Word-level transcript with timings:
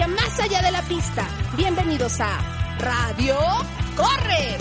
más 0.00 0.40
allá 0.40 0.62
de 0.62 0.72
la 0.72 0.80
pista. 0.82 1.28
Bienvenidos 1.54 2.18
a 2.18 2.38
Radio 2.78 3.36
Corre. 3.94 4.56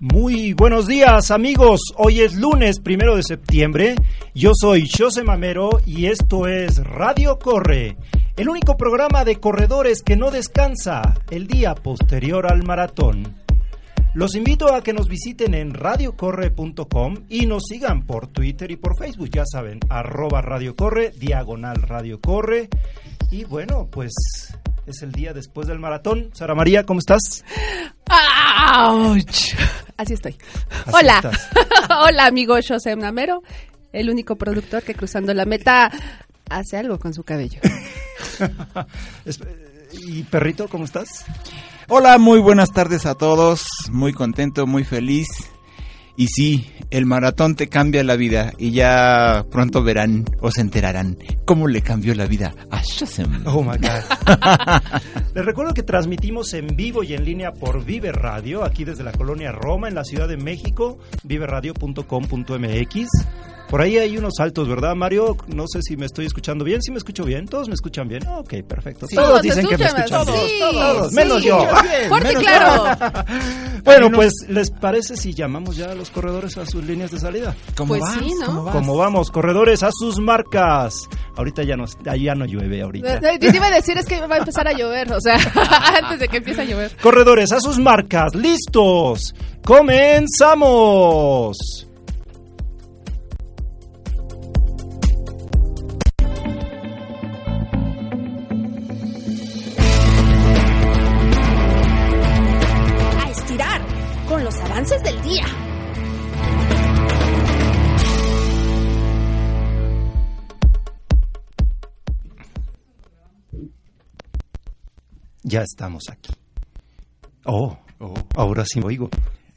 Muy 0.00 0.54
buenos 0.54 0.86
días 0.86 1.30
amigos, 1.30 1.80
hoy 1.96 2.20
es 2.20 2.34
lunes 2.34 2.80
primero 2.80 3.16
de 3.16 3.22
septiembre, 3.22 3.96
yo 4.34 4.52
soy 4.54 4.88
José 4.88 5.24
Mamero 5.24 5.80
y 5.84 6.06
esto 6.06 6.46
es 6.46 6.78
Radio 6.78 7.38
Corre, 7.38 7.98
el 8.36 8.50
único 8.50 8.76
programa 8.76 9.24
de 9.24 9.40
corredores 9.40 10.02
que 10.02 10.14
no 10.14 10.30
descansa 10.30 11.14
el 11.30 11.46
día 11.46 11.74
posterior 11.74 12.46
al 12.46 12.64
maratón. 12.64 13.34
Los 14.12 14.34
invito 14.34 14.74
a 14.74 14.82
que 14.82 14.92
nos 14.92 15.08
visiten 15.08 15.54
en 15.54 15.72
radiocorre.com 15.72 17.24
y 17.28 17.46
nos 17.46 17.64
sigan 17.68 18.04
por 18.06 18.28
Twitter 18.28 18.70
y 18.70 18.76
por 18.76 18.98
Facebook, 18.98 19.30
ya 19.30 19.44
saben, 19.50 19.80
arroba 19.88 20.42
Radio 20.42 20.76
Corre, 20.76 21.12
diagonal 21.18 21.82
Radio 21.82 22.20
Corre. 22.20 22.68
Y 23.30 23.44
bueno, 23.44 23.88
pues 23.90 24.12
es 24.86 25.02
el 25.02 25.12
día 25.12 25.32
después 25.32 25.66
del 25.66 25.78
maratón. 25.78 26.30
Sara 26.34 26.54
María, 26.54 26.84
¿cómo 26.84 27.00
estás? 27.00 27.44
¡Auch! 28.08 29.18
Así 29.96 30.12
estoy. 30.12 30.36
Así 30.84 30.92
Hola. 30.92 31.20
Hola, 32.06 32.26
amigo 32.26 32.54
José 32.66 32.96
Namero, 32.96 33.42
el 33.92 34.10
único 34.10 34.36
productor 34.36 34.82
que 34.82 34.94
cruzando 34.94 35.32
la 35.32 35.46
meta 35.46 35.90
hace 36.50 36.76
algo 36.76 36.98
con 36.98 37.14
su 37.14 37.22
cabello. 37.24 37.60
Es- 39.24 39.40
¿Y 39.92 40.24
perrito, 40.24 40.68
cómo 40.68 40.84
estás? 40.84 41.24
Hola, 41.88 42.18
muy 42.18 42.38
buenas 42.40 42.72
tardes 42.72 43.06
a 43.06 43.14
todos. 43.14 43.66
Muy 43.90 44.12
contento, 44.12 44.66
muy 44.66 44.84
feliz. 44.84 45.28
Y 46.18 46.26
sí, 46.28 46.70
el 46.90 47.06
maratón 47.06 47.54
te 47.56 47.68
cambia 47.68 48.02
la 48.02 48.16
vida 48.16 48.52
y 48.58 48.72
ya 48.72 49.44
pronto 49.50 49.82
verán 49.82 50.24
o 50.40 50.50
se 50.50 50.62
enterarán 50.62 51.18
cómo 51.44 51.68
le 51.68 51.82
cambió 51.82 52.14
la 52.14 52.26
vida 52.26 52.54
a 52.70 52.80
Shazam. 52.82 53.42
Oh 53.46 53.62
my 53.62 53.76
God. 53.78 54.02
Les 55.34 55.44
recuerdo 55.44 55.72
que 55.74 55.82
transmitimos 55.82 56.52
en 56.54 56.68
vivo 56.74 57.02
y 57.02 57.12
en 57.14 57.24
línea 57.24 57.52
por 57.52 57.84
Vive 57.84 58.12
Radio, 58.12 58.64
aquí 58.64 58.84
desde 58.84 59.04
la 59.04 59.12
colonia 59.12 59.52
Roma, 59.52 59.88
en 59.88 59.94
la 59.94 60.04
Ciudad 60.04 60.26
de 60.26 60.36
México, 60.38 60.98
viveradio.com.mx. 61.22 63.06
Por 63.68 63.82
ahí 63.82 63.98
hay 63.98 64.16
unos 64.16 64.34
saltos, 64.36 64.68
¿verdad, 64.68 64.94
Mario? 64.94 65.36
No 65.48 65.64
sé 65.66 65.82
si 65.82 65.96
me 65.96 66.06
estoy 66.06 66.26
escuchando 66.26 66.64
bien. 66.64 66.80
¿Sí 66.82 66.92
me 66.92 66.98
escucho 66.98 67.24
bien? 67.24 67.46
¿Todos 67.48 67.66
me 67.68 67.74
escuchan 67.74 68.06
bien? 68.06 68.24
Ok, 68.28 68.54
perfecto. 68.66 69.06
todos 69.08 69.28
Todos 69.28 69.42
dicen 69.42 69.66
que 69.66 69.76
me 69.76 69.86
escuchan, 69.86 70.08
todos, 70.24 70.26
bien. 70.26 70.48
sí, 70.48 70.60
Todos, 70.60 71.08
sí. 71.10 71.16
menos 71.16 71.42
yo. 71.42 71.58
Fuerte 72.08 72.32
y 72.32 72.36
Menos 72.36 72.42
claro. 72.44 72.84
Bueno, 73.86 74.10
pues, 74.10 74.32
¿les 74.48 74.68
parece 74.72 75.16
si 75.16 75.32
llamamos 75.32 75.76
ya 75.76 75.92
a 75.92 75.94
los 75.94 76.10
corredores 76.10 76.58
a 76.58 76.66
sus 76.66 76.84
líneas 76.84 77.12
de 77.12 77.20
salida? 77.20 77.54
¿Cómo 77.76 77.90
Pues 77.90 78.00
vas? 78.02 78.14
sí, 78.18 78.32
¿no? 78.40 78.46
¿Cómo 78.46 78.64
vas? 78.64 78.74
¿Cómo 78.74 78.96
vamos, 78.96 79.30
corredores? 79.30 79.84
A 79.84 79.90
sus 79.92 80.18
marcas. 80.18 81.06
Ahorita 81.36 81.62
ya 81.62 81.76
no, 81.76 81.84
ya 82.16 82.34
no 82.34 82.46
llueve, 82.46 82.82
ahorita. 82.82 83.20
Yo 83.20 83.38
te 83.50 83.56
iba 83.56 83.66
a 83.66 83.70
decir 83.70 83.96
es 83.96 84.04
que 84.06 84.20
va 84.26 84.36
a 84.36 84.38
empezar 84.38 84.66
a 84.66 84.72
llover, 84.72 85.12
o 85.12 85.20
sea, 85.20 85.36
antes 86.02 86.18
de 86.18 86.26
que 86.28 86.38
empiece 86.38 86.62
a 86.62 86.64
llover. 86.64 86.96
Corredores, 87.00 87.52
a 87.52 87.60
sus 87.60 87.78
marcas, 87.78 88.34
listos. 88.34 89.34
Comenzamos. 89.64 91.85
Avances 104.86 105.02
del 105.02 105.22
día. 105.22 105.44
Ya 115.42 115.62
estamos 115.62 116.04
aquí. 116.10 116.32
Oh, 117.44 117.76
ahora 118.34 118.64
sí 118.66 118.80
me 118.80 118.86
oigo. 118.86 119.08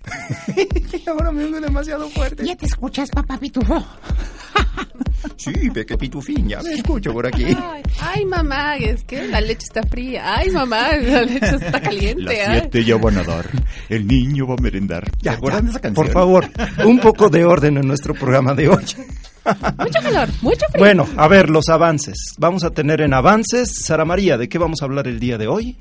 ahora 1.07 1.31
me 1.31 1.43
oigo 1.43 1.59
demasiado 1.59 2.07
fuerte. 2.09 2.45
¿Ya 2.45 2.55
te 2.55 2.67
escuchas, 2.67 3.09
papá 3.09 3.37
Pitufo? 3.37 3.83
Sí, 5.39 5.53
Peque 5.73 5.97
Pitufín, 5.97 6.49
ya 6.49 6.61
me 6.61 6.73
escucho 6.73 7.13
por 7.13 7.25
aquí. 7.25 7.45
Ay, 7.45 7.81
ay, 8.01 8.25
mamá, 8.25 8.75
es 8.75 9.03
que 9.05 9.25
la 9.27 9.39
leche 9.39 9.63
está 9.67 9.83
fría. 9.83 10.35
Ay, 10.37 10.49
mamá, 10.51 10.95
la 10.97 11.21
leche 11.21 11.55
está 11.55 11.79
caliente. 11.81 12.23
Las 12.23 12.47
ay. 12.49 12.59
siete 12.59 12.83
ya 12.83 12.97
van 12.97 13.17
a 13.19 13.23
dar. 13.23 13.45
El 13.87 14.05
niño 14.05 14.45
va 14.47 14.55
a 14.55 14.61
merendar. 14.61 15.05
Ya, 15.21 15.31
¿Te 15.31 15.37
acuerdan 15.37 15.63
ya, 15.63 15.69
esa 15.71 15.79
canción? 15.79 16.05
Por 16.05 16.13
favor, 16.13 16.45
un 16.85 16.99
poco 16.99 17.29
de 17.29 17.45
orden 17.45 17.77
en 17.77 17.87
nuestro 17.87 18.13
programa 18.13 18.53
de 18.53 18.67
hoy. 18.67 18.83
Mucho 19.79 19.99
calor, 20.03 20.29
mucho 20.41 20.65
frío. 20.69 20.79
Bueno, 20.83 21.07
a 21.17 21.27
ver, 21.29 21.49
los 21.49 21.69
avances. 21.69 22.35
Vamos 22.37 22.63
a 22.65 22.71
tener 22.71 22.99
en 23.01 23.13
avances, 23.13 23.69
Sara 23.85 24.03
María, 24.05 24.37
¿de 24.37 24.47
qué 24.49 24.57
vamos 24.59 24.81
a 24.81 24.85
hablar 24.85 25.07
el 25.07 25.19
día 25.19 25.37
de 25.37 25.47
hoy? 25.47 25.77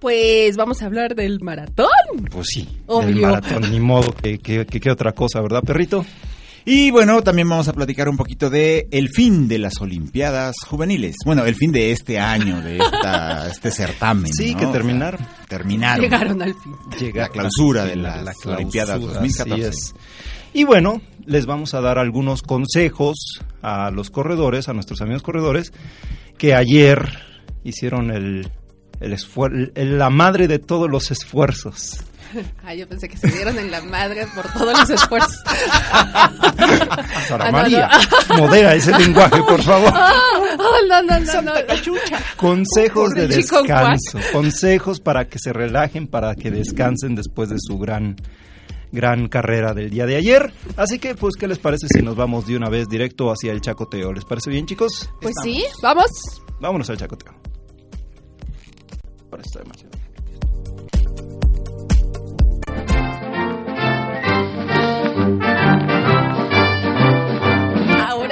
Pues 0.00 0.56
vamos 0.56 0.82
a 0.82 0.86
hablar 0.86 1.14
del 1.14 1.40
maratón. 1.40 1.88
Pues 2.30 2.46
sí, 2.48 2.62
del 2.64 2.80
Obvio. 2.86 3.22
maratón, 3.28 3.70
ni 3.70 3.78
modo 3.78 4.12
que, 4.14 4.38
que, 4.38 4.66
que- 4.66 4.80
que 4.80 4.90
otra 4.90 5.12
cosa, 5.12 5.40
¿verdad, 5.42 5.62
perrito? 5.62 6.04
Y 6.66 6.90
bueno, 6.90 7.20
también 7.22 7.46
vamos 7.48 7.68
a 7.68 7.74
platicar 7.74 8.08
un 8.08 8.16
poquito 8.16 8.48
de 8.48 8.88
el 8.90 9.10
fin 9.10 9.48
de 9.48 9.58
las 9.58 9.80
Olimpiadas 9.82 10.56
Juveniles. 10.66 11.16
Bueno, 11.26 11.44
el 11.44 11.54
fin 11.56 11.72
de 11.72 11.92
este 11.92 12.18
año, 12.18 12.62
de 12.62 12.78
esta, 12.78 13.48
este 13.50 13.70
certamen. 13.70 14.32
Sí, 14.32 14.52
¿no? 14.52 14.58
que 14.60 14.64
O 14.64 14.68
sea, 14.68 14.72
terminaron. 14.80 15.20
terminaron. 15.46 16.00
Llegaron 16.02 16.40
al 16.42 16.54
fin. 16.54 16.72
Llega 16.98 17.22
La 17.24 17.28
clausura 17.28 17.84
de 17.84 17.96
la, 17.96 18.16
las 18.22 18.36
clausura, 18.36 18.56
Olimpiadas 18.56 18.96
así 18.96 19.04
2014. 19.06 19.68
es. 19.68 19.94
Y 20.54 20.64
bueno, 20.64 21.02
les 21.26 21.44
vamos 21.44 21.74
a 21.74 21.80
dar 21.82 21.98
algunos 21.98 22.40
consejos 22.42 23.16
a 23.60 23.90
los 23.90 24.08
corredores, 24.10 24.68
a 24.68 24.72
nuestros 24.72 25.02
amigos 25.02 25.22
corredores, 25.22 25.72
que 26.38 26.54
ayer 26.54 27.18
hicieron 27.62 28.10
el, 28.10 28.50
el 29.00 29.12
esfuer- 29.12 29.72
el- 29.74 29.98
la 29.98 30.08
madre 30.08 30.48
de 30.48 30.60
todos 30.60 30.88
los 30.90 31.10
esfuerzos. 31.10 31.98
Ay, 32.64 32.78
yo 32.78 32.88
pensé 32.88 33.08
que 33.08 33.16
se 33.16 33.28
dieron 33.28 33.58
en 33.58 33.70
la 33.70 33.80
madre 33.82 34.26
por 34.34 34.50
todos 34.52 34.78
los 34.78 34.90
esfuerzos. 34.90 35.42
Sara 37.28 37.46
Ah, 37.46 37.50
no, 37.50 37.52
María, 37.52 37.90
modera 38.38 38.74
ese 38.74 38.96
lenguaje, 38.98 39.42
por 39.42 39.62
favor. 39.62 39.92
Oh, 39.92 40.86
no, 40.88 41.02
no, 41.02 41.20
no, 41.20 41.42
no. 41.42 41.52
Consejos 42.36 43.10
de 43.10 43.28
descanso, 43.28 44.18
consejos 44.32 45.00
para 45.00 45.28
que 45.28 45.38
se 45.38 45.52
relajen, 45.52 46.06
para 46.06 46.34
que 46.34 46.50
descansen 46.50 47.14
después 47.14 47.48
de 47.48 47.56
su 47.58 47.78
gran 47.78 48.16
gran 48.92 49.28
carrera 49.28 49.74
del 49.74 49.90
día 49.90 50.06
de 50.06 50.16
ayer. 50.16 50.52
Así 50.76 51.00
que, 51.00 51.16
pues, 51.16 51.34
¿qué 51.36 51.48
les 51.48 51.58
parece 51.58 51.88
si 51.88 52.00
nos 52.00 52.14
vamos 52.14 52.46
de 52.46 52.56
una 52.56 52.68
vez 52.68 52.88
directo 52.88 53.30
hacia 53.30 53.50
el 53.52 53.60
chacoteo? 53.60 54.12
¿Les 54.12 54.24
parece 54.24 54.50
bien, 54.50 54.66
chicos? 54.66 55.10
Pues 55.20 55.34
sí, 55.42 55.64
vamos. 55.82 56.06
Vámonos 56.60 56.88
al 56.90 56.96
chacoteo. 56.96 57.34
Ahora 59.32 59.42
está 59.44 59.58
demasiado. 59.58 59.83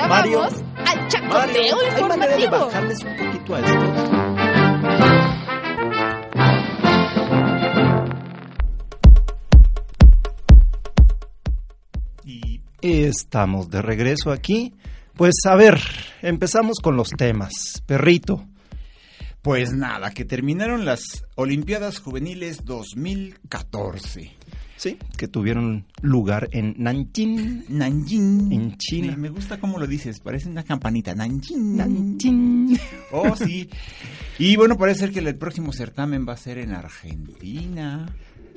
Ahora 0.03 0.09
Mario. 0.09 0.41
vamos 0.41 0.63
al 0.77 1.09
Mario, 1.09 1.09
chacoteo 1.09 1.79
¿hay 1.97 2.05
manera 2.05 2.37
de 2.37 2.43
informativo. 2.45 2.67
bajarles 2.67 2.99
un 3.05 3.17
poquito 3.17 3.55
a 3.55 3.61
esto? 3.61 5.03
Y 12.25 12.61
estamos 12.83 13.71
de 13.71 13.83
regreso 13.83 14.31
aquí. 14.33 14.75
Pues 15.15 15.35
a 15.47 15.57
ver, 15.57 15.81
empezamos 16.23 16.79
con 16.83 16.97
los 16.97 17.11
temas. 17.11 17.83
Perrito, 17.87 18.45
Pues 19.43 19.73
nada, 19.73 20.11
que 20.13 20.25
terminaron 20.25 20.85
las 20.85 21.25
Olimpiadas 21.35 21.99
Juveniles 21.99 22.65
2014. 22.65 24.33
Sí, 24.83 24.99
que 25.17 25.29
tuvieron 25.29 25.85
lugar 26.01 26.49
en 26.51 26.75
Nanjing. 26.77 27.67
Nanjing. 27.69 28.53
En 28.53 28.77
China. 28.79 29.13
Me, 29.13 29.17
me 29.17 29.29
gusta 29.29 29.61
cómo 29.61 29.79
lo 29.79 29.87
dices, 29.87 30.19
parece 30.19 30.49
una 30.49 30.65
campanita. 30.65 31.15
Nanjing. 31.15 31.77
Nanjing. 31.77 32.79
Oh, 33.13 33.37
sí. 33.37 33.69
Y 34.39 34.57
bueno, 34.57 34.77
parece 34.77 35.01
ser 35.01 35.13
que 35.13 35.21
el 35.21 35.37
próximo 35.37 35.73
certamen 35.73 36.27
va 36.29 36.33
a 36.33 36.37
ser 36.37 36.59
en 36.59 36.73
Argentina. 36.73 38.07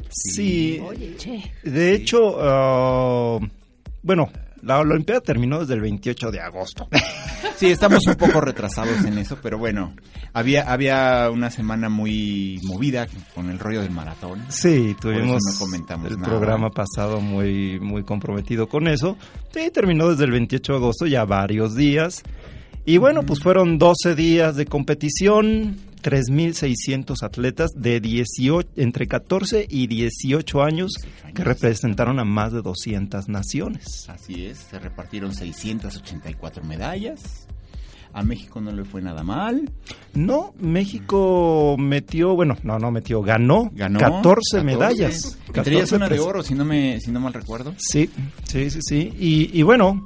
Sí, 0.10 0.80
Oye, 0.84 1.16
che. 1.18 1.52
de 1.64 1.94
hecho, 1.94 2.38
ah, 2.40 3.40
bueno, 4.02 4.30
la 4.66 4.80
Olimpiada 4.80 5.22
terminó 5.22 5.60
desde 5.60 5.76
el 5.76 5.82
28 5.82 6.32
de 6.32 6.42
agosto. 6.42 6.88
Sí, 7.58 7.68
estamos 7.68 8.06
un 8.06 8.16
poco 8.16 8.42
retrasados 8.42 9.06
en 9.06 9.18
eso, 9.18 9.38
pero 9.42 9.58
bueno, 9.58 9.94
había, 10.34 10.70
había 10.70 11.30
una 11.32 11.50
semana 11.50 11.88
muy 11.88 12.60
movida 12.64 13.08
con 13.34 13.50
el 13.50 13.60
rollo 13.60 13.82
del 13.82 13.92
maratón. 13.92 14.44
Sí, 14.50 14.94
tuvimos 15.00 15.40
no 15.42 15.58
comentamos 15.60 16.12
el 16.12 16.18
nada. 16.18 16.28
programa 16.28 16.70
pasado 16.70 17.22
muy, 17.22 17.80
muy 17.80 18.04
comprometido 18.04 18.68
con 18.68 18.90
eso. 18.90 19.16
Sí, 19.54 19.72
terminó 19.72 20.10
desde 20.10 20.26
el 20.26 20.32
28 20.32 20.74
de 20.74 20.78
agosto, 20.78 21.06
ya 21.06 21.24
varios 21.24 21.76
días. 21.76 22.24
Y 22.84 22.98
bueno, 22.98 23.24
pues 23.24 23.40
fueron 23.40 23.78
12 23.78 24.16
días 24.16 24.58
de 24.58 24.66
competición, 24.66 25.78
3.600 26.06 27.24
atletas 27.24 27.72
de 27.76 28.00
18, 28.00 28.70
entre 28.76 29.08
14 29.08 29.66
y 29.68 29.88
18 29.88 30.62
años 30.62 30.92
que 31.34 31.44
representaron 31.44 32.20
a 32.20 32.24
más 32.24 32.54
de 32.54 32.62
200 32.62 33.28
naciones. 33.28 34.08
Así 34.08 34.46
es, 34.46 34.60
se 34.60 34.78
repartieron 34.78 35.34
684 35.34 36.64
medallas. 36.64 37.48
A 38.14 38.22
México 38.22 38.62
no 38.62 38.72
le 38.72 38.86
fue 38.86 39.02
nada 39.02 39.24
mal. 39.24 39.72
No, 40.14 40.54
México 40.60 41.76
metió, 41.80 42.36
bueno, 42.36 42.56
no, 42.62 42.78
no 42.78 42.92
metió, 42.92 43.24
ganó, 43.24 43.72
Ganó 43.74 44.00
14, 44.00 44.64
medallas. 44.64 45.40
Entre 45.48 45.74
ellas 45.74 45.90
14 45.90 45.96
una 45.96 46.08
de 46.08 46.20
oro, 46.20 46.44
si 46.44 46.54
no, 46.54 46.66
me, 46.66 47.00
si 47.02 47.12
no 47.12 47.20
mal 47.20 47.34
recuerdo. 47.34 47.74
Sí, 47.78 48.12
sí, 48.44 48.70
sí, 48.70 48.80
sí. 48.82 49.12
Y, 49.20 49.60
y 49.60 49.64
bueno, 49.64 50.06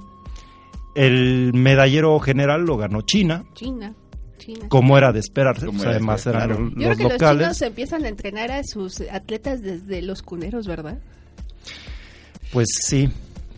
el 0.96 1.52
medallero 1.54 2.18
general 2.22 2.62
lo 2.64 2.78
ganó 2.78 3.02
China, 3.02 3.44
China, 3.54 3.94
China. 4.40 4.66
como 4.70 4.98
era 4.98 5.12
de 5.12 5.20
esperarse, 5.20 5.68
Como 5.68 5.78
pues 5.78 5.84
era 5.84 5.92
de 5.92 5.98
además 5.98 6.26
eran 6.26 6.48
claro. 6.48 6.60
los, 6.64 6.70
Yo 6.72 6.76
creo 6.78 6.88
los 6.90 6.98
que 6.98 7.04
los 7.04 7.12
locales. 7.14 7.42
chinos 7.44 7.62
empiezan 7.62 8.06
a 8.06 8.08
entrenar 8.10 8.52
a 8.52 8.64
sus 8.64 9.02
atletas 9.02 9.62
desde 9.62 10.02
los 10.02 10.22
cuneros, 10.24 10.66
¿verdad? 10.66 10.98
Pues 12.52 12.68
sí, 12.82 13.10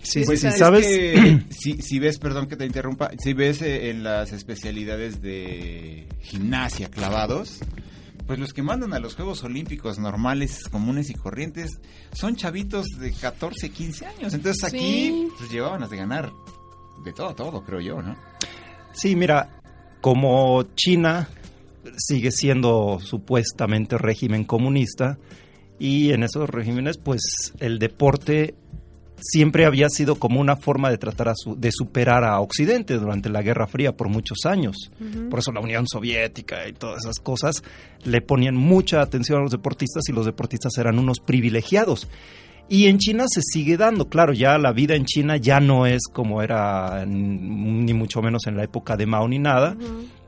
sí, 0.02 0.24
Pues 0.26 0.42
sí, 0.42 0.48
es 0.48 0.58
¿sabes? 0.58 0.86
que 0.86 1.44
si, 1.50 1.82
si 1.82 2.00
ves, 2.00 2.18
perdón 2.20 2.48
que 2.48 2.58
te 2.58 2.66
interrumpa, 2.66 3.12
si 3.20 3.34
ves 3.34 3.62
eh, 3.62 3.90
en 3.90 4.04
las 4.04 4.34
especialidades 4.34 5.22
de 5.22 6.08
gimnasia 6.22 6.90
clavados, 6.90 7.60
pues 8.28 8.38
los 8.40 8.54
que 8.54 8.64
mandan 8.64 8.94
a 8.94 9.00
los 9.00 9.16
Juegos 9.16 9.44
Olímpicos 9.44 9.98
normales, 10.00 10.64
comunes 10.70 11.10
y 11.10 11.14
corrientes 11.14 11.80
son 12.14 12.36
chavitos 12.36 12.86
de 13.00 13.12
14, 13.14 13.70
15 13.70 14.06
años. 14.06 14.34
Entonces 14.34 14.64
aquí 14.64 14.78
Sí. 14.80 15.28
pues 15.38 15.50
llevaban 15.52 15.82
las 15.82 15.90
de 15.90 15.98
ganar 15.98 16.32
de 17.04 17.14
todo, 17.14 17.34
todo, 17.34 17.64
creo 17.64 17.80
yo, 17.80 18.02
¿no? 18.02 18.16
Sí, 18.94 19.16
mira, 19.16 19.61
como 20.02 20.64
China 20.76 21.30
sigue 21.98 22.32
siendo 22.32 23.00
supuestamente 23.00 23.98
régimen 23.98 24.44
comunista 24.44 25.18
y 25.80 26.12
en 26.12 26.24
esos 26.24 26.50
regímenes 26.50 26.98
pues 26.98 27.22
el 27.60 27.80
deporte 27.80 28.56
siempre 29.24 29.66
había 29.66 29.88
sido 29.90 30.16
como 30.16 30.40
una 30.42 30.56
forma 30.56 30.90
de 30.90 30.98
tratar 30.98 31.30
a 31.30 31.34
su- 31.36 31.56
de 31.56 31.72
superar 31.72 32.24
a 32.24 32.40
Occidente 32.40 32.96
durante 32.98 33.30
la 33.30 33.44
Guerra 33.44 33.68
Fría 33.68 33.92
por 33.96 34.10
muchos 34.10 34.40
años. 34.46 34.76
Por 35.30 35.40
eso 35.40 35.52
la 35.52 35.60
Unión 35.60 35.86
Soviética 35.88 36.68
y 36.68 36.74
todas 36.74 37.04
esas 37.04 37.20
cosas 37.20 37.64
le 38.04 38.22
ponían 38.22 38.56
mucha 38.56 39.02
atención 39.02 39.40
a 39.40 39.44
los 39.44 39.52
deportistas 39.52 40.04
y 40.10 40.12
los 40.12 40.26
deportistas 40.26 40.76
eran 40.80 40.98
unos 40.98 41.20
privilegiados. 41.20 42.08
Y 42.70 42.88
en 42.88 43.00
China 43.00 43.26
se 43.28 43.42
sigue 43.42 43.76
dando, 43.76 44.08
claro, 44.08 44.32
ya 44.32 44.58
la 44.58 44.72
vida 44.72 44.96
en 44.96 45.06
China 45.06 45.36
ya 45.38 45.60
no 45.60 45.86
es 45.86 46.04
como 46.12 46.42
era 46.42 47.06
ni 47.06 47.94
mucho 47.94 48.22
menos 48.22 48.48
en 48.48 48.56
la 48.56 48.64
época 48.64 48.96
de 48.96 49.06
Mao 49.06 49.28
ni 49.28 49.40
nada. 49.40 49.76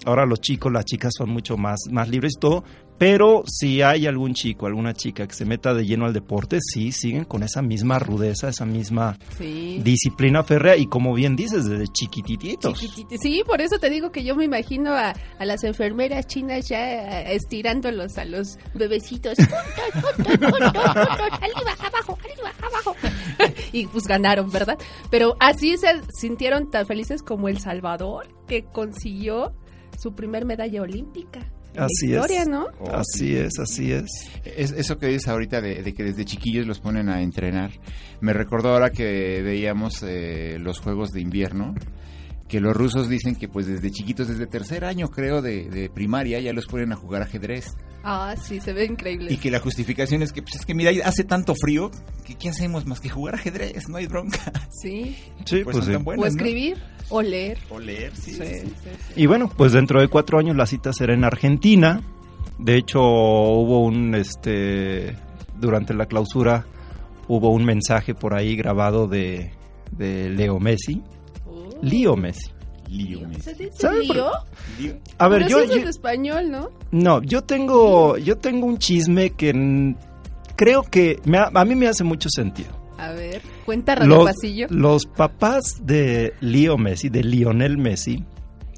Ahora 0.06 0.25
los 0.25 0.41
chicos, 0.41 0.71
las 0.71 0.83
chicas 0.83 1.13
son 1.18 1.30
mucho 1.30 1.56
más, 1.56 1.80
más 1.89 2.09
libres 2.09 2.33
y 2.35 2.39
todo, 2.39 2.63
pero 2.98 3.44
si 3.48 3.81
hay 3.81 4.07
algún 4.07 4.34
chico, 4.34 4.66
alguna 4.66 4.94
chica 4.94 5.28
que 5.28 5.34
se 5.34 5.45
meta 5.45 5.74
de 5.74 5.86
lleno 5.86 6.06
al 6.06 6.13
deporte, 6.13 6.60
sí, 6.62 6.92
siguen 6.92 7.25
con 7.25 7.44
esa 7.44 7.62
misma 7.62 8.00
rudeza, 8.00 8.50
esa 8.50 8.66
misma 8.66 9.18
Sí. 9.38 9.80
disciplina 9.84 10.44
férrea 10.44 10.75
y 10.78 10.88
como 10.88 11.13
bien 11.13 11.36
dices, 11.36 11.66
desde 11.69 11.88
chiquitititos. 11.88 12.80
Chiquititi- 12.80 13.18
Sí, 13.19 13.44
por 13.45 13.62
eso 13.62 13.78
te 13.80 13.90
digo 13.90 14.12
que 14.12 14.24
yo 14.24 14.36
me 14.36 14.45
imagino 14.45 14.94
a, 14.94 15.13
a 15.40 15.45
las 15.45 15.63
enfermeras 15.63 16.28
chinas 16.28 16.68
ya 16.69 17.22
eh, 17.22 17.36
estirándolos 17.36 18.18
a 18.18 18.25
los 18.25 18.57
bebecitos. 18.74 19.38
arriba, 19.39 21.74
abajo, 21.80 22.18
arriba, 22.24 22.51
abajo. 22.62 22.96
y 23.72 23.88
pues 23.88 24.06
ganaron, 24.06 24.51
¿verdad? 24.51 24.78
Pero 25.10 25.36
así 25.39 25.78
se 25.78 25.88
sintieron 26.13 26.69
tan 26.69 26.86
felices 26.86 27.22
como 27.24 27.48
El 27.50 27.60
Salvador, 27.60 28.28
que 28.48 28.63
consiguió 28.63 29.54
su 30.00 30.13
primer 30.13 30.46
medalla 30.46 30.81
olímpica. 30.81 31.39
Así 31.78 32.14
historia, 32.14 32.42
es. 32.44 32.48
¿no? 32.48 32.68
Así 32.92 33.36
es, 33.36 33.58
así 33.60 33.92
es. 33.92 34.06
Es, 34.44 34.72
eso 34.72 34.98
que 34.98 35.08
dices 35.08 35.28
ahorita 35.28 35.62
de, 35.62 35.81
de 35.84 35.94
que 35.94 36.04
desde 36.04 36.25
chiquillos 36.25 36.68
los 36.68 36.80
ponen 36.80 37.10
a 37.10 37.22
entrenar. 37.22 37.72
Me 38.22 38.34
recordó 38.34 38.70
ahora 38.74 38.92
que 38.92 39.42
veíamos 39.42 40.04
eh, 40.04 40.58
los 40.60 40.80
Juegos 40.80 41.10
de 41.12 41.22
Invierno, 41.22 41.74
que 42.48 42.60
los 42.60 42.75
rusos 42.75 43.10
dicen 43.10 43.36
que 43.36 43.48
pues 43.48 43.66
desde 43.68 43.90
chiquitos, 43.92 44.28
desde 44.28 44.46
tercer 44.46 44.86
año 44.86 45.10
creo 45.10 45.42
de, 45.42 45.70
de 45.70 45.90
primaria, 45.90 46.40
ya 46.40 46.54
los 46.54 46.68
ponen 46.68 46.92
a 46.92 46.96
jugar 46.96 47.22
ajedrez. 47.24 47.66
Ah, 48.06 48.36
sí, 48.36 48.60
se 48.60 48.74
ve 48.74 48.84
increíble. 48.86 49.31
Y 49.31 49.38
que 49.38 49.50
la 49.50 49.60
justificación 49.60 50.22
es 50.24 50.34
que, 50.34 50.42
pues 50.42 50.56
es 50.56 50.66
que 50.66 50.74
mira, 50.75 50.92
hace 51.06 51.24
tanto 51.24 51.56
frío, 51.56 51.90
que 52.25 52.36
¿qué 52.36 52.50
hacemos 52.50 52.86
más 52.86 53.00
que 53.00 53.08
jugar 53.10 53.36
ajedrez? 53.36 53.88
No 53.88 53.96
hay 53.98 54.08
bronca. 54.08 54.52
Sí. 54.70 55.16
Sí, 55.46 55.64
Pues 55.64 55.75
pues, 55.75 55.75
son 55.78 55.86
sí. 55.86 55.92
tan 55.94 56.02
O 56.02 56.04
buenas, 56.06 56.34
¿no? 56.34 56.40
O 57.13 57.21
leer. 57.21 57.57
O 57.69 57.80
leer, 57.80 58.15
sí. 58.15 58.31
Sí, 58.33 58.38
sí, 58.38 58.44
sí. 58.45 58.60
sí, 58.83 58.89
sí. 59.07 59.13
Y 59.21 59.25
bueno, 59.25 59.50
pues 59.56 59.71
dentro 59.71 60.00
de 60.01 60.07
cuatro 60.07 60.39
años 60.39 60.56
la 60.56 60.65
cita 60.65 60.92
será 60.94 61.13
en 61.13 61.24
Argentina. 61.24 62.01
De 62.60 62.75
hecho, 62.77 63.01
hubo 63.01 63.83
un, 63.83 64.13
este, 64.15 65.15
durante 65.60 65.94
la 65.94 66.06
clausura, 66.06 66.65
hubo 67.27 67.50
un 67.51 67.65
mensaje 67.65 68.13
por 68.13 68.33
ahí 68.36 68.56
grabado 68.56 69.07
de, 69.07 69.51
de 69.92 70.30
Leo 70.30 70.60
Messi. 70.60 71.01
Oh. 71.45 71.69
Leo 71.81 72.15
Messi. 72.15 72.51
Lío, 72.89 73.21
¿Se 73.42 73.56
dice 73.56 73.71
¿Sabe 73.80 74.06
por- 74.06 74.15
lío? 74.18 74.31
lío. 74.80 74.94
A 75.18 75.27
ver, 75.27 75.45
Pero 75.48 75.50
yo, 75.50 75.63
es 75.63 75.71
en 75.81 75.88
español, 75.88 76.51
¿no? 76.51 76.69
no, 76.92 77.24
yo 77.24 77.42
tengo, 77.44 78.18
yo 78.19 78.38
tengo 78.38 78.68
un 78.68 78.77
chisme 78.77 79.31
que 79.31 79.95
creo 80.56 80.83
que 80.83 81.19
me 81.25 81.39
ha- 81.39 81.50
a 81.51 81.65
mí 81.65 81.74
me 81.74 81.88
hace 81.88 82.04
mucho 82.04 82.30
sentido. 82.30 82.69
A 82.98 83.12
ver, 83.12 83.42
cuenta 83.66 83.95
Radio 83.95 84.16
Los, 84.16 84.25
Pasillo. 84.25 84.68
los 84.69 85.06
papás 85.06 85.63
de 85.84 86.34
Leo 86.42 86.78
Messi, 86.78 87.10
de 87.10 87.24
Lionel 87.24 87.78
Messi, 87.78 88.24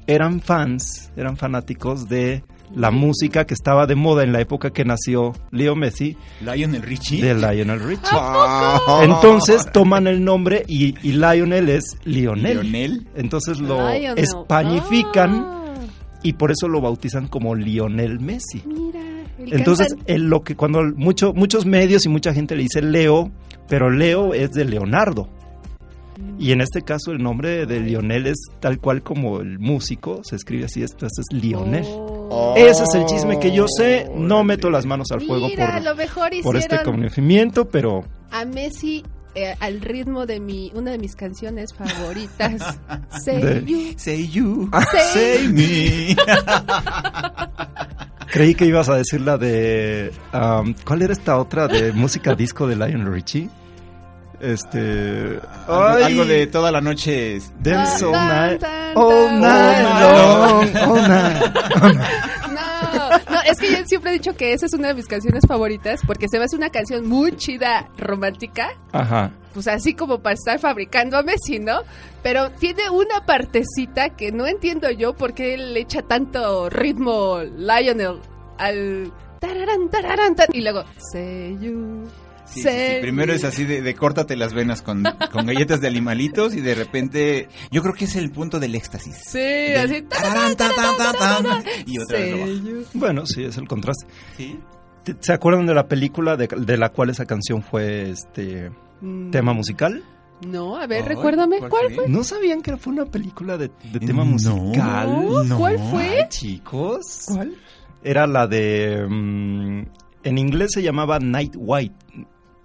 eran 0.06 0.40
fans, 0.40 1.10
eran 1.16 1.36
fanáticos 1.36 2.08
de 2.08 2.42
la 2.74 2.90
música 2.90 3.44
que 3.46 3.54
estaba 3.54 3.86
de 3.86 3.94
moda 3.94 4.24
en 4.24 4.32
la 4.32 4.40
época 4.40 4.70
que 4.70 4.84
nació 4.84 5.32
Leo 5.52 5.76
Messi, 5.76 6.16
Lionel 6.40 6.82
Richie. 6.82 7.22
de 7.22 7.34
Lionel 7.34 7.78
Richie. 7.80 8.08
Ah. 8.12 9.00
Entonces 9.04 9.64
toman 9.72 10.06
el 10.08 10.24
nombre 10.24 10.64
y, 10.66 10.94
y 11.06 11.12
Lionel 11.12 11.68
es 11.68 11.96
Lionel. 12.04 12.62
Lionel. 12.62 13.06
Entonces 13.14 13.60
lo 13.60 13.76
Lionel. 13.92 14.18
españifican 14.18 15.44
Ah, 15.46 15.74
y 16.22 16.32
por 16.32 16.50
eso 16.50 16.66
lo 16.66 16.80
bautizan 16.80 17.28
como 17.28 17.54
Lionel 17.54 18.18
Messi. 18.18 18.62
mira. 18.66 19.00
Entonces, 19.38 19.94
en 20.06 20.30
lo 20.30 20.42
que 20.42 20.56
cuando 20.56 20.82
mucho, 20.82 21.32
muchos 21.34 21.66
medios 21.66 22.06
y 22.06 22.08
mucha 22.08 22.32
gente 22.32 22.56
le 22.56 22.62
dice 22.62 22.82
Leo, 22.82 23.30
pero 23.68 23.90
Leo 23.90 24.34
es 24.34 24.52
de 24.52 24.64
Leonardo. 24.64 25.28
Y 26.38 26.52
en 26.52 26.60
este 26.60 26.82
caso 26.82 27.12
el 27.12 27.22
nombre 27.22 27.66
de 27.66 27.80
Lionel 27.80 28.26
es 28.26 28.38
tal 28.60 28.78
cual 28.78 29.02
como 29.02 29.40
el 29.40 29.58
músico, 29.58 30.22
se 30.24 30.36
escribe 30.36 30.64
así, 30.64 30.80
entonces 30.80 31.24
es 31.30 31.42
Lionel. 31.42 31.84
Oh. 31.86 32.54
Ese 32.56 32.84
es 32.84 32.94
el 32.94 33.04
chisme 33.06 33.38
que 33.38 33.52
yo 33.52 33.66
sé, 33.68 34.10
no 34.14 34.42
meto 34.44 34.70
las 34.70 34.86
manos 34.86 35.08
al 35.12 35.20
fuego 35.20 35.48
Mira, 35.48 35.76
a 35.76 35.80
lo 35.80 35.90
por, 35.90 35.96
mejor 35.96 36.30
por 36.42 36.56
hicieron 36.56 36.56
este 36.56 36.82
conocimiento, 36.82 37.68
pero 37.68 38.04
a 38.30 38.44
Messi 38.44 39.04
eh, 39.34 39.54
al 39.60 39.80
ritmo 39.82 40.24
de 40.24 40.40
mi 40.40 40.72
una 40.74 40.92
de 40.92 40.98
mis 40.98 41.14
canciones 41.14 41.74
favoritas. 41.74 42.78
Say 43.24 43.42
De- 43.42 43.64
you. 43.64 43.94
Say 43.98 44.28
you. 44.28 44.70
Say 45.12 45.38
Say 45.38 45.48
me. 45.52 46.16
creí 48.36 48.54
que 48.54 48.66
ibas 48.66 48.90
a 48.90 48.96
decir 48.96 49.22
la 49.22 49.38
de... 49.38 50.12
um, 50.34 50.74
¿Cuál 50.84 51.00
era 51.00 51.14
esta 51.14 51.38
otra 51.38 51.66
de 51.68 51.92
música 51.92 52.34
disco 52.34 52.66
de 52.66 52.76
Lionel 52.76 53.10
Richie? 53.10 53.48
Este... 54.40 55.40
algo, 55.66 56.04
algo 56.04 56.24
de 56.26 56.46
toda 56.46 56.70
la 56.70 56.82
noche. 56.82 57.38
Dance 57.60 58.04
all 58.04 58.12
night, 58.12 58.62
all 58.94 59.40
night 59.40 59.86
long, 60.02 60.76
all 60.76 61.08
night. 61.08 62.42
No, 62.96 63.40
es 63.42 63.58
que 63.58 63.70
yo 63.70 63.78
siempre 63.86 64.10
he 64.10 64.14
dicho 64.14 64.34
que 64.36 64.52
esa 64.52 64.66
es 64.66 64.72
una 64.72 64.88
de 64.88 64.94
mis 64.94 65.06
canciones 65.06 65.44
favoritas 65.46 66.00
porque 66.06 66.26
se 66.28 66.38
me 66.38 66.44
hace 66.44 66.56
una 66.56 66.70
canción 66.70 67.06
muy 67.06 67.36
chida, 67.36 67.88
romántica, 67.98 68.70
Ajá. 68.92 69.30
pues 69.54 69.68
así 69.68 69.94
como 69.94 70.20
para 70.20 70.34
estar 70.34 70.58
fabricando 70.58 71.16
a 71.18 71.22
Messi, 71.22 71.58
¿no? 71.58 71.80
Pero 72.22 72.50
tiene 72.50 72.90
una 72.90 73.24
partecita 73.26 74.10
que 74.10 74.32
no 74.32 74.46
entiendo 74.46 74.90
yo 74.90 75.14
por 75.14 75.34
qué 75.34 75.56
le 75.56 75.80
echa 75.80 76.02
tanto 76.02 76.68
ritmo 76.70 77.40
Lionel 77.40 78.20
al 78.58 79.12
tararán, 79.40 79.88
tararán, 79.90 80.34
y 80.52 80.60
luego 80.62 80.84
say 81.12 81.56
you, 81.60 82.04
Sí, 82.56 82.62
sí, 82.62 82.68
say 82.68 82.94
sí. 82.96 83.00
Primero 83.02 83.32
es 83.32 83.44
así 83.44 83.64
de, 83.64 83.82
de 83.82 83.94
córtate 83.94 84.36
las 84.36 84.52
venas 84.54 84.82
con, 84.82 85.04
con 85.32 85.46
galletas 85.46 85.80
de 85.80 85.88
animalitos 85.88 86.54
y 86.54 86.60
de 86.60 86.74
repente 86.74 87.48
yo 87.70 87.82
creo 87.82 87.94
que 87.94 88.06
es 88.06 88.16
el 88.16 88.30
punto 88.30 88.58
del 88.60 88.74
éxtasis. 88.74 89.16
Sí, 89.26 89.38
Del 89.38 89.90
así 89.90 90.02
tararán, 90.02 90.56
y 91.86 91.98
otra 91.98 92.18
vez 92.18 92.60
lo. 92.62 92.84
Bueno, 92.94 93.26
sí, 93.26 93.44
es 93.44 93.56
el 93.56 93.68
contraste. 93.68 94.06
Sí. 94.36 94.58
¿Te- 95.04 95.16
¿Se 95.20 95.32
acuerdan 95.32 95.66
de 95.66 95.74
la 95.74 95.86
película 95.86 96.36
de, 96.36 96.48
de 96.48 96.76
la 96.76 96.88
cual 96.88 97.10
esa 97.10 97.24
canción 97.26 97.62
fue 97.62 98.10
este 98.10 98.70
Mm, 99.00 99.30
tema 99.30 99.52
musical? 99.52 100.02
No, 100.46 100.76
a 100.76 100.86
ver, 100.86 101.04
recuérdame, 101.06 101.58
¿cuál 101.60 101.70
¿cuál 101.70 101.94
fue? 101.94 102.08
¿No 102.08 102.24
sabían 102.24 102.60
que 102.62 102.76
fue 102.76 102.92
una 102.92 103.04
película 103.06 103.56
de, 103.58 103.70
de 103.92 104.00
tema 104.00 104.24
No, 104.24 104.30
musical? 104.32 105.26
No, 105.46 105.58
¿cuál 105.58 105.78
fue? 105.90 106.20
Ay, 106.22 106.28
chicos. 106.28 107.22
¿Cuál? 107.26 107.54
Era 108.02 108.26
la 108.26 108.46
de... 108.46 109.06
mm, 109.08 109.82
en 110.24 110.38
inglés 110.38 110.70
se 110.74 110.82
llamaba 110.82 111.18
Night 111.18 111.54
White. 111.56 111.94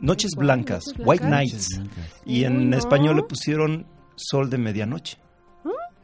Noches 0.01 0.31
blancas, 0.35 0.83
Noches 0.87 1.05
White 1.05 1.25
Blancas. 1.25 1.67
Nights. 1.77 1.81
Y 2.25 2.43
en 2.43 2.69
no. 2.71 2.77
español 2.77 3.15
le 3.17 3.23
pusieron 3.23 3.85
Sol 4.15 4.49
de 4.49 4.57
Medianoche. 4.57 5.17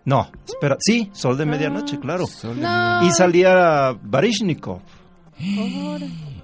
No, 0.05 0.31
espera, 0.47 0.77
sí, 0.79 1.09
Sol 1.13 1.37
de 1.37 1.45
Medianoche, 1.45 1.99
claro. 1.99 2.25
De 2.41 2.53
No. 2.55 3.05
Y 3.05 3.11
salía 3.11 3.91
Barishnikov. 4.01 4.79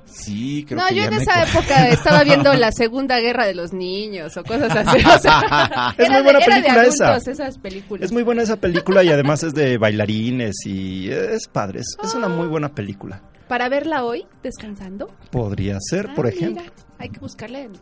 Sí, 0.05 0.63
creo 0.67 0.79
No, 0.79 0.87
que 0.87 0.95
yo 0.95 1.01
ya 1.01 1.07
en 1.07 1.15
me 1.15 1.21
esa 1.23 1.43
época 1.43 1.89
estaba 1.89 2.23
viendo 2.23 2.53
la 2.55 2.71
Segunda 2.71 3.19
Guerra 3.19 3.45
de 3.47 3.55
los 3.55 3.73
Niños 3.73 4.35
o 4.37 4.43
cosas 4.43 4.75
así. 4.75 4.99
O 5.05 5.19
sea, 5.19 5.93
Es 5.97 6.05
era 6.05 6.13
muy 6.15 6.23
buena 6.23 6.39
de, 6.39 6.45
era 6.45 6.55
de 6.55 6.61
película 6.61 6.83
esa. 7.17 7.31
esas 7.31 7.57
películas. 7.57 8.05
Es 8.05 8.11
muy 8.11 8.21
buena 8.23 8.43
esa 8.43 8.57
película 8.57 9.03
y 9.03 9.09
además 9.09 9.43
es 9.43 9.53
de 9.55 9.77
bailarines 9.77 10.55
y 10.65 11.09
es 11.09 11.47
padre. 11.47 11.79
Es, 11.79 11.97
es 12.03 12.13
una 12.13 12.27
muy 12.27 12.47
buena 12.47 12.69
película. 12.69 13.21
Para 13.53 13.69
verla 13.69 14.03
hoy, 14.03 14.25
descansando. 14.41 15.11
Podría 15.29 15.77
ser, 15.79 16.11
por 16.15 16.25
Ah, 16.25 16.29
ejemplo. 16.29 16.63
mira, 16.63 16.73
hay 16.97 17.09
que 17.09 17.19
buscarla 17.19 17.59
en, 17.59 17.73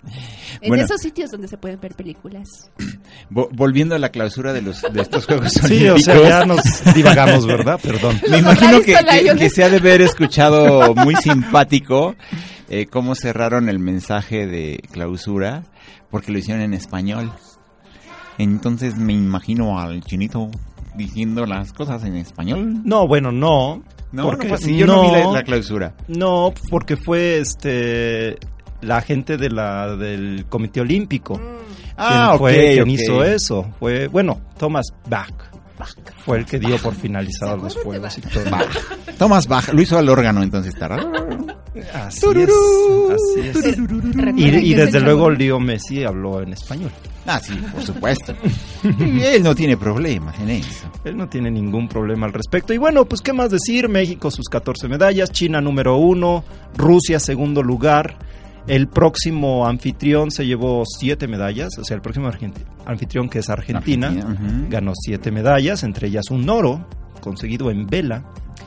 en 0.60 0.68
Bueno. 0.68 0.84
esos 0.84 1.00
sitios 1.00 1.30
donde 1.32 1.48
se 1.48 1.56
pueden 1.58 1.80
ver 1.80 1.96
películas. 1.96 2.70
Vo- 3.32 3.48
volviendo 3.54 3.96
a 3.96 3.98
la 3.98 4.10
clausura 4.10 4.52
de 4.52 4.62
los 4.62 4.82
de 4.82 5.02
estos 5.02 5.26
Juegos 5.28 5.54
Sí, 5.54 5.88
o 5.88 5.94
Olímpicos. 5.94 6.04
sea, 6.04 6.40
ya 6.42 6.46
nos 6.46 6.60
divagamos, 6.94 7.46
¿verdad? 7.48 7.80
Perdón. 7.82 8.20
Me 8.30 8.40
imagino 8.40 8.82
que, 8.82 8.96
que- 8.96 9.38
que 9.38 9.50
se 9.50 9.64
ha 9.64 9.70
de 9.70 9.78
haber 9.78 10.02
escuchado 10.02 10.94
muy 11.06 11.16
simpático 11.16 12.18
eh, 12.68 12.88
cómo 12.88 13.16
cerraron 13.16 13.70
el 13.70 13.80
mensaje 13.80 14.48
de 14.48 14.84
clausura, 14.92 15.64
porque 16.10 16.34
lo 16.34 16.40
hicieron 16.40 16.64
en 16.64 16.74
español. 16.74 17.32
Entonces 18.38 18.98
me 18.98 19.14
imagino 19.14 19.80
al 19.80 20.02
chinito 20.04 20.50
diciendo 20.96 21.46
las 21.46 21.72
cosas 21.72 22.04
en 22.04 22.18
español. 22.18 22.82
No, 22.84 23.08
bueno, 23.08 23.32
no. 23.32 23.82
No, 24.12 24.26
porque 24.26 24.48
no 24.48 24.56
así. 24.56 24.78
Yo 24.78 24.86
no, 24.88 25.02
vi 25.04 25.34
la, 25.34 25.44
clausura. 25.44 25.94
No, 26.08 26.54
porque 26.70 26.98
fue 26.98 27.38
este 27.38 28.38
la 28.82 29.02
gente 29.02 29.38
de 29.38 29.50
la 29.50 29.96
del 29.96 30.46
Comité 30.50 30.82
Olímpico 30.82 31.40
Ah, 31.98 32.30
quien 32.30 32.40
fue 32.40 32.74
quien 32.74 32.90
hizo 32.90 33.24
eso. 33.24 33.74
Fue, 33.80 34.08
bueno, 34.08 34.42
Thomas 34.58 34.88
Bach. 35.08 35.34
Fue 36.26 36.38
el 36.38 36.46
que 36.46 36.60
dio 36.60 36.78
por 36.78 36.96
finalizados 36.96 37.62
los 37.64 37.76
juegos 37.78 38.18
y 38.18 38.22
todo. 38.22 38.44
Bach. 38.50 38.68
Tomás 39.18 39.48
Bach, 39.48 39.72
lo 39.74 39.82
hizo 39.82 39.98
al 39.98 40.10
órgano 40.10 40.42
entonces. 40.42 40.74
Así 40.82 42.26
es, 42.36 42.50
así 43.14 43.40
es. 43.40 43.78
Y, 44.36 44.74
desde 44.74 44.98
es 44.98 45.04
luego 45.04 45.30
el 45.30 45.38
Leo 45.38 45.60
Messi 45.60 46.04
habló 46.04 46.42
en 46.42 46.54
español. 46.54 46.92
Ah, 47.26 47.40
sí, 47.40 47.54
por 47.74 47.84
supuesto. 47.84 48.34
Y 48.84 49.22
él 49.22 49.44
no 49.44 49.54
tiene 49.54 49.78
problemas 49.78 50.40
en 50.40 50.50
eso. 50.50 50.90
Él 51.04 51.18
no 51.18 51.30
tiene 51.30 51.52
ningún 51.52 51.88
problema 51.88 52.26
al 52.26 52.34
respecto. 52.34 52.74
Y 52.74 52.78
bueno, 52.78 53.06
pues 53.06 53.22
qué 53.22 53.34
más 53.34 53.52
decir. 53.52 53.90
México 53.90 54.32
sus 54.32 54.48
14 54.50 54.88
medallas, 54.88 55.32
China 55.32 55.62
número 55.62 55.98
uno, 55.98 56.44
Rusia 56.76 57.20
segundo 57.20 57.62
lugar. 57.64 58.18
El 58.68 58.88
próximo 58.88 59.68
anfitrión 59.68 60.30
se 60.30 60.46
llevó 60.46 60.84
siete 60.86 61.28
medallas, 61.28 61.78
o 61.80 61.84
sea, 61.84 61.96
el 61.96 62.02
próximo 62.02 62.30
anfitrión 62.86 63.28
que 63.28 63.40
es 63.40 63.50
Argentina, 63.50 64.14
ganó 64.70 64.94
siete 64.96 65.32
medallas, 65.32 65.84
entre 65.84 66.10
ellas 66.10 66.30
un 66.30 66.48
oro 66.48 66.86
conseguido 67.22 67.72
en 67.72 67.88
vela. 67.88 68.26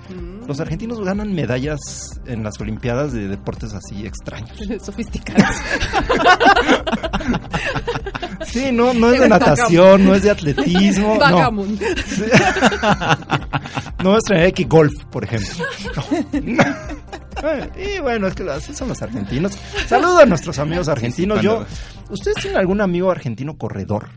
Mm. 0.09 0.47
Los 0.47 0.61
argentinos 0.61 1.01
ganan 1.01 1.35
medallas 1.35 1.81
en 2.27 2.43
las 2.43 2.61
Olimpiadas 2.61 3.13
de 3.13 3.29
deportes 3.29 3.75
así 3.75 4.07
extraños. 4.07 4.57
Sofisticadas. 4.83 5.61
Sí, 8.47 8.71
no, 8.73 8.95
no 8.95 9.11
es 9.11 9.21
de 9.21 9.29
natación, 9.29 10.05
no 10.05 10.15
es 10.15 10.23
de 10.23 10.31
atletismo, 10.31 11.19
no. 11.19 11.51
No 14.03 14.17
es 14.17 14.25
traer 14.25 14.53
que 14.53 14.65
golf, 14.65 14.93
por 15.11 15.25
ejemplo. 15.25 15.65
No. 16.43 16.63
Y 17.77 18.01
bueno, 18.01 18.27
es 18.27 18.35
que 18.35 18.49
así 18.51 18.75
son 18.75 18.89
los 18.89 19.01
argentinos. 19.01 19.53
Saludos 19.87 20.23
a 20.23 20.27
nuestros 20.27 20.59
amigos 20.59 20.89
argentinos. 20.89 21.41
Yo, 21.41 21.65
¿Ustedes 22.11 22.37
tienen 22.37 22.59
algún 22.59 22.81
amigo 22.81 23.11
argentino 23.11 23.57
corredor? 23.57 24.11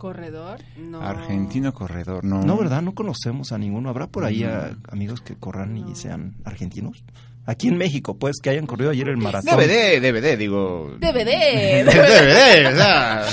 ¿Corredor? 0.00 0.60
No. 0.78 1.02
Argentino 1.02 1.74
corredor, 1.74 2.24
no. 2.24 2.40
No, 2.42 2.56
¿verdad? 2.56 2.80
No 2.80 2.94
conocemos 2.94 3.52
a 3.52 3.58
ninguno. 3.58 3.90
¿Habrá 3.90 4.06
por 4.06 4.24
ahí 4.24 4.44
a- 4.44 4.74
amigos 4.90 5.20
que 5.20 5.34
corran 5.34 5.76
y 5.76 5.94
sean 5.94 6.36
argentinos? 6.46 7.04
Aquí 7.44 7.68
en 7.68 7.76
México, 7.76 8.16
pues, 8.16 8.36
que 8.42 8.48
hayan 8.48 8.64
corrido 8.64 8.90
ayer 8.92 9.08
el 9.08 9.18
maratón. 9.18 9.54
DVD, 9.58 10.00
DVD, 10.00 10.38
digo. 10.38 10.96
DVD. 10.98 11.84
DVD, 11.84 12.66
o 12.72 12.76
sea, 12.76 13.24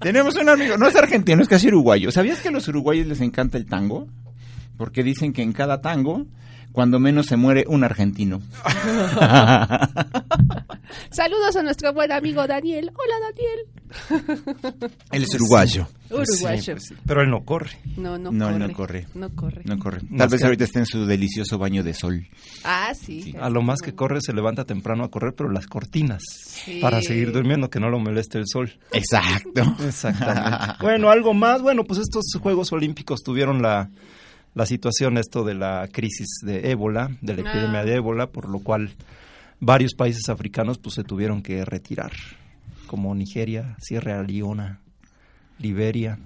tenemos 0.00 0.34
un 0.34 0.48
amigo, 0.48 0.76
no 0.76 0.88
es 0.88 0.96
argentino, 0.96 1.42
es 1.42 1.48
casi 1.48 1.68
uruguayo. 1.68 2.10
¿Sabías 2.10 2.40
que 2.40 2.48
a 2.48 2.50
los 2.52 2.66
uruguayos 2.66 3.06
les 3.06 3.20
encanta 3.20 3.56
el 3.56 3.66
tango? 3.66 4.08
Porque 4.76 5.04
dicen 5.04 5.32
que 5.32 5.42
en 5.42 5.52
cada 5.52 5.80
tango, 5.80 6.26
cuando 6.72 6.98
menos 7.00 7.26
se 7.26 7.36
muere 7.36 7.64
un 7.68 7.84
argentino. 7.84 8.40
Saludos 11.10 11.56
a 11.56 11.62
nuestro 11.62 11.92
buen 11.92 12.10
amigo 12.12 12.46
Daniel. 12.46 12.90
Hola, 12.94 13.14
Daniel. 13.30 13.66
Él 15.10 15.22
es 15.22 15.34
uruguayo. 15.34 15.88
Uruguayo. 16.10 16.62
Sí, 16.62 16.70
pues 16.72 16.84
sí. 16.88 16.94
Pero 17.06 17.22
él 17.22 17.30
no 17.30 17.44
corre. 17.44 17.70
No, 17.96 18.18
no, 18.18 18.30
No, 18.32 18.46
corre. 18.46 18.58
no 18.58 18.72
corre. 18.74 19.06
No 19.14 19.30
corre. 19.34 19.62
No 19.64 19.78
corre. 19.78 20.00
Tal 20.00 20.08
Más 20.10 20.30
vez 20.30 20.40
que- 20.40 20.46
ahorita 20.46 20.64
esté 20.64 20.78
en 20.80 20.86
su 20.86 21.06
delicioso 21.06 21.58
baño 21.58 21.82
de 21.82 21.94
sol. 21.94 22.26
Ah, 22.64 22.92
sí. 22.94 23.34
A 23.40 23.50
lo 23.50 23.62
más 23.62 23.80
que 23.80 23.94
corre 23.94 24.20
se 24.20 24.32
levanta 24.32 24.64
temprano 24.64 25.04
a 25.04 25.10
correr, 25.10 25.34
pero 25.36 25.50
las 25.50 25.66
cortinas. 25.66 26.22
Sí. 26.46 26.78
Para 26.80 27.02
seguir 27.02 27.32
durmiendo, 27.32 27.70
que 27.70 27.80
no 27.80 27.88
lo 27.90 27.98
moleste 27.98 28.38
el 28.38 28.46
sol. 28.46 28.72
Exacto. 28.92 29.62
Exactamente. 29.86 30.74
bueno, 30.82 31.10
algo 31.10 31.34
más. 31.34 31.62
Bueno, 31.62 31.84
pues 31.84 32.00
estos 32.00 32.24
Juegos 32.40 32.72
Olímpicos 32.72 33.20
tuvieron 33.22 33.62
la, 33.62 33.90
la 34.54 34.66
situación 34.66 35.16
esto 35.18 35.44
de 35.44 35.54
la 35.54 35.88
crisis 35.92 36.28
de 36.42 36.70
ébola, 36.70 37.10
de 37.20 37.34
la 37.34 37.42
Ah. 37.48 37.50
epidemia 37.50 37.84
de 37.84 37.94
ébola, 37.94 38.26
por 38.28 38.48
lo 38.48 38.58
cual 38.60 38.90
varios 39.60 39.94
países 39.94 40.28
africanos 40.28 40.78
pues 40.78 40.94
se 40.94 41.04
tuvieron 41.04 41.42
que 41.42 41.64
retirar, 41.64 42.12
como 42.86 43.14
Nigeria, 43.14 43.76
Sierra 43.80 44.22
Leona, 44.22 44.80
Liberia. 45.58 46.18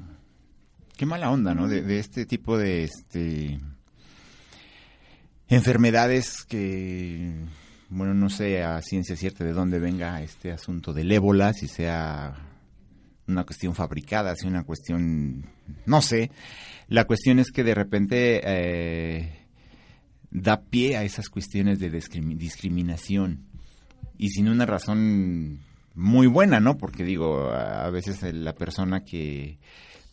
Qué 0.96 1.06
mala 1.06 1.30
onda, 1.30 1.54
¿no? 1.54 1.66
De, 1.68 1.82
de 1.82 1.98
este 1.98 2.24
tipo 2.24 2.56
de 2.56 2.84
este 2.84 3.60
enfermedades 5.48 6.44
que, 6.44 7.32
bueno, 7.90 8.14
no 8.14 8.30
sé 8.30 8.62
a 8.62 8.80
ciencia 8.82 9.16
cierta 9.16 9.44
de 9.44 9.52
dónde 9.52 9.78
venga 9.78 10.22
este 10.22 10.52
asunto 10.52 10.92
del 10.92 11.12
ébola, 11.12 11.52
si 11.52 11.68
sea 11.68 12.34
una 13.26 13.44
cuestión 13.44 13.74
fabricada, 13.74 14.34
si 14.36 14.46
una 14.46 14.64
cuestión, 14.64 15.44
no 15.86 16.02
sé. 16.02 16.30
La 16.88 17.04
cuestión 17.04 17.38
es 17.38 17.50
que 17.50 17.64
de 17.64 17.74
repente 17.74 18.40
eh, 18.44 19.46
da 20.30 20.60
pie 20.62 20.96
a 20.96 21.04
esas 21.04 21.28
cuestiones 21.28 21.78
de 21.78 21.90
discrimi- 21.92 22.36
discriminación 22.36 23.46
y 24.18 24.30
sin 24.30 24.48
una 24.48 24.66
razón 24.66 25.60
muy 25.94 26.26
buena, 26.26 26.60
¿no? 26.60 26.76
Porque 26.76 27.04
digo, 27.04 27.50
a 27.50 27.88
veces 27.90 28.22
la 28.34 28.54
persona 28.54 29.04
que 29.04 29.58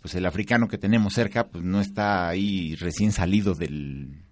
pues 0.02 0.16
el 0.16 0.26
africano 0.26 0.68
que 0.68 0.78
tenemos 0.80 1.14
cerca 1.14 1.48
pues 1.48 1.64
no 1.64 1.80
está 1.82 2.28
ahí 2.28 2.76
recién 2.76 3.12
salido 3.12 3.54
del 3.54 4.24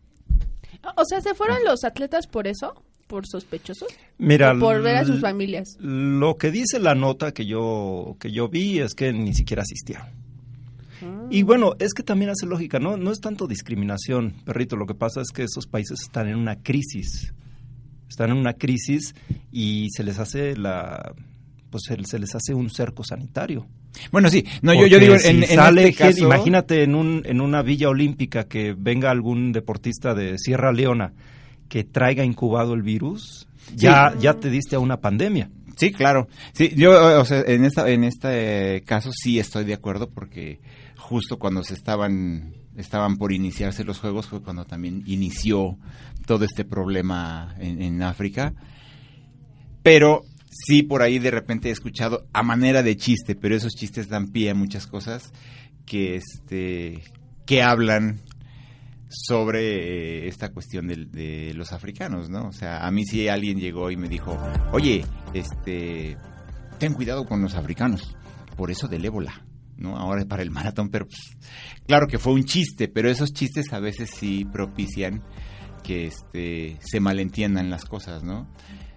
O 0.98 1.06
sea, 1.06 1.22
¿se 1.22 1.36
fueron 1.36 1.58
los 1.66 1.84
atletas 1.84 2.26
por 2.28 2.48
eso? 2.48 2.84
¿Por 3.08 3.28
sospechosos? 3.28 3.88
Mira, 4.20 4.54
¿O 4.54 4.60
por 4.60 4.82
ver 4.82 4.96
a 4.98 5.06
sus 5.06 5.20
familias? 5.20 5.76
Lo 5.80 6.38
que 6.38 6.52
dice 6.52 6.80
la 6.80 6.94
nota 6.96 7.34
que 7.34 7.46
yo 7.46 8.16
que 8.20 8.32
yo 8.32 8.48
vi 8.50 8.80
es 8.80 8.94
que 8.94 9.12
ni 9.12 9.34
siquiera 9.34 9.64
asistieron. 9.64 10.08
Y 11.30 11.44
bueno, 11.44 11.76
es 11.80 11.94
que 11.94 12.04
también 12.04 12.32
hace 12.32 12.46
lógica, 12.46 12.80
¿no? 12.80 12.98
No 12.98 13.12
es 13.12 13.20
tanto 13.20 13.48
discriminación, 13.48 14.34
perrito. 14.46 14.76
Lo 14.76 14.86
que 14.86 14.96
pasa 14.96 15.22
es 15.22 15.30
que 15.30 15.44
esos 15.44 15.68
países 15.68 16.02
están 16.02 16.28
en 16.28 16.36
una 16.36 16.58
crisis. 16.62 17.34
Están 18.08 18.32
en 18.32 18.38
una 18.38 18.54
crisis 18.54 19.16
y 19.52 19.88
se 19.92 20.04
les 20.04 20.20
hace 20.20 20.56
la. 20.58 21.14
Pues 21.70 21.84
se, 21.86 22.20
les 22.20 22.34
hace 22.34 22.56
un 22.56 22.72
cerco 22.72 23.04
sanitario. 23.04 23.68
Bueno, 24.12 24.30
sí, 24.30 24.44
no, 24.64 24.74
yo, 24.74 24.80
Porque 24.80 24.90
yo 24.90 25.00
digo, 25.00 25.18
si 25.20 25.28
en, 25.28 25.44
en 25.44 25.50
sale 25.50 25.90
este 25.90 26.04
caso... 26.04 26.26
imagínate 26.26 26.82
en, 26.82 26.96
un, 26.96 27.22
en 27.26 27.42
una 27.42 27.62
villa 27.62 27.90
olímpica 27.90 28.46
que 28.46 28.74
venga 28.76 29.12
algún 29.12 29.52
deportista 29.52 30.16
de 30.16 30.40
Sierra 30.40 30.72
Leona 30.72 31.14
que 31.68 31.84
traiga 31.84 32.26
incubado 32.26 32.74
el 32.74 32.82
virus, 32.82 33.48
ya, 33.76 34.16
ya 34.20 34.34
te 34.34 34.50
diste 34.50 34.76
a 34.76 34.80
una 34.80 35.00
pandemia. 35.00 35.52
Sí, 35.76 35.94
claro. 35.94 36.28
Sí, 36.52 36.74
yo, 36.76 37.22
o 37.22 37.26
sea, 37.26 37.42
en, 37.48 37.64
esta, 37.64 37.90
en 37.90 38.04
este 38.04 38.84
caso 38.86 39.12
sí 39.14 39.40
estoy 39.40 39.64
de 39.64 39.76
acuerdo 39.76 40.10
porque 40.10 40.60
justo 41.00 41.40
cuando 41.40 41.64
se 41.64 41.74
estaban, 41.74 42.54
estaban 42.76 43.18
por 43.18 43.32
iniciarse 43.32 43.84
los 43.84 44.00
juegos 44.00 44.28
fue 44.28 44.44
cuando 44.44 44.66
también 44.66 45.04
inició 45.08 45.78
todo 46.26 46.46
este 46.46 46.66
problema 46.66 47.56
en, 47.58 48.04
África. 48.04 48.54
Pero 49.82 50.22
sí, 50.52 50.84
por 50.84 51.02
ahí 51.02 51.18
de 51.18 51.32
repente 51.32 51.70
he 51.70 51.72
escuchado 51.72 52.28
a 52.34 52.44
manera 52.44 52.84
de 52.84 52.98
chiste, 52.98 53.36
pero 53.36 53.56
esos 53.56 53.74
chistes 53.74 54.10
dan 54.10 54.28
pie 54.28 54.52
a 54.52 54.56
muchas 54.56 54.86
cosas 54.86 55.32
que, 55.86 56.16
este, 56.16 57.02
que 57.46 57.64
hablan 57.64 58.20
sobre 59.10 60.26
eh, 60.26 60.28
esta 60.28 60.50
cuestión 60.50 60.88
de, 60.88 61.54
los 61.56 61.72
africanos, 61.72 62.30
¿no? 62.30 62.48
O 62.50 62.54
sea, 62.54 62.86
a 62.86 62.92
mí 62.92 63.06
sí 63.06 63.28
alguien 63.28 63.58
llegó 63.58 63.90
y 63.90 63.98
me 63.98 64.08
dijo, 64.08 64.38
oye, 64.72 65.04
este, 65.34 66.18
ten 66.78 66.94
cuidado 66.94 67.26
con 67.26 67.42
los 67.42 67.56
africanos, 67.56 68.16
por 68.56 68.70
eso 68.70 68.88
del 68.88 69.06
ébola, 69.06 69.44
¿no? 69.80 69.98
Ahora 69.98 70.26
para 70.26 70.44
el 70.44 70.52
maratón, 70.52 70.90
pero 70.90 71.06
pues, 71.08 71.38
claro 71.88 72.08
que 72.08 72.20
fue 72.20 72.34
un 72.34 72.44
chiste, 72.44 72.88
pero 72.88 73.10
esos 73.10 73.34
chistes 73.34 73.72
a 73.74 73.80
veces 73.80 74.10
sí 74.12 74.46
propician 74.46 75.24
que 75.84 76.08
este, 76.08 76.78
se 76.82 77.00
malentiendan 77.00 77.70
las 77.70 77.86
cosas, 77.86 78.24
¿no? 78.24 78.48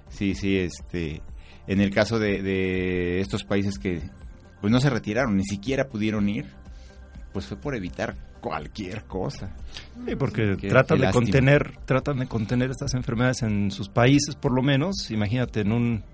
Sí, 0.09 0.35
sí, 0.35 0.57
este, 0.59 1.23
en 1.67 1.81
el 1.81 1.91
caso 1.91 2.19
de, 2.19 2.43
de 2.43 3.21
estos 3.21 3.45
países 3.45 3.79
que 3.79 4.03
pues 4.61 4.71
no 4.73 4.81
se 4.81 4.91
retiraron, 4.91 5.37
ni 5.37 5.45
siquiera 5.45 5.89
pudieron 5.89 6.29
ir, 6.29 6.47
pues 7.33 7.47
fue 7.47 7.57
por 7.57 7.75
evitar 7.75 8.17
cualquier 8.41 9.05
cosa. 9.05 9.55
Sí, 10.07 10.17
porque 10.17 10.57
Qué- 10.61 10.69
tratan 10.69 10.99
qué 10.99 11.07
de 11.07 11.13
contener, 11.13 11.79
tratan 11.85 12.19
de 12.19 12.27
contener 12.27 12.71
estas 12.71 12.95
enfermedades 12.95 13.43
en 13.43 13.71
sus 13.71 13.89
países, 13.89 14.35
por 14.35 14.53
lo 14.53 14.63
menos. 14.63 15.11
Imagínate 15.11 15.61
en 15.61 15.73
un 15.73 16.05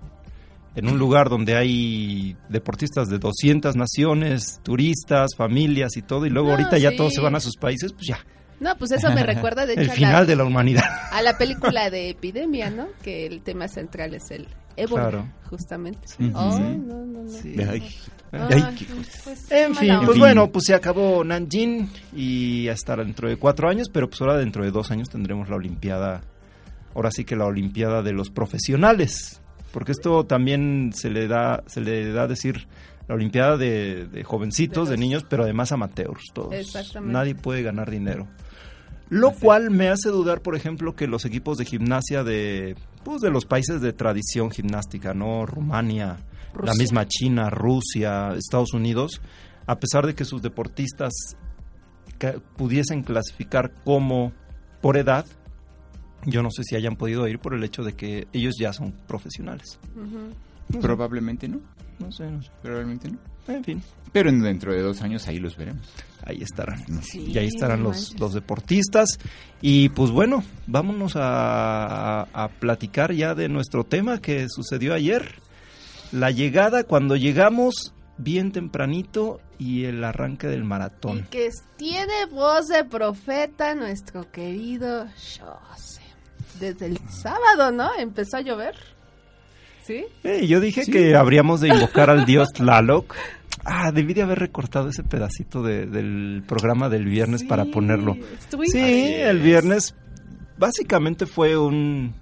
en 0.79 0.89
un 0.89 0.97
lugar 0.97 1.29
donde 1.29 1.55
hay 1.55 2.35
deportistas 2.49 3.09
de 3.09 3.19
200 3.19 3.75
naciones, 3.75 4.59
turistas, 4.63 5.35
familias 5.35 5.95
y 5.97 6.01
todo, 6.01 6.25
y 6.25 6.29
luego 6.29 6.47
No, 6.49 6.53
ahorita 6.55 6.77
ya 6.77 6.89
sí. 6.91 6.97
todos 6.97 7.13
se 7.13 7.21
van 7.21 7.35
a 7.35 7.39
sus 7.39 7.55
países, 7.57 7.93
pues 7.93 8.07
ya, 8.07 8.19
No, 8.59 8.75
pues 8.77 8.91
eso 8.91 9.11
me 9.11 9.23
recuerda 9.23 9.65
de 9.65 9.73
hecho 9.75 9.81
el 9.83 9.89
a 9.91 9.93
final 9.93 10.13
la, 10.13 10.25
de 10.25 10.35
la 10.35 10.43
humanidad. 10.45 10.83
a 11.11 11.21
la 11.21 11.37
película 11.37 11.89
de 11.89 12.09
Epidemia, 12.09 12.69
¿no? 12.69 12.87
Que 13.03 13.25
el 13.25 13.41
tema 13.41 13.67
central 13.67 14.13
es 14.13 14.31
el 14.31 14.47
ébola, 14.75 15.09
Claro. 15.09 15.27
justamente. 15.49 15.99
Oh, 16.33 16.51
Sí. 16.57 16.61
no, 16.63 17.05
no, 17.05 17.23
no. 17.23 17.29
Sí. 17.29 17.55
Ay, 17.59 17.83
Ay, 18.31 18.63
Ay, 18.63 18.75
qué 18.77 18.85
pues, 19.23 19.51
En 19.51 19.73
fin, 19.75 19.95
pues 20.01 20.11
fin. 20.11 20.19
bueno, 20.19 20.51
pues 20.51 20.65
se 20.65 20.75
acabó 20.75 21.23
Nanjing 21.23 21.89
y 22.15 22.67
hasta 22.67 22.95
dentro 22.95 23.27
de 23.27 23.37
cuatro 23.37 23.67
años, 23.67 23.89
pero 23.91 24.07
pues 24.07 24.21
ahora 24.21 24.37
dentro 24.37 24.63
de 24.63 24.69
dos 24.71 24.91
años 24.91 25.09
tendremos 25.09 25.49
la 25.49 25.55
Olimpiada, 25.55 26.21
ahora 26.93 27.09
sí 27.11 27.25
que 27.25 27.35
la 27.35 27.45
Olimpiada 27.45 28.03
de 28.03 28.11
los 28.13 28.29
profesionales, 28.29 29.41
porque 29.71 29.91
esto 29.91 30.25
también 30.25 30.91
se 30.93 31.09
le 31.09 31.27
da, 31.27 31.63
se 31.67 31.81
le 31.81 32.11
da 32.11 32.23
a 32.23 32.27
decir 32.27 32.67
la 33.07 33.15
Olimpiada 33.15 33.57
de, 33.57 34.05
de 34.05 34.23
jovencitos, 34.23 34.87
De 34.89 34.97
niños, 34.97 35.25
pero 35.27 35.43
además 35.43 35.71
amateurs, 35.71 36.23
todos. 36.33 36.53
Exactamente. 36.53 37.13
Nadie 37.13 37.35
puede 37.35 37.63
ganar 37.63 37.89
dinero. 37.89 38.27
Lo 39.09 39.31
cual 39.31 39.71
me 39.71 39.89
hace 39.89 40.09
dudar, 40.09 40.41
por 40.41 40.55
ejemplo, 40.55 40.95
que 40.95 41.07
los 41.07 41.25
equipos 41.25 41.57
de 41.57 41.65
gimnasia 41.65 42.23
de, 42.23 42.75
pues, 43.03 43.21
de 43.21 43.31
los 43.31 43.45
países 43.45 43.81
de 43.81 43.91
tradición 43.93 44.51
gimnástica, 44.51 45.15
¿no? 45.15 45.47
Rumania, 45.47 46.17
la 46.63 46.73
misma 46.75 47.07
China, 47.07 47.49
Rusia, 47.49 48.33
Estados 48.37 48.73
Unidos, 48.73 49.19
a 49.65 49.79
pesar 49.79 50.05
de 50.05 50.13
que 50.13 50.25
sus 50.25 50.43
deportistas 50.43 51.11
ca- 52.19 52.35
pudiesen 52.55 53.01
clasificar 53.01 53.73
como 53.83 54.31
por 54.81 54.95
edad, 54.97 55.25
yo 56.25 56.41
no 56.43 56.49
sé 56.51 56.63
si 56.63 56.75
hayan 56.75 56.95
podido 56.95 57.27
ir 57.27 57.39
por 57.39 57.53
el 57.53 57.63
hecho 57.63 57.83
de 57.83 57.93
que 57.93 58.27
ellos 58.33 58.55
ya 58.59 58.73
son 58.73 58.91
profesionales. 59.07 59.79
Ujú. 59.95 60.79
Probablemente 60.81 61.47
no, 61.47 61.59
No 61.99 62.11
sé, 62.11 62.29
no 62.29 62.41
sé. 62.41 62.49
probablemente 62.61 63.09
no. 63.09 63.17
En 63.47 63.63
fin, 63.63 63.81
Pero 64.11 64.29
en- 64.29 64.41
dentro 64.41 64.71
de 64.73 64.81
dos 64.81 65.01
años 65.01 65.27
ahí 65.27 65.37
los 65.39 65.57
veremos. 65.57 65.87
ahí 66.23 66.41
estarán. 66.43 66.83
Sí, 67.01 67.31
y 67.31 67.37
ahí 67.39 67.47
estarán 67.47 67.81
los, 67.83 68.19
los 68.19 68.33
deportistas. 68.33 69.17
Y 69.61 69.89
pues 69.89 70.11
bueno, 70.11 70.43
vámonos 70.67 71.15
a, 71.15 72.21
a- 72.21 72.27
a 72.43 72.47
platicar 72.49 73.13
ya 73.13 73.33
de 73.33 73.49
nuestro 73.49 73.83
tema 73.83 74.19
que 74.19 74.47
sucedió 74.49 74.93
ayer. 74.93 75.33
La 76.11 76.29
llegada, 76.31 76.83
cuando 76.83 77.15
llegamos 77.15 77.93
bien 78.17 78.51
tempranito 78.51 79.39
y 79.57 79.85
el 79.85 80.03
arranque 80.03 80.47
del 80.47 80.61
Y 80.61 80.65
maratón. 80.65 81.27
que 81.31 81.49
tiene 81.77 82.25
voz 82.31 82.67
de 82.67 82.83
profeta 82.83 83.73
nuestro 83.75 84.29
querido 84.31 85.05
Jose. 85.39 85.98
Desde 86.59 86.85
el 86.87 86.97
sábado, 87.09 87.71
¿no? 87.71 87.89
Empezó 87.97 88.37
a 88.37 88.41
llover. 88.41 88.75
¿Sí? 89.83 90.05
Eh, 90.23 90.45
yo 90.47 90.59
dije 90.59 90.83
que 90.85 91.15
habríamos 91.15 91.61
de 91.61 91.69
invocar 91.69 92.09
al 92.09 92.25
dios 92.25 92.49
Tlaloc. 92.53 93.15
Ah, 93.65 93.91
debí 93.91 94.13
de 94.13 94.21
haber 94.21 94.39
recortado 94.39 94.89
ese 94.89 95.03
pedacito 95.03 95.63
de- 95.63 95.85
del 95.85 96.43
programa 96.47 96.89
del 96.89 97.05
viernes 97.05 97.43
para 97.43 97.65
ponerlo. 97.65 98.15
Sí, 98.71 98.79
el 99.15 99.39
viernes 99.39 99.95
básicamente 100.57 101.25
fue 101.25 101.57
un, 101.57 102.13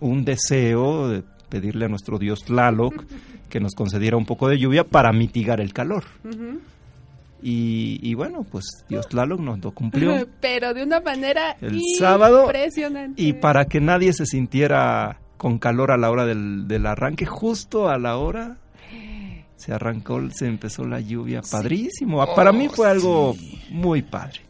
un 0.00 0.24
deseo 0.24 1.08
de 1.08 1.22
pedirle 1.48 1.84
a 1.86 1.88
nuestro 1.88 2.18
dios 2.18 2.40
Tlaloc 2.44 3.04
que 3.48 3.60
nos 3.60 3.74
concediera 3.74 4.16
un 4.16 4.26
poco 4.26 4.48
de 4.48 4.58
lluvia 4.58 4.84
para 4.84 5.12
mitigar 5.12 5.60
el 5.60 5.72
calor. 5.72 6.04
Y, 7.42 7.98
y 8.02 8.14
bueno, 8.14 8.44
pues 8.50 8.64
dios 8.88 9.08
Tlaloc 9.08 9.40
nos 9.40 9.58
lo 9.64 9.72
cumplió. 9.72 10.26
Pero 10.40 10.74
de 10.74 10.82
una 10.82 11.00
manera 11.00 11.56
El 11.60 11.80
sábado, 11.98 12.44
impresionante. 12.44 13.20
Y 13.22 13.32
para 13.34 13.64
que 13.66 13.80
nadie 13.80 14.12
se 14.12 14.26
sintiera 14.26 15.20
con 15.36 15.58
calor 15.58 15.90
a 15.90 15.96
la 15.96 16.10
hora 16.10 16.26
del, 16.26 16.68
del 16.68 16.86
arranque, 16.86 17.24
justo 17.26 17.88
a 17.88 17.98
la 17.98 18.16
hora 18.18 18.58
se 19.56 19.72
arrancó, 19.74 20.20
se 20.30 20.46
empezó 20.46 20.84
la 20.84 21.00
lluvia. 21.00 21.42
Padrísimo. 21.50 22.22
Ah, 22.22 22.34
Para 22.34 22.50
mí 22.52 22.68
fue 22.68 22.88
algo 22.90 23.36
muy 23.70 24.00
padre. 24.02 24.40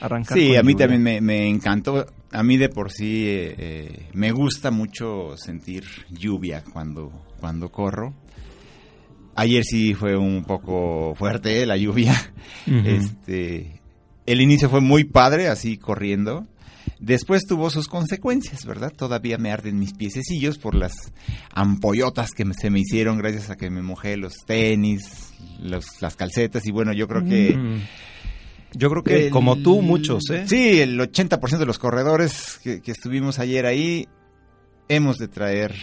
Arrancar 0.00 0.36
Sí, 0.36 0.48
con 0.48 0.58
a 0.58 0.62
mí 0.62 0.72
lluvia. 0.72 0.84
también 0.86 1.02
me, 1.02 1.20
me 1.20 1.48
encantó. 1.48 2.04
A 2.30 2.42
mí 2.42 2.58
de 2.58 2.68
por 2.68 2.92
sí 2.92 3.24
eh, 3.26 3.54
eh, 3.58 4.06
me 4.12 4.30
gusta 4.32 4.70
mucho 4.70 5.36
sentir 5.38 5.84
lluvia 6.10 6.62
cuando, 6.70 7.10
cuando 7.40 7.70
corro. 7.72 8.12
Ayer 9.40 9.62
sí 9.64 9.94
fue 9.94 10.16
un 10.16 10.42
poco 10.44 11.14
fuerte 11.14 11.64
la 11.64 11.76
lluvia. 11.76 12.14
Este, 12.66 13.80
el 14.26 14.40
inicio 14.40 14.68
fue 14.68 14.80
muy 14.80 15.04
padre, 15.04 15.48
así 15.48 15.76
corriendo. 15.78 16.46
Después 16.98 17.46
tuvo 17.46 17.70
sus 17.70 17.86
consecuencias, 17.86 18.64
¿verdad? 18.66 18.92
Todavía 18.96 19.38
me 19.38 19.52
arden 19.52 19.78
mis 19.78 19.92
piececillos 19.94 20.58
por 20.58 20.74
las 20.74 21.12
ampollotas 21.54 22.30
que 22.32 22.44
se 22.58 22.70
me 22.70 22.80
hicieron 22.80 23.18
gracias 23.18 23.50
a 23.50 23.56
que 23.56 23.70
me 23.70 23.82
mojé 23.82 24.16
los 24.16 24.34
tenis, 24.46 25.32
los- 25.60 26.00
las 26.02 26.16
calcetas 26.16 26.66
y 26.66 26.70
bueno, 26.72 26.92
yo 26.92 27.06
creo 27.06 27.24
que... 27.24 27.54
Mm. 27.56 27.80
Yo 28.74 28.90
creo 28.90 29.02
que 29.02 29.26
El- 29.26 29.30
como 29.30 29.56
tú, 29.56 29.80
muchos, 29.82 30.28
¿eh? 30.30 30.44
Sí, 30.46 30.80
el 30.80 30.98
80% 31.00 31.58
de 31.58 31.64
los 31.66 31.78
corredores 31.78 32.58
que, 32.62 32.82
que 32.82 32.90
estuvimos 32.90 33.38
ayer 33.38 33.64
ahí 33.66 34.08
hemos 34.88 35.16
de 35.18 35.28
traer 35.28 35.74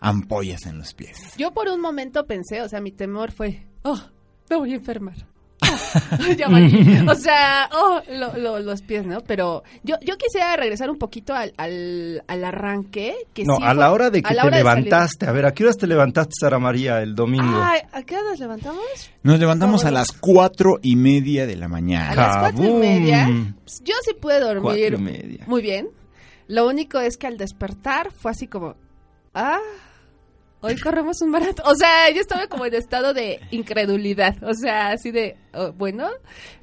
ampollas 0.00 0.66
en 0.66 0.78
los 0.78 0.94
pies. 0.94 1.34
Yo 1.36 1.52
por 1.52 1.68
un 1.68 1.80
momento 1.80 2.26
pensé, 2.26 2.62
o 2.62 2.68
sea, 2.68 2.80
mi 2.80 2.90
temor 2.92 3.32
fue, 3.32 3.66
oh, 3.82 4.00
me 4.48 4.56
voy 4.56 4.72
a 4.72 4.76
enfermar. 4.76 5.14
Oh, 5.92 6.32
ya 6.32 6.48
valí. 6.48 6.98
O 7.08 7.14
sea, 7.16 7.68
oh, 7.72 8.00
lo- 8.08 8.36
lo- 8.36 8.58
los 8.60 8.80
pies, 8.82 9.04
¿no? 9.06 9.20
Pero 9.22 9.62
yo, 9.82 9.96
yo 10.04 10.16
quisiera 10.16 10.54
regresar 10.56 10.88
un 10.90 10.98
poquito 10.98 11.34
al, 11.34 11.52
al, 11.56 12.22
al 12.28 12.44
arranque. 12.44 13.14
Que 13.34 13.44
No, 13.44 13.56
sí 13.56 13.62
a 13.64 13.66
fue- 13.72 13.74
la 13.80 13.92
hora 13.92 14.10
de 14.10 14.20
a 14.20 14.22
que 14.22 14.34
te 14.34 14.40
hora 14.40 14.56
levantaste. 14.56 15.26
A 15.26 15.32
ver, 15.32 15.46
¿a 15.46 15.52
qué 15.52 15.64
horas 15.64 15.76
te 15.76 15.86
levantaste, 15.86 16.32
Sara 16.40 16.58
María, 16.58 17.02
el 17.02 17.14
domingo? 17.14 17.60
Ay, 17.62 17.80
¿a 17.92 18.02
qué 18.02 18.14
hora 18.16 18.30
nos 18.30 18.38
levantamos? 18.40 18.82
Nos 19.22 19.38
levantamos 19.38 19.84
a 19.84 19.90
las 19.90 20.12
cuatro 20.12 20.78
y 20.82 20.96
media 20.96 21.46
de 21.46 21.56
la 21.56 21.66
A 21.66 21.68
mañana. 21.68 22.14
las 22.14 22.36
cuatro 22.38 22.64
y 22.64 22.72
media. 22.72 23.28
Pues, 23.64 23.82
yo 23.84 23.94
sí 24.04 24.12
pude 24.20 24.38
dormir 24.40 24.62
Cuatro 24.62 24.96
y 24.96 25.00
media. 25.02 25.44
muy 25.46 25.62
bien. 25.62 25.88
Lo 26.46 26.66
único 26.68 26.98
es 27.00 27.16
que 27.16 27.26
al 27.26 27.36
despertar 27.36 28.12
fue 28.12 28.30
así 28.30 28.46
como, 28.46 28.76
ah, 29.34 29.58
hoy 30.60 30.76
corremos 30.76 31.20
un 31.22 31.30
maratón. 31.30 31.66
O 31.66 31.74
sea, 31.74 32.10
yo 32.10 32.20
estaba 32.20 32.46
como 32.46 32.66
en 32.66 32.74
estado 32.74 33.12
de 33.12 33.40
incredulidad. 33.50 34.36
O 34.42 34.54
sea, 34.54 34.88
así 34.88 35.10
de, 35.10 35.36
oh, 35.54 35.72
bueno, 35.72 36.08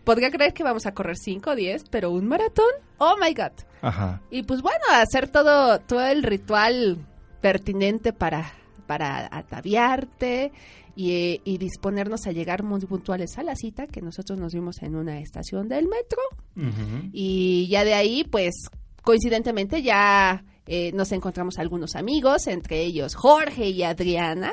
podría 0.03 0.31
creer 0.31 0.53
que 0.53 0.63
vamos 0.63 0.85
a 0.85 0.93
correr 0.93 1.17
5 1.17 1.51
o 1.51 1.55
10, 1.55 1.85
pero 1.89 2.11
un 2.11 2.27
maratón, 2.27 2.69
oh 2.97 3.15
my 3.21 3.33
god. 3.33 3.53
Ajá. 3.81 4.21
Y 4.31 4.43
pues 4.43 4.61
bueno, 4.61 4.83
hacer 4.91 5.27
todo, 5.29 5.79
todo 5.79 6.05
el 6.05 6.23
ritual 6.23 6.97
pertinente 7.41 8.13
para, 8.13 8.53
para 8.87 9.27
ataviarte 9.31 10.51
y, 10.95 11.41
y 11.43 11.57
disponernos 11.57 12.25
a 12.25 12.31
llegar 12.31 12.63
muy 12.63 12.81
puntuales 12.81 13.37
a 13.37 13.43
la 13.43 13.55
cita 13.55 13.87
que 13.87 14.01
nosotros 14.01 14.39
nos 14.39 14.53
vimos 14.53 14.81
en 14.81 14.95
una 14.95 15.19
estación 15.19 15.67
del 15.67 15.87
metro. 15.87 16.19
Ujú. 16.55 17.09
Y 17.13 17.67
ya 17.69 17.83
de 17.83 17.93
ahí, 17.93 18.23
pues, 18.23 18.69
coincidentemente 19.03 19.83
ya 19.83 20.43
eh, 20.67 20.91
nos 20.93 21.11
encontramos 21.11 21.57
algunos 21.57 21.95
amigos, 21.95 22.47
entre 22.47 22.81
ellos 22.81 23.15
Jorge 23.15 23.69
y 23.69 23.83
Adriana, 23.83 24.51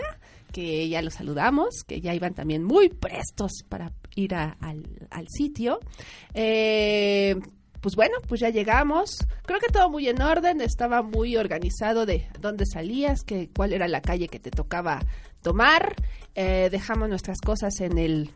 que 0.52 0.88
ya 0.88 1.02
los 1.02 1.14
saludamos, 1.14 1.82
que 1.86 2.00
ya 2.00 2.14
iban 2.14 2.34
también 2.34 2.62
muy 2.62 2.88
prestos 2.88 3.64
para 3.68 3.92
ir 4.14 4.34
al, 4.34 5.08
al 5.10 5.28
sitio. 5.28 5.80
Eh, 6.32 7.34
pues 7.84 7.96
bueno, 7.96 8.16
pues 8.26 8.40
ya 8.40 8.48
llegamos. 8.48 9.18
Creo 9.44 9.60
que 9.60 9.70
todo 9.70 9.90
muy 9.90 10.08
en 10.08 10.22
orden, 10.22 10.62
estaba 10.62 11.02
muy 11.02 11.36
organizado 11.36 12.06
de 12.06 12.26
dónde 12.40 12.64
salías, 12.64 13.24
que, 13.24 13.50
cuál 13.54 13.74
era 13.74 13.88
la 13.88 14.00
calle 14.00 14.28
que 14.28 14.40
te 14.40 14.50
tocaba 14.50 15.00
tomar. 15.42 15.94
Eh, 16.34 16.68
dejamos 16.70 17.10
nuestras 17.10 17.42
cosas 17.42 17.80
en 17.80 17.98
el 17.98 18.30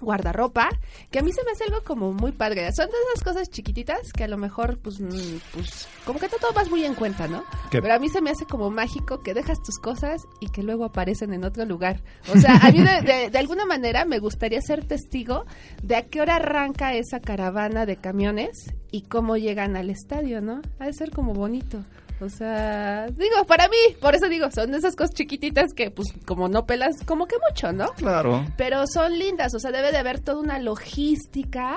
guardarropa, 0.00 0.68
que 1.10 1.18
a 1.18 1.22
mí 1.22 1.32
se 1.32 1.42
me 1.44 1.50
hace 1.52 1.64
algo 1.64 1.82
como 1.84 2.12
muy 2.12 2.32
padre. 2.32 2.70
Son 2.72 2.86
de 2.86 2.92
esas 3.12 3.24
cosas 3.24 3.50
chiquititas 3.50 4.12
que 4.12 4.24
a 4.24 4.28
lo 4.28 4.36
mejor, 4.38 4.78
pues, 4.78 5.00
mm, 5.00 5.38
pues 5.52 5.88
como 6.04 6.18
que 6.18 6.26
no 6.28 6.36
tomas 6.40 6.70
muy 6.70 6.84
en 6.84 6.94
cuenta, 6.94 7.28
¿no? 7.28 7.44
¿Qué? 7.70 7.80
Pero 7.82 7.94
a 7.94 7.98
mí 7.98 8.08
se 8.08 8.20
me 8.20 8.30
hace 8.30 8.44
como 8.46 8.70
mágico 8.70 9.20
que 9.22 9.34
dejas 9.34 9.58
tus 9.62 9.78
cosas 9.78 10.22
y 10.40 10.48
que 10.50 10.62
luego 10.62 10.84
aparecen 10.84 11.32
en 11.34 11.44
otro 11.44 11.64
lugar. 11.64 12.02
O 12.34 12.38
sea, 12.38 12.56
a 12.56 12.70
mí 12.70 12.78
de, 12.82 13.02
de- 13.02 13.30
de 13.30 13.38
alguna 13.38 13.66
manera 13.66 14.04
me 14.04 14.18
gustaría 14.18 14.60
ser 14.60 14.84
testigo 14.86 15.44
de 15.82 15.96
a 15.96 16.02
qué 16.06 16.20
hora 16.20 16.36
arranca 16.36 16.94
esa 16.94 17.20
caravana 17.20 17.86
de 17.86 17.96
camiones 17.96 18.72
y 18.90 19.02
cómo 19.02 19.36
llegan 19.36 19.76
al 19.76 19.90
estadio, 19.90 20.40
¿no? 20.40 20.62
Ha 20.78 20.86
de 20.86 20.92
ser 20.92 21.10
como 21.10 21.32
bonito. 21.34 21.84
O 22.20 22.28
sea, 22.28 23.06
digo, 23.08 23.44
para 23.46 23.68
mí, 23.68 23.76
por 24.00 24.14
eso 24.14 24.28
digo, 24.28 24.50
son 24.50 24.72
de 24.72 24.78
esas 24.78 24.96
cosas 24.96 25.14
chiquititas 25.14 25.72
que, 25.72 25.90
pues, 25.90 26.08
como 26.26 26.48
no 26.48 26.66
pelas, 26.66 26.96
como 27.04 27.26
que 27.26 27.36
mucho, 27.48 27.72
¿no? 27.72 27.86
Claro. 27.96 28.44
pero 28.56 28.84
son 28.86 29.18
lindas, 29.18 29.54
o 29.54 29.60
sea, 29.60 29.70
debe 29.70 29.92
de 29.92 29.98
haber 29.98 30.18
toda 30.18 30.40
una 30.40 30.58
logística 30.58 31.76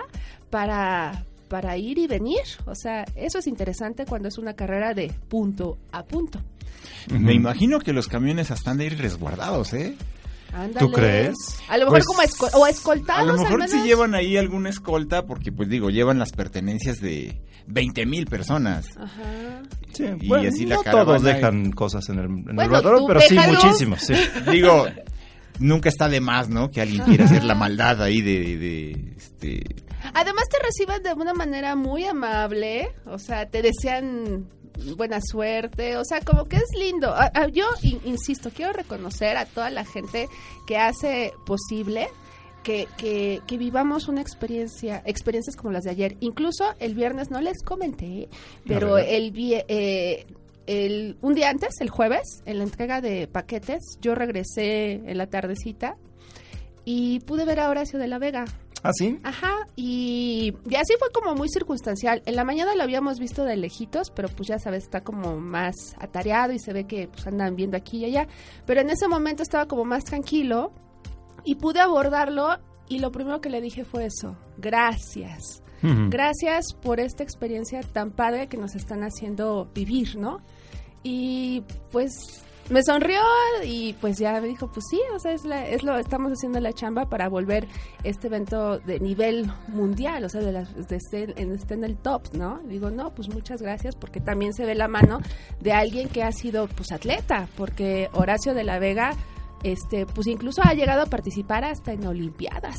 para, 0.50 1.26
para 1.48 1.78
ir 1.78 2.00
y 2.00 2.08
venir. 2.08 2.42
O 2.66 2.74
sea, 2.74 3.06
eso 3.16 3.40
es 3.40 3.48
interesante 3.48 4.06
cuando 4.06 4.30
es 4.30 4.38
una 4.38 4.54
carrera 4.54 4.94
de 4.94 5.14
punto 5.30 5.78
a 5.92 6.04
punto. 6.04 6.40
Me 7.10 7.34
imagino 7.34 7.80
que 7.80 7.94
los 7.94 8.08
camiones 8.08 8.52
hasta 8.52 8.72
han 8.72 8.78
de 8.78 8.86
ir 8.86 8.98
resguardados, 8.98 9.74
¿eh? 9.74 9.96
Ándale. 10.54 10.80
¿Tú 10.80 10.92
crees? 10.92 11.36
A 11.70 11.78
lo 11.78 11.86
mejor 11.86 12.04
Pues, 12.04 12.06
como 12.06 12.22
esco- 12.50 12.58
o 12.60 12.68
escoltados 12.68 13.22
A 13.22 13.26
lo 13.26 13.34
mejor 13.38 13.64
sí 13.68 13.72
menos. 13.76 13.88
llevan 13.88 14.16
ahí 14.16 14.38
alguna 14.38 14.70
escolta 14.70 15.26
porque, 15.26 15.52
pues 15.52 15.70
digo, 15.70 15.90
llevan 15.90 16.20
las 16.20 16.32
pertenencias 16.32 17.00
de 17.00 17.42
20 17.68 18.06
mil 18.06 18.26
personas. 18.26 18.86
Ajá. 18.98 19.62
Sí, 19.94 20.06
Y 20.20 20.28
bueno, 20.28 20.50
así 20.50 20.66
la 20.66 20.76
no 20.76 20.84
caravana 20.84 21.06
todos 21.06 21.22
y- 21.22 21.26
dejan 21.34 21.72
cosas 21.72 22.10
en 22.10 22.20
el, 22.20 22.26
en 22.26 22.56
Bueno, 22.56 22.82
pero 23.08 23.22
sí. 23.22 23.36
Sí. 24.00 24.14
Digo, 24.52 24.86
nunca 25.60 25.90
está 25.90 26.10
de 26.10 26.20
más, 26.22 26.50
¿no? 26.50 26.70
Que 26.70 26.82
alguien 26.82 27.02
quiera 27.04 27.26
hacer 27.26 27.44
la 27.44 27.56
maldad 27.56 28.02
ahí 28.02 28.22
de, 28.22 28.58
de, 28.58 29.14
este... 29.18 29.64
Además 30.14 30.50
te 30.50 30.58
reciben 30.66 31.04
de 31.04 31.14
una 31.14 31.34
manera 31.34 31.76
muy 31.76 32.06
amable, 32.06 32.90
o 33.06 33.20
sea, 33.20 33.46
te 33.50 33.62
desean 33.62 34.48
buena 34.98 35.20
suerte, 35.22 35.98
o 35.98 36.04
sea, 36.06 36.22
como 36.22 36.46
que 36.46 36.58
es 36.58 36.70
lindo. 36.78 37.14
Ah, 37.14 37.32
ah, 37.34 37.48
Yo 37.48 37.66
in- 37.84 38.02
insisto, 38.06 38.50
quiero 38.50 38.74
reconocer 38.74 39.38
a 39.38 39.46
toda 39.46 39.70
la 39.70 39.86
gente 39.86 40.28
que 40.68 40.78
hace 40.78 41.34
posible 41.46 42.08
que, 42.64 42.88
que, 42.98 43.42
que 43.48 43.58
vivamos 43.58 44.08
una 44.08 44.22
experiencia, 44.22 45.02
experiencias 45.06 45.56
como 45.56 45.72
las 45.72 45.84
de 45.84 45.92
ayer. 45.92 46.18
Incluso 46.20 46.74
el 46.80 46.94
viernes 46.96 47.32
no 47.32 47.42
les 47.42 47.64
comenté, 47.64 48.30
pero 48.68 48.98
el, 48.98 49.34
eh, 49.68 50.26
el 50.68 51.18
un 51.22 51.34
día 51.34 51.50
antes, 51.50 51.82
el 51.82 51.90
jueves, 51.90 52.44
en 52.46 52.60
la 52.60 52.64
entrega 52.64 53.02
de 53.02 53.28
paquetes, 53.28 53.98
yo 54.02 54.14
regresé 54.16 54.94
en 54.94 55.18
la 55.18 55.28
tardecita 55.28 55.96
y 56.86 57.20
pude 57.22 57.46
ver 57.46 57.60
a 57.60 57.70
Horacio 57.70 57.98
de 58.00 58.08
la 58.08 58.20
Vega. 58.20 58.46
¿Ah, 58.84 58.92
sí? 58.94 59.20
Ajá, 59.24 59.68
y, 59.76 60.54
y 60.68 60.76
así 60.76 60.94
fue 60.98 61.10
como 61.14 61.36
muy 61.36 61.50
circunstancial. 61.50 62.24
En 62.26 62.36
la 62.36 62.44
mañana 62.44 62.76
lo 62.76 62.84
habíamos 62.84 63.20
visto 63.20 63.44
de 63.46 63.56
lejitos, 63.56 64.12
pero 64.12 64.28
pues 64.30 64.50
ya 64.50 64.58
sabes, 64.58 64.84
está 64.84 65.02
como 65.02 65.38
más 65.38 65.76
atareado 66.00 66.54
y 66.54 66.60
se 66.60 66.74
ve 66.74 66.86
que 66.86 67.08
pues 67.08 67.28
andan 67.28 67.56
viendo 67.56 67.78
aquí 67.78 68.00
y 68.00 68.06
allá. 68.06 68.28
Pero 68.66 68.82
en 68.82 68.90
ese 68.90 69.08
momento 69.08 69.44
estaba 69.44 69.68
como 69.68 69.86
más 69.86 70.04
tranquilo 70.04 70.72
y 71.44 71.56
pude 71.56 71.80
abordarlo 71.80 72.58
y 72.90 73.00
lo 73.00 73.12
primero 73.12 73.40
que 73.40 73.50
le 73.50 73.62
dije 73.62 73.86
fue 73.86 74.06
eso, 74.06 74.36
gracias. 74.58 75.64
Gracias 75.84 76.76
por 76.80 77.00
esta 77.00 77.24
experiencia 77.24 77.82
tan 77.82 78.12
padre 78.12 78.48
que 78.48 78.56
nos 78.56 78.76
están 78.76 79.02
haciendo 79.02 79.68
vivir, 79.74 80.16
¿no? 80.16 80.42
Y 81.02 81.64
pues 81.92 82.12
me 82.72 82.82
sonrió 82.84 83.20
y 83.64 83.94
pues 84.02 84.18
ya 84.18 84.40
me 84.42 84.48
dijo, 84.48 84.72
pues 84.72 84.86
sí, 84.90 85.00
o 85.14 85.20
sea, 85.20 85.34
es, 85.34 85.46
la- 85.46 85.68
es 85.68 85.84
lo, 85.84 85.98
estamos 85.98 86.32
haciendo 86.32 86.60
la 86.60 86.74
chamba 86.74 87.10
para 87.10 87.28
volver 87.30 87.68
este 88.04 88.28
evento 88.28 88.80
de 88.80 89.00
nivel 89.00 89.52
mundial, 89.68 90.24
o 90.24 90.30
sea, 90.30 90.42
de, 90.42 90.52
las- 90.52 90.88
de 90.88 90.96
esté, 90.96 91.34
en, 91.42 91.52
esté 91.52 91.74
en 91.76 91.84
el 91.84 91.98
top, 91.98 92.34
¿no? 92.34 92.60
Digo, 92.66 92.90
no, 92.90 93.12
pues 93.14 93.30
muchas 93.30 93.62
gracias 93.62 93.96
porque 93.96 94.20
también 94.22 94.54
se 94.54 94.66
ve 94.66 94.74
la 94.76 94.88
mano 94.88 95.20
de 95.60 95.74
alguien 95.74 96.10
que 96.10 96.24
ha 96.24 96.32
sido 96.32 96.68
pues 96.68 96.92
atleta, 96.92 97.48
porque 97.58 98.10
Horacio 98.14 98.54
de 98.54 98.64
la 98.64 98.80
Vega, 98.80 99.12
este, 99.64 100.06
pues 100.06 100.28
incluso 100.28 100.62
ha 100.64 100.74
llegado 100.74 101.04
a 101.04 101.06
participar 101.06 101.64
hasta 101.66 101.92
en 101.94 102.08
Olimpiadas. 102.08 102.78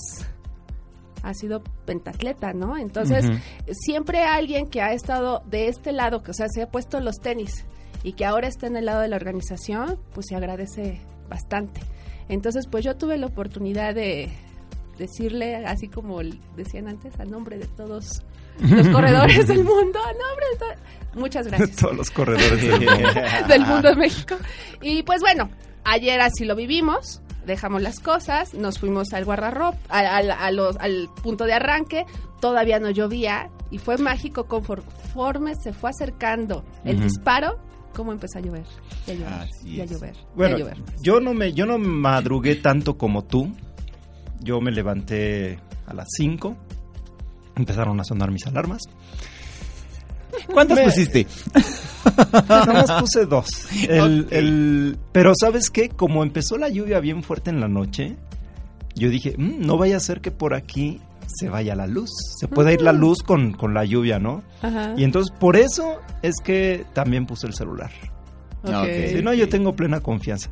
Ha 1.22 1.34
sido 1.34 1.62
pentatleta, 1.84 2.52
¿no? 2.52 2.76
Entonces, 2.76 3.24
siempre 3.70 4.24
alguien 4.24 4.66
que 4.68 4.80
ha 4.82 4.92
estado 4.92 5.42
de 5.46 5.68
este 5.68 5.92
lado, 5.92 6.22
que 6.24 6.32
o 6.32 6.34
sea, 6.34 6.48
se 6.48 6.62
ha 6.62 6.66
puesto 6.70 6.98
los 6.98 7.20
tenis 7.20 7.64
y 8.02 8.12
que 8.14 8.24
ahora 8.24 8.48
está 8.48 8.66
en 8.66 8.76
el 8.76 8.86
lado 8.86 9.00
de 9.00 9.08
la 9.08 9.16
organización, 9.16 9.98
pues 10.12 10.26
se 10.28 10.36
agradece 10.36 11.00
bastante. 11.28 11.80
Entonces, 12.28 12.66
pues 12.66 12.84
yo 12.84 12.96
tuve 12.96 13.16
la 13.18 13.26
oportunidad 13.26 13.94
de 13.94 14.30
decirle, 14.98 15.56
así 15.66 15.88
como 15.88 16.20
decían 16.56 16.88
antes, 16.88 17.18
a 17.18 17.24
nombre 17.24 17.58
de 17.58 17.66
todos 17.66 18.22
los 18.60 18.88
corredores 18.92 19.48
del 19.48 19.64
mundo, 19.64 19.98
a 19.98 20.12
nombre 20.12 20.46
de 20.52 20.58
to- 20.58 21.18
Muchas 21.20 21.46
gracias. 21.48 21.76
Todos 21.76 21.96
los 21.96 22.10
corredores 22.10 22.60
del 22.62 22.80
mundo. 22.80 23.08
del 23.48 23.66
mundo 23.66 23.88
de 23.90 23.96
México. 23.96 24.36
Y 24.80 25.02
pues 25.02 25.20
bueno, 25.20 25.50
ayer 25.84 26.20
así 26.20 26.44
lo 26.44 26.54
vivimos, 26.54 27.22
dejamos 27.46 27.82
las 27.82 28.00
cosas, 28.00 28.54
nos 28.54 28.78
fuimos 28.78 29.12
al 29.12 29.24
guardarropa, 29.24 29.78
al, 29.88 30.30
al- 30.30 31.08
punto 31.22 31.44
de 31.44 31.54
arranque, 31.54 32.04
todavía 32.40 32.78
no 32.78 32.90
llovía 32.90 33.50
y 33.70 33.78
fue 33.78 33.96
mágico 33.98 34.44
conforme 34.46 35.54
se 35.56 35.72
fue 35.72 35.90
acercando 35.90 36.64
el 36.84 37.00
disparo, 37.00 37.58
cómo 37.92 38.12
empezó 38.12 38.38
a 38.38 38.42
llover, 38.42 38.64
y 39.06 39.10
a 39.10 39.14
llover, 39.14 39.32
Así 39.32 39.68
y 39.76 39.80
a 39.80 39.84
es. 39.84 39.90
llover, 39.90 40.14
Bueno, 40.34 40.56
y 40.58 40.62
a 40.62 40.64
llover. 40.64 40.78
yo 41.02 41.20
no 41.20 41.34
me, 41.34 41.52
yo 41.52 41.66
no 41.66 41.78
madrugué 41.78 42.56
tanto 42.56 42.96
como 42.98 43.24
tú. 43.24 43.52
Yo 44.40 44.60
me 44.60 44.72
levanté 44.72 45.60
a 45.86 45.94
las 45.94 46.08
5. 46.16 46.56
Empezaron 47.56 48.00
a 48.00 48.04
sonar 48.04 48.30
mis 48.32 48.44
alarmas. 48.46 48.80
¿Cuántas 50.52 50.78
Me- 50.78 50.84
pusiste? 50.84 51.26
Nada 52.48 52.72
más 52.72 52.90
puse 53.00 53.26
dos. 53.26 53.46
El, 53.88 54.22
Ok. 54.22 54.32
el- 54.32 54.98
pero 55.12 55.32
¿sabes 55.38 55.70
qué? 55.70 55.88
Como 55.90 56.22
empezó 56.22 56.56
la 56.58 56.68
lluvia 56.68 56.98
bien 57.00 57.22
fuerte 57.22 57.50
en 57.50 57.60
la 57.60 57.68
noche, 57.68 58.16
yo 58.96 59.08
dije, 59.10 59.34
"Mm, 59.38 59.64
no 59.64 59.76
vaya 59.76 59.98
a 59.98 60.00
ser 60.00 60.20
que 60.20 60.30
por 60.30 60.54
aquí 60.54 61.00
se 61.34 61.48
vaya 61.48 61.74
la 61.74 61.86
luz. 61.86 62.10
Se 62.38 62.48
pueda 62.48 62.72
ir 62.72 62.82
la 62.82 62.92
luz 62.92 63.22
con, 63.22 63.52
con 63.52 63.74
la 63.74 63.84
lluvia, 63.84 64.18
¿no? 64.18 64.42
Ajá. 64.62 64.94
Y 64.96 65.04
entonces 65.04 65.32
por 65.38 65.56
eso 65.56 66.00
es 66.22 66.34
que 66.42 66.84
también 66.92 67.26
puse 67.26 67.46
el 67.46 67.54
celular. 67.54 67.90
Ah. 68.64 68.86
Si 69.08 69.22
no, 69.22 69.32
yo 69.34 69.48
tengo 69.48 69.74
plena 69.74 70.00
confianza. 70.00 70.50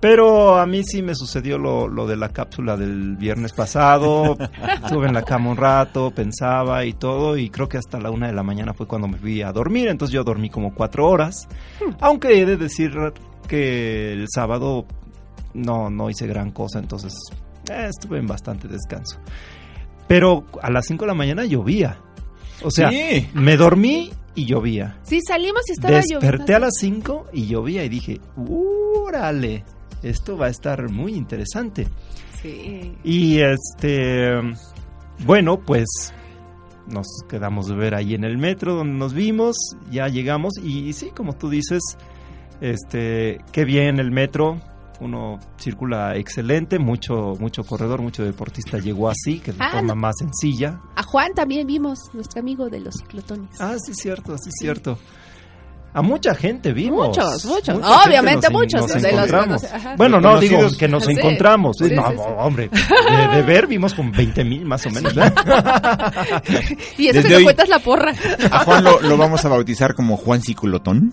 Pero 0.00 0.58
a 0.58 0.66
mí 0.66 0.82
sí 0.84 1.02
me 1.02 1.14
sucedió 1.14 1.56
lo, 1.56 1.88
lo 1.88 2.06
de 2.06 2.16
la 2.16 2.28
cápsula 2.28 2.76
del 2.76 3.16
viernes 3.16 3.52
pasado. 3.52 4.36
Estuve 4.84 5.06
en 5.06 5.14
la 5.14 5.22
cama 5.22 5.50
un 5.50 5.56
rato, 5.56 6.10
pensaba 6.10 6.84
y 6.84 6.92
todo, 6.92 7.36
y 7.38 7.48
creo 7.48 7.68
que 7.68 7.78
hasta 7.78 7.98
la 7.98 8.10
una 8.10 8.26
de 8.26 8.34
la 8.34 8.42
mañana 8.42 8.74
fue 8.74 8.86
cuando 8.86 9.08
me 9.08 9.16
fui 9.16 9.40
a 9.40 9.52
dormir. 9.52 9.88
Entonces 9.88 10.12
yo 10.12 10.22
dormí 10.22 10.50
como 10.50 10.74
cuatro 10.74 11.08
horas. 11.08 11.48
Aunque 12.00 12.40
he 12.40 12.44
de 12.44 12.58
decir 12.58 12.92
que 13.48 14.12
el 14.12 14.26
sábado 14.28 14.86
no, 15.54 15.88
no 15.88 16.10
hice 16.10 16.26
gran 16.26 16.50
cosa, 16.50 16.78
entonces 16.78 17.14
eh, 17.70 17.88
estuve 17.88 18.18
en 18.18 18.26
bastante 18.26 18.68
descanso. 18.68 19.18
Pero 20.08 20.44
a 20.62 20.70
las 20.70 20.86
cinco 20.86 21.04
de 21.04 21.08
la 21.08 21.14
mañana 21.14 21.44
llovía. 21.44 21.98
O 22.62 22.70
sea, 22.70 22.90
Sí. 22.90 23.28
me 23.34 23.56
dormí 23.56 24.12
y 24.34 24.44
llovía. 24.46 24.98
Sí, 25.02 25.20
salimos 25.26 25.62
y 25.68 25.72
estaba 25.72 25.96
Desperté 25.96 26.28
lloviendo. 26.28 26.56
a 26.56 26.58
las 26.60 26.74
5 26.78 27.26
y 27.32 27.46
llovía 27.46 27.84
y 27.84 27.88
dije, 27.88 28.20
¡úrale! 28.36 29.64
Esto 30.02 30.36
va 30.36 30.46
a 30.46 30.50
estar 30.50 30.90
muy 30.90 31.14
interesante. 31.14 31.86
Sí. 32.42 32.92
Y 33.02 33.40
este, 33.40 34.30
bueno, 35.24 35.58
pues 35.58 36.12
nos 36.86 37.06
quedamos 37.28 37.66
de 37.66 37.74
ver 37.76 37.94
ahí 37.94 38.14
en 38.14 38.24
el 38.24 38.38
metro 38.38 38.74
donde 38.74 38.94
nos 38.94 39.12
vimos, 39.14 39.56
ya 39.90 40.06
llegamos 40.08 40.52
y, 40.62 40.92
sí, 40.92 41.10
como 41.16 41.32
tú 41.34 41.48
dices, 41.50 41.82
este, 42.60 43.38
qué 43.52 43.64
bien 43.64 43.98
el 43.98 44.10
metro. 44.10 44.60
Uno 45.00 45.38
circula 45.58 46.16
excelente, 46.16 46.78
mucho 46.78 47.34
mucho 47.38 47.64
corredor, 47.64 48.00
mucho 48.00 48.24
deportista 48.24 48.78
llegó 48.78 49.08
así, 49.10 49.40
que 49.40 49.52
de 49.52 49.58
Ah, 49.60 49.72
forma 49.72 49.94
no. 49.94 50.00
más 50.00 50.14
sencilla. 50.18 50.80
A 50.94 51.02
Juan 51.02 51.34
también 51.34 51.66
vimos, 51.66 51.98
nuestro 52.14 52.40
amigo 52.40 52.68
de 52.70 52.80
los 52.80 52.94
ciclotones. 52.94 53.60
Ah, 53.60 53.76
sí, 53.78 53.92
cierto, 53.94 54.36
sí, 54.38 54.50
cierto. 54.58 54.98
A 55.96 56.02
mucha 56.02 56.34
gente 56.34 56.74
vimos. 56.74 57.08
Muchos, 57.08 57.46
muchos. 57.46 57.74
Mucha 57.76 58.02
Obviamente 58.04 58.48
nos 58.50 58.52
muchos. 58.60 58.80
nos 58.82 58.92
de 59.02 59.12
los- 59.12 59.12
encontramos. 59.12 59.62
Bueno, 59.96 60.20
no, 60.20 60.38
digo 60.38 60.58
que 60.78 60.88
nos 60.88 61.04
Sí, 61.06 61.12
encontramos. 61.12 61.78
por 61.78 61.90
no, 61.90 62.10
sí. 62.10 62.16
hombre, 62.36 62.68
de, 62.70 63.36
de 63.36 63.42
ver 63.42 63.66
vimos 63.66 63.94
con 63.94 64.12
20 64.12 64.44
mil 64.44 64.66
más 64.66 64.84
o 64.84 64.90
menos. 64.90 65.14
Y 66.98 67.08
eso 67.08 67.14
Desde 67.14 67.22
que 67.22 67.28
te 67.28 67.36
hoy- 67.36 67.44
cuentas 67.44 67.68
la 67.70 67.78
porra. 67.78 68.12
A 68.50 68.58
Juan 68.64 68.84
lo, 68.84 69.00
lo 69.00 69.16
vamos 69.16 69.44
a 69.44 69.48
bautizar 69.48 69.94
como 69.94 70.16
Juan 70.18 70.42
Ciclotón. 70.42 71.12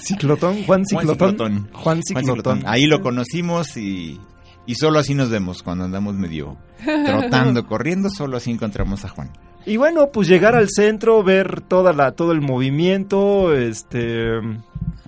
Ciclotón, 0.00 0.64
Juan 0.64 0.84
Ciclotón. 0.86 1.36
Juan 1.36 1.68
Juan 1.72 2.02
Ciclotón. 2.02 2.62
Ahí 2.66 2.86
lo 2.86 3.00
conocimos 3.00 3.76
y, 3.76 4.20
y 4.66 4.74
solo 4.76 4.98
así 5.00 5.14
nos 5.14 5.28
vemos 5.30 5.62
cuando 5.62 5.84
andamos 5.84 6.14
medio 6.14 6.56
trotando, 6.84 7.66
corriendo, 7.66 8.10
solo 8.10 8.36
así 8.36 8.50
encontramos 8.50 9.04
a 9.04 9.08
Juan. 9.08 9.30
Y 9.66 9.76
bueno, 9.76 10.08
pues 10.12 10.28
llegar 10.28 10.54
al 10.56 10.68
centro, 10.68 11.22
ver 11.22 11.60
toda 11.60 11.92
la, 11.92 12.12
todo 12.12 12.32
el 12.32 12.40
movimiento, 12.40 13.54
este, 13.54 14.40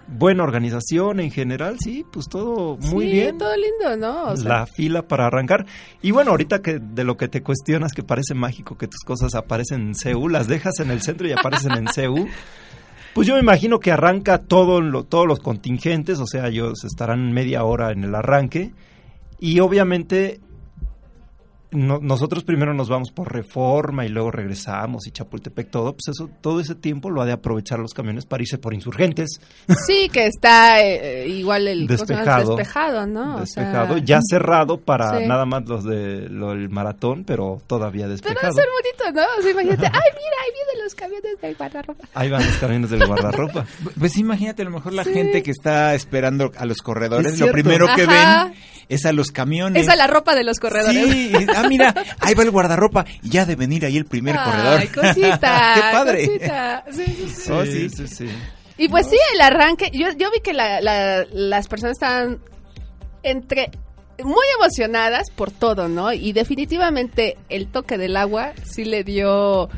buena 0.06 0.44
organización 0.44 1.18
en 1.18 1.32
general, 1.32 1.76
sí, 1.80 2.04
pues 2.12 2.28
todo 2.28 2.76
muy 2.76 3.06
Sí, 3.06 3.12
bien. 3.12 3.38
todo 3.38 3.52
lindo, 3.56 3.96
¿no? 3.96 4.24
O 4.30 4.36
sea, 4.36 4.48
la 4.60 4.66
fila 4.66 5.02
para 5.02 5.26
arrancar. 5.26 5.66
Y 6.02 6.12
bueno, 6.12 6.30
ahorita 6.30 6.62
que 6.62 6.78
de 6.78 7.02
lo 7.02 7.16
que 7.16 7.26
te 7.26 7.42
cuestionas 7.42 7.92
que 7.92 8.04
parece 8.04 8.34
mágico 8.34 8.78
que 8.78 8.86
tus 8.86 9.00
cosas 9.00 9.34
aparecen 9.34 9.88
en 9.88 9.94
CEU, 9.96 10.28
las 10.28 10.46
dejas 10.46 10.78
en 10.78 10.90
el 10.92 11.02
centro 11.02 11.26
y 11.26 11.32
aparecen 11.32 11.72
en 11.72 11.88
CEU. 11.88 12.28
Pues 13.12 13.26
yo 13.26 13.34
me 13.34 13.40
imagino 13.40 13.80
que 13.80 13.90
arranca 13.92 14.38
todo 14.38 14.80
lo- 14.80 15.02
todos 15.04 15.26
los 15.26 15.40
contingentes, 15.40 16.20
o 16.20 16.26
sea, 16.26 16.46
ellos 16.48 16.84
estarán 16.84 17.32
media 17.32 17.64
hora 17.64 17.90
en 17.92 18.04
el 18.04 18.14
arranque. 18.14 18.72
Y 19.40 19.58
obviamente 19.60 20.40
no- 21.74 21.98
nosotros 22.00 22.44
primero 22.44 22.72
nos 22.72 22.88
vamos 22.88 23.10
por 23.10 23.32
Reforma 23.32 24.06
y 24.06 24.08
luego 24.08 24.30
regresamos 24.30 25.06
y 25.06 25.10
Chapultepec, 25.10 25.70
todo. 25.70 25.92
Pues 25.92 26.08
eso, 26.16 26.30
todo 26.40 26.60
ese 26.60 26.74
tiempo 26.74 27.10
lo 27.10 27.20
ha 27.20 27.26
de 27.26 27.32
aprovechar 27.32 27.78
los 27.78 27.92
camiones 27.92 28.24
para 28.26 28.42
irse 28.42 28.56
por 28.58 28.72
insurgentes. 28.74 29.40
sí, 29.86 30.08
que 30.10 30.26
está 30.26 30.80
eh, 30.82 31.28
igual 31.28 31.68
el. 31.68 31.86
Despejado. 31.86 32.56
despejado, 32.56 33.06
¿no? 33.06 33.36
O 33.36 33.46
sea, 33.46 33.64
despejado, 33.64 33.98
ya 33.98 34.20
cerrado 34.28 34.78
para 34.78 35.18
Sí. 35.20 35.26
nada 35.26 35.44
más 35.44 35.64
los 35.66 35.84
de 35.84 36.28
lo 36.28 36.50
del 36.50 36.68
maratón, 36.70 37.24
pero 37.24 37.60
todavía 37.66 38.04
Pero 38.04 38.12
despejado. 38.12 38.40
va 38.42 38.48
a 38.48 38.52
ser 38.52 38.66
bonito, 39.04 39.20
¿no? 39.20 39.26
O 39.38 39.42
sea, 39.42 39.50
imagínate, 39.50 39.86
ay, 39.86 39.92
mira, 39.92 40.36
ahí 40.44 40.50
vienen 40.54 40.84
los 40.84 40.94
camiones 40.94 41.40
del 41.42 41.54
guardarropa. 41.56 42.04
Ahí 42.14 42.30
van 42.30 42.46
los 42.46 42.56
camiones 42.56 42.90
del 42.90 43.06
guardarropa. 43.06 43.66
Pues 43.98 44.16
imagínate, 44.16 44.62
a 44.62 44.64
lo 44.66 44.70
mejor 44.70 44.92
la 44.92 45.04
Sí. 45.04 45.12
gente 45.12 45.42
que 45.42 45.50
está 45.50 45.94
esperando 45.94 46.50
a 46.56 46.64
los 46.66 46.78
corredores, 46.78 47.34
Es 47.34 47.40
lo 47.40 47.50
primero 47.52 47.86
que 47.96 48.02
Ajá. 48.02 48.44
ven 48.46 48.54
es 48.88 49.04
a 49.06 49.12
los 49.12 49.30
camiones. 49.30 49.82
Esa 49.82 49.92
es 49.92 49.98
la 49.98 50.06
ropa 50.06 50.34
de 50.34 50.44
los 50.44 50.58
corredores. 50.60 50.94
Sí, 51.12 51.32
ah, 51.54 51.66
mira, 51.68 51.94
ahí 52.20 52.34
va 52.34 52.42
el 52.42 52.50
guardarropa 52.50 53.04
y 53.22 53.30
ya 53.30 53.44
de 53.46 53.56
venir 53.56 53.84
ahí 53.84 53.96
el 53.96 54.04
primer 54.06 54.36
corredor. 54.36 54.80
Ay, 54.80 54.88
cosita. 54.88 55.72
Qué 55.74 55.80
padre. 55.92 56.26
cosita. 56.26 56.84
Sí, 56.90 57.04
sí, 57.04 57.28
sí. 57.34 57.50
Oh, 57.52 57.64
sí. 57.64 57.88
sí, 57.90 58.08
sí. 58.08 58.28
Y 58.76 58.88
pues 58.88 59.06
sí, 59.08 59.16
el 59.34 59.40
arranque, 59.40 59.90
yo, 59.92 60.08
yo 60.18 60.30
vi 60.32 60.40
que 60.40 60.52
la- 60.52 60.80
la- 60.80 61.24
las 61.32 61.68
personas 61.68 61.92
estaban 61.92 62.40
entre 63.22 63.70
muy 64.22 64.44
emocionadas 64.60 65.30
por 65.30 65.50
todo, 65.50 65.88
¿no? 65.88 66.12
Y 66.12 66.32
definitivamente 66.32 67.36
el 67.48 67.66
toque 67.68 67.98
del 67.98 68.16
agua 68.16 68.52
sí 68.64 68.84
le 68.84 69.02
dio... 69.04 69.68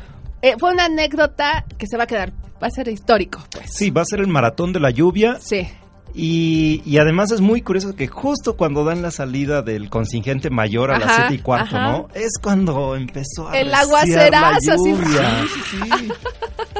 eh, 0.41 0.55
fue 0.59 0.71
una 0.71 0.85
anécdota 0.85 1.65
que 1.77 1.87
se 1.87 1.97
va 1.97 2.03
a 2.03 2.07
quedar, 2.07 2.31
va 2.61 2.67
a 2.67 2.71
ser 2.71 2.87
histórico, 2.87 3.43
pues. 3.51 3.65
Sí, 3.73 3.89
va 3.89 4.01
a 4.01 4.05
ser 4.05 4.19
el 4.19 4.27
maratón 4.27 4.73
de 4.73 4.79
la 4.79 4.91
lluvia 4.91 5.37
Sí. 5.41 5.67
Y, 6.13 6.81
y 6.85 6.97
además 6.97 7.31
es 7.31 7.41
muy 7.41 7.61
curioso 7.61 7.95
que 7.95 8.07
justo 8.07 8.55
cuando 8.57 8.83
dan 8.83 9.01
la 9.01 9.11
salida 9.11 9.61
del 9.61 9.89
contingente 9.89 10.49
mayor 10.49 10.91
a 10.91 10.99
las 10.99 11.09
Ajá, 11.09 11.15
7 11.29 11.35
y 11.35 11.37
cuarto, 11.39 11.75
ajá. 11.75 11.91
¿no? 11.91 12.07
Es 12.13 12.31
cuando 12.41 12.95
empezó 12.95 13.49
a 13.49 13.57
El 13.57 13.73
aguacerazo, 13.73 14.31
la 14.31 14.49
así. 14.57 14.67
lluvia. 14.91 15.43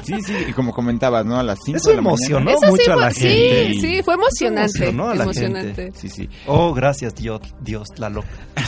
Sí, 0.04 0.14
sí, 0.24 0.34
y 0.48 0.54
como 0.54 0.74
comentabas, 0.74 1.26
¿no? 1.26 1.38
A 1.38 1.44
las 1.44 1.60
5 1.66 1.78
Eso 1.78 1.90
de 1.90 1.96
la 1.96 2.00
emocionó 2.02 2.46
mañana. 2.46 2.58
Eso 2.58 2.66
sí 2.66 2.72
mucho 2.72 2.94
a 2.94 2.96
la 2.96 3.12
sí, 3.12 3.20
gente. 3.28 3.74
sí, 3.82 4.04
fue 4.04 4.14
emocionante. 4.14 4.78
emocionó 4.78 5.10
a 5.10 5.16
la 5.16 5.24
emocionante. 5.24 5.74
gente. 5.84 6.00
Sí, 6.00 6.10
sí. 6.10 6.30
Oh, 6.46 6.74
gracias 6.74 7.14
Dios, 7.16 7.42
Dios 7.62 7.88
Tlaloc. 7.96 8.26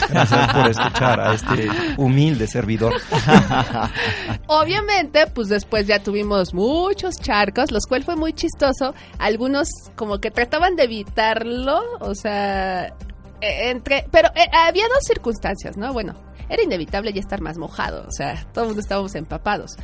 Gracias 0.09 0.53
por 0.53 0.67
escuchar 0.69 1.19
a 1.19 1.33
este 1.35 1.69
humilde 1.97 2.45
servidor. 2.47 2.93
Obviamente, 4.47 5.27
pues 5.27 5.47
después 5.49 5.87
ya 5.87 5.99
tuvimos 5.99 6.53
muchos 6.53 7.15
charcos, 7.15 7.71
los 7.71 7.85
cuales 7.85 8.05
fue 8.05 8.15
muy 8.15 8.33
chistoso. 8.33 8.93
Algunos 9.17 9.69
como 9.95 10.19
que 10.19 10.31
trataban 10.49 10.75
de 10.75 10.83
evitarlo, 10.83 11.79
o 11.99 12.15
sea, 12.15 12.88
eh, 12.88 13.69
entre, 13.69 14.05
pero 14.12 14.29
eh, 14.29 14.49
había 14.51 14.85
dos 14.88 15.03
circunstancias, 15.03 15.77
¿no? 15.77 15.93
Bueno, 15.93 16.15
era 16.49 16.63
inevitable 16.63 17.13
ya 17.13 17.19
estar 17.19 17.39
más 17.39 17.59
mojado, 17.59 18.03
o 18.07 18.12
sea, 18.12 18.47
todo 18.51 18.63
el 18.63 18.69
mundo 18.69 18.81
estábamos 18.81 19.13
empapados. 19.13 19.75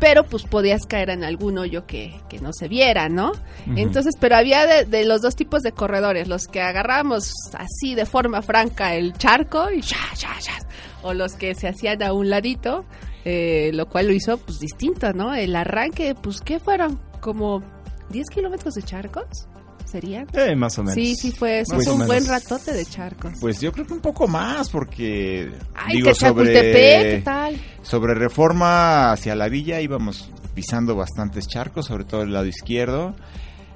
Pero 0.00 0.24
pues 0.24 0.42
podías 0.42 0.86
caer 0.86 1.10
en 1.10 1.22
algún 1.22 1.56
hoyo 1.58 1.86
que, 1.86 2.20
que 2.28 2.40
no 2.40 2.52
se 2.52 2.66
viera, 2.66 3.08
¿no? 3.08 3.30
Entonces, 3.76 4.16
pero 4.18 4.34
había 4.34 4.66
de, 4.66 4.84
de 4.84 5.04
los 5.04 5.22
dos 5.22 5.36
tipos 5.36 5.62
de 5.62 5.70
corredores, 5.70 6.26
los 6.26 6.46
que 6.48 6.60
agarramos 6.60 7.32
así 7.56 7.94
de 7.94 8.04
forma 8.04 8.42
franca 8.42 8.94
el 8.96 9.12
charco 9.12 9.70
y 9.70 9.80
ya, 9.82 9.96
ya, 10.16 10.36
ya, 10.40 10.58
o 11.02 11.14
los 11.14 11.34
que 11.34 11.54
se 11.54 11.68
hacían 11.68 12.02
a 12.02 12.12
un 12.12 12.28
ladito, 12.28 12.84
eh, 13.24 13.70
lo 13.72 13.86
cual 13.86 14.08
lo 14.08 14.12
hizo 14.12 14.38
pues 14.38 14.58
distinto, 14.58 15.12
¿no? 15.12 15.34
El 15.34 15.54
arranque, 15.54 16.16
pues, 16.16 16.40
¿qué 16.40 16.58
fueron? 16.58 16.98
Como 17.20 17.62
10 18.10 18.28
kilómetros 18.30 18.74
de 18.74 18.82
charcos, 18.82 19.48
¿serían? 19.90 20.26
Eh, 20.32 20.54
más 20.54 20.78
o 20.78 20.82
menos. 20.82 20.94
Sí, 20.94 21.14
sí 21.16 21.32
fue, 21.32 21.64
sí 21.64 21.88
o 21.88 21.94
un 21.94 22.06
buen 22.06 22.26
ratote 22.26 22.72
de 22.72 22.84
charcos. 22.84 23.32
Pues 23.40 23.60
yo 23.60 23.72
creo 23.72 23.86
que 23.86 23.94
un 23.94 24.00
poco 24.00 24.28
más, 24.28 24.68
porque. 24.70 25.50
Ay, 25.74 25.96
digo, 25.96 26.08
que 26.08 26.14
Chapultepec, 26.14 27.02
¿qué 27.02 27.22
tal? 27.24 27.60
Sobre 27.82 28.14
reforma 28.14 29.12
hacia 29.12 29.34
la 29.34 29.48
villa 29.48 29.80
íbamos 29.80 30.30
pisando 30.54 30.96
bastantes 30.96 31.48
charcos, 31.48 31.86
sobre 31.86 32.04
todo 32.04 32.22
el 32.22 32.32
lado 32.32 32.46
izquierdo. 32.46 33.14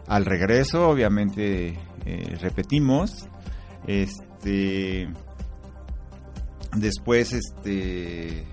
Al 0.07 0.25
regreso, 0.25 0.89
obviamente, 0.89 1.79
eh, 2.07 2.37
repetimos. 2.41 3.29
Este. 3.87 5.09
Después, 6.77 7.33
este. 7.33 8.45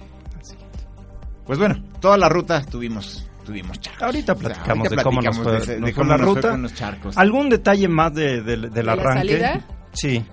Pues 1.46 1.58
bueno, 1.58 1.84
toda 2.00 2.18
la 2.18 2.30
ruta 2.30 2.62
tuvimos 2.64 3.29
tuvimos 3.50 3.80
charcos. 3.80 4.04
Ahorita 4.04 4.34
O 4.34 4.36
sea, 4.38 4.48
platicamos 4.48 4.86
ahorita 4.88 4.96
de 4.96 5.04
cómo 5.04 5.22
nos 5.22 5.38
fue- 5.38 5.52
de- 5.52 5.58
nos 5.58 5.68
de 5.68 5.80
fue 5.82 5.94
cómo 5.94 6.10
la 6.12 6.18
nos 6.18 6.26
fue 6.28 6.36
ruta. 6.36 6.52
con 6.52 6.62
los 6.62 6.74
charcos. 6.76 7.18
¿Algún 7.18 7.50
detalle 7.50 7.88
más 7.88 8.14
de, 8.14 8.42
de- 8.42 8.58
del 8.58 8.70
¿De 8.72 8.84
la 8.84 8.92
arranque? 8.94 9.20
salida? 9.40 9.66
Sí. 9.94 10.24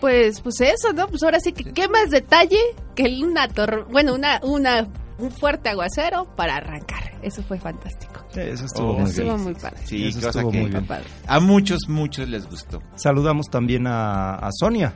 Pues, 0.00 0.40
pues 0.40 0.60
eso, 0.60 0.92
¿no? 0.94 1.06
Pues 1.08 1.22
ahora 1.22 1.40
sí 1.40 1.52
que 1.52 1.72
qué 1.72 1.88
más 1.88 2.08
detalle 2.10 2.58
que 2.94 3.04
una 3.22 3.48
tor 3.48 3.86
bueno, 3.90 4.14
una, 4.14 4.40
una, 4.42 4.86
un 5.18 5.30
fuerte 5.30 5.68
aguacero 5.68 6.34
para 6.36 6.56
arrancar. 6.56 7.10
Eso 7.22 7.42
fue 7.42 7.58
fantástico. 7.58 8.24
Eso 8.34 8.64
estuvo 8.64 8.92
Oh, 8.92 8.98
muy 9.00 9.10
Estuvo 9.10 9.24
bien. 9.34 9.40
muy 9.42 9.54
padre. 9.54 9.76
Sí, 9.84 10.08
Eso 10.08 10.28
estuvo 10.30 10.50
muy 10.52 10.70
bien. 10.70 10.86
Padre. 10.86 11.04
a 11.26 11.40
muchos, 11.40 11.80
muchos 11.88 12.28
les 12.28 12.48
gustó. 12.48 12.80
Saludamos 12.94 13.46
también 13.50 13.86
a, 13.86 14.36
a 14.36 14.48
Sonia. 14.52 14.94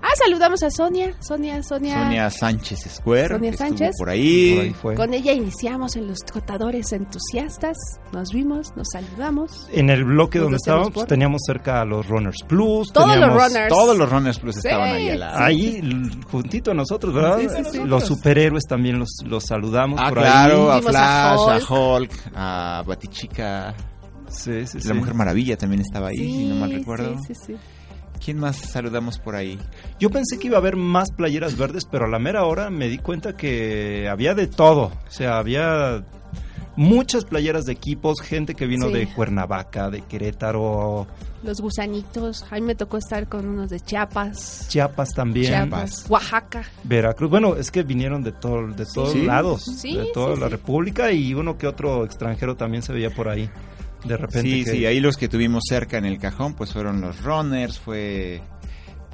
Ah, 0.00 0.08
saludamos 0.24 0.62
a 0.62 0.70
Sonia, 0.70 1.14
Sonia, 1.20 1.62
Sonia. 1.62 2.02
Sonia 2.04 2.30
Sánchez 2.30 2.80
Square. 2.88 3.28
Sonia 3.34 3.52
Sánchez. 3.52 3.96
Por 3.98 4.08
ahí. 4.10 4.54
Por 4.54 4.64
ahí 4.64 4.74
fue. 4.74 4.94
Con 4.94 5.12
ella 5.14 5.32
iniciamos 5.32 5.96
en 5.96 6.06
los 6.06 6.18
trotadores 6.20 6.92
entusiastas. 6.92 7.76
Nos 8.12 8.32
vimos, 8.32 8.74
nos 8.76 8.86
saludamos. 8.92 9.68
En 9.72 9.90
el 9.90 10.04
bloque 10.04 10.38
Nos 10.38 10.44
donde 10.46 10.56
estábamos, 10.56 10.88
pues, 10.92 11.04
por- 11.04 11.08
teníamos 11.08 11.42
cerca 11.46 11.80
a 11.80 11.84
los 11.84 12.06
Runners 12.06 12.42
Plus. 12.46 12.92
Todos 12.92 13.16
los 13.16 13.28
runners. 13.32 13.68
Todos 13.68 13.98
los 13.98 14.08
Runners 14.10 14.38
Plus 14.38 14.54
Sí, 14.54 14.60
estaban 14.68 14.88
ahí 14.94 15.08
al 15.10 15.20
lado. 15.20 15.38
Ahí, 15.38 15.80
juntito 16.30 16.70
a 16.70 16.74
nosotros, 16.74 17.12
¿verdad? 17.12 17.38
Sí, 17.40 17.48
sí, 17.56 17.70
sí. 17.72 17.78
Los 17.84 18.04
superhéroes 18.06 18.64
también 18.68 18.98
los, 19.00 19.08
los 19.26 19.44
saludamos 19.44 20.00
Ah, 20.02 20.08
por 20.10 20.18
claro, 20.18 20.70
a 20.70 20.76
Vimos 20.78 20.90
Flash, 20.92 21.00
a 21.00 21.54
a 21.56 21.74
Hulk. 21.96 22.12
A 22.34 22.82
Batichica. 22.86 23.68
ahí. 23.70 23.74
Sí, 24.30 24.66
sí, 24.66 24.76
La 24.78 24.82
sí. 24.84 24.92
Mujer 24.92 25.14
Maravilla 25.14 25.56
también 25.56 25.80
estaba 25.80 26.08
ahí, 26.08 26.16
si 26.18 26.46
no 26.48 26.56
mal 26.56 26.68
Sí, 26.70 26.76
recuerdo. 26.76 27.18
Sí, 27.26 27.34
sí, 27.34 27.40
sí. 27.46 27.56
¿Quién 28.22 28.38
más 28.38 28.56
saludamos 28.56 29.18
por 29.18 29.34
ahí? 29.36 29.58
Yo 29.98 30.10
pensé 30.10 30.38
que 30.38 30.48
iba 30.48 30.56
a 30.56 30.60
haber 30.60 30.76
más 30.76 31.10
playeras 31.10 31.56
verdes, 31.56 31.84
pero 31.84 32.04
a 32.04 32.08
la 32.08 32.18
mera 32.18 32.44
hora 32.44 32.70
me 32.70 32.88
di 32.88 32.98
cuenta 32.98 33.36
que 33.36 34.08
había 34.10 34.34
de 34.34 34.46
todo. 34.46 34.84
O 35.06 35.10
sea, 35.10 35.38
había 35.38 36.04
muchas 36.76 37.24
playeras 37.24 37.64
de 37.64 37.72
equipos, 37.72 38.20
gente 38.20 38.54
que 38.54 38.66
vino 38.66 38.86
Sí. 38.88 38.92
de 38.94 39.12
Cuernavaca, 39.14 39.90
de 39.90 40.02
Querétaro, 40.02 41.06
Los 41.44 41.60
gusanitos. 41.60 42.44
A 42.50 42.56
mí 42.56 42.62
me 42.62 42.74
tocó 42.74 42.96
estar 42.96 43.28
con 43.28 43.46
unos 43.48 43.70
de 43.70 43.78
Chiapas. 43.78 44.66
Chiapas 44.68 45.10
también, 45.10 45.46
Chiapas. 45.52 46.04
Oaxaca. 46.08 46.64
Veracruz. 46.82 47.30
Bueno, 47.30 47.54
es 47.54 47.70
que 47.70 47.84
vinieron 47.84 48.24
de, 48.24 48.32
todo, 48.32 48.66
de 48.66 48.84
todos 48.92 49.12
Sí. 49.12 49.22
lados, 49.22 49.62
Sí, 49.64 49.96
de 49.96 50.06
toda 50.12 50.34
sí, 50.34 50.40
la 50.40 50.46
sí. 50.48 50.52
República 50.52 51.12
y 51.12 51.34
uno 51.34 51.56
que 51.56 51.68
otro 51.68 52.04
extranjero 52.04 52.56
también 52.56 52.82
se 52.82 52.92
veía 52.92 53.10
por 53.10 53.28
ahí. 53.28 53.48
De 54.04 54.16
repente. 54.16 54.42
Sí, 54.42 54.64
que- 54.64 54.70
sí, 54.70 54.86
ahí 54.86 55.00
los 55.00 55.16
que 55.16 55.28
tuvimos 55.28 55.64
cerca 55.68 55.98
en 55.98 56.04
el 56.04 56.18
cajón, 56.18 56.54
pues 56.54 56.72
fueron 56.72 57.00
los 57.00 57.22
Runners, 57.22 57.78
fue... 57.78 58.40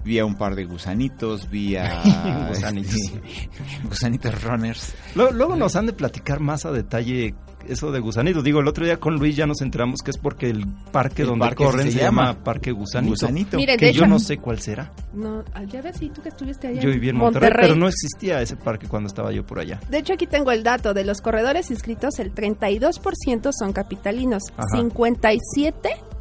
Vi 0.05 0.19
a 0.19 0.25
un 0.25 0.37
par 0.37 0.55
de 0.55 0.65
gusanitos, 0.65 1.49
vi 1.51 1.77
a... 1.77 2.49
Gusanitos. 2.49 2.95
gusanitos 3.85 4.43
Runners. 4.43 4.95
Luego, 5.15 5.33
luego 5.33 5.57
nos 5.57 5.77
han 5.77 5.87
de 5.87 5.93
platicar 5.93 6.41
más 6.41 6.67
a 6.67 6.73
detalle 6.73 7.35
eso 7.69 7.91
de 7.93 8.01
gusanitos. 8.01 8.45
Digo, 8.45 8.61
el 8.61 8.69
otro 8.69 8.85
día 8.85 8.99
con 8.99 9.17
Luis 9.17 9.37
ya 9.37 9.47
nos 9.47 9.61
enteramos 9.63 10.01
que 10.03 10.11
es 10.11 10.19
porque 10.19 10.51
el 10.51 10.67
parque 10.93 11.23
El 11.23 11.29
donde 11.29 11.47
parque 11.47 11.65
corren 11.65 11.87
se 11.87 11.93
se, 11.93 11.99
llama 12.01 12.29
llama 12.29 12.45
Parque 12.45 12.73
Gusanito. 12.73 13.13
Gusanito. 13.13 13.59
Que 13.59 13.93
yo 13.93 14.03
hecho, 14.03 14.07
no 14.07 14.19
sé 14.19 14.39
cuál 14.39 14.61
será. 14.61 14.93
No, 15.13 15.45
ya 15.67 15.83
ves, 15.83 16.01
y 16.03 16.11
tú 16.11 16.23
que 16.23 16.29
estuviste 16.29 16.69
allá 16.69 16.81
Yo 16.81 16.89
en 16.89 16.95
viví 16.95 17.09
en 17.09 17.17
Monterrey, 17.17 17.53
pero 17.61 17.75
no 17.75 17.89
existía 17.89 18.41
ese 18.41 18.57
parque 18.57 18.87
cuando 18.87 19.09
estaba 19.09 19.33
yo 19.33 19.45
por 19.45 19.61
allá. 19.61 19.81
De 19.89 19.99
hecho, 19.99 20.13
aquí 20.15 20.27
tengo 20.27 20.51
el 20.53 20.63
dato 20.63 20.95
de 20.95 21.05
los 21.05 21.21
corredores 21.21 21.71
inscritos, 21.71 22.19
el 22.19 22.35
32% 22.35 23.51
son 23.53 23.73
capitalinos, 23.73 24.43
Ajá. 24.57 24.83
57% 24.83 26.14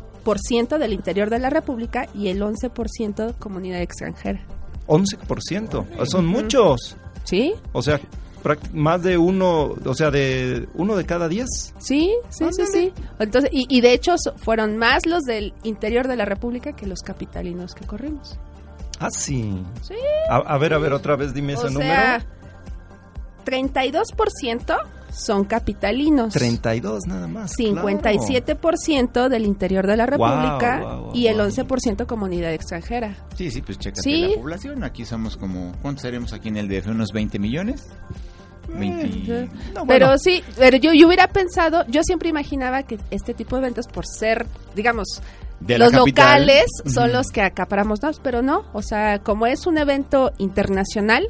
del 0.80 0.94
interior 0.94 1.30
de 1.30 1.40
la 1.40 1.50
República 1.50 2.08
y 2.16 2.30
el 2.30 2.42
11% 2.42 3.36
comunidad 3.40 3.82
extranjera. 3.82 4.42
11%. 4.88 6.06
Son 6.06 6.26
muchos. 6.26 6.98
¿Sí? 7.24 7.54
O 7.72 7.82
sea, 7.82 8.00
más 8.74 9.02
de 9.04 9.18
uno, 9.18 9.76
o 9.86 9.94
sea, 9.96 10.12
de 10.12 10.68
uno 10.74 10.96
de 10.96 11.06
cada 11.06 11.30
diez. 11.30 11.48
Sí, 11.80 12.14
sí, 12.30 12.46
sí, 12.52 12.64
sí. 12.72 12.94
Entonces, 13.20 13.50
y, 13.54 13.66
y 13.70 13.82
de 13.82 13.94
hecho 13.94 14.16
fueron 14.38 14.78
más 14.78 15.06
los 15.06 15.24
del 15.24 15.54
interior 15.64 16.08
de 16.08 16.18
la 16.18 16.26
República 16.26 16.74
que 16.74 16.86
los 16.86 17.00
capitalinos 17.00 17.74
que 17.74 17.86
corrimos. 17.86 18.38
Ah, 19.00 19.10
sí. 19.10 19.64
Sí. 19.82 19.96
A, 20.30 20.38
a 20.38 20.58
ver, 20.58 20.74
a 20.74 20.78
ver, 20.78 20.94
otra 20.94 21.16
vez 21.16 21.34
dime 21.34 21.54
ese 21.54 21.68
o 21.68 21.70
número. 21.70 21.90
sea, 21.92 22.26
32% 23.46 24.78
son 25.14 25.46
capitalinos. 25.46 26.34
32 26.34 27.06
nada 27.08 27.28
más. 27.28 27.56
claro. 27.56 27.88
57% 27.88 29.30
del 29.30 29.46
interior 29.46 29.86
de 29.88 29.98
la 29.98 30.06
Wow, 30.06 30.12
República 30.12 30.80
wow, 30.82 31.02
wow, 31.06 31.12
y 31.16 31.28
el 31.28 31.38
wow. 31.38 31.48
11% 31.48 32.06
comunidad 32.06 32.54
extranjera. 32.54 33.16
Sí, 33.36 33.52
sí, 33.52 33.62
pues 33.62 33.78
chécate 33.78 34.02
Sí. 34.02 34.28
la 34.30 34.36
población. 34.42 34.84
Aquí 34.84 35.06
somos 35.06 35.38
como... 35.38 35.74
¿Cuántos 35.82 36.02
seremos 36.02 36.34
aquí 36.34 36.50
en 36.50 36.58
el 36.58 36.68
DF? 36.68 36.88
¿Unos 36.88 37.12
20 37.12 37.40
millones? 37.40 37.88
20... 38.68 39.46
No, 39.74 39.86
bueno, 39.86 39.86
Pero 39.88 40.18
sí, 40.18 40.44
pero 40.58 40.78
yo, 40.78 40.94
yo 40.94 41.08
hubiera 41.08 41.28
pensado, 41.28 41.86
yo 41.88 42.02
siempre 42.04 42.30
imaginaba 42.30 42.84
que 42.84 42.98
este 43.12 43.34
tipo 43.34 43.56
de 43.56 43.62
eventos, 43.64 43.88
por 43.88 44.06
ser, 44.08 44.46
digamos, 44.76 45.22
De 45.66 45.78
los 45.78 45.94
locales 45.94 46.66
son 46.86 47.12
los 47.14 47.28
que 47.28 47.42
acaparamos 47.42 48.02
más, 48.02 48.20
pero 48.20 48.42
no, 48.42 48.66
o 48.74 48.82
sea, 48.82 49.20
como 49.20 49.46
es 49.48 49.66
un 49.66 49.78
evento 49.78 50.32
internacional, 50.38 51.28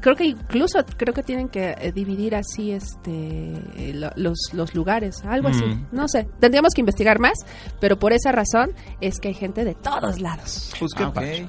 creo 0.00 0.16
que 0.16 0.24
incluso 0.24 0.84
creo 0.96 1.12
que 1.14 1.22
tienen 1.22 1.48
que 1.48 1.74
eh, 1.78 1.92
dividir 1.92 2.34
así 2.34 2.72
este 2.72 3.52
lo- 3.94 4.10
los, 4.16 4.38
los 4.52 4.74
lugares, 4.74 5.22
algo 5.24 5.48
así, 5.48 5.62
Mm. 5.64 5.86
no 5.92 6.08
sé, 6.08 6.26
tendríamos 6.40 6.72
que 6.74 6.80
investigar 6.80 7.18
más, 7.20 7.34
pero 7.80 7.98
por 7.98 8.12
esa 8.12 8.32
razón 8.32 8.72
es 9.00 9.18
que 9.20 9.28
hay 9.28 9.34
gente 9.34 9.64
de 9.64 9.74
todos 9.74 10.20
lados. 10.20 10.72
pues 10.78 10.92
qué 10.94 11.04
Ah. 11.04 11.12
Eh, 11.22 11.46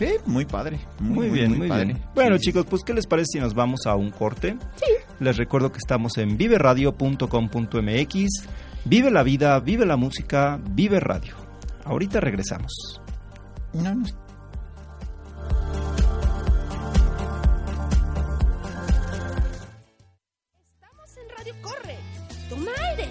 eh, 0.00 0.18
muy 0.26 0.44
padre. 0.46 0.80
Muy, 0.98 1.28
bien, 1.28 1.56
muy, 1.58 1.68
padre. 1.68 1.84
bien. 1.86 2.02
Bueno, 2.14 2.36
Sí, 2.36 2.44
sí, 2.44 2.50
chicos, 2.50 2.66
pues 2.68 2.82
¿qué 2.82 2.92
les 2.94 3.06
parece 3.06 3.26
si 3.34 3.38
nos 3.40 3.54
vamos 3.54 3.86
a 3.86 3.94
un 3.94 4.10
corte? 4.10 4.56
Sí. 4.76 4.86
Les 5.20 5.36
recuerdo 5.36 5.70
que 5.70 5.78
estamos 5.78 6.16
en 6.18 6.36
viveradio.com.mx. 6.36 8.28
Vive 8.86 9.10
la 9.10 9.22
vida, 9.22 9.58
vive 9.60 9.86
la 9.86 9.96
música, 9.96 10.58
vive 10.70 11.00
radio. 11.00 11.34
Ahorita 11.84 12.20
regresamos. 12.20 13.00
Estamos 20.72 21.16
en 21.16 21.28
Radio 21.36 21.54
Corre. 21.62 21.98
Toma 22.48 22.70
aire. 22.90 23.08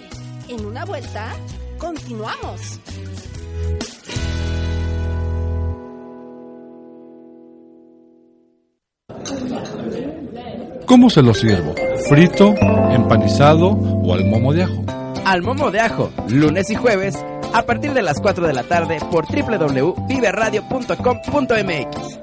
En 0.49 0.65
una 0.65 0.85
vuelta, 0.85 1.35
continuamos. 1.77 2.79
¿Cómo 10.85 11.09
se 11.09 11.21
lo 11.21 11.33
sirvo? 11.33 11.73
¿Frito, 12.09 12.53
empanizado 12.91 13.67
o 13.69 14.13
al 14.13 14.25
momo 14.25 14.53
de 14.53 14.63
ajo? 14.63 14.83
Al 15.25 15.41
momo 15.41 15.71
de 15.71 15.79
ajo, 15.79 16.11
lunes 16.27 16.69
y 16.69 16.75
jueves, 16.75 17.15
a 17.53 17.63
partir 17.63 17.93
de 17.93 18.01
las 18.01 18.19
4 18.19 18.45
de 18.45 18.51
la 18.53 18.63
tarde 18.63 18.99
por 19.09 19.25
www.viveradio.com.mx. 19.25 22.19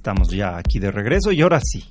estamos 0.00 0.30
ya 0.30 0.56
aquí 0.56 0.78
de 0.78 0.90
regreso 0.90 1.30
y 1.30 1.42
ahora 1.42 1.60
sí. 1.62 1.84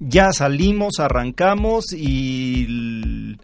Ya 0.00 0.32
salimos, 0.32 0.98
arrancamos 0.98 1.92
y 1.92 3.36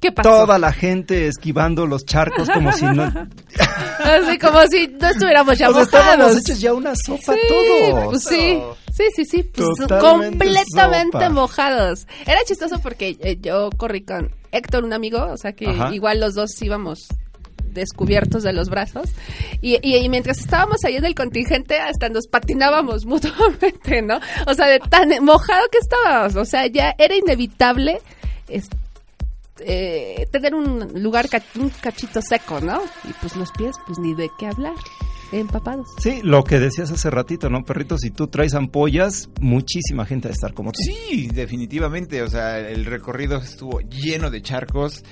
¿Qué 0.00 0.10
pasó? 0.12 0.28
toda 0.28 0.58
la 0.58 0.72
gente 0.72 1.28
esquivando 1.28 1.86
los 1.86 2.04
charcos 2.04 2.50
como 2.50 2.72
si 2.72 2.84
no... 2.84 3.04
Así 4.04 4.38
como 4.38 4.60
si 4.66 4.88
no 5.00 5.08
estuviéramos 5.08 5.56
ya 5.56 5.70
sea, 5.72 5.82
estábamos 5.82 6.16
mojados. 6.18 6.38
hechos 6.40 6.60
ya 6.60 6.74
una 6.74 6.94
sopa 6.96 7.32
Sí, 7.32 7.38
todos. 7.48 8.04
pues 8.10 8.24
sí, 8.24 8.58
sí, 8.92 9.04
sí, 9.14 9.24
sí, 9.24 9.42
pues 9.44 9.68
completamente 10.00 11.12
sopa. 11.18 11.30
mojados. 11.30 12.06
Era 12.26 12.40
chistoso 12.44 12.80
porque 12.80 13.16
eh, 13.20 13.38
yo 13.40 13.70
corrí 13.76 14.02
con 14.04 14.30
Héctor, 14.50 14.84
un 14.84 14.92
amigo, 14.92 15.24
o 15.30 15.36
sea 15.38 15.52
que 15.52 15.68
Ajá. 15.68 15.94
igual 15.94 16.20
los 16.20 16.34
dos 16.34 16.60
íbamos 16.60 17.06
descubiertos 17.74 18.42
de 18.44 18.52
los 18.52 18.70
brazos 18.70 19.10
y, 19.60 19.78
y- 19.82 19.96
y 19.96 20.08
mientras 20.08 20.38
estábamos 20.38 20.84
ahí 20.84 20.96
en 20.96 21.04
el 21.04 21.14
contingente 21.14 21.78
hasta 21.78 22.08
nos 22.08 22.26
patinábamos 22.28 23.04
mutuamente, 23.06 24.00
¿no? 24.02 24.18
O 24.46 24.54
sea, 24.54 24.66
de 24.68 24.78
tan 24.78 25.08
mojado 25.24 25.66
que 25.70 25.78
estábamos, 25.78 26.36
o 26.36 26.44
sea, 26.44 26.66
ya 26.66 26.94
era 26.98 27.14
inevitable 27.16 28.00
es- 28.48 28.68
eh, 29.60 30.26
tener 30.32 30.54
un 30.54 31.02
lugar, 31.02 31.28
ca- 31.28 31.42
un 31.56 31.70
cachito 31.70 32.20
seco, 32.22 32.60
¿no? 32.60 32.82
Y 33.08 33.12
pues 33.20 33.36
los 33.36 33.50
pies, 33.52 33.76
pues 33.86 33.98
ni 34.00 34.12
de 34.14 34.28
qué 34.38 34.46
hablar, 34.48 34.74
empapados. 35.30 35.86
Sí, 36.00 36.20
lo 36.24 36.42
que 36.42 36.58
decías 36.58 36.90
hace 36.90 37.08
ratito, 37.08 37.48
¿no, 37.48 37.64
perrito? 37.64 37.96
Si 37.96 38.10
tú 38.10 38.26
traes 38.26 38.54
ampollas, 38.54 39.28
muchísima 39.40 40.06
gente 40.06 40.26
va 40.28 40.32
a 40.32 40.34
estar 40.34 40.54
como 40.54 40.72
tú. 40.72 40.80
Sí, 40.82 41.28
definitivamente. 41.32 42.22
O 42.22 42.28
sea, 42.28 42.58
el 42.58 42.84
recorrido 42.84 43.38
estuvo 43.38 43.80
lleno 43.80 44.28
de 44.30 44.42
charcos. 44.42 45.04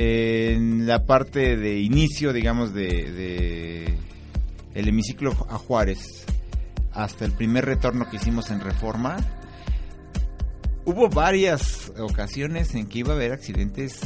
En 0.00 0.86
la 0.86 1.04
parte 1.06 1.56
de 1.56 1.80
inicio, 1.80 2.32
digamos, 2.32 2.72
de, 2.72 3.10
de 3.10 3.94
el 4.72 4.86
hemiciclo 4.86 5.32
a 5.50 5.58
Juárez 5.58 6.24
hasta 6.92 7.24
el 7.24 7.32
primer 7.32 7.64
retorno 7.64 8.08
que 8.08 8.14
hicimos 8.14 8.50
en 8.52 8.60
Reforma, 8.60 9.16
hubo 10.84 11.08
varias 11.08 11.92
ocasiones 11.98 12.76
en 12.76 12.86
que 12.86 13.00
iba 13.00 13.12
a 13.12 13.16
haber 13.16 13.32
accidentes 13.32 13.98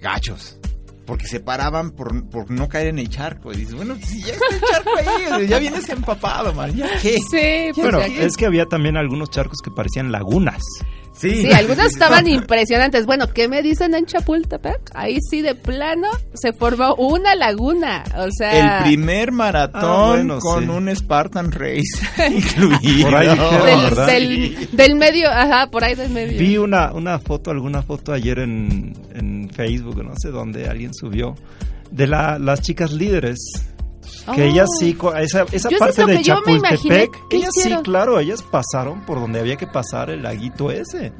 gachos. 0.00 0.58
Porque 1.06 1.28
se 1.28 1.38
paraban 1.38 1.92
por, 1.92 2.28
por 2.28 2.50
no 2.50 2.68
caer 2.68 2.88
en 2.88 2.98
el 2.98 3.08
charco. 3.08 3.52
Y 3.52 3.58
dices, 3.58 3.76
bueno, 3.76 3.94
si 4.02 4.20
ya 4.20 4.32
está 4.32 4.46
el 4.52 4.60
charco 4.60 4.90
ahí, 4.98 5.46
ya 5.46 5.60
vienes 5.60 5.88
empapado, 5.88 6.52
man. 6.52 6.74
¿Ya 6.74 6.88
qué? 7.00 7.18
Sí, 7.30 7.70
pues 7.72 7.76
Bueno, 7.76 8.00
es 8.00 8.36
que 8.36 8.46
había 8.46 8.66
también 8.66 8.96
algunos 8.96 9.30
charcos 9.30 9.58
que 9.62 9.70
parecían 9.70 10.10
lagunas. 10.10 10.60
Sí, 11.18 11.50
algunos 11.50 11.86
estaban 11.86 12.28
impresionantes. 12.28 13.06
Bueno, 13.06 13.28
¿qué 13.32 13.48
me 13.48 13.62
dicen 13.62 13.94
en 13.94 14.04
Chapultepec? 14.04 14.90
Ahí 14.94 15.18
sí, 15.30 15.40
de 15.40 15.54
plano, 15.54 16.08
se 16.34 16.52
formó 16.52 16.94
una 16.96 17.34
laguna. 17.34 18.04
O 18.18 18.28
sea, 18.30 18.80
El 18.80 18.84
primer 18.84 19.32
maratón 19.32 19.82
Ah, 19.82 20.06
bueno, 20.08 20.38
con 20.40 20.64
sí. 20.64 20.70
un 20.70 20.94
Spartan 20.94 21.52
Race 21.52 21.82
incluido. 22.30 23.08
Por 23.10 23.14
ahí 23.16 23.28
dijeron, 23.30 23.66
del, 23.66 24.06
del, 24.06 24.68
del 24.72 24.94
medio, 24.96 25.30
ajá, 25.30 25.70
por 25.70 25.84
ahí 25.84 25.94
del 25.94 26.10
medio. 26.10 26.38
Vi 26.38 26.58
una, 26.58 26.92
una 26.92 27.18
foto, 27.18 27.50
alguna 27.50 27.82
foto 27.82 28.12
ayer 28.12 28.40
en, 28.40 28.92
en 29.14 29.48
Facebook, 29.50 30.04
no 30.04 30.12
sé 30.20 30.28
dónde, 30.30 30.68
alguien 30.68 30.92
subió, 30.92 31.34
de 31.90 32.06
la, 32.06 32.38
las 32.38 32.60
chicas 32.60 32.92
líderes. 32.92 33.38
Que 34.34 34.42
Oh. 34.42 34.44
ellas 34.44 34.68
sí, 34.80 34.96
esa, 35.18 35.42
esa 35.52 35.68
Yo 35.70 35.76
eso 35.76 35.86
es 35.86 35.96
parte 35.96 36.06
de 36.12 36.22
Chapultepec, 36.22 37.16
ellas 37.30 37.50
sí, 37.54 37.72
claro, 37.84 38.18
ellas 38.18 38.42
pasaron 38.42 39.02
por 39.06 39.20
donde 39.20 39.38
había 39.40 39.56
que 39.56 39.66
pasar 39.68 40.10
el 40.10 40.22
laguito 40.22 40.70
ese, 40.70 41.12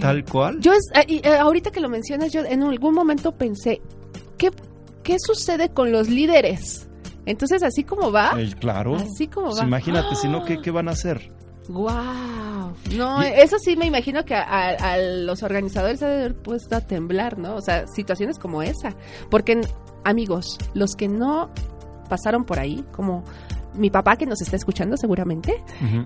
tal 0.00 0.24
cual. 0.24 0.60
Yo, 0.60 0.72
es- 0.72 0.90
eh, 0.94 1.20
eh, 1.24 1.36
ahorita 1.36 1.70
que 1.70 1.80
lo 1.80 1.88
mencionas, 1.88 2.32
yo 2.32 2.42
en 2.44 2.62
algún 2.62 2.94
momento 2.94 3.32
pensé, 3.32 3.80
¿qué, 4.36 4.50
qué 5.02 5.16
sucede 5.18 5.70
con 5.70 5.90
los 5.90 6.08
líderes? 6.08 6.88
Entonces, 7.26 7.62
así 7.62 7.84
como 7.84 8.10
va, 8.12 8.32
Eh, 8.38 8.52
claro. 8.58 8.96
así 8.96 9.26
como 9.26 9.54
va. 9.54 9.62
imagínate, 9.64 10.14
si 10.16 10.28
no, 10.28 10.44
¿qué, 10.44 10.60
¿qué 10.60 10.70
van 10.70 10.88
a 10.88 10.92
hacer? 10.92 11.30
Wow. 11.68 12.72
No, 12.96 13.22
Y- 13.22 13.26
eso 13.26 13.58
sí 13.58 13.76
me 13.76 13.86
imagino 13.86 14.24
que 14.24 14.34
a, 14.34 14.42
a- 14.42 14.92
a 14.94 14.98
los 14.98 15.42
organizadores 15.42 15.98
se 15.98 16.06
ha 16.06 16.08
de 16.08 16.16
haber 16.18 16.34
puesto 16.36 16.76
a 16.76 16.80
temblar, 16.80 17.38
¿no? 17.38 17.56
O 17.56 17.60
sea, 17.60 17.86
situaciones 17.86 18.38
como 18.38 18.62
esa. 18.62 18.94
Porque, 19.30 19.60
amigos, 20.04 20.58
los 20.74 20.94
que 20.96 21.08
no 21.08 21.50
pasaron 22.08 22.44
por 22.44 22.58
ahí, 22.58 22.84
como 22.92 23.24
mi 23.74 23.90
papá 23.90 24.16
que 24.16 24.26
nos 24.26 24.40
está 24.40 24.56
escuchando 24.56 24.96
seguramente, 24.96 25.62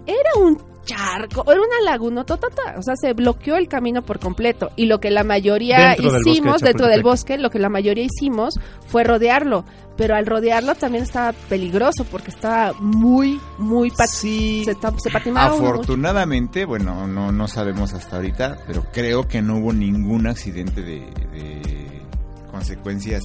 era 0.06 0.30
un 0.38 0.58
charco, 0.84 1.44
era 1.50 1.60
una 1.60 1.90
laguna 1.90 2.24
totata, 2.24 2.74
o 2.76 2.82
sea, 2.82 2.94
se 2.96 3.12
bloqueó 3.14 3.56
el 3.56 3.68
camino 3.68 4.02
por 4.02 4.18
completo. 4.18 4.70
Y 4.76 4.86
lo 4.86 4.98
que 5.00 5.10
la 5.10 5.22
mayoría 5.24 5.90
Dentro 5.90 6.10
del 6.12 6.12
bosque 6.12 6.24
de 6.24 6.30
hicimos 6.32 6.60
dentro 6.60 6.86
del 6.88 7.02
bosque, 7.02 7.38
lo 7.38 7.50
que 7.50 7.58
la 7.60 7.68
mayoría 7.70 8.04
hicimos 8.04 8.58
fue 8.88 9.04
rodearlo, 9.04 9.64
pero 9.96 10.16
al 10.16 10.26
rodearlo 10.26 10.74
también 10.74 11.04
estaba 11.04 11.32
peligroso 11.48 12.04
porque 12.04 12.30
estaba 12.30 12.72
muy 12.80 13.40
muy 13.58 13.90
pat- 13.90 14.08
Sí, 14.08 14.64
se, 14.66 14.74
se 14.74 15.10
patinaba. 15.10 15.54
Afortunadamente, 15.54 16.64
bueno, 16.66 17.06
no, 17.06 17.30
no 17.32 17.48
sabemos 17.48 17.94
hasta 17.94 18.16
ahorita, 18.16 18.58
pero 18.66 18.84
creo 18.92 19.28
que 19.28 19.40
no 19.40 19.58
hubo 19.58 19.72
ningún 19.72 20.26
accidente 20.26 20.82
de, 20.82 20.98
de 21.32 22.02
consecuencias 22.50 23.22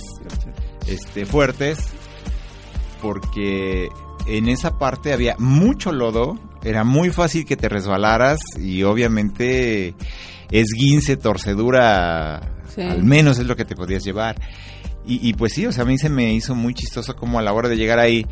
este, 0.88 1.26
fuertes, 1.26 1.80
porque 3.08 3.88
en 4.26 4.50
esa 4.50 4.78
parte 4.78 5.14
había 5.14 5.38
mucho 5.40 5.94
lodo, 5.94 6.38
era 6.62 6.84
muy 6.84 7.10
fácil 7.10 7.46
que 7.46 7.56
te 7.56 7.70
resbalaras 7.70 8.42
y 8.60 8.84
obviamente 8.84 9.96
esguince, 10.52 11.16
torcedura, 11.16 12.42
Sí. 12.76 12.82
al 12.82 13.04
menos 13.04 13.40
es 13.40 13.46
lo 13.48 13.56
que 13.56 13.64
te 13.64 13.76
podías 13.78 14.04
llevar. 14.04 14.36
Y, 15.06 15.26
y 15.26 15.34
pues 15.36 15.54
sí, 15.54 15.66
o 15.66 15.72
sea, 15.72 15.84
a 15.84 15.88
mí 15.88 15.98
se 15.98 16.10
me 16.10 16.34
hizo 16.34 16.54
muy 16.54 16.74
chistoso 16.74 17.16
como 17.16 17.40
a 17.40 17.42
la 17.42 17.54
hora 17.54 17.70
de 17.70 17.78
llegar 17.78 17.98
ahí, 18.00 18.26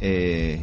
eh, 0.00 0.60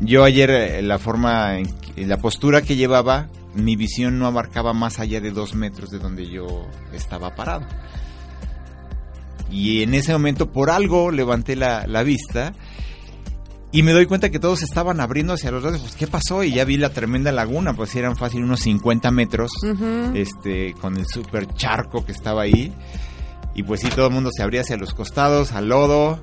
yo 0.00 0.22
ayer 0.22 0.50
eh, 0.50 0.82
la 0.82 1.00
forma, 1.00 1.54
la 1.96 2.16
postura 2.18 2.62
que 2.62 2.76
llevaba, 2.76 3.28
mi 3.56 3.74
visión 3.74 4.20
no 4.20 4.28
abarcaba 4.28 4.72
más 4.72 5.00
allá 5.00 5.20
de 5.20 5.32
dos 5.32 5.56
metros 5.56 5.90
de 5.90 5.98
donde 5.98 6.28
yo 6.30 6.46
estaba 6.94 7.34
parado. 7.34 7.66
Y 9.50 9.82
en 9.82 9.94
ese 9.94 10.12
momento, 10.12 10.52
por 10.52 10.70
algo, 10.70 11.10
levanté 11.10 11.56
la, 11.56 11.84
la 11.88 12.04
vista 12.04 12.52
y 13.72 13.82
me 13.82 13.92
doy 13.92 14.06
cuenta 14.06 14.30
que 14.30 14.38
todos 14.38 14.62
estaban 14.62 15.00
abriendo 15.00 15.34
hacia 15.34 15.50
los 15.50 15.62
lados. 15.62 15.80
Pues, 15.80 15.94
¿qué 15.96 16.06
pasó? 16.06 16.42
Y 16.44 16.52
ya 16.52 16.64
vi 16.64 16.76
la 16.76 16.90
tremenda 16.90 17.30
laguna, 17.32 17.74
pues 17.74 17.94
eran 17.94 18.16
fácil 18.16 18.42
unos 18.44 18.60
50 18.60 19.10
metros, 19.10 19.50
este, 20.14 20.74
con 20.80 20.96
el 20.96 21.06
super 21.06 21.46
charco 21.54 22.04
que 22.04 22.12
estaba 22.12 22.42
ahí. 22.42 22.72
Y 23.54 23.62
pues 23.62 23.80
sí, 23.80 23.88
todo 23.88 24.06
el 24.08 24.12
mundo 24.12 24.30
se 24.32 24.42
abría 24.42 24.60
hacia 24.62 24.76
los 24.76 24.94
costados, 24.94 25.52
al 25.52 25.68
lodo. 25.68 26.22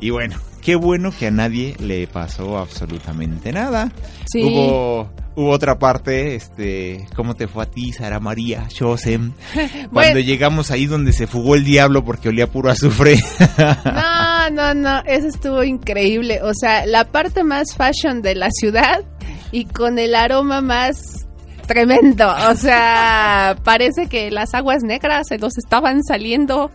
Y 0.00 0.10
bueno, 0.10 0.36
qué 0.62 0.74
bueno 0.76 1.10
que 1.12 1.28
a 1.28 1.30
nadie 1.30 1.76
le 1.78 2.06
pasó 2.06 2.58
absolutamente 2.58 3.52
nada. 3.52 3.92
Sí. 4.26 4.42
Hubo, 4.42 5.10
hubo 5.36 5.50
otra 5.50 5.78
parte, 5.78 6.34
este, 6.34 7.06
¿cómo 7.14 7.34
te 7.34 7.48
fue 7.48 7.62
a 7.64 7.70
ti, 7.70 7.92
Sara 7.92 8.20
María, 8.20 8.66
Josem? 8.76 9.32
Cuando 9.54 9.90
Bueno. 9.92 10.18
llegamos 10.20 10.70
ahí 10.70 10.86
donde 10.86 11.12
se 11.12 11.26
fugó 11.26 11.54
el 11.54 11.64
diablo 11.64 12.04
porque 12.04 12.28
olía 12.28 12.50
puro 12.50 12.70
azufre. 12.70 13.16
No, 13.58 14.23
no, 14.50 14.74
no, 14.74 15.00
eso 15.06 15.28
estuvo 15.28 15.62
increíble. 15.64 16.40
O 16.42 16.52
sea, 16.54 16.86
la 16.86 17.04
parte 17.04 17.44
más 17.44 17.74
fashion 17.76 18.22
de 18.22 18.34
la 18.34 18.48
ciudad 18.50 19.04
y 19.52 19.64
con 19.66 19.98
el 19.98 20.14
aroma 20.14 20.60
más 20.60 21.26
tremendo. 21.66 22.28
O 22.50 22.54
sea, 22.56 23.56
parece 23.64 24.06
que 24.08 24.30
las 24.30 24.54
aguas 24.54 24.82
negras 24.82 25.28
se 25.28 25.38
nos 25.38 25.56
estaban 25.58 26.02
saliendo 26.02 26.70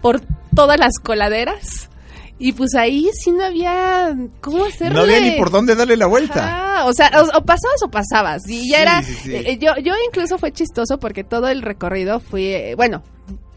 por 0.00 0.20
todas 0.54 0.78
las 0.78 0.98
coladeras. 0.98 1.88
Y 2.38 2.54
pues 2.54 2.74
ahí 2.74 3.08
sí 3.22 3.30
no 3.30 3.44
había 3.44 4.16
cómo 4.40 4.64
hacerle. 4.64 4.94
No 4.96 5.02
había 5.02 5.20
ni 5.20 5.38
por 5.38 5.50
dónde 5.52 5.76
darle 5.76 5.96
la 5.96 6.06
vuelta. 6.06 6.82
O 6.86 6.92
sea, 6.92 7.08
o, 7.14 7.38
o 7.38 7.44
pasabas 7.44 7.82
o 7.84 7.88
pasabas. 7.90 8.42
Y 8.48 8.68
ya 8.68 8.76
Sí, 8.78 8.82
era. 8.82 9.02
sí, 9.04 9.14
sí. 9.14 9.34
eh, 9.36 9.58
yo, 9.60 9.76
yo 9.76 9.94
incluso 10.08 10.38
fue 10.38 10.50
chistoso 10.50 10.98
porque 10.98 11.22
todo 11.22 11.46
el 11.48 11.62
recorrido 11.62 12.18
fui. 12.18 12.46
eh, 12.46 12.74
bueno, 12.74 13.04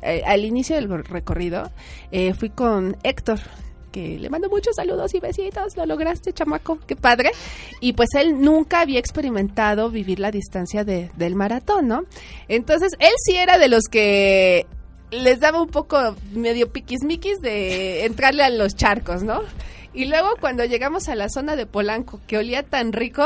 eh, 0.06 0.24
al 0.26 0.46
inicio 0.46 0.76
del 0.76 1.04
recorrido 1.04 1.72
eh, 2.12 2.34
fui 2.34 2.50
con 2.50 2.98
Héctor. 3.04 3.40
Que 3.92 4.20
le 4.20 4.30
mando 4.30 4.50
muchos 4.50 4.76
saludos 4.76 5.14
y 5.16 5.22
besitos, 5.22 5.78
lo 5.78 5.86
lograste, 5.86 6.34
chamaco, 6.34 6.80
qué 6.86 6.98
padre. 6.98 7.32
Y 7.80 7.94
pues 7.94 8.10
él 8.16 8.42
nunca 8.42 8.82
había 8.82 9.00
experimentado 9.00 9.90
vivir 9.90 10.20
la 10.20 10.32
distancia 10.32 10.84
de, 10.84 11.12
del 11.16 11.36
maratón, 11.36 11.88
¿no? 11.88 12.04
Entonces, 12.50 12.92
él 13.00 13.14
sí 13.26 13.38
era 13.38 13.58
de 13.58 13.70
los 13.70 13.84
que 13.86 14.68
les 15.12 15.40
daba 15.40 15.62
un 15.62 15.70
poco 15.70 15.98
medio 16.34 16.72
piquismiquis 16.72 17.40
de 17.40 18.06
entrarle 18.06 18.44
a 18.44 18.50
los 18.50 18.76
charcos, 18.76 19.24
¿no? 19.24 19.42
Y 19.94 20.06
luego 20.06 20.36
cuando 20.42 20.66
llegamos 20.66 21.08
a 21.08 21.16
la 21.16 21.30
zona 21.30 21.56
de 21.56 21.66
Polanco, 21.66 22.20
que 22.28 22.38
olía 22.38 22.64
tan 22.64 22.92
rico, 22.92 23.26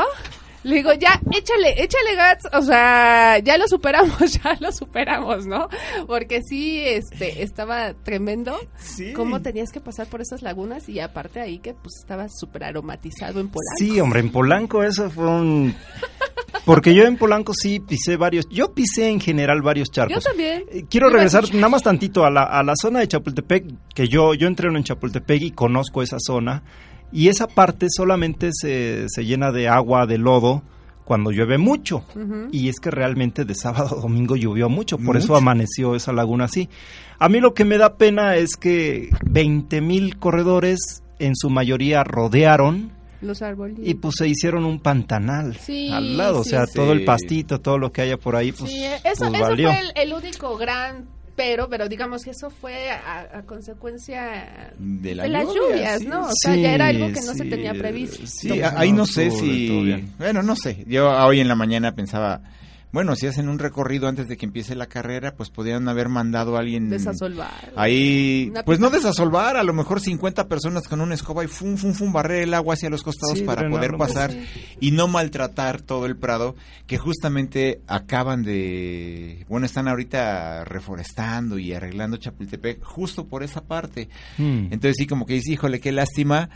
le 0.62 0.74
digo, 0.76 0.92
ya, 0.94 1.20
échale, 1.32 1.82
échale 1.82 2.14
gats, 2.16 2.46
o 2.52 2.62
sea, 2.62 3.38
ya 3.38 3.56
lo 3.56 3.66
superamos, 3.68 4.18
ya 4.44 4.56
lo 4.60 4.70
superamos, 4.72 5.46
¿no? 5.46 5.68
Porque 6.06 6.42
sí, 6.42 6.80
este, 6.84 7.42
estaba 7.42 7.94
tremendo 7.94 8.56
Sí. 8.76 9.12
cómo 9.12 9.40
tenías 9.42 9.72
que 9.72 9.80
pasar 9.80 10.06
por 10.08 10.20
esas 10.20 10.42
lagunas 10.42 10.88
y 10.88 11.00
aparte 11.00 11.40
ahí 11.40 11.58
que 11.58 11.72
pues 11.74 11.96
estaba 12.00 12.28
súper 12.28 12.64
aromatizado 12.64 13.40
en 13.40 13.48
Polanco. 13.48 13.74
Sí, 13.78 14.00
hombre, 14.00 14.20
en 14.20 14.30
Polanco 14.30 14.82
eso 14.82 15.08
fue 15.10 15.26
un... 15.26 15.74
Porque 16.66 16.94
yo 16.94 17.04
en 17.04 17.16
Polanco 17.16 17.52
sí 17.54 17.80
pisé 17.80 18.16
varios... 18.16 18.46
Yo 18.50 18.74
pisé 18.74 19.08
en 19.08 19.18
general 19.20 19.62
varios 19.62 19.88
Yo 19.88 19.94
charcos. 19.94 20.24
también. 20.24 20.64
Eh, 20.70 20.84
Quiero 20.90 21.08
regresar 21.08 21.52
nada 21.54 21.70
más 21.70 21.82
tantito 21.82 22.24
a 22.26 22.30
la, 22.30 22.42
a 22.42 22.62
la 22.62 22.74
zona 22.76 23.00
de 23.00 23.08
Chapultepec, 23.08 23.64
que 23.94 24.08
yo, 24.08 24.34
yo 24.34 24.46
entreno 24.46 24.76
en 24.76 24.84
Chapultepec 24.84 25.40
y 25.42 25.50
conozco 25.52 26.02
esa 26.02 26.18
zona. 26.20 26.62
Y 27.12 27.28
esa 27.28 27.46
parte 27.48 27.86
solamente 27.90 28.50
se, 28.52 29.06
se 29.08 29.24
llena 29.24 29.50
de 29.52 29.68
agua, 29.68 30.06
de 30.06 30.18
lodo, 30.18 30.62
cuando 31.04 31.32
llueve 31.32 31.58
mucho. 31.58 32.04
Y 32.52 32.68
es 32.68 32.78
que 32.78 32.90
realmente 32.90 33.44
de 33.44 33.54
sábado 33.56 33.96
a 33.98 34.00
domingo 34.02 34.36
llovió 34.36 34.68
mucho, 34.68 34.96
por 34.98 35.16
eso 35.16 35.34
amaneció 35.34 35.96
esa 35.96 36.12
laguna 36.12 36.44
así. 36.44 36.68
A 37.18 37.28
mí 37.28 37.40
lo 37.40 37.52
que 37.52 37.64
me 37.64 37.78
da 37.78 37.96
pena 37.96 38.36
es 38.36 38.56
que 38.56 39.10
20 39.26 39.80
mil 39.80 40.18
corredores 40.18 41.02
en 41.18 41.34
su 41.36 41.50
mayoría 41.50 42.02
rodearon 42.04 42.92
Los 43.20 43.42
árboles. 43.42 43.76
y 43.82 43.94
pues 43.94 44.14
se 44.18 44.26
hicieron 44.28 44.64
un 44.64 44.78
pantanal 44.80 45.54
Sí, 45.56 45.90
al 45.92 46.16
lado, 46.16 46.40
o 46.40 46.44
sea, 46.44 46.64
sí. 46.66 46.72
todo 46.76 46.92
el 46.92 47.04
pastito, 47.04 47.60
todo 47.60 47.76
lo 47.76 47.92
que 47.92 48.00
haya 48.02 48.16
por 48.16 48.36
ahí, 48.36 48.52
pues, 48.52 48.70
Sí, 48.70 48.84
eso, 48.84 49.00
pues 49.02 49.20
eso 49.20 49.30
valió. 49.32 49.68
fue 49.70 49.80
el, 49.80 49.92
el 49.96 50.12
único 50.14 50.56
gran 50.56 51.04
pero, 51.40 51.70
pero 51.70 51.88
digamos 51.88 52.22
que 52.22 52.32
eso 52.32 52.50
fue 52.50 52.90
a, 52.90 53.38
a 53.38 53.42
consecuencia 53.44 54.74
De 54.78 55.14
la 55.14 55.26
las 55.26 55.46
lluvia, 55.46 55.58
lluvias, 55.70 56.00
sí. 56.00 56.06
¿no? 56.06 56.26
O 56.26 56.32
sea, 56.34 56.54
ya 56.54 56.74
era 56.74 56.88
algo 56.88 57.06
que 57.06 57.22
no 57.22 57.32
se 57.32 57.46
tenía 57.46 57.72
previsto. 57.72 58.26
Sí, 58.26 58.60
ahí 58.60 58.92
no 58.92 59.06
sé 59.06 59.30
si... 59.30 60.04
Bueno, 60.18 60.42
no 60.42 60.54
sé. 60.54 60.84
Yo 60.86 61.08
hoy 61.10 61.40
en 61.40 61.48
la 61.48 61.54
mañana 61.54 61.94
pensaba, 61.94 62.42
bueno, 62.92 63.14
si 63.14 63.28
hacen 63.28 63.48
un 63.48 63.60
recorrido 63.60 64.08
antes 64.08 64.26
de 64.26 64.36
que 64.36 64.46
empiece 64.46 64.74
la 64.74 64.86
carrera, 64.86 65.34
pues 65.36 65.48
podrían 65.48 65.88
haber 65.88 66.08
mandado 66.08 66.56
a 66.56 66.60
alguien... 66.60 66.90
Desasolvar. 66.90 67.72
Ahí, 67.76 68.48
Una 68.50 68.64
pues 68.64 68.80
no 68.80 68.90
desasolvar, 68.90 69.56
a 69.56 69.62
lo 69.62 69.72
mejor 69.72 70.00
50 70.00 70.48
personas 70.48 70.88
con 70.88 71.00
una 71.00 71.14
escoba 71.14 71.44
y 71.44 71.46
fum, 71.46 71.76
fum, 71.76 71.92
fum, 71.92 72.12
barrer 72.12 72.42
el 72.42 72.54
agua 72.54 72.74
hacia 72.74 72.90
los 72.90 73.04
costados 73.04 73.38
Sí, 73.38 73.44
para 73.44 73.68
poder 73.68 73.92
pues, 73.96 74.08
pasar 74.08 74.32
sí. 74.32 74.44
y 74.80 74.90
no 74.90 75.06
maltratar 75.06 75.80
todo 75.82 76.06
el 76.06 76.16
prado 76.16 76.56
que 76.88 76.98
justamente 76.98 77.80
acaban 77.86 78.42
de, 78.42 79.46
bueno, 79.48 79.66
están 79.66 79.86
ahorita 79.86 80.64
reforestando 80.64 81.58
y 81.58 81.72
arreglando 81.72 82.16
Chapultepec 82.16 82.82
justo 82.82 83.26
por 83.26 83.44
esa 83.44 83.60
parte. 83.60 84.08
Mm. 84.36 84.72
Entonces 84.72 84.96
sí, 84.98 85.06
como 85.06 85.26
que 85.26 85.34
dice, 85.34 85.52
híjole, 85.52 85.78
qué 85.78 85.92
lástima. 85.92 86.50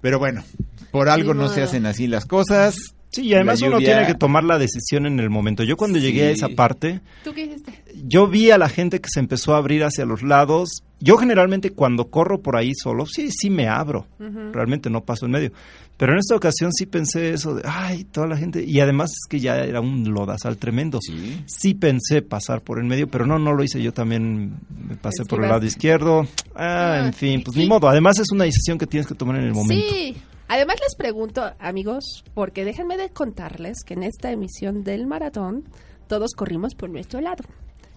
Pero 0.00 0.18
bueno, 0.18 0.42
por 0.90 1.08
algo 1.08 1.34
no 1.34 1.48
se 1.48 1.62
hacen 1.62 1.86
así 1.86 2.06
las 2.06 2.26
cosas. 2.26 2.95
Sí, 3.10 3.22
y 3.22 3.34
además 3.34 3.62
uno 3.62 3.78
tiene 3.78 4.06
que 4.06 4.14
tomar 4.14 4.44
la 4.44 4.58
decisión 4.58 5.06
en 5.06 5.18
el 5.20 5.30
momento. 5.30 5.62
Yo 5.62 5.76
cuando 5.76 5.98
llegué 5.98 6.26
a 6.26 6.30
esa 6.30 6.48
parte, 6.48 7.00
¿Tú 7.24 7.32
qué 7.32 7.44
dijiste? 7.46 7.72
yo 8.06 8.26
vi 8.28 8.50
a 8.50 8.58
la 8.58 8.68
gente 8.68 9.00
que 9.00 9.08
se 9.10 9.20
empezó 9.20 9.54
a 9.54 9.58
abrir 9.58 9.84
hacia 9.84 10.04
los 10.04 10.22
lados. 10.22 10.82
Yo 11.00 11.16
generalmente 11.16 11.70
cuando 11.70 12.08
corro 12.10 12.40
por 12.42 12.56
ahí 12.56 12.72
solo, 12.74 13.06
sí, 13.06 13.30
sí 13.30 13.48
me 13.48 13.68
abro. 13.68 14.06
Ujú. 14.18 14.52
Realmente 14.52 14.90
no 14.90 15.02
paso 15.04 15.26
en 15.26 15.32
medio. 15.32 15.52
Pero 15.96 16.12
en 16.12 16.18
esta 16.18 16.36
ocasión 16.36 16.72
sí 16.74 16.84
pensé 16.84 17.30
eso 17.30 17.54
de, 17.54 17.62
ay, 17.64 18.04
toda 18.04 18.26
la 18.26 18.36
gente. 18.36 18.62
Y 18.66 18.80
además 18.80 19.10
es 19.12 19.26
que 19.30 19.40
ya 19.40 19.58
era 19.64 19.80
un 19.80 20.04
lodazal 20.12 20.58
tremendo. 20.58 20.98
Sí. 21.00 21.42
Sí 21.46 21.72
pensé 21.74 22.20
pasar 22.20 22.60
por 22.60 22.78
el 22.78 22.84
medio, 22.84 23.08
pero 23.08 23.24
no, 23.24 23.38
no 23.38 23.54
lo 23.54 23.62
hice. 23.64 23.82
Yo 23.82 23.92
también 23.94 24.56
me 24.88 24.96
pasé 24.96 25.24
por 25.24 25.42
el 25.42 25.48
lado 25.48 25.64
izquierdo. 25.64 26.26
Ah, 26.54 26.96
Ah, 27.00 27.06
en 27.06 27.14
fin, 27.14 27.42
pues 27.42 27.56
y- 27.56 27.60
ni 27.60 27.66
modo. 27.66 27.88
Además 27.88 28.18
es 28.18 28.30
una 28.30 28.44
decisión 28.44 28.76
que 28.76 28.86
tienes 28.86 29.06
que 29.06 29.14
tomar 29.14 29.36
en 29.36 29.44
el 29.44 29.54
momento. 29.54 29.86
Sí. 29.94 30.16
Además 30.48 30.76
les 30.80 30.94
pregunto, 30.94 31.52
amigos, 31.58 32.24
porque 32.34 32.64
déjenme 32.64 32.96
de 32.96 33.10
contarles 33.10 33.82
que 33.84 33.94
en 33.94 34.04
esta 34.04 34.30
emisión 34.30 34.84
del 34.84 35.06
maratón 35.06 35.64
todos 36.06 36.34
corrimos 36.34 36.74
por 36.74 36.88
nuestro 36.88 37.20
lado. 37.20 37.44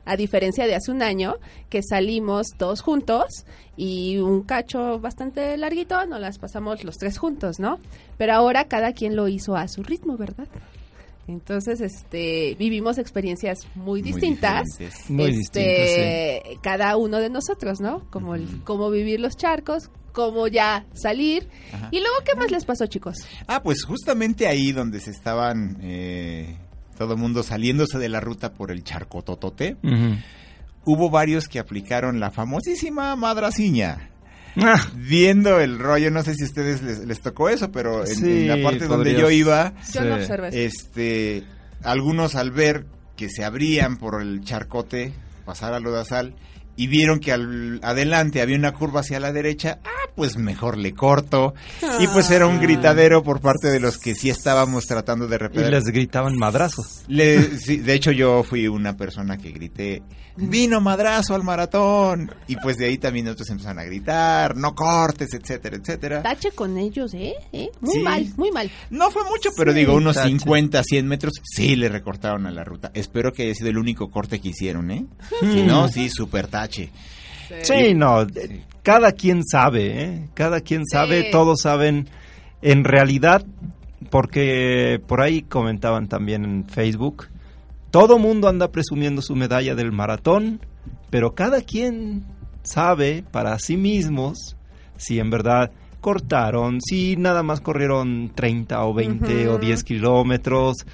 A 0.05 0.15
diferencia 0.15 0.65
de 0.65 0.73
hace 0.73 0.91
un 0.91 1.03
año 1.03 1.35
que 1.69 1.83
salimos 1.83 2.47
todos 2.57 2.81
juntos 2.81 3.45
y 3.77 4.17
un 4.17 4.41
cacho 4.41 4.99
bastante 4.99 5.55
larguito, 5.57 6.03
nos 6.07 6.19
las 6.19 6.39
pasamos 6.39 6.83
los 6.83 6.97
tres 6.97 7.19
juntos, 7.19 7.59
¿no? 7.59 7.77
Pero 8.17 8.33
ahora 8.33 8.67
cada 8.67 8.93
quien 8.93 9.15
lo 9.15 9.27
hizo 9.27 9.55
a 9.55 9.67
su 9.67 9.83
ritmo, 9.83 10.17
¿verdad? 10.17 10.47
Entonces, 11.29 11.79
este, 11.79 12.55
vivimos 12.57 12.97
experiencias 12.97 13.59
muy 13.75 14.01
Muy 14.01 14.01
distintas. 14.01 14.65
Muy 15.09 15.39
este, 15.41 16.41
cada 16.63 16.97
uno 16.97 17.19
de 17.19 17.29
nosotros, 17.29 17.79
¿no? 17.79 18.09
Como 18.09 18.33
el, 18.33 18.63
cómo 18.63 18.89
vivir 18.89 19.19
los 19.19 19.37
charcos, 19.37 19.91
cómo 20.11 20.47
ya 20.47 20.87
salir. 20.93 21.47
Ajá. 21.71 21.89
Y 21.91 21.99
luego, 21.99 22.15
¿qué 22.25 22.35
más 22.35 22.49
les 22.49 22.65
pasó, 22.65 22.87
chicos? 22.87 23.17
Ah, 23.45 23.61
pues 23.61 23.83
justamente 23.83 24.47
ahí 24.47 24.71
donde 24.71 24.99
se 24.99 25.11
estaban 25.11 25.77
eh, 25.81 26.57
todo 26.97 27.13
el 27.13 27.19
mundo 27.19 27.43
saliéndose 27.43 27.99
de 27.99 28.09
la 28.09 28.21
ruta 28.21 28.53
por 28.53 28.71
el 28.71 28.83
charco 28.83 29.21
totote, 29.21 29.77
hubo 30.83 31.11
varios 31.11 31.47
que 31.47 31.59
aplicaron 31.59 32.19
la 32.19 32.31
famosísima 32.31 33.15
madraciña. 33.15 34.08
Ah, 34.61 34.87
Viendo 34.95 35.59
el 35.59 35.79
rollo, 35.79 36.11
no 36.11 36.23
sé 36.23 36.33
si 36.35 36.43
a 36.43 36.47
ustedes 36.47 36.81
les, 36.81 36.99
les 37.05 37.21
tocó 37.21 37.49
eso, 37.49 37.71
pero 37.71 38.01
en, 38.05 38.15
Sí, 38.15 38.47
en 38.47 38.47
la 38.47 38.69
parte 38.69 38.87
donde 38.87 39.13
yo 39.15 39.29
iba, 39.31 39.73
Yo 39.93 40.01
Sí. 40.01 40.07
no 40.07 40.15
observé 40.15 40.47
eso. 40.49 40.57
este, 40.57 41.43
algunos 41.83 42.35
al 42.35 42.51
ver 42.51 42.85
que 43.15 43.29
se 43.29 43.43
abrían 43.43 43.97
por 43.97 44.21
el 44.21 44.41
charcote, 44.43 45.13
pasar 45.45 45.73
a 45.73 45.79
Lodazal, 45.79 46.35
y 46.79 46.87
vieron 46.87 47.19
que 47.19 47.31
al 47.33 47.79
adelante 47.83 48.41
había 48.41 48.55
una 48.57 48.73
curva 48.73 49.01
hacia 49.01 49.19
la 49.19 49.33
derecha, 49.33 49.79
ah, 49.83 49.89
pues 50.15 50.37
mejor 50.37 50.77
le 50.77 50.93
corto. 50.93 51.53
Y 51.99 52.07
pues 52.07 52.31
era 52.31 52.47
un 52.47 52.61
gritadero 52.61 53.21
por 53.21 53.41
parte 53.41 53.67
de 53.67 53.79
los 53.81 53.97
que 53.97 54.15
sí 54.15 54.29
estábamos 54.29 54.85
tratando 54.85 55.27
de 55.27 55.35
y 55.35 55.39
repeler. 55.39 55.71
les 55.71 55.83
gritaban 55.85 56.37
madrazos. 56.37 57.03
Le- 57.07 57.57
sí, 57.59 57.77
de 57.77 57.93
hecho, 57.93 58.11
yo 58.11 58.43
fui 58.43 58.67
una 58.69 58.95
persona 58.95 59.37
que 59.37 59.51
grité, 59.51 60.03
vino 60.37 60.79
madrazo 60.79 61.35
al 61.35 61.43
maratón. 61.43 62.31
Y 62.47 62.55
pues 62.55 62.77
de 62.77 62.85
ahí 62.85 62.97
también 62.97 63.27
otros 63.27 63.49
empezaron 63.49 63.79
a 63.79 63.83
gritar, 63.83 64.55
no 64.55 64.73
cortes, 64.73 65.33
etcétera, 65.33 65.75
etcétera. 65.75 66.23
Tache 66.23 66.51
con 66.51 66.77
ellos, 66.77 67.13
¿eh? 67.13 67.33
¿Eh? 67.51 67.69
Muy 67.81 67.93
Sí. 67.95 67.99
mal, 67.99 68.25
muy 68.37 68.51
mal. 68.51 68.71
No 68.89 69.11
fue 69.11 69.23
mucho, 69.25 69.49
pero 69.57 69.73
Sí, 69.73 69.79
digo, 69.79 69.95
unos 69.95 70.15
tache. 70.15 70.29
50, 70.29 70.81
100 70.83 71.07
metros 71.07 71.33
sí 71.43 71.75
le 71.75 71.89
recortaron 71.89 72.47
a 72.47 72.51
la 72.51 72.63
ruta. 72.63 72.89
Espero 72.93 73.33
que 73.33 73.43
haya 73.43 73.53
sido 73.55 73.69
el 73.69 73.77
único 73.77 74.09
corte 74.09 74.39
que 74.39 74.47
hicieron, 74.49 74.91
¿eh? 74.91 75.05
Si 75.41 75.63
no, 75.63 75.89
sí, 75.89 76.09
super 76.09 76.47
tache. 76.47 76.68
Sí, 77.63 77.93
no, 77.95 78.25
cada 78.83 79.11
quien 79.11 79.43
sabe, 79.43 80.03
¿eh? 80.03 80.29
Cada 80.33 80.61
quien 80.61 80.85
sabe, 80.85 81.23
Sí. 81.23 81.31
todos 81.31 81.61
saben 81.61 82.07
en 82.61 82.83
realidad, 82.83 83.43
porque 84.09 85.01
por 85.07 85.21
ahí 85.21 85.41
comentaban 85.43 86.07
también 86.07 86.45
en 86.45 86.65
Facebook, 86.65 87.27
todo 87.91 88.19
mundo 88.19 88.47
anda 88.47 88.71
presumiendo 88.71 89.21
su 89.21 89.35
medalla 89.35 89.75
del 89.75 89.91
maratón, 89.91 90.59
pero 91.09 91.33
cada 91.33 91.61
quien 91.61 92.23
sabe 92.63 93.23
para 93.31 93.57
sí 93.59 93.77
mismos 93.77 94.55
si 94.97 95.19
en 95.19 95.29
verdad 95.29 95.71
cortaron, 96.01 96.79
si 96.81 97.15
nada 97.17 97.41
más 97.43 97.61
corrieron 97.61 98.31
30 98.35 98.83
o 98.85 98.93
20 98.93 99.47
o 99.49 99.55
Ujú. 99.55 99.59
10 99.65 99.83
kilómetros, 99.83 100.85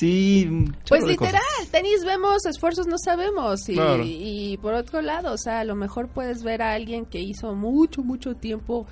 un 0.00 0.76
Pues 0.88 1.04
literal, 1.04 1.42
tenis 1.70 2.04
vemos, 2.04 2.46
esfuerzos 2.46 2.86
no 2.86 2.96
sabemos. 2.98 3.68
Y, 3.68 3.74
Claro. 3.74 4.02
y 4.06 4.58
por 4.62 4.74
otro 4.74 5.02
lado, 5.02 5.32
o 5.32 5.38
sea, 5.38 5.60
a 5.60 5.64
lo 5.64 5.74
mejor 5.74 6.08
puedes 6.08 6.42
ver 6.42 6.62
a 6.62 6.72
alguien 6.72 7.04
que 7.04 7.20
hizo 7.20 7.54
mucho, 7.54 8.02
mucho 8.02 8.34
tiempo 8.34 8.86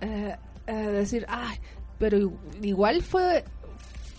eh, 0.00 0.36
eh, 0.66 0.72
decir, 0.74 1.24
ay, 1.28 1.56
pero 1.98 2.32
igual 2.62 3.02
fue 3.02 3.44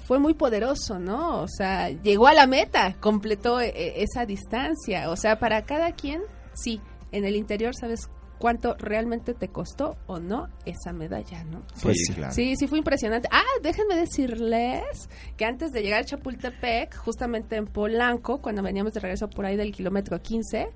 fue 0.05 0.19
muy 0.19 0.35
poderoso, 0.35 0.99
¿no? 0.99 1.41
O 1.41 1.47
sea, 1.47 1.89
llegó 1.89 2.27
a 2.27 2.33
la 2.35 2.45
meta, 2.45 2.95
completó 2.99 3.59
eh, 3.59 3.73
eh, 3.75 3.93
esa 4.03 4.25
distancia. 4.27 5.09
O 5.09 5.15
sea, 5.15 5.39
para 5.39 5.65
cada 5.65 5.93
quien, 5.93 6.21
sí, 6.53 6.79
en 7.11 7.25
el 7.25 7.35
interior 7.35 7.73
sabes 7.75 8.07
cuánto 8.45 8.75
realmente 8.75 9.33
te 9.33 9.47
costó 9.47 9.97
o 10.05 10.19
no 10.19 10.49
esa 10.67 10.93
medalla, 10.93 11.43
¿no? 11.45 11.63
Pues 11.81 11.97
sí, 11.97 12.05
sí. 12.05 12.13
claro. 12.13 12.31
Sí, 12.31 12.55
sí 12.55 12.67
fue 12.67 12.77
impresionante. 12.77 13.27
Ah, 13.31 13.41
déjenme 13.63 13.95
decirles 13.95 15.09
que 15.35 15.45
antes 15.45 15.71
de 15.71 15.81
llegar 15.81 16.01
a 16.01 16.05
Chapultepec, 16.05 16.95
justamente 16.95 17.55
en 17.55 17.65
Polanco, 17.65 18.43
cuando 18.43 18.61
veníamos 18.61 18.93
de 18.93 18.99
regreso 18.99 19.27
por 19.31 19.47
ahí 19.47 19.55
del 19.57 19.71
kilómetro 19.71 20.21
15, 20.21 20.67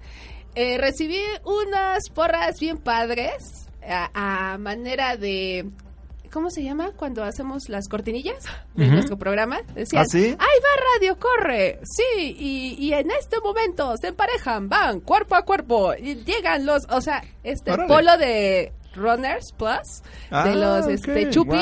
eh, 0.56 0.78
recibí 0.80 1.22
unas 1.46 2.10
porras 2.10 2.60
bien 2.60 2.80
padres 2.80 3.68
a, 3.88 4.54
a 4.54 4.58
manera 4.58 5.16
de 5.16 5.70
¿Cómo 6.32 6.50
se 6.50 6.64
llama 6.64 6.92
cuando 6.96 7.24
hacemos 7.24 7.70
las 7.70 7.88
cortinillas 7.88 8.44
de 8.76 8.86
Ujú. 8.86 8.94
nuestro 8.94 9.18
programa? 9.18 9.62
Decían, 9.74 10.04
¿Ah, 10.04 10.06
sí? 10.06 10.26
¡Ahí 10.26 10.36
va 10.38 10.84
Radio 10.96 11.18
Corre! 11.18 11.80
Sí, 11.84 12.36
y, 12.38 12.76
y 12.80 12.94
en 12.94 13.10
este 13.12 13.40
momento 13.42 13.96
se 13.98 14.08
emparejan, 14.10 14.70
van 14.70 15.00
cuerpo 15.02 15.36
a 15.36 15.44
cuerpo, 15.44 15.94
y 15.96 16.16
llegan 16.24 16.66
los, 16.66 16.84
o 16.90 17.02
sea, 17.02 17.24
este 17.44 17.72
Órale. 17.72 17.88
polo 17.88 18.18
de 18.18 18.72
Runners 18.96 19.52
Plus, 19.58 20.02
Ah, 20.32 20.48
de 20.48 20.56
los 20.56 20.86
ok. 20.86 20.92
este, 20.92 21.30
chupis, 21.30 21.60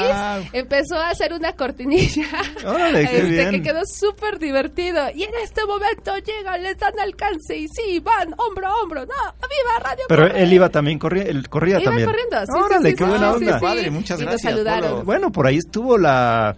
empezó 0.53 0.95
a 0.95 1.09
hacer 1.09 1.33
una 1.33 1.53
cortinilla 1.53 2.25
Órale, 2.65 3.07
qué 3.07 3.17
este, 3.17 3.29
bien. 3.29 3.49
que 3.51 3.61
quedó 3.61 3.81
súper 3.85 4.39
divertido. 4.39 5.07
Y 5.13 5.23
en 5.23 5.31
este 5.43 5.65
momento 5.65 6.13
llegan, 6.17 6.63
les 6.63 6.77
dan 6.77 6.99
alcance 6.99 7.55
y 7.55 7.67
sí, 7.67 7.99
van 7.99 8.33
hombro 8.37 8.67
a 8.67 8.81
hombro. 8.81 9.01
¡No! 9.05 9.13
¡Viva 9.13 9.79
Radio 9.89 10.03
Pero 10.07 10.27
Corre! 10.27 10.43
él 10.43 10.53
iba 10.53 10.69
también, 10.69 10.99
corría, 10.99 11.23
él 11.23 11.47
corría 11.49 11.75
Iba 11.79 11.85
también. 11.85 12.09
corriendo, 12.09 12.39
sí, 12.39 12.45
sí, 12.53 12.59
Órale, 12.63 12.89
sí, 12.89 12.95
qué 12.95 13.03
sí, 13.03 13.09
buena 13.09 13.29
sí, 13.29 13.35
onda. 13.37 13.59
sí. 13.59 13.65
Padre, 13.65 13.91
muchas 13.91 14.19
Y 14.19 14.23
nos 14.23 14.31
gracias, 14.31 14.51
saludaron. 14.53 15.05
Bueno, 15.05 15.31
por 15.31 15.47
ahí 15.47 15.57
estuvo 15.57 15.97
la 15.97 16.55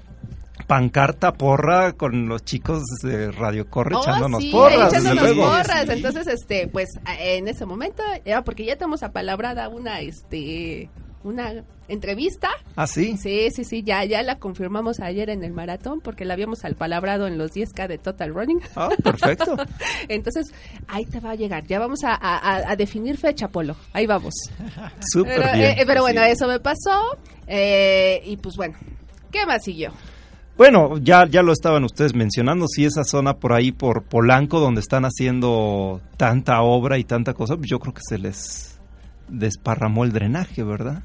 pancarta 0.70 1.34
porra 1.34 1.94
con 1.94 2.30
los 2.30 2.44
chicos 2.46 2.84
de 3.02 3.32
Radio 3.32 3.68
Corre 3.72 3.96
Oh, 3.96 4.02
echándonos 4.04 4.40
sí, 4.44 4.52
porras, 4.52 4.94
echándonos 4.94 5.24
luego. 5.36 5.50
porras. 5.52 5.86
Sí. 5.88 5.92
Entonces, 5.94 6.28
este, 6.28 6.68
pues, 6.68 6.90
a- 7.06 7.20
en 7.20 7.48
ese 7.48 7.66
momento, 7.66 8.04
era 8.24 8.44
porque 8.44 8.66
ya 8.66 8.76
tenemos 8.76 9.02
apalabrada 9.02 9.68
una, 9.68 10.00
este, 10.02 10.92
una 11.24 11.64
entrevista. 11.88 12.50
Ah, 12.76 12.86
sí. 12.86 13.18
Sí, 13.18 13.50
sí, 13.50 13.64
sí, 13.64 13.82
ya, 13.82 14.06
ya 14.06 14.22
la 14.22 14.38
confirmamos 14.38 15.00
ayer 15.00 15.32
en 15.32 15.44
el 15.44 15.54
maratón 15.54 16.02
porque 16.02 16.24
la 16.24 16.36
habíamos 16.36 16.64
apalabrado 16.64 17.26
en 17.26 17.40
los 17.40 17.52
10K 17.52 17.88
de 17.88 17.98
Total 17.98 18.32
Running. 18.32 18.62
Ah, 18.76 18.90
perfecto. 19.04 19.58
Entonces, 20.08 20.54
ahí 20.88 21.06
te 21.08 21.20
va 21.20 21.32
a 21.32 21.36
llegar. 21.36 21.66
Ya 21.66 21.80
vamos 21.80 22.04
a, 22.04 22.12
a- 22.14 22.38
a- 22.38 22.72
a 22.72 22.76
definir 22.76 23.18
fecha, 23.18 23.48
Polo. 23.48 23.76
Ahí 23.92 24.06
vamos. 24.06 24.36
Súper 25.12 25.42
Pero, 25.42 25.54
bien. 25.58 25.80
eh, 25.80 25.84
pero 25.88 26.02
bueno, 26.04 26.22
Sí. 26.26 26.30
eso 26.30 26.48
me 26.48 26.60
pasó. 26.60 27.18
eh, 27.48 28.22
y 28.24 28.38
pues 28.38 28.56
bueno, 28.56 28.76
¿qué 29.32 29.44
más 29.48 29.64
siguió? 29.64 29.92
Bueno, 30.60 30.98
ya, 30.98 31.26
ya 31.26 31.42
lo 31.42 31.54
estaban 31.54 31.86
ustedes 31.86 32.14
mencionando, 32.14 32.68
sí, 32.68 32.84
esa 32.84 33.06
zona 33.06 33.38
por 33.38 33.54
ahí, 33.54 33.72
por 33.72 34.04
Polanco, 34.04 34.60
donde 34.60 34.82
están 34.82 35.06
haciendo 35.06 36.02
tanta 36.18 36.62
obra 36.64 36.98
y 36.98 37.06
tanta 37.06 37.34
cosa, 37.34 37.56
pues 37.56 37.70
yo 37.70 37.80
creo 37.80 37.94
que 37.94 38.02
se 38.06 38.18
les 38.18 38.78
desparramó 39.30 40.04
el 40.04 40.12
drenaje, 40.12 40.62
¿verdad? 40.64 41.02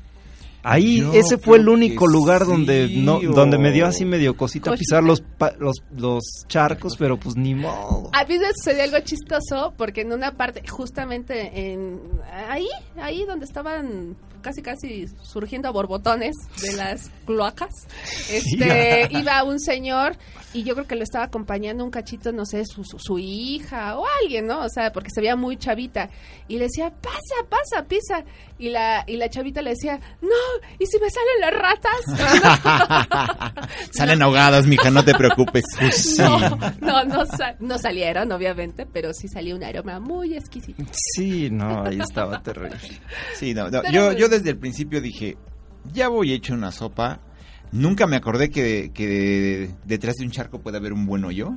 Ahí, 0.65 1.01
Yo 1.01 1.13
ese 1.13 1.37
fue 1.39 1.59
el 1.59 1.69
único 1.69 2.07
lugar 2.07 2.43
sí, 2.45 2.51
donde 2.51 2.89
no, 2.89 3.17
o- 3.17 3.21
donde 3.21 3.59
me 3.59 3.71
dio 3.71 3.87
así 3.87 4.05
medio 4.05 4.37
cosita 4.37 4.71
Cosita. 4.71 4.79
pisar 4.81 5.03
los, 5.05 5.21
pa- 5.21 5.53
los, 5.59 5.77
los 5.97 6.23
charcos, 6.49 6.97
pero 6.99 7.19
pues 7.21 7.37
ni 7.37 7.55
modo. 7.55 8.09
A 8.15 8.25
mí 8.25 8.39
me 8.39 8.47
sucedió 8.55 8.83
algo 8.85 8.99
chistoso 9.01 9.75
porque 9.77 10.01
en 10.01 10.13
una 10.13 10.33
parte, 10.33 10.67
justamente 10.67 11.73
en 11.73 12.01
ahí, 12.49 12.67
ahí 12.97 13.25
donde 13.27 13.45
estaban 13.45 14.17
casi 14.41 14.61
casi 14.63 15.07
surgiendo 15.23 15.73
borbotones 15.73 16.35
de 16.61 16.73
las 16.77 17.11
cloacas, 17.27 17.71
este 18.31 19.09
iba 19.11 19.43
un 19.45 19.61
señor 19.61 20.17
y 20.55 20.63
yo 20.63 20.73
creo 20.75 20.87
que 20.87 20.95
lo 20.97 21.03
estaba 21.03 21.25
acompañando 21.27 21.85
un 21.85 21.91
cachito, 21.91 22.33
no 22.33 22.47
sé, 22.47 22.65
su, 22.65 22.83
su, 22.85 22.99
su 22.99 23.19
hija 23.19 23.99
o 23.99 24.07
alguien, 24.23 24.47
¿no? 24.47 24.63
O 24.65 24.69
sea, 24.71 24.91
porque 24.93 25.11
se 25.13 25.21
veía 25.21 25.37
muy 25.37 25.57
chavita 25.59 26.09
y 26.49 26.57
le 26.59 26.65
decía, 26.65 26.91
pasa, 26.91 27.45
pasa, 27.51 27.85
pisa. 27.87 28.25
Y 28.59 28.71
la, 28.71 29.03
y 29.07 29.17
la 29.17 29.29
chavita 29.29 29.61
le 29.63 29.71
decía, 29.71 29.99
no, 30.23 30.29
¿y 30.79 30.87
si 30.87 30.99
me 31.01 31.09
salen 31.11 31.41
las 31.41 31.53
ratas? 31.53 32.01
Salen 33.91 34.23
ahogadas, 34.23 34.67
mija, 34.67 34.91
no 34.91 35.05
te 35.05 35.15
preocupes. 35.15 35.65
Pues 35.79 36.15
sí. 36.15 36.23
No, 36.23 36.39
no, 36.81 37.05
no, 37.05 37.27
sa- 37.27 37.57
no 37.59 37.79
salieron, 37.79 38.31
obviamente, 38.33 38.87
pero 38.87 39.13
sí 39.13 39.27
salió 39.29 39.57
un 39.57 39.65
aroma 39.65 39.99
muy 39.99 40.35
exquisito. 40.37 40.83
Sí, 40.93 41.51
no, 41.51 41.85
ahí 41.85 41.99
estaba 42.01 42.43
terrible. 42.43 42.79
Sí, 43.35 43.55
no, 43.55 43.69
Yo, 43.91 44.13
yo 44.13 44.29
desde 44.29 44.51
el 44.51 44.59
principio 44.59 45.01
dije, 45.01 45.37
ya 45.93 46.09
voy 46.09 46.33
hecho 46.33 46.55
una 46.55 46.71
sopa. 46.73 47.21
Nunca 47.73 48.07
me 48.07 48.17
acordé 48.17 48.51
que, 48.51 48.91
que 48.95 49.71
detrás 49.85 50.17
de 50.17 50.25
un 50.25 50.31
charco 50.31 50.61
puede 50.61 50.77
haber 50.79 50.93
un 50.93 51.07
buen 51.07 51.25
hoyo. 51.25 51.53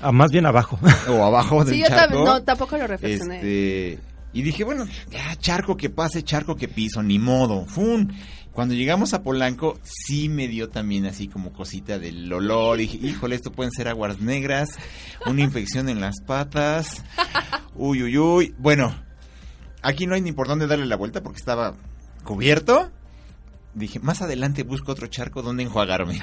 Ah, 0.00 0.12
más 0.12 0.30
bien 0.30 0.44
abajo. 0.46 0.78
O 1.08 1.24
abajo 1.24 1.64
del 1.64 1.74
Sí, 1.74 1.80
yo 1.80 1.86
tam- 1.86 1.96
charco. 1.96 2.24
no, 2.24 2.42
tampoco 2.42 2.76
lo 2.76 2.86
reflexioné. 2.86 3.36
Este, 3.36 3.98
y 4.34 4.42
dije, 4.42 4.64
bueno, 4.64 4.84
ya, 5.10 5.34
charco 5.36 5.76
que 5.76 5.88
pase, 5.88 6.22
charco 6.22 6.56
que 6.56 6.68
piso, 6.68 7.02
ni 7.02 7.18
modo. 7.18 7.64
¡Fum! 7.66 8.08
Cuando 8.52 8.74
llegamos 8.74 9.12
a 9.14 9.22
Polanco, 9.22 9.78
sí 9.82 10.28
me 10.30 10.48
dio 10.48 10.68
también 10.70 11.04
así 11.06 11.28
como 11.28 11.52
cosita 11.52 11.98
del 11.98 12.30
olor. 12.32 12.80
Y 12.80 12.86
dije, 12.86 13.06
híjole, 13.06 13.34
esto 13.36 13.52
pueden 13.52 13.70
ser 13.72 13.88
aguas 13.88 14.20
negras, 14.20 14.70
una 15.26 15.42
infección 15.42 15.88
en 15.90 16.00
las 16.00 16.20
patas. 16.26 17.02
Uy, 17.74 18.02
uy, 18.02 18.16
uy. 18.18 18.54
Bueno, 18.58 18.94
aquí 19.82 20.06
no 20.06 20.14
hay 20.14 20.22
ni 20.22 20.32
por 20.32 20.48
dónde 20.48 20.66
darle 20.66 20.86
la 20.86 20.96
vuelta 20.96 21.22
porque 21.22 21.38
estaba 21.38 21.74
cubierto. 22.24 22.90
Dije, 23.76 24.00
más 24.00 24.22
adelante 24.22 24.62
busco 24.62 24.92
otro 24.92 25.06
charco 25.06 25.42
donde 25.42 25.62
enjuagarme. 25.64 26.18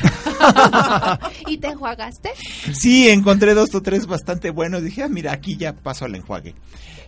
¿Y 1.47 1.57
te 1.57 1.67
enjuagaste? 1.67 2.31
Sí, 2.73 3.09
encontré 3.09 3.53
dos 3.53 3.75
o 3.75 3.81
tres 3.81 4.07
bastante 4.07 4.49
buenos. 4.49 4.81
Dije, 4.81 5.03
ah, 5.03 5.07
mira, 5.07 5.31
aquí 5.33 5.55
ya 5.55 5.73
paso 5.73 6.05
al 6.05 6.15
enjuague. 6.15 6.55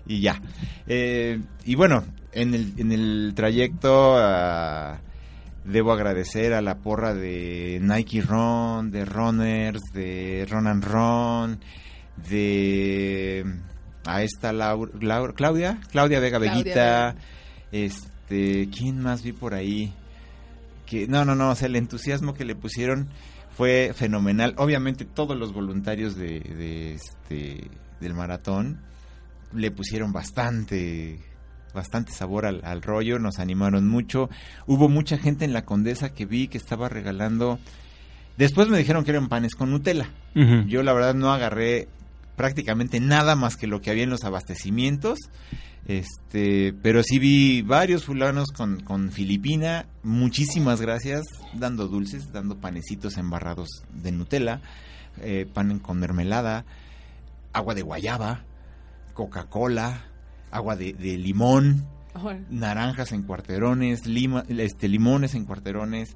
Y 0.05 0.21
ya. 0.21 0.39
Eh, 0.85 1.41
y 1.65 1.73
bueno, 1.73 2.03
en 2.31 2.53
el, 2.53 2.73
en 2.77 2.91
el 2.91 3.33
trayecto 3.35 4.15
ah, 4.19 4.99
debo 5.63 5.91
agradecer 5.93 6.53
a 6.53 6.61
la 6.61 6.75
porra 6.77 7.15
de 7.15 7.79
Nike 7.81 8.21
Run, 8.21 8.91
de 8.91 9.03
Runners, 9.03 9.81
de 9.93 10.45
Run 10.47 10.67
and 10.67 10.83
Run, 10.83 11.59
de... 12.29 13.45
A 14.05 14.21
esta 14.21 14.53
Lau- 14.53 14.91
Lau- 15.01 15.33
Claudia, 15.33 15.79
Claudia 15.89 16.19
Vega 16.19 16.37
Claudia 16.37 16.53
Veguita, 16.53 17.15
Vega. 17.15 17.15
este, 17.71 18.69
¿quién 18.69 18.99
más 19.01 19.23
vi 19.23 19.31
por 19.31 19.55
ahí? 19.55 19.91
Que, 20.85 21.07
no, 21.07 21.25
no, 21.25 21.35
no, 21.35 21.49
o 21.49 21.55
sea, 21.55 21.67
el 21.67 21.75
entusiasmo 21.75 22.33
que 22.33 22.45
le 22.45 22.55
pusieron 22.55 23.09
fue 23.55 23.93
fenomenal. 23.95 24.53
Obviamente 24.57 25.05
todos 25.05 25.37
los 25.37 25.53
voluntarios 25.53 26.15
de, 26.15 26.39
de 26.39 26.93
este 26.93 27.69
del 27.99 28.13
maratón 28.13 28.81
le 29.53 29.71
pusieron 29.71 30.11
bastante 30.11 31.19
bastante 31.73 32.11
sabor 32.13 32.45
al, 32.45 32.61
al 32.63 32.81
rollo, 32.81 33.19
nos 33.19 33.39
animaron 33.39 33.87
mucho. 33.87 34.29
Hubo 34.65 34.87
mucha 34.87 35.17
gente 35.17 35.45
en 35.45 35.53
la 35.53 35.65
Condesa 35.65 36.13
que 36.13 36.25
vi 36.25 36.47
que 36.47 36.57
estaba 36.57 36.87
regalando. 36.89 37.59
Después 38.37 38.69
me 38.69 38.77
dijeron 38.77 39.03
que 39.03 39.11
eran 39.11 39.29
panes 39.29 39.55
con 39.55 39.71
Nutella. 39.71 40.09
Yo 40.67 40.83
la 40.83 40.93
verdad 40.93 41.13
no 41.13 41.31
agarré 41.31 41.87
prácticamente 42.35 42.99
nada 42.99 43.35
más 43.35 43.57
que 43.57 43.67
lo 43.67 43.81
que 43.81 43.91
había 43.91 44.03
en 44.03 44.09
los 44.09 44.23
abastecimientos. 44.23 45.19
Este, 45.87 46.73
pero 46.81 47.03
sí 47.03 47.19
vi 47.19 47.61
varios 47.61 48.05
fulanos 48.05 48.51
con, 48.51 48.79
con 48.79 49.11
Filipina. 49.11 49.85
Muchísimas 50.03 50.81
gracias, 50.81 51.25
dando 51.53 51.87
dulces, 51.87 52.31
dando 52.31 52.59
panecitos 52.59 53.17
embarrados 53.17 53.69
de 53.93 54.11
Nutella, 54.11 54.61
eh, 55.21 55.45
pan 55.51 55.77
con 55.79 55.99
mermelada, 55.99 56.65
agua 57.53 57.75
de 57.75 57.83
guayaba, 57.83 58.45
Coca-Cola, 59.13 60.05
agua 60.49 60.75
de, 60.75 60.93
de 60.93 61.17
limón, 61.17 61.85
naranjas 62.49 63.11
en 63.11 63.23
cuarterones, 63.23 64.07
lima, 64.07 64.43
este, 64.47 64.87
limones 64.87 65.35
en 65.35 65.45
cuarterones. 65.45 66.15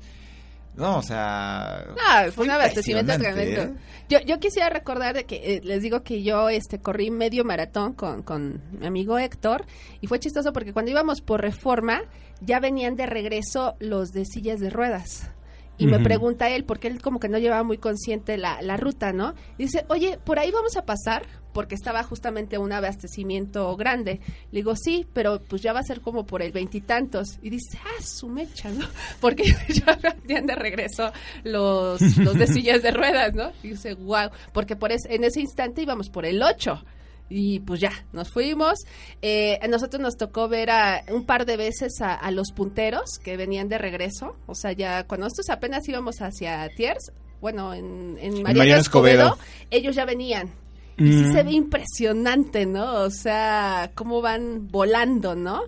No, 0.80 0.98
o 0.98 1.02
sea. 1.04 1.86
Ah, 2.08 2.28
fue 2.34 2.46
un 2.46 2.52
abastecimiento 2.52 3.18
tremendo. 3.18 3.62
¿eh? 3.62 3.74
Yo, 4.08 4.20
yo 4.22 4.40
quisiera 4.40 4.70
recordar 4.70 5.14
de 5.14 5.26
que 5.26 5.56
eh, 5.56 5.62
les 5.64 5.84
digo 5.84 6.04
que 6.04 6.24
yo 6.24 6.50
este 6.50 6.80
corrí 6.80 7.12
medio 7.12 7.44
maratón 7.44 7.94
con, 7.94 8.24
con 8.24 8.62
mi 8.80 8.88
amigo 8.88 9.20
Héctor 9.20 9.66
y 10.02 10.08
fue 10.08 10.20
chistoso 10.20 10.54
porque 10.54 10.74
cuando 10.74 10.90
íbamos 10.90 11.22
por 11.22 11.42
reforma 11.42 12.02
ya 12.42 12.60
venían 12.60 12.96
de 12.96 13.06
regreso 13.06 13.76
los 13.80 14.14
de 14.14 14.26
sillas 14.26 14.60
de 14.60 14.70
ruedas. 14.70 15.30
Y 15.80 15.88
me 15.88 16.00
pregunta 16.00 16.50
él, 16.50 16.66
porque 16.66 16.88
él 16.88 17.02
como 17.02 17.20
que 17.20 17.30
no 17.30 17.38
llevaba 17.40 17.64
muy 17.64 17.78
consciente 17.78 18.38
la, 18.38 18.62
la 18.62 18.78
ruta, 18.78 19.14
¿no? 19.14 19.34
Y 19.58 19.64
dice, 19.64 19.86
oye, 19.90 20.20
¿por 20.24 20.38
ahí 20.38 20.52
vamos 20.52 20.76
a 20.78 20.86
pasar? 20.86 21.26
Porque 21.54 21.74
estaba 21.74 22.04
justamente 22.04 22.58
un 22.60 22.72
abastecimiento 22.72 23.76
grande. 23.76 24.20
Le 24.52 24.60
digo, 24.60 24.76
sí, 24.76 25.08
pero 25.14 25.42
pues 25.42 25.62
ya 25.62 25.74
va 25.74 25.80
a 25.80 25.84
ser 25.84 26.02
como 26.02 26.26
por 26.26 26.42
el 26.42 26.52
veintitantos. 26.52 27.40
Y, 27.42 27.50
dice, 27.50 27.80
ah, 27.84 28.04
su 28.04 28.28
mecha, 28.28 28.70
¿no? 28.70 28.86
Porque 29.22 29.44
ya 29.70 29.98
venían 30.26 30.46
de 30.46 30.56
regreso 30.56 31.12
los, 31.44 32.02
los 32.18 32.36
de 32.38 32.48
sillas 32.54 32.84
de 32.84 32.92
ruedas, 32.92 33.34
¿no? 33.34 33.52
Y 33.64 33.70
dice, 33.70 33.96
wow, 33.96 34.30
porque 34.54 34.76
por 34.76 34.92
es- 34.92 35.06
en 35.10 35.24
ese 35.24 35.42
instante 35.42 35.82
íbamos 35.82 36.10
por 36.10 36.26
el 36.26 36.44
8. 36.44 36.84
Y 37.30 37.60
pues 37.60 37.80
ya, 37.80 37.92
nos 38.12 38.30
fuimos. 38.32 38.80
Eh, 39.22 39.60
a 39.62 39.68
nosotros 39.68 40.02
nos 40.02 40.18
tocó 40.18 40.48
ver 40.48 40.72
a, 40.72 41.04
un 41.12 41.26
par 41.26 41.46
de 41.46 41.58
veces 41.58 42.02
a, 42.02 42.14
a 42.16 42.32
los 42.32 42.52
punteros 42.52 43.20
que 43.24 43.38
venían 43.38 43.70
de 43.70 43.78
regreso. 43.78 44.36
O 44.48 44.56
sea, 44.56 44.72
ya 44.72 45.04
cuando 45.06 45.26
nosotros 45.28 45.50
apenas 45.52 45.88
íbamos 45.88 46.22
hacia 46.22 46.68
Tiers, 46.76 47.12
bueno, 47.40 47.74
en, 47.74 48.18
en 48.20 48.34
Mariano, 48.42 48.58
Mariano 48.60 48.82
Escobedo, 48.82 49.24
Escobedo. 49.28 49.38
ellos 49.70 49.96
ya 49.96 50.06
venían. 50.06 50.48
Y 50.98 51.14
sí 51.14 51.24
Mm. 51.26 51.32
se 51.34 51.44
ve 51.44 51.52
impresionante, 51.52 52.66
¿no? 52.66 53.04
O 53.04 53.10
sea, 53.10 53.92
cómo 53.96 54.22
van 54.22 54.68
volando, 54.68 55.36
¿no? 55.36 55.62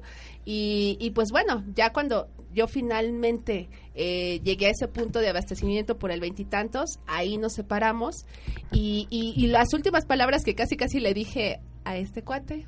Y, 0.43 0.97
y 0.99 1.11
pues 1.11 1.29
bueno, 1.31 1.63
ya 1.75 1.93
cuando 1.93 2.27
yo 2.53 2.67
finalmente 2.67 3.69
eh, 3.95 4.39
llegué 4.43 4.67
a 4.67 4.71
ese 4.71 4.87
punto 4.87 5.19
de 5.19 5.29
abastecimiento 5.29 5.97
por 5.97 6.11
el 6.11 6.19
veintitantos, 6.19 6.99
ahí 7.07 7.37
nos 7.37 7.53
separamos. 7.53 8.25
Y, 8.71 9.07
y, 9.09 9.33
y 9.35 9.47
las 9.47 9.73
últimas 9.73 10.05
palabras 10.05 10.43
que 10.43 10.55
casi 10.55 10.77
casi 10.77 10.99
le 10.99 11.13
dije 11.13 11.59
a 11.83 11.97
este 11.97 12.23
cuate, 12.23 12.67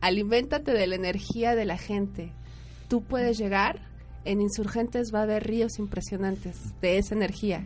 aliméntate 0.00 0.72
de 0.72 0.86
la 0.86 0.94
energía 0.94 1.54
de 1.54 1.64
la 1.64 1.78
gente. 1.78 2.32
tú 2.88 3.02
puedes 3.02 3.38
llegar, 3.38 3.80
en 4.24 4.40
Insurgentes 4.40 5.12
va 5.14 5.20
a 5.20 5.22
haber 5.22 5.44
ríos 5.44 5.78
impresionantes 5.78 6.56
de 6.80 6.98
esa 6.98 7.14
energía. 7.14 7.64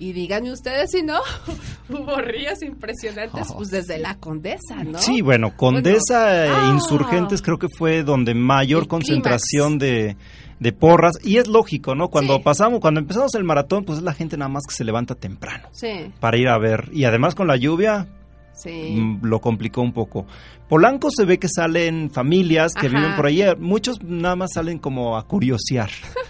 Y 0.00 0.12
díganme 0.12 0.52
ustedes 0.52 0.92
si 0.92 1.02
no, 1.02 1.18
hubo 1.88 2.16
ríos 2.20 2.62
impresionantes, 2.62 3.48
pues 3.52 3.68
desde 3.68 3.98
la 3.98 4.14
Condesa, 4.14 4.84
¿no? 4.84 4.98
Sí, 4.98 5.22
bueno, 5.22 5.56
Condesa 5.56 6.46
e 6.46 6.48
ah. 6.48 6.70
Insurgentes 6.72 7.42
creo 7.42 7.58
que 7.58 7.66
fue 7.68 8.04
donde 8.04 8.32
mayor 8.34 8.82
El 8.84 8.88
concentración 8.88 9.78
de, 9.78 10.16
de 10.60 10.72
porras. 10.72 11.18
Y 11.24 11.36
es 11.38 11.46
lógico, 11.48 11.94
¿no? 11.94 12.08
Cuando 12.08 12.36
Sí. 12.36 12.42
pasamos, 12.44 12.80
cuando 12.80 13.00
empezamos 13.00 13.34
el 13.34 13.44
maratón, 13.44 13.84
pues 13.84 13.98
es 13.98 14.04
la 14.04 14.12
gente 14.14 14.36
nada 14.36 14.48
más 14.48 14.64
que 14.68 14.74
se 14.74 14.84
levanta 14.84 15.14
temprano 15.14 15.68
Sí, 15.72 16.12
para 16.20 16.36
ir 16.38 16.48
a 16.48 16.58
ver. 16.58 16.88
Y 16.92 17.04
además 17.04 17.34
con 17.34 17.46
la 17.46 17.56
lluvia, 17.56 18.08
sí. 18.54 18.94
mm, 18.96 19.20
lo 19.24 19.40
complicó 19.40 19.80
un 19.82 19.92
poco. 19.92 20.26
Polanco 20.68 21.08
se 21.10 21.24
ve 21.24 21.38
que 21.38 21.48
salen 21.48 22.10
familias 22.10 22.74
que 22.74 22.88
Ajá. 22.88 22.96
viven 22.98 23.16
por 23.16 23.26
ahí, 23.26 23.42
muchos 23.58 24.02
nada 24.02 24.36
más 24.36 24.52
salen 24.52 24.78
como 24.78 25.16
a 25.16 25.26
curiosear. 25.26 25.90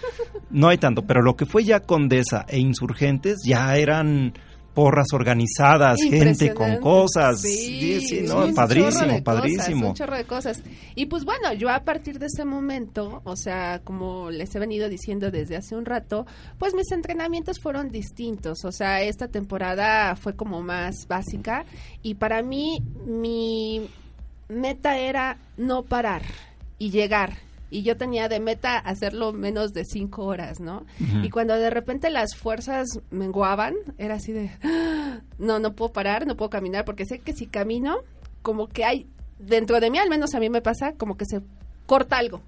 No 0.51 0.67
hay 0.69 0.79
tanto, 0.79 1.03
pero 1.05 1.21
lo 1.21 1.35
que 1.35 1.45
fue 1.45 1.63
ya 1.63 1.81
Condesa 1.81 2.43
e 2.49 2.57
Insurgentes 2.57 3.37
ya 3.45 3.77
eran 3.77 4.33
porras 4.79 5.07
organizadas, 5.11 5.99
gente 6.01 6.53
con 6.53 6.77
cosas. 6.77 7.41
Sí, 7.41 7.99
Sí, 7.99 8.01
sí, 8.01 8.21
no, 8.21 8.53
padrísimo, 8.53 9.21
padrísimo. 9.21 9.87
Cosas, 9.87 9.89
un 9.89 9.93
chorro 9.93 10.15
de 10.15 10.23
cosas. 10.23 10.63
Y 10.95 11.07
pues 11.07 11.25
bueno, 11.25 11.51
yo 11.51 11.69
a 11.69 11.81
partir 11.81 12.17
de 12.17 12.27
ese 12.27 12.45
momento, 12.45 13.21
o 13.25 13.35
sea, 13.35 13.81
como 13.83 14.29
les 14.29 14.55
he 14.55 14.59
venido 14.59 14.87
diciendo 14.87 15.31
desde 15.31 15.57
hace 15.57 15.75
un 15.75 15.83
rato, 15.83 16.25
pues 16.57 16.73
mis 16.73 16.89
entrenamientos 16.93 17.59
fueron 17.59 17.89
distintos. 17.89 18.63
O 18.63 18.71
sea, 18.71 19.01
esta 19.01 19.27
temporada 19.27 20.15
fue 20.15 20.37
como 20.37 20.61
más 20.61 21.07
básica 21.09 21.65
y 22.01 22.13
para 22.13 22.41
mí 22.41 22.81
mi 23.05 23.85
meta 24.47 24.97
era 24.97 25.39
no 25.57 25.83
parar 25.83 26.21
y 26.77 26.89
llegar. 26.89 27.48
Y 27.71 27.83
yo 27.83 27.97
tenía 27.97 28.27
de 28.29 28.39
meta 28.39 28.77
hacerlo 28.77 29.31
menos 29.33 29.73
de 29.73 29.85
cinco 29.85 30.25
horas, 30.25 30.59
¿no? 30.59 30.85
Y 31.23 31.29
cuando 31.29 31.55
de 31.55 31.69
repente 31.69 32.09
las 32.09 32.35
fuerzas 32.35 32.87
menguaban, 33.11 33.75
era 33.97 34.15
así 34.15 34.31
de, 34.31 34.49
"Ah, 34.63 35.19
no, 35.37 35.59
no 35.59 35.73
puedo 35.73 35.91
parar, 35.91 36.25
no 36.25 36.35
puedo 36.35 36.49
caminar, 36.49 36.85
porque 36.85 37.05
sé 37.05 37.19
que 37.19 37.33
si 37.33 37.45
camino, 37.45 37.97
como 38.41 38.67
que 38.67 38.85
hay, 38.85 39.07
dentro 39.37 39.79
de 39.79 39.91
mí 39.91 39.99
al 39.99 40.09
menos 40.09 40.33
a 40.33 40.39
mí 40.39 40.49
me 40.49 40.61
pasa, 40.61 40.93
como 40.93 41.15
que 41.15 41.25
se 41.25 41.41
corta 41.85 42.17
algo. 42.17 42.41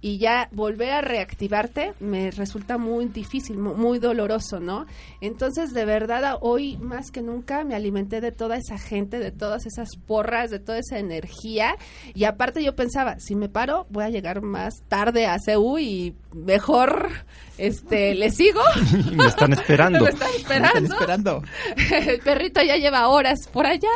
Y 0.00 0.18
ya 0.18 0.48
volver 0.52 0.90
a 0.92 1.00
reactivarte 1.00 1.92
me 2.00 2.30
resulta 2.30 2.78
muy 2.78 3.06
difícil, 3.06 3.58
mu- 3.58 3.74
muy 3.74 3.98
doloroso, 3.98 4.60
¿no? 4.60 4.86
Entonces, 5.20 5.72
de 5.72 5.84
verdad, 5.84 6.36
hoy 6.40 6.76
más 6.78 7.10
que 7.10 7.20
nunca 7.22 7.64
me 7.64 7.74
alimenté 7.74 8.20
de 8.20 8.30
toda 8.32 8.56
esa 8.56 8.78
gente, 8.78 9.18
de 9.18 9.32
todas 9.32 9.66
esas 9.66 9.88
porras, 10.06 10.50
de 10.50 10.60
toda 10.60 10.78
esa 10.78 10.98
energía. 10.98 11.74
Y 12.14 12.24
aparte 12.24 12.62
yo 12.62 12.76
pensaba, 12.76 13.18
si 13.18 13.34
me 13.34 13.48
paro, 13.48 13.86
voy 13.90 14.04
a 14.04 14.10
llegar 14.10 14.40
más 14.42 14.74
tarde 14.88 15.26
a 15.26 15.36
CEU 15.38 15.78
y 15.78 16.14
mejor 16.44 17.10
este 17.58 18.14
le 18.14 18.30
sigo. 18.30 18.60
Me 19.12 19.26
están 19.26 19.52
esperando. 19.52 20.04
Me 20.04 20.10
están 20.10 20.30
Me 20.30 20.36
están 20.36 20.84
esperando. 20.84 20.94
esperando. 20.94 21.42
El 22.10 22.20
perrito 22.20 22.62
ya 22.62 22.76
lleva 22.76 23.08
horas 23.08 23.48
por 23.52 23.66
allá. 23.66 23.88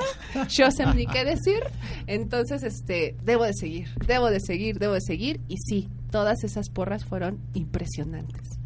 Yo 0.49 0.71
sé 0.71 0.87
ni 0.95 1.07
qué 1.07 1.25
decir. 1.25 1.63
Entonces, 2.07 2.63
este, 2.63 3.17
debo 3.23 3.45
de 3.45 3.55
seguir, 3.55 3.89
debo 4.07 4.31
de 4.31 4.41
seguir, 4.41 4.79
debo 4.79 4.95
de 4.95 5.01
seguir. 5.01 5.41
Y 5.49 5.57
sí, 5.59 5.89
todas 6.11 6.45
esas 6.45 6.69
porras 6.69 7.05
fueron 7.05 7.41
impresionantes. 7.55 8.62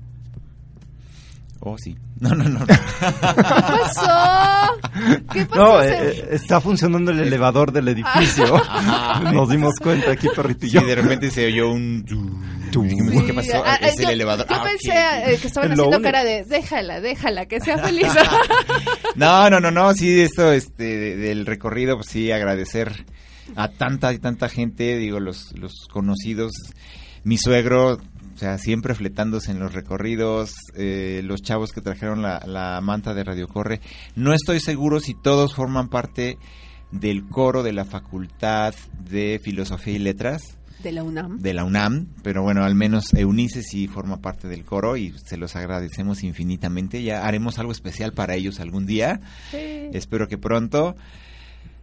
Oh, 1.61 1.77
sí. 1.79 1.97
No, 2.19 2.31
no, 2.31 2.45
no. 2.45 2.61
no. 2.61 2.67
¿Qué 2.67 2.75
pasó? 3.05 4.79
¿Qué 5.33 5.45
pasó? 5.47 5.55
No, 5.75 5.83
Se- 5.83 6.09
eh, 6.09 6.29
está 6.33 6.61
funcionando 6.63 7.11
el 7.11 7.21
elevador 7.21 7.73
del 7.73 7.89
edificio. 7.89 8.47
Nos 9.33 9.51
dimos 9.51 9.75
cuenta 9.81 10.13
aquí, 10.13 10.29
perrito 10.35 10.65
y 10.67 10.71
Sí, 10.71 10.79
de 10.83 10.95
repente 10.95 11.31
se 11.31 11.47
oyó 11.47 11.71
un... 11.71 12.05
Sí, 12.73 13.25
¿Qué 13.27 13.33
pasó? 13.35 13.63
ah, 13.65 13.77
es 13.83 13.97
yo- 13.97 14.05
el 14.09 14.15
elevador. 14.15 14.47
Yo 14.49 14.55
Ah, 14.57 14.65
pensé 14.65 14.93
eh, 15.35 15.39
que 15.41 15.47
estaban 15.47 15.73
Es 15.73 15.77
lo 15.79 15.85
haciendo 15.85 15.97
único. 15.99 16.03
cara 16.03 16.25
de 16.25 16.45
déjala, 16.45 17.01
déjala, 17.01 17.47
que 17.47 17.61
sea 17.61 17.79
feliz. 17.79 18.07
No, 19.15 19.49
no, 19.51 19.61
no, 19.61 19.71
no, 19.71 19.93
sí, 19.95 20.21
esto, 20.21 20.53
este, 20.53 20.85
de- 20.85 21.17
del 21.17 21.47
recorrido, 21.47 21.97
pues 21.97 22.09
sí, 22.09 22.31
agradecer 22.33 23.05
a 23.57 23.69
tanta 23.69 24.13
y 24.13 24.19
tanta 24.19 24.49
gente, 24.49 24.97
digo, 24.99 25.21
los, 25.21 25.53
los 25.59 25.87
conocidos, 25.93 26.53
mi 27.25 27.39
suegro, 27.39 27.99
o 28.37 28.39
sea, 28.39 28.59
siempre 28.59 28.95
fletándose 28.95 29.51
en 29.51 29.59
los 29.61 29.72
recorridos, 29.72 30.53
eh, 30.74 31.22
los 31.24 31.41
chavos 31.41 31.72
que 31.72 31.80
trajeron 31.80 32.20
la, 32.20 32.43
la 32.47 32.82
manta 32.82 33.14
de 33.14 33.24
Radio 33.24 33.49
Corre, 33.49 33.80
no 34.14 34.34
estoy 34.34 34.61
seguro 34.61 35.01
si 35.01 35.14
todos 35.14 35.55
forman 35.55 35.89
parte 35.89 36.37
del 36.93 37.26
coro 37.26 37.62
de 37.62 37.72
la 37.72 37.87
Facultad 37.87 38.74
de 39.09 39.41
Filosofía 39.43 39.95
y 39.95 39.99
Letras, 40.01 40.59
De 40.82 40.93
la 40.93 41.03
UNAM. 41.03 41.39
de 41.39 41.55
la 41.55 41.64
UNAM, 41.64 42.09
pero 42.22 42.43
bueno, 42.43 42.62
al 42.62 42.74
menos 42.74 43.14
Eunice 43.14 43.62
sí 43.62 43.89
forma 43.89 44.18
parte 44.20 44.49
del 44.49 44.64
coro 44.66 44.99
y 44.99 45.14
se 45.24 45.39
los 45.39 45.57
agradecemos 45.57 46.22
infinitamente. 46.22 47.03
Ya 47.03 47.26
haremos 47.26 47.59
algo 47.59 47.72
especial 47.72 48.12
para 48.12 48.34
ellos 48.34 48.61
algún 48.61 48.84
día. 48.84 49.20
Sí. 49.51 49.89
Espero 49.95 50.28
que 50.28 50.37
pronto. 50.37 50.95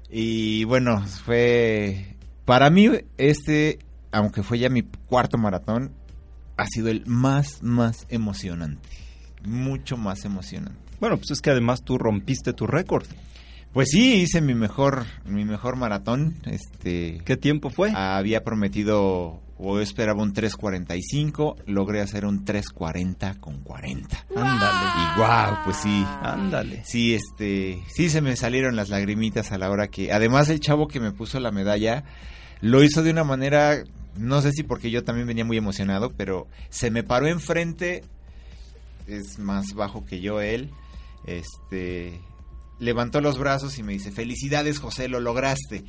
Y 0.07 0.65
bueno, 0.65 1.01
fue 1.07 2.15
para 2.45 2.69
mí 2.69 2.89
este, 3.17 3.79
aunque 4.11 4.43
fue 4.43 4.59
ya 4.59 4.69
mi 4.69 4.83
cuarto 4.83 5.39
maratón, 5.39 5.91
ha 6.57 6.65
sido 6.67 6.89
el 6.89 7.05
más 7.05 7.63
más 7.63 8.05
emocionante, 8.09 8.87
mucho 9.45 9.97
más 9.97 10.25
emocionante. 10.25 10.79
Bueno, 10.99 11.17
pues 11.17 11.31
es 11.31 11.41
que 11.41 11.51
además 11.51 11.83
tú 11.83 11.97
rompiste 11.97 12.53
tu 12.53 12.67
récord. 12.67 13.05
Pues 13.73 13.89
sí, 13.89 14.21
hice 14.21 14.39
mi 14.39 14.53
mejor 14.53 15.05
mi 15.25 15.45
mejor 15.45 15.75
maratón, 15.75 16.35
este 16.45 17.21
¿Qué 17.25 17.37
tiempo 17.37 17.69
fue? 17.69 17.91
había 17.95 18.43
prometido 18.43 19.41
o 19.57 19.79
esperaba 19.79 20.21
un 20.21 20.33
3.45, 20.33 21.55
logré 21.67 22.01
hacer 22.01 22.25
un 22.25 22.43
3.40 22.43 23.39
con 23.39 23.61
40. 23.61 24.25
Ándale. 24.35 24.89
Y 24.97 25.17
guau, 25.17 25.55
pues 25.63 25.77
sí. 25.77 26.05
Ándale. 26.21 26.83
Sí, 26.83 27.13
este, 27.13 27.81
sí 27.87 28.09
se 28.09 28.21
me 28.21 28.35
salieron 28.35 28.75
las 28.75 28.89
lagrimitas 28.89 29.51
a 29.51 29.57
la 29.57 29.69
hora 29.69 29.87
que, 29.87 30.11
además 30.11 30.49
el 30.49 30.59
chavo 30.59 30.87
que 30.87 30.99
me 30.99 31.11
puso 31.11 31.39
la 31.39 31.51
medalla, 31.51 32.03
lo 32.61 32.83
hizo 32.83 33.03
de 33.03 33.11
una 33.11 33.23
manera, 33.23 33.83
no 34.17 34.41
sé 34.41 34.51
si 34.51 34.63
porque 34.63 34.91
yo 34.91 35.03
también 35.03 35.27
venía 35.27 35.45
muy 35.45 35.57
emocionado, 35.57 36.11
pero 36.15 36.47
se 36.69 36.91
me 36.91 37.03
paró 37.03 37.27
enfrente, 37.27 38.03
es 39.07 39.39
más 39.39 39.73
bajo 39.73 40.05
que 40.05 40.21
yo 40.21 40.41
él, 40.41 40.69
este, 41.25 42.19
levantó 42.79 43.21
los 43.21 43.37
brazos 43.37 43.77
y 43.77 43.83
me 43.83 43.93
dice, 43.93 44.11
felicidades 44.11 44.79
José, 44.79 45.07
lo 45.07 45.19
lograste. 45.19 45.83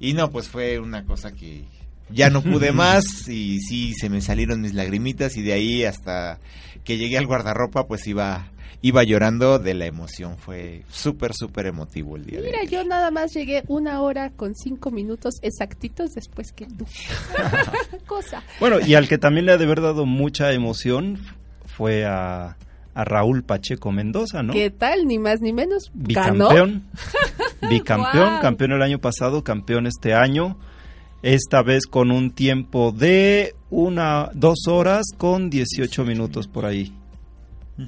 Y 0.00 0.12
no, 0.12 0.30
pues 0.30 0.48
fue 0.48 0.78
una 0.78 1.04
cosa 1.04 1.32
que 1.32 1.64
ya 2.10 2.30
no 2.30 2.42
pude 2.42 2.72
más 2.72 3.28
y 3.28 3.60
sí, 3.60 3.94
se 3.94 4.08
me 4.08 4.20
salieron 4.20 4.60
mis 4.60 4.74
lagrimitas 4.74 5.36
y 5.36 5.42
de 5.42 5.52
ahí 5.52 5.84
hasta 5.84 6.38
que 6.84 6.98
llegué 6.98 7.18
al 7.18 7.26
guardarropa, 7.26 7.86
pues 7.86 8.06
iba 8.06 8.50
iba 8.84 9.02
llorando 9.02 9.58
de 9.58 9.72
la 9.72 9.86
emoción. 9.86 10.36
Fue 10.36 10.82
súper, 10.90 11.32
súper 11.32 11.64
emotivo 11.66 12.16
el 12.16 12.26
día 12.26 12.40
Mira, 12.42 12.64
yo 12.64 12.84
nada 12.84 13.10
más 13.10 13.32
llegué 13.32 13.64
una 13.66 14.02
hora 14.02 14.28
con 14.28 14.54
cinco 14.54 14.90
minutos 14.90 15.36
exactitos 15.40 16.10
después 16.10 16.52
que 16.52 16.66
tú. 16.66 16.84
Cosa. 18.06 18.42
Bueno, 18.60 18.76
y 18.86 18.94
al 18.94 19.08
que 19.08 19.16
también 19.16 19.46
le 19.46 19.52
ha 19.52 19.56
de 19.56 19.64
haber 19.64 19.80
dado 19.80 20.04
mucha 20.04 20.52
emoción 20.52 21.18
fue 21.64 22.04
a, 22.04 22.58
a 22.92 23.04
Raúl 23.04 23.42
Pacheco 23.42 23.90
Mendoza, 23.90 24.42
¿no? 24.42 24.52
¿Qué 24.52 24.68
tal? 24.68 25.06
Ni 25.06 25.18
más 25.18 25.40
ni 25.40 25.54
menos. 25.54 25.90
Ganó. 25.94 26.50
Bicampeón. 26.50 26.82
Bicampeón, 27.70 28.40
campeón 28.42 28.72
el 28.72 28.82
año 28.82 28.98
pasado, 28.98 29.42
campeón 29.42 29.86
este 29.86 30.12
año. 30.12 30.58
Esta 31.22 31.62
vez 31.62 31.86
con 31.86 32.10
un 32.10 32.32
tiempo 32.32 32.92
de 32.92 33.54
una, 33.70 34.28
dos 34.34 34.68
horas 34.68 35.06
con 35.16 35.48
18 35.48 36.04
minutos 36.04 36.48
por 36.48 36.66
ahí. 36.66 36.92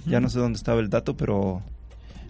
Ya 0.07 0.21
no 0.21 0.29
sé 0.29 0.39
dónde 0.39 0.57
estaba 0.57 0.81
el 0.81 0.89
dato, 0.91 1.17
pero... 1.17 1.63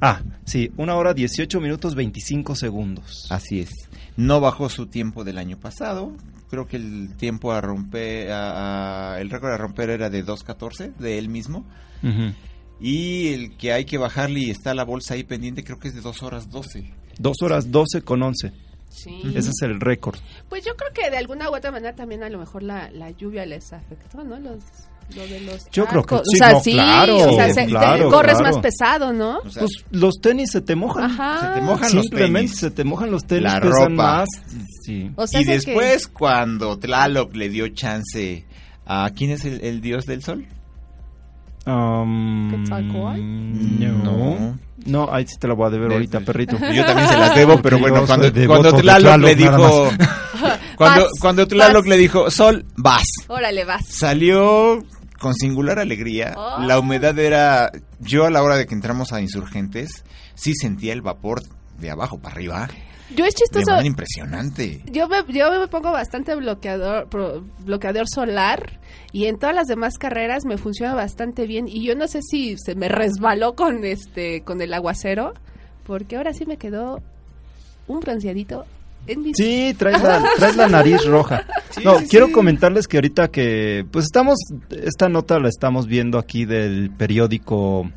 Ah, 0.01 0.21
sí, 0.45 0.71
una 0.77 0.95
hora 0.95 1.15
18 1.15 1.59
minutos 1.61 1.95
25 1.95 2.55
segundos. 2.55 3.27
Así 3.31 3.61
es. 3.61 3.71
No 4.17 4.41
bajó 4.41 4.69
su 4.69 4.87
tiempo 4.87 5.25
del 5.25 5.39
año 5.39 5.57
pasado. 5.59 6.13
Creo 6.51 6.67
que 6.69 6.77
el 6.77 7.17
tiempo 7.17 7.53
a 7.53 7.61
romper, 7.63 8.31
a- 8.31 9.15
a- 9.15 9.21
el 9.21 9.31
récord 9.31 9.53
a 9.53 9.57
romper 9.57 9.89
era 9.91 10.11
de 10.11 10.23
2.14 10.25 10.95
de 10.97 11.19
él 11.19 11.29
mismo. 11.31 11.65
Y 12.79 13.29
el 13.33 13.57
que 13.57 13.73
hay 13.73 13.85
que 13.87 13.97
bajarle 13.99 14.41
y 14.41 14.51
está 14.51 14.75
la 14.75 14.85
bolsa 14.85 15.15
ahí 15.15 15.25
pendiente, 15.25 15.65
creo 15.65 15.79
que 15.79 15.89
es 15.89 15.95
de 15.95 16.03
2 16.03 16.23
horas 16.23 16.51
12. 16.51 16.93
Dos 17.19 17.39
horas 17.41 17.71
12 17.71 18.03
con 18.03 18.23
11. 18.23 18.53
Sí. 18.91 19.23
Ese 19.35 19.49
es 19.51 19.63
el 19.63 19.81
récord. 19.81 20.19
Pues 20.49 20.65
yo 20.65 20.77
creo 20.77 20.93
que 20.93 21.11
de 21.11 21.17
alguna 21.17 21.51
u 21.51 21.57
otra 21.57 21.71
manera 21.73 21.95
también 21.95 22.23
a 22.23 22.29
lo 22.29 22.39
mejor 22.39 22.63
la, 22.63 22.91
la 22.91 23.11
lluvia 23.11 23.47
les 23.47 23.73
afectó, 23.73 24.23
¿no? 24.25 24.39
Los, 24.39 24.63
lo 25.15 25.23
de 25.27 25.41
los 25.41 25.65
Yo 25.71 25.87
creo 25.87 26.03
que 26.05 26.17
sí, 26.17 26.23
O 26.35 26.37
sea, 26.39 26.53
no, 26.53 26.61
sí, 26.61 26.73
claro, 26.73 27.17
o 27.17 27.35
sea, 27.37 27.49
se- 27.55 27.63
te 27.63 27.67
claro, 27.69 28.11
corres 28.11 28.39
claro. 28.39 28.55
más 28.55 28.63
pesado, 28.63 29.13
¿no? 29.13 29.39
O 29.39 29.49
sea, 29.51 29.61
Pues 29.63 29.73
los 29.91 30.15
tenis 30.21 30.51
se 30.51 30.61
te 30.61 30.75
mojan. 30.75 31.05
Ajá. 31.11 31.41
se 31.55 31.61
te 31.61 31.61
mojan 31.67 31.95
los 31.95 32.03
Simplemente 32.05 32.49
tenis. 32.49 32.59
se 32.61 32.71
te 32.73 32.85
mojan 32.85 33.11
los 33.11 33.25
tenis, 33.25 33.45
La 33.53 33.61
pesan 33.61 33.91
ropa. 33.91 33.91
más. 33.95 34.29
Sí. 34.83 35.11
O 35.17 35.27
sea, 35.27 35.41
y 35.41 35.45
que- 35.45 35.53
después, 35.53 36.09
cuando 36.09 36.77
Tlaloc 36.79 37.35
le 37.37 37.49
dio 37.49 37.69
chance 37.69 38.45
a... 38.85 39.11
¿Quién 39.15 39.31
es 39.31 39.45
el, 39.45 39.61
el 39.65 39.81
dios 39.81 40.05
del 40.07 40.23
sol? 40.23 40.47
Um, 41.67 42.63
no. 44.03 44.59
No, 44.87 45.09
ahí 45.13 45.27
sí 45.27 45.35
te 45.41 45.49
la 45.49 45.55
voy 45.55 45.67
a 45.67 45.71
deber 45.71 45.89
De- 45.89 45.95
ahorita, 45.95 46.21
de- 46.21 46.25
perrito. 46.25 46.57
Yo 46.73 46.85
también 46.85 47.09
se 47.09 47.19
las 47.19 47.35
debo, 47.35 47.59
pero 47.63 47.79
bueno, 47.79 48.05
cuando, 48.07 48.31
cuando 48.47 48.73
Tlaloc 48.75 49.03
Tlaloc, 49.03 49.21
le 49.27 49.35
dijo... 49.35 49.89
Cuando, 50.77 51.05
Vas, 51.05 51.11
cuando 51.23 51.49
Tlaloc 51.49 51.85
vas. 51.85 51.89
le 51.89 51.97
dijo, 51.97 52.31
Sol, 52.31 52.67
vas. 52.77 53.07
Órale, 53.29 53.65
vas. 53.65 53.81
Salió 53.89 54.85
con 55.21 55.35
singular 55.35 55.79
alegría. 55.79 56.35
Oh. 56.37 56.61
La 56.65 56.79
humedad 56.79 57.19
era. 57.19 57.71
Yo 58.01 58.25
a 58.27 58.31
la 58.31 58.43
hora 58.43 58.57
de 58.57 58.67
que 58.67 58.75
entramos 58.75 59.13
a 59.13 59.21
Insurgentes, 59.21 60.05
sí 60.35 60.55
sentía 60.55 60.93
el 60.93 61.03
vapor 61.03 61.43
de 61.79 61.91
abajo 61.91 62.19
para 62.19 62.35
arriba. 62.35 62.69
Yo 63.15 63.25
es 63.25 63.35
De 63.35 63.39
chistoso. 63.41 63.71
manera 63.71 63.87
impresionante. 63.87 64.83
Yo 64.91 65.07
me, 65.09 65.19
yo 65.33 65.49
me 65.61 65.69
pongo 65.69 65.93
bastante 65.93 66.35
bloqueador, 66.35 67.09
pro- 67.09 67.45
bloqueador 67.61 68.07
solar 68.13 68.81
y 69.13 69.27
en 69.27 69.39
todas 69.39 69.55
las 69.55 69.69
demás 69.69 69.95
carreras 69.97 70.45
me 70.45 70.59
funciona 70.59 70.93
bastante 70.95 71.47
bien 71.47 71.69
y 71.69 71.85
yo 71.85 71.95
no 71.95 72.09
sé 72.09 72.21
si 72.23 72.57
se 72.59 72.75
me 72.75 72.89
resbaló 72.89 73.55
con 73.55 73.85
este 73.85 74.43
con 74.43 74.61
el 74.61 74.75
aguacero 74.75 75.35
porque 75.87 76.17
ahora 76.17 76.33
sí 76.33 76.47
me 76.47 76.57
quedó 76.57 77.01
un 77.87 78.01
bronceadito 78.01 78.65
Sí, 79.35 79.75
traes 79.79 80.03
la, 80.03 80.23
traes 80.37 80.57
la 80.57 80.69
nariz 80.69 81.05
roja. 81.05 81.45
no, 81.85 81.97
quiero 82.09 82.33
comentarles 82.33 82.87
que 82.89 82.97
ahorita 82.97 83.29
que, 83.29 83.87
pues 83.91 84.05
estamos, 84.07 84.39
esta 84.71 85.09
nota 85.09 85.39
la 85.39 85.49
estamos 85.49 85.87
viendo 85.87 86.19
aquí 86.19 86.45
del 86.45 86.91
periódico 86.91 87.91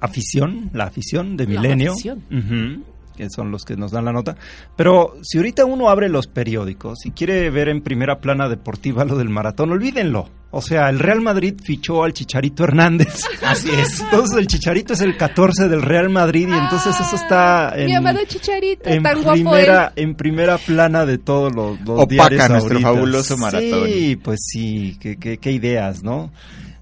Afición, 0.00 0.70
la 0.72 0.84
afición 0.84 1.36
de 1.36 1.44
La 1.44 1.50
Milenio, 1.50 1.92
Afición. 1.92 2.22
Ujú, 2.30 2.84
que 3.18 3.28
son 3.28 3.50
los 3.50 3.64
que 3.64 3.76
nos 3.76 3.90
dan 3.90 4.04
la 4.04 4.12
nota. 4.12 4.36
Pero 4.76 5.16
si 5.22 5.38
ahorita 5.38 5.64
uno 5.64 5.90
abre 5.90 6.08
los 6.08 6.28
periódicos 6.28 7.04
y 7.04 7.10
quiere 7.10 7.50
ver 7.50 7.68
en 7.68 7.82
primera 7.82 8.20
plana 8.20 8.48
deportiva 8.48 9.04
lo 9.04 9.16
del 9.16 9.28
maratón, 9.28 9.72
olvídenlo. 9.72 10.30
O 10.50 10.62
sea, 10.62 10.88
el 10.88 10.98
Real 11.00 11.20
Madrid 11.20 11.56
fichó 11.62 12.04
al 12.04 12.12
Chicharito 12.14 12.62
Hernández. 12.64 13.22
Así 13.44 13.68
es. 13.70 14.00
Entonces 14.00 14.38
el 14.38 14.46
Chicharito 14.46 14.92
es 14.94 15.00
el 15.00 15.16
14 15.16 15.68
del 15.68 15.82
Real 15.82 16.08
Madrid 16.08 16.48
y 16.48 16.56
entonces 16.56 16.94
eso 16.98 17.16
está 17.16 17.72
en 17.76 17.86
mi 17.86 17.94
amado 17.96 18.20
chicharito 18.26 18.88
en 18.88 19.02
tan 19.02 19.22
guapo 19.22 19.32
primera, 19.50 19.92
en 19.96 20.14
primera 20.14 20.56
plana 20.56 21.04
de 21.04 21.18
todos 21.18 21.52
los, 21.54 21.78
los 21.80 22.00
Opaca 22.00 22.28
diarios 22.30 22.48
nuestro 22.50 22.74
ahorita. 22.76 22.88
fabuloso 22.92 23.36
maratón. 23.36 23.86
Sí, 23.88 24.16
pues 24.22 24.38
sí, 24.42 24.96
qué, 25.00 25.16
qué, 25.18 25.36
qué 25.38 25.52
ideas, 25.52 26.02
¿no? 26.02 26.32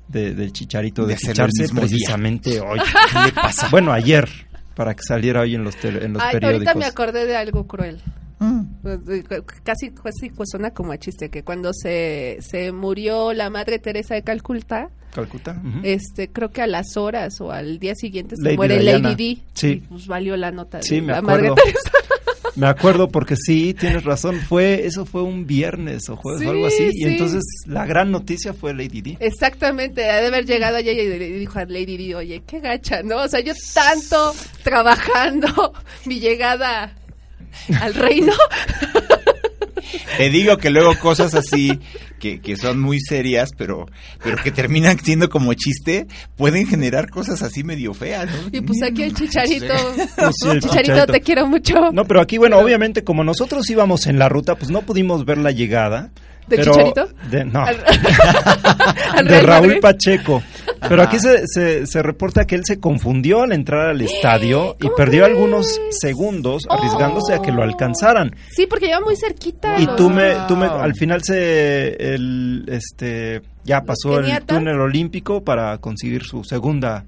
De, 0.06 0.34
del 0.34 0.52
chicharito 0.52 1.04
de, 1.04 1.14
De 1.14 1.18
ficharse 1.18 1.62
mismo 1.62 1.80
día. 1.80 1.88
precisamente 1.88 2.60
hoy. 2.64 2.78
¿Qué 3.12 3.18
le 3.26 3.32
pasa? 3.32 3.68
Bueno, 3.72 3.92
ayer, 3.92 4.28
para 4.76 4.94
que 4.94 5.02
saliera 5.02 5.40
hoy 5.40 5.56
en 5.56 5.64
los, 5.64 5.74
tele- 5.76 6.04
en 6.04 6.12
los 6.12 6.22
Ay, 6.22 6.34
periódicos. 6.34 6.66
ahorita 6.68 6.74
me 6.78 6.84
acordé 6.84 7.26
de 7.26 7.34
algo 7.36 7.66
cruel. 7.66 8.00
Mm. 8.38 8.60
Pues, 8.82 8.98
Casi, 9.64 9.90
casi 9.90 10.28
pues, 10.30 10.50
suena 10.50 10.70
como 10.70 10.92
a 10.92 10.98
chiste 10.98 11.30
que 11.30 11.42
cuando 11.42 11.72
se, 11.72 12.36
se 12.40 12.70
murió 12.70 13.32
la 13.32 13.48
madre 13.50 13.78
Teresa 13.78 14.14
de 14.14 14.22
Calcuta, 14.22 14.90
Calcuta. 15.14 15.58
ujú. 15.64 15.80
este 15.82 16.28
creo 16.28 16.50
que 16.50 16.60
a 16.60 16.66
las 16.66 16.98
horas 16.98 17.40
o 17.40 17.50
al 17.50 17.78
día 17.78 17.94
siguiente 17.94 18.36
se 18.36 18.42
Lady 18.44 18.56
muere 18.58 18.78
Diana. 18.78 19.08
Lady 19.08 19.14
Di. 19.14 19.42
Sí. 19.54 19.68
Y, 19.68 19.76
pues 19.88 20.06
valió 20.06 20.36
la 20.36 20.50
nota 20.52 20.76
de 20.78 20.82
Sí, 20.84 21.00
me 21.00 21.12
la 21.14 21.22
madre 21.22 21.48
acuerdo. 21.48 21.64
Teresa. 21.64 21.90
Me 22.56 22.66
acuerdo 22.68 23.08
porque 23.08 23.36
sí, 23.36 23.74
tienes 23.74 24.04
razón, 24.04 24.40
fue 24.40 24.86
eso 24.86 25.04
fue 25.04 25.22
un 25.22 25.46
viernes 25.46 26.08
o 26.08 26.16
jueves 26.16 26.40
Sí, 26.42 26.46
o 26.46 26.50
algo 26.50 26.66
así 26.66 26.90
sí. 26.90 26.98
y 27.00 27.04
entonces 27.04 27.42
la 27.66 27.84
gran 27.86 28.10
noticia 28.10 28.54
fue 28.54 28.72
Lady 28.72 29.02
Di. 29.02 29.16
Exactamente, 29.20 30.08
ha 30.08 30.20
de 30.20 30.28
haber 30.28 30.46
llegado 30.46 30.76
allá 30.76 30.92
y 30.92 30.96
le 31.08 31.18
dijo 31.18 31.58
a 31.58 31.64
Lady 31.64 31.96
Di, 31.96 32.14
oye, 32.14 32.42
qué 32.46 32.60
gacha, 32.60 33.02
¿no? 33.02 33.22
O 33.22 33.28
sea, 33.28 33.40
yo 33.40 33.52
tanto 33.74 34.34
trabajando 34.62 35.72
mi 36.06 36.20
llegada 36.20 36.94
al 37.80 37.94
reino. 37.94 38.32
Te 40.16 40.30
digo 40.30 40.56
que 40.58 40.70
luego 40.70 40.98
cosas 40.98 41.34
así 41.34 41.78
que, 42.18 42.40
que 42.40 42.56
son 42.56 42.80
muy 42.80 43.00
serias, 43.00 43.50
pero, 43.56 43.86
pero 44.22 44.36
que 44.42 44.50
terminan 44.50 44.98
siendo 44.98 45.28
como 45.28 45.54
chiste, 45.54 46.06
pueden 46.36 46.66
generar 46.66 47.10
cosas 47.10 47.42
así 47.42 47.64
medio 47.64 47.94
feas, 47.94 48.26
¿no? 48.26 48.48
Y 48.52 48.60
pues 48.60 48.82
aquí 48.82 49.02
el 49.02 49.14
chicharito. 49.14 49.74
Pues 50.16 50.34
sí, 50.40 50.48
el 50.48 50.60
chicharito, 50.60 50.92
Chicharito. 50.94 51.12
te 51.12 51.20
quiero 51.20 51.46
mucho. 51.46 51.92
No, 51.92 52.04
pero 52.04 52.20
aquí, 52.20 52.38
bueno, 52.38 52.58
obviamente, 52.58 53.04
como 53.04 53.24
nosotros 53.24 53.68
íbamos 53.70 54.06
en 54.06 54.18
la 54.18 54.28
ruta, 54.28 54.54
pues 54.56 54.70
no 54.70 54.82
pudimos 54.82 55.24
ver 55.24 55.38
la 55.38 55.50
llegada. 55.50 56.10
¿Del 56.48 56.60
pero- 56.60 56.72
Chicharito? 56.72 57.08
de- 57.30 57.44
no, 57.44 57.64
de 59.24 59.42
Raúl. 59.42 59.78
Pacheco. 59.80 60.42
Pero 60.88 61.02
aquí 61.02 61.18
se, 61.18 61.42
se, 61.46 61.86
se 61.86 62.02
reporta 62.02 62.44
que 62.44 62.54
él 62.54 62.62
se 62.64 62.78
confundió 62.78 63.42
al 63.42 63.52
entrar 63.52 63.88
al 63.88 64.00
estadio 64.00 64.76
y 64.78 64.84
¿Cómo 64.84 64.96
perdió 64.96 65.24
crees? 65.24 65.36
algunos 65.36 65.80
segundos 65.90 66.62
arriesgándose 66.68 67.34
a 67.34 67.40
que 67.42 67.50
lo 67.50 67.62
alcanzaran. 67.62 68.34
Sí, 68.50 68.66
porque 68.66 68.86
iba 68.88 69.00
muy 69.00 69.16
cerquita. 69.16 69.78
Y 69.78 69.86
los- 69.86 69.96
tú 69.96 70.10
me, 70.10 70.34
tú 70.46 70.56
me, 70.56 70.66
al 70.66 70.94
final 70.94 71.22
se, 71.22 72.14
el, 72.14 72.64
este, 72.68 73.42
ya 73.64 73.82
pasó 73.82 74.18
el 74.20 74.40
túnel 74.44 74.78
olímpico 74.80 75.42
para 75.42 75.78
conseguir 75.78 76.22
su 76.24 76.44
segunda, 76.44 77.04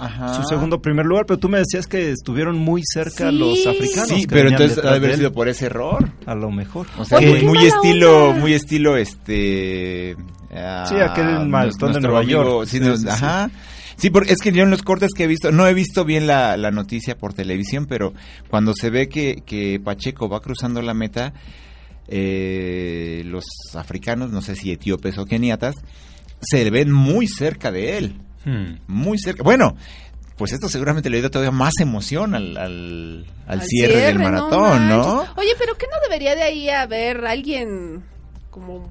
Ajá. 0.00 0.34
su 0.34 0.42
segundo 0.48 0.80
primer 0.80 1.04
lugar, 1.06 1.26
pero 1.26 1.38
tú 1.38 1.48
me 1.48 1.58
decías 1.58 1.86
que 1.86 2.10
estuvieron 2.12 2.56
muy 2.58 2.82
cerca 2.84 3.30
Sí. 3.30 3.36
los 3.38 3.66
africanos. 3.66 4.08
Sí, 4.08 4.20
que 4.22 4.34
pero 4.34 4.48
entonces 4.50 4.78
ha 4.78 4.90
de 4.90 4.96
haber 4.96 5.16
sido 5.16 5.32
por 5.32 5.48
ese 5.48 5.66
error. 5.66 6.08
A 6.26 6.34
lo 6.34 6.50
mejor. 6.50 6.86
O 6.98 7.04
sea, 7.04 7.18
Oye, 7.18 7.42
muy, 7.42 7.66
estilo, 7.66 8.28
onda. 8.30 8.40
muy 8.40 8.52
estilo, 8.54 8.96
este... 8.96 10.16
ah, 10.54 10.84
Sí, 10.88 10.94
aquel 10.96 11.46
maratón 11.48 11.92
de 11.94 12.00
Nueva 12.00 12.22
York. 12.24 12.66
sí, 12.68 12.80
ajá. 13.08 13.50
Sí, 13.96 14.10
porque 14.10 14.32
es 14.32 14.38
que 14.38 14.52
yo 14.52 14.62
en 14.62 14.70
los 14.70 14.82
cortes 14.82 15.10
que 15.12 15.24
he 15.24 15.26
visto, 15.26 15.50
no 15.50 15.66
he 15.66 15.74
visto 15.74 16.04
bien 16.04 16.28
la, 16.28 16.56
la 16.56 16.70
noticia 16.70 17.16
por 17.18 17.34
televisión, 17.34 17.86
pero 17.86 18.14
cuando 18.48 18.72
se 18.72 18.90
ve 18.90 19.08
que, 19.08 19.42
que 19.44 19.80
Pacheco 19.82 20.28
va 20.28 20.40
cruzando 20.40 20.80
la 20.82 20.94
meta, 20.94 21.32
eh, 22.06 23.22
los 23.26 23.44
africanos, 23.74 24.30
no 24.30 24.40
sé 24.40 24.54
si 24.54 24.70
etíopes 24.70 25.18
o 25.18 25.24
keniatas, 25.26 25.74
se 26.40 26.70
ven 26.70 26.92
muy 26.92 27.26
cerca 27.26 27.72
de 27.72 27.98
él, 27.98 28.14
Hmm. 28.44 28.76
muy 28.86 29.18
cerca. 29.18 29.42
Bueno, 29.42 29.76
pues 30.36 30.52
esto 30.52 30.68
seguramente 30.68 31.10
le 31.10 31.18
dio 31.20 31.30
todavía 31.30 31.50
más 31.50 31.74
emoción 31.80 32.34
al, 32.34 32.56
al, 32.56 33.26
al 33.46 33.62
cierre, 33.62 33.96
del 34.02 34.18
maratón, 34.20 34.88
¿no? 34.88 35.20
Oye, 35.36 35.52
pero 35.58 35.76
¿qué 35.76 35.86
no 35.90 35.96
debería 36.08 36.34
de 36.36 36.42
ahí 36.42 36.68
haber 36.70 37.24
alguien 37.26 38.04
como, 38.50 38.88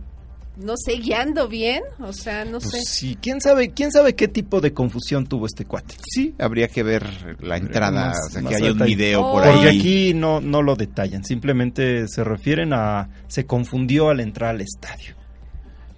no 0.57 0.73
sé, 0.75 0.93
guiando 0.97 1.47
bien? 1.47 1.83
O 1.99 2.11
sea, 2.11 2.43
no 2.43 2.59
Pues 2.59 2.71
sé. 2.71 2.81
sí, 2.85 3.17
quién 3.21 3.39
sabe, 3.39 3.69
quién 3.71 3.91
sabe 3.93 4.13
qué 4.15 4.27
tipo 4.27 4.59
de 4.59 4.73
confusión 4.73 5.25
tuvo 5.25 5.45
este 5.45 5.63
cuate. 5.63 5.95
Sí, 6.13 6.35
habría 6.37 6.67
que 6.67 6.83
ver 6.83 7.37
la 7.39 7.55
entrada, 7.55 8.07
Más- 8.07 8.17
o 8.27 8.29
sea, 8.29 8.41
que 8.41 8.55
haya 8.55 8.71
un 8.73 8.79
video 8.79 9.21
Oh. 9.25 9.31
por 9.33 9.43
Porque 9.45 9.69
ahí. 9.69 9.79
aquí 9.79 10.13
no, 10.13 10.41
no 10.41 10.61
lo 10.61 10.75
detallan, 10.75 11.23
simplemente 11.23 12.07
se 12.09 12.23
refieren 12.25 12.73
a 12.73 13.09
se 13.27 13.45
confundió 13.45 14.09
al 14.09 14.19
entrar 14.19 14.49
al 14.55 14.61
estadio. 14.61 15.15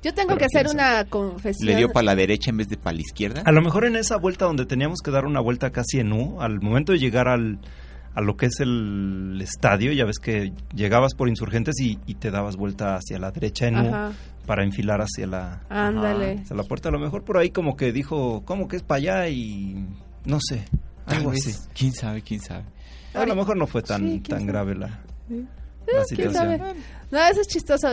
Yo 0.02 0.14
tengo 0.14 0.30
pero 0.30 0.40
que 0.40 0.46
hacer 0.46 0.68
una 0.74 1.04
confesión. 1.06 1.68
¿Le 1.68 1.76
dio 1.76 1.90
para 1.92 2.06
la 2.06 2.16
derecha 2.16 2.52
en 2.52 2.58
vez 2.58 2.70
de 2.70 2.78
para 2.78 2.96
la 2.96 3.02
izquierda? 3.02 3.42
A 3.46 3.52
lo 3.52 3.62
mejor 3.62 3.86
en 3.86 3.96
esa 3.96 4.18
vuelta 4.18 4.46
donde 4.46 4.66
teníamos 4.66 5.00
que 5.04 5.12
dar 5.12 5.26
una 5.26 5.42
vuelta 5.42 5.72
casi 5.72 6.00
en 6.00 6.14
U, 6.14 6.42
al 6.42 6.62
momento 6.62 6.94
de 6.94 7.00
llegar 7.00 7.28
al, 7.28 7.60
a 8.16 8.22
lo 8.22 8.38
que 8.38 8.46
es 8.46 8.60
el 8.62 9.38
estadio, 9.42 9.92
ya 9.92 10.06
ves 10.06 10.20
que 10.20 10.54
llegabas 10.74 11.14
por 11.16 11.28
insurgentes 11.28 11.76
y, 11.82 12.00
y 12.06 12.16
te 12.16 12.32
dabas 12.32 12.56
vuelta 12.56 12.96
hacia 12.96 13.20
la 13.20 13.32
derecha 13.32 13.68
en 13.68 13.78
U 13.78 13.92
para 14.46 14.64
enfilar 14.64 15.02
hacia 15.02 15.28
la, 15.28 15.62
Ándale. 15.70 16.40
hacia 16.44 16.56
la 16.56 16.64
puerta. 16.64 16.90
A 16.90 16.92
lo 16.92 17.00
mejor 17.00 17.24
por 17.24 17.38
ahí 17.38 17.50
como 17.50 17.76
que 17.76 17.92
dijo, 17.92 18.44
¿cómo 18.46 18.68
que 18.68 18.78
es 18.78 18.84
para 18.84 18.98
allá? 19.00 19.28
Y 19.30 19.86
no 20.26 20.40
sé, 20.40 20.64
algo 21.06 21.32
así. 21.32 21.54
¿Quién 21.76 21.92
sabe? 21.94 22.22
¿Quién 22.22 22.40
sabe? 22.40 22.64
A 23.14 23.26
lo 23.26 23.36
mejor 23.36 23.58
no 23.58 23.68
fue 23.68 23.82
tan, 23.82 24.02
Sí, 24.08 24.20
tan 24.22 24.46
grave 24.46 24.76
la, 24.76 25.02
la 25.98 26.04
¿Quién 26.06 26.30
situación. 26.30 26.58
sabe? 26.60 26.76
No, 27.12 27.20
eso 27.26 27.42
es 27.42 27.48
chistoso. 27.48 27.88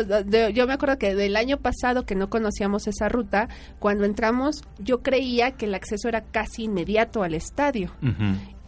Yo 0.53 0.67
me 0.67 0.75
acuerdo 0.75 0.99
que 0.99 1.15
del 1.15 1.37
año 1.37 1.57
pasado 1.57 2.05
que 2.05 2.15
no 2.15 2.29
conocíamos 2.29 2.87
esa 2.87 3.09
ruta, 3.09 3.49
cuando 3.79 4.05
entramos 4.05 4.63
yo 4.79 5.03
creía 5.03 5.53
que 5.53 5.65
el 5.67 5.75
acceso 5.75 6.09
era 6.09 6.21
casi 6.23 6.65
inmediato 6.65 7.23
al 7.23 7.35
estadio. 7.35 7.91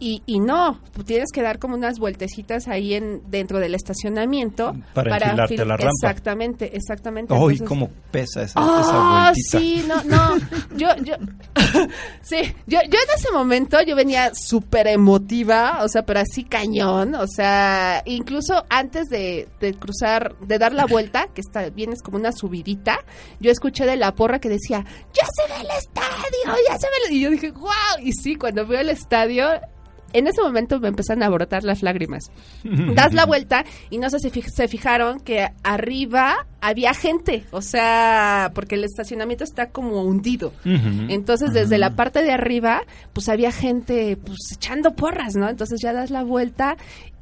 Y, 0.01 0.23
y 0.25 0.39
no, 0.39 0.79
tienes 1.05 1.29
que 1.33 1.41
dar 1.41 1.59
como 1.59 1.75
unas 1.75 1.99
vueltecitas 1.99 2.67
ahí 2.69 2.93
en 2.93 3.21
dentro 3.29 3.59
del 3.59 3.75
estacionamiento. 3.75 4.73
Para 4.93 5.15
enfilarte 5.17 5.55
fil- 5.55 5.61
a 5.61 5.65
la 5.65 5.77
rampa. 5.77 5.91
Exactamente, 5.91 6.75
exactamente. 6.75 7.33
Ay, 7.33 7.39
Entonces- 7.41 7.67
cómo 7.67 7.89
pesa 8.11 8.43
esa, 8.43 8.59
esa 8.59 8.81
Ah, 8.91 9.31
vueltita. 9.33 9.59
sí, 9.59 9.85
no, 9.87 10.03
no. 10.05 10.37
Yo, 10.77 10.87
yo, 11.03 11.15
sí, 12.21 12.37
yo, 12.67 12.79
yo 12.83 12.97
en 12.99 13.17
ese 13.17 13.31
momento 13.31 13.77
yo 13.81 13.95
venía 13.95 14.31
súper 14.33 14.87
emotiva, 14.87 15.79
o 15.83 15.87
sea, 15.87 16.03
pero 16.03 16.21
así 16.21 16.43
cañón, 16.43 17.15
o 17.15 17.27
sea, 17.27 18.01
incluso 18.05 18.63
antes 18.69 19.07
de, 19.09 19.47
de 19.59 19.73
cruzar, 19.73 20.35
de 20.39 20.57
dar 20.57 20.73
la 20.73 20.85
vuelta, 20.85 21.27
que 21.33 21.41
está, 21.41 21.69
vienes 21.69 22.01
como 22.01 22.17
una 22.17 22.31
subidita, 22.31 22.99
yo 23.39 23.51
escuché 23.51 23.85
de 23.85 23.97
la 23.97 24.13
porra 24.15 24.39
que 24.39 24.49
decía, 24.49 24.85
ya 25.13 25.25
se 25.25 25.53
ve 25.53 25.59
el 25.61 25.77
estadio, 25.77 26.63
ya 26.69 26.77
se 26.77 26.87
ve 26.87 26.93
el... 27.09 27.13
Y 27.15 27.21
yo 27.21 27.29
dije, 27.31 27.51
wow, 27.51 27.69
y 28.01 28.11
sí, 28.13 28.35
cuando 28.35 28.65
veo 28.65 28.79
el 28.79 28.89
estadio... 28.89 29.47
En 30.13 30.27
ese 30.27 30.41
momento 30.41 30.79
me 30.79 30.87
empezaron 30.87 31.23
a 31.23 31.29
brotar 31.29 31.63
las 31.63 31.81
lágrimas 31.83 32.31
das 32.95 33.13
la 33.13 33.25
vuelta 33.25 33.63
y 33.89 33.97
no 33.97 34.09
sé 34.09 34.19
si 34.19 34.29
fij- 34.29 34.49
se 34.49 34.67
fijaron 34.67 35.19
que 35.19 35.47
arriba 35.63 36.45
había 36.61 36.93
gente, 36.93 37.43
o 37.51 37.61
sea, 37.61 38.51
porque 38.53 38.75
el 38.75 38.83
estacionamiento 38.83 39.43
está 39.43 39.69
como 39.69 40.03
hundido. 40.03 40.51
Entonces, 41.09 41.53
desde 41.53 41.77
la 41.77 41.95
parte 41.95 42.21
de 42.23 42.31
arriba, 42.31 42.81
pues 43.13 43.29
había 43.29 43.51
gente 43.51 44.17
pues 44.17 44.37
echando 44.53 44.93
porras, 44.95 45.35
¿no? 45.35 45.47
Entonces 45.49 45.79
ya 45.81 45.93
das 45.93 46.09
la 46.11 46.23
vuelta. 46.23 46.75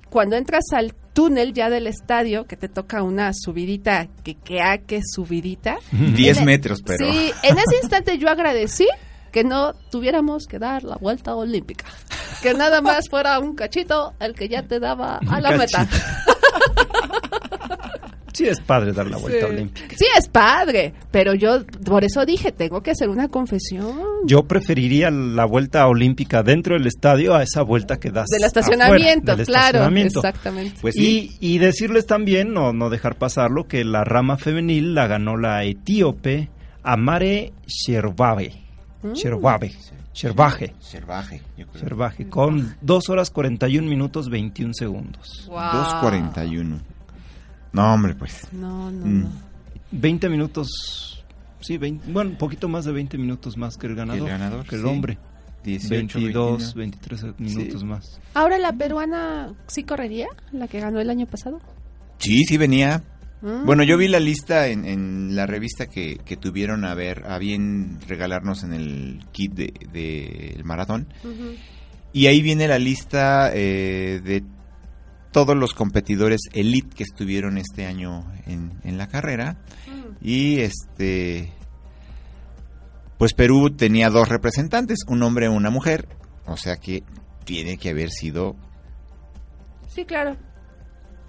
Cuando 0.09 0.38
entras 0.38 0.63
al 0.73 0.93
túnel 1.13 1.53
ya 1.53 1.69
del 1.69 1.85
estadio, 1.85 2.45
que 2.45 2.55
te 2.55 2.69
toca 2.69 3.03
una 3.03 3.31
subidita, 3.33 4.07
que 4.23 4.35
que 4.35 4.61
a 4.61 4.77
que 4.77 5.01
subidita. 5.03 5.77
10 5.91 6.38
En 6.38 6.43
e- 6.43 6.45
metros, 6.45 6.81
pero... 6.81 7.11
Sí, 7.11 7.31
en 7.43 7.57
ese 7.57 7.75
instante 7.81 8.17
yo 8.17 8.29
agradecí 8.29 8.88
que 9.33 9.43
no 9.43 9.73
tuviéramos 9.91 10.45
que 10.47 10.57
dar 10.59 10.83
la 10.83 10.95
vuelta 10.95 11.35
olímpica. 11.35 11.85
Que 12.41 12.53
nada 12.53 12.81
más 12.81 13.09
fuera 13.09 13.39
un 13.39 13.55
cachito 13.55 14.13
el 14.19 14.33
que 14.33 14.47
ya 14.49 14.63
te 14.63 14.79
daba 14.79 15.19
a 15.29 15.41
la 15.41 15.57
meta. 15.57 15.88
Sí 18.33 18.45
es 18.47 18.61
padre 18.61 18.93
dar 18.93 19.07
la 19.07 19.17
vuelta 19.17 19.47
Sí. 19.47 19.51
olímpica. 19.53 19.95
Sí, 19.97 20.05
es 20.15 20.29
padre, 20.29 20.93
pero 21.09 21.33
yo 21.33 21.65
por 21.83 22.03
eso 22.03 22.23
dije, 22.23 22.51
tengo 22.51 22.83
que 22.83 22.91
hacer 22.91 23.09
una 23.09 23.29
confesión. 23.29 23.99
Yo 24.25 24.43
preferiría 24.43 25.09
la 25.09 25.45
vuelta 25.45 25.88
olímpica 25.88 26.43
dentro 26.43 26.75
del 26.75 26.85
estadio 26.85 27.33
a 27.33 27.41
esa 27.41 27.63
vuelta 27.63 27.97
que 27.97 28.11
das 28.11 28.27
Del 28.27 28.43
estacionamiento, 28.43 29.31
afuera, 29.31 29.35
del 29.38 29.45
claro, 29.47 29.65
estacionamiento. 29.69 30.19
exactamente. 30.19 30.77
Pues 30.81 30.93
sí. 30.93 31.31
Y, 31.39 31.57
decirles 31.57 32.05
también, 32.05 32.53
no, 32.53 32.73
no 32.73 32.91
dejar 32.91 33.15
pasarlo, 33.17 33.67
que 33.67 33.83
la 33.83 34.03
rama 34.03 34.38
femenil 34.38 34.93
la 34.93 35.07
ganó 35.07 35.35
la 35.35 35.63
etíope 35.63 36.51
Amare 36.83 37.53
Sherbabe. 37.65 38.53
Mm. 39.01 39.13
Sherbabe. 39.13 39.71
Sherbaje. 40.18 40.74
Cervaje, 40.80 41.43
yo 41.57 41.68
creo. 41.68 41.84
Sherbaje. 41.84 42.28
Con 42.28 42.76
2 42.82 43.09
horas 43.09 43.30
41 43.30 43.88
minutos 43.88 44.30
21 44.30 44.74
segundos. 44.74 45.45
Wow. 45.47 45.57
2.41. 45.57 46.80
No, 47.74 47.93
hombre, 47.93 48.15
pues. 48.15 48.47
No, 48.51 48.91
no, 48.91 49.05
Mm. 49.05 49.22
no. 49.24 49.32
20 49.91 50.30
minutos. 50.30 51.24
Sí, 51.59 51.78
20, 51.78 52.11
bueno, 52.11 52.32
un 52.32 52.38
poquito 52.38 52.68
más 52.68 52.86
de 52.86 52.91
20 52.93 53.18
minutos 53.18 53.57
más 53.57 53.78
que 53.78 53.88
el 53.88 53.95
ganador. 53.95 54.28
ganador, 54.28 54.65
que 54.65 54.76
el 54.76 54.82
sí. 54.82 54.88
hombre. 54.88 55.18
18, 55.63 56.18
22, 56.20 56.74
21. 56.76 56.76
23 56.76 57.39
minutos 57.39 57.84
más. 57.84 58.22
Ahora 58.34 58.57
la 58.57 58.72
peruana 58.74 59.53
sí 59.68 59.84
correría, 59.84 60.28
la 60.51 60.68
que 60.68 60.80
ganó 60.80 60.99
el 60.99 61.09
año 61.09 61.26
pasado. 61.28 61.59
Sí, 62.20 62.43
sí 62.45 62.57
venía. 62.57 63.03
Mm. 63.41 63.65
Bueno, 63.65 63.83
yo 63.83 63.97
vi 63.97 64.07
la 64.07 64.19
lista 64.19 64.67
en, 64.67 64.85
en 64.85 65.35
la 65.35 65.45
revista 65.45 65.88
que, 65.88 66.17
que 66.25 66.38
tuvieron 66.38 66.85
a 66.85 66.93
ver, 66.95 67.23
a 67.27 67.38
bien 67.38 67.99
regalarnos 68.07 68.63
en 68.63 68.73
el 68.73 69.19
kit 69.31 69.53
del 69.53 69.73
de, 69.91 70.53
del 70.55 70.63
maratón. 70.63 71.07
Y 72.13 72.27
ahí 72.27 72.41
viene 72.41 72.67
la 72.67 72.79
lista 72.79 73.51
eh, 73.53 74.21
de 74.23 74.43
todos 75.31 75.55
los 75.55 75.73
competidores 75.73 76.41
elite 76.53 76.95
que 76.95 77.03
estuvieron 77.03 77.57
este 77.57 77.85
año 77.85 78.25
en, 78.47 78.71
en 78.83 78.97
la 78.97 79.07
carrera. 79.07 79.57
Y 80.21 80.59
este. 80.61 81.53
Pues 83.19 83.33
Perú 83.33 83.71
tenía 83.71 84.09
dos 84.09 84.29
representantes, 84.29 84.99
un 85.07 85.21
hombre 85.23 85.45
y 85.45 85.49
una 85.49 85.69
mujer. 85.69 86.07
O 86.45 86.57
sea 86.57 86.77
que 86.77 87.03
tiene 87.45 87.77
que 87.77 87.89
haber 87.89 88.09
sido. 88.09 88.55
Sí, 89.89 90.05
claro. 90.05 90.38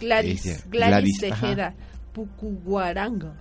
Gladys, 0.01 0.65
Gladys, 0.69 1.19
Gladys, 1.21 1.33
ajá. 1.33 1.75
Pucuguaranga. 2.19 3.33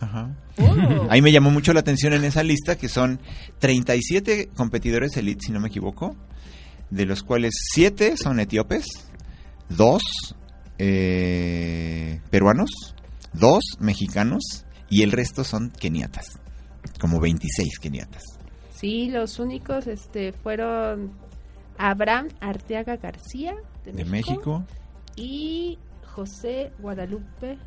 Ajá. 0.00 0.34
Oh. 0.58 1.06
Ahí 1.10 1.20
me 1.20 1.32
llamó 1.32 1.50
mucho 1.50 1.74
la 1.74 1.80
atención 1.80 2.14
en 2.14 2.24
esa 2.24 2.42
lista 2.42 2.76
que 2.76 2.88
son 2.88 3.20
37 3.58 4.48
competidores 4.56 5.14
elite, 5.18 5.46
si 5.46 5.52
no 5.52 5.60
me 5.60 5.68
equivoco, 5.68 6.16
de 6.88 7.04
los 7.04 7.22
cuales 7.22 7.52
7 7.74 8.16
son 8.16 8.40
etíopes, 8.40 8.86
2 9.68 10.02
eh, 10.78 12.20
peruanos, 12.30 12.70
2 13.34 13.60
mexicanos 13.80 14.64
y 14.88 15.02
el 15.02 15.12
resto 15.12 15.44
son 15.44 15.70
keniatas, 15.70 16.40
como 16.98 17.20
26 17.20 17.78
keniatas. 17.80 18.22
Sí, 18.74 19.10
los 19.10 19.38
únicos 19.38 19.86
este, 19.86 20.32
fueron 20.32 21.12
Abraham 21.76 22.28
Arteaga 22.40 22.96
García 22.96 23.54
de, 23.84 23.92
De 23.92 24.04
México, 24.06 24.60
México, 24.60 24.66
y 25.16 25.78
José 26.14 26.72
Guadalupe. 26.78 27.58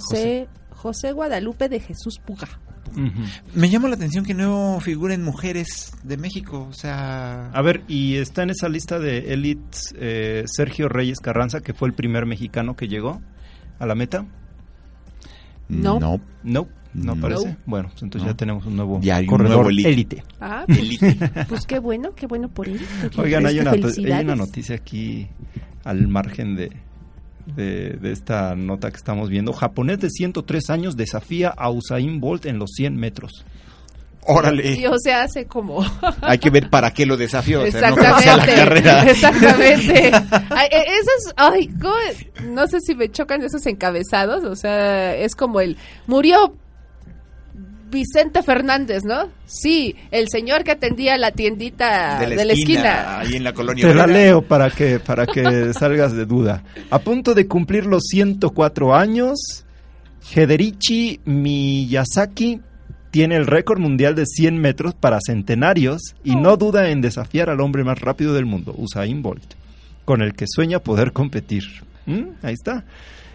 José, 0.00 0.48
José 0.70 1.12
Guadalupe 1.12 1.68
de 1.68 1.80
Jesús 1.80 2.18
Puga. 2.24 2.48
Me 3.54 3.70
llama 3.70 3.88
la 3.88 3.96
atención 3.96 4.24
que 4.24 4.34
no 4.34 4.78
figuren 4.80 5.22
mujeres 5.22 5.92
de 6.04 6.16
México, 6.16 6.68
o 6.70 6.72
sea... 6.72 7.50
A 7.52 7.62
ver, 7.62 7.82
y 7.88 8.16
está 8.16 8.42
en 8.44 8.50
esa 8.50 8.68
lista 8.68 8.98
de 8.98 9.32
elite 9.32 9.78
eh, 9.96 10.44
Sergio 10.46 10.88
Reyes 10.88 11.18
Carranza, 11.18 11.60
que 11.60 11.72
fue 11.74 11.88
el 11.88 11.94
primer 11.94 12.26
mexicano 12.26 12.76
que 12.76 12.86
llegó 12.86 13.20
a 13.78 13.86
la 13.86 13.94
meta. 13.94 14.26
No. 15.68 15.98
no. 15.98 16.20
No, 16.44 16.60
no 16.62 16.68
No. 16.92 17.12
aparece. 17.12 17.56
Bueno, 17.66 17.88
pues 17.90 18.02
entonces 18.02 18.26
No. 18.26 18.32
ya 18.32 18.36
tenemos 18.36 18.66
un 18.66 18.76
nuevo 18.76 19.00
Ya 19.00 19.16
hay 19.16 19.26
corredor 19.26 19.66
élite. 19.72 20.22
Ah, 20.40 20.64
pues, 20.68 20.98
pues 21.48 21.66
qué 21.66 21.78
bueno, 21.80 22.14
qué 22.14 22.26
bueno 22.26 22.48
por 22.48 22.68
él. 22.68 22.80
Oigan, 23.16 23.46
hay 23.46 23.58
una, 23.58 23.72
hay 23.72 24.24
una 24.24 24.36
noticia 24.36 24.76
aquí 24.76 25.26
al 25.84 26.06
margen 26.06 26.54
de, 26.54 26.70
de, 27.46 27.90
de 27.90 28.12
esta 28.12 28.54
nota 28.54 28.90
que 28.90 28.96
estamos 28.96 29.28
viendo. 29.28 29.52
Japonés 29.52 30.00
de 30.00 30.10
103 30.10 30.70
años 30.70 30.96
desafía 30.96 31.48
a 31.50 31.70
Usain 31.70 32.20
Bolt 32.20 32.46
en 32.46 32.58
los 32.58 32.70
100 32.74 32.96
metros. 32.96 33.44
Órale. 34.26 34.74
Sí, 34.76 34.86
o 34.86 34.98
sea, 34.98 35.24
hace 35.24 35.44
como... 35.46 35.84
Hay 36.22 36.38
que 36.38 36.48
ver 36.50 36.70
para 36.70 36.90
qué 36.92 37.04
lo 37.04 37.16
desafió, 37.16 37.62
o 37.62 37.70
sea, 37.70 37.90
no 37.90 37.96
creo 37.96 38.16
que 38.16 38.22
sea 38.22 38.36
la 38.36 38.44
Exactamente, 38.44 38.54
carrera. 38.54 39.02
exactamente. 39.10 40.12
Ay, 40.50 40.68
e- 40.70 40.94
esos, 40.94 41.34
ay, 41.36 41.70
no 42.48 42.66
sé 42.66 42.80
si 42.80 42.94
me 42.94 43.10
chocan 43.10 43.42
esos 43.42 43.66
encabezados, 43.66 44.44
o 44.44 44.56
sea, 44.56 45.14
es 45.14 45.34
como 45.34 45.60
el 45.60 45.76
murió 46.06 46.54
Vicente 47.94 48.42
Fernández, 48.42 49.04
¿no? 49.04 49.30
Sí, 49.46 49.96
el 50.10 50.28
señor 50.28 50.64
que 50.64 50.72
atendía 50.72 51.16
la 51.16 51.30
tiendita 51.30 52.18
de 52.18 52.44
la, 52.44 52.52
esquina. 52.52 53.20
ahí 53.20 53.36
en 53.36 53.44
la 53.44 53.54
colonia. 53.54 53.88
Te 53.88 53.94
la 53.94 54.06
leo 54.06 54.42
para 54.42 54.68
que, 54.68 55.00
para 55.00 55.26
que 55.26 55.72
salgas 55.78 56.12
de 56.14 56.26
duda. 56.26 56.62
A 56.90 56.98
punto 56.98 57.32
de 57.32 57.46
cumplir 57.46 57.86
los 57.86 58.02
104 58.08 58.94
años, 58.94 59.64
Hederichi 60.34 61.20
Miyazaki 61.24 62.60
tiene 63.10 63.36
el 63.36 63.46
récord 63.46 63.78
mundial 63.78 64.16
de 64.16 64.26
100 64.26 64.58
metros 64.58 64.94
para 64.94 65.20
centenarios 65.24 66.16
y 66.24 66.34
no 66.34 66.56
duda 66.56 66.90
en 66.90 67.00
desafiar 67.00 67.48
al 67.48 67.60
hombre 67.60 67.84
más 67.84 68.00
rápido 68.00 68.34
del 68.34 68.44
mundo, 68.44 68.74
Usain 68.76 69.22
Bolt, 69.22 69.54
con 70.04 70.20
el 70.20 70.34
que 70.34 70.46
sueña 70.48 70.80
poder 70.80 71.12
competir. 71.12 71.64
¿Mm? 72.06 72.24
Ahí 72.42 72.54
está. 72.54 72.84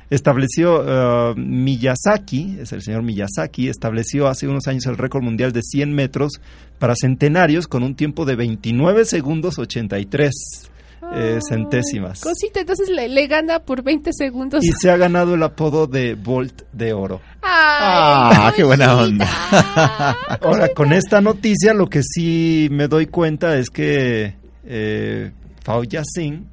Estableció 0.10 0.84
eh, 1.32 1.36
Miyazaki, 1.38 2.58
es 2.60 2.72
el 2.72 2.82
señor 2.82 3.04
Miyazaki, 3.04 3.70
estableció 3.70 4.28
hace 4.28 4.48
unos 4.48 4.68
años 4.68 4.86
el 4.88 4.98
récord 4.98 5.24
mundial 5.24 5.52
de 5.52 5.62
100 5.62 5.94
metros 5.94 6.42
para 6.80 6.96
centenarios 6.96 7.68
con 7.68 7.84
un 7.84 7.96
tiempo 7.96 8.26
de 8.26 8.36
29 8.36 9.06
segundos 9.06 9.60
83 9.60 10.70
eh, 11.02 11.34
Ay, 11.36 11.40
centésimas. 11.48 12.22
Cosita, 12.22 12.60
entonces 12.60 12.90
le, 12.90 13.08
le 13.08 13.28
gana 13.28 13.60
por 13.60 13.84
20 13.84 14.12
segundos. 14.14 14.64
Y 14.64 14.72
se 14.80 14.90
ha 14.90 14.98
ganado 14.98 15.36
el 15.36 15.44
apodo 15.44 15.88
de 15.88 16.16
Bolt 16.16 16.64
de 16.74 16.94
Oro. 16.94 17.22
Ay, 17.42 17.80
Ah, 17.82 18.54
qué 18.56 18.64
buena 18.64 18.96
onda. 18.98 19.28
Ahora, 20.42 20.70
con 20.70 20.92
esta 20.92 21.22
noticia 21.22 21.74
lo 21.74 21.88
que 21.88 22.02
sí 22.04 22.68
me 22.72 22.88
doy 22.88 23.06
cuenta 23.08 23.58
es 23.58 23.70
que 23.70 24.36
eh, 24.66 25.32
Fao 25.64 25.84
Yassin 25.84 26.48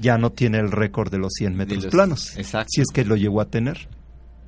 ya 0.00 0.18
no 0.18 0.30
tiene 0.32 0.58
el 0.58 0.70
récord 0.72 1.10
de 1.10 1.18
los 1.18 1.32
100 1.34 1.56
metros 1.56 1.84
los- 1.84 1.92
planos. 1.92 2.36
exacto. 2.36 2.68
Si 2.70 2.80
es 2.80 2.88
que 2.92 3.04
lo 3.04 3.14
llegó 3.16 3.40
a 3.40 3.44
tener. 3.46 3.88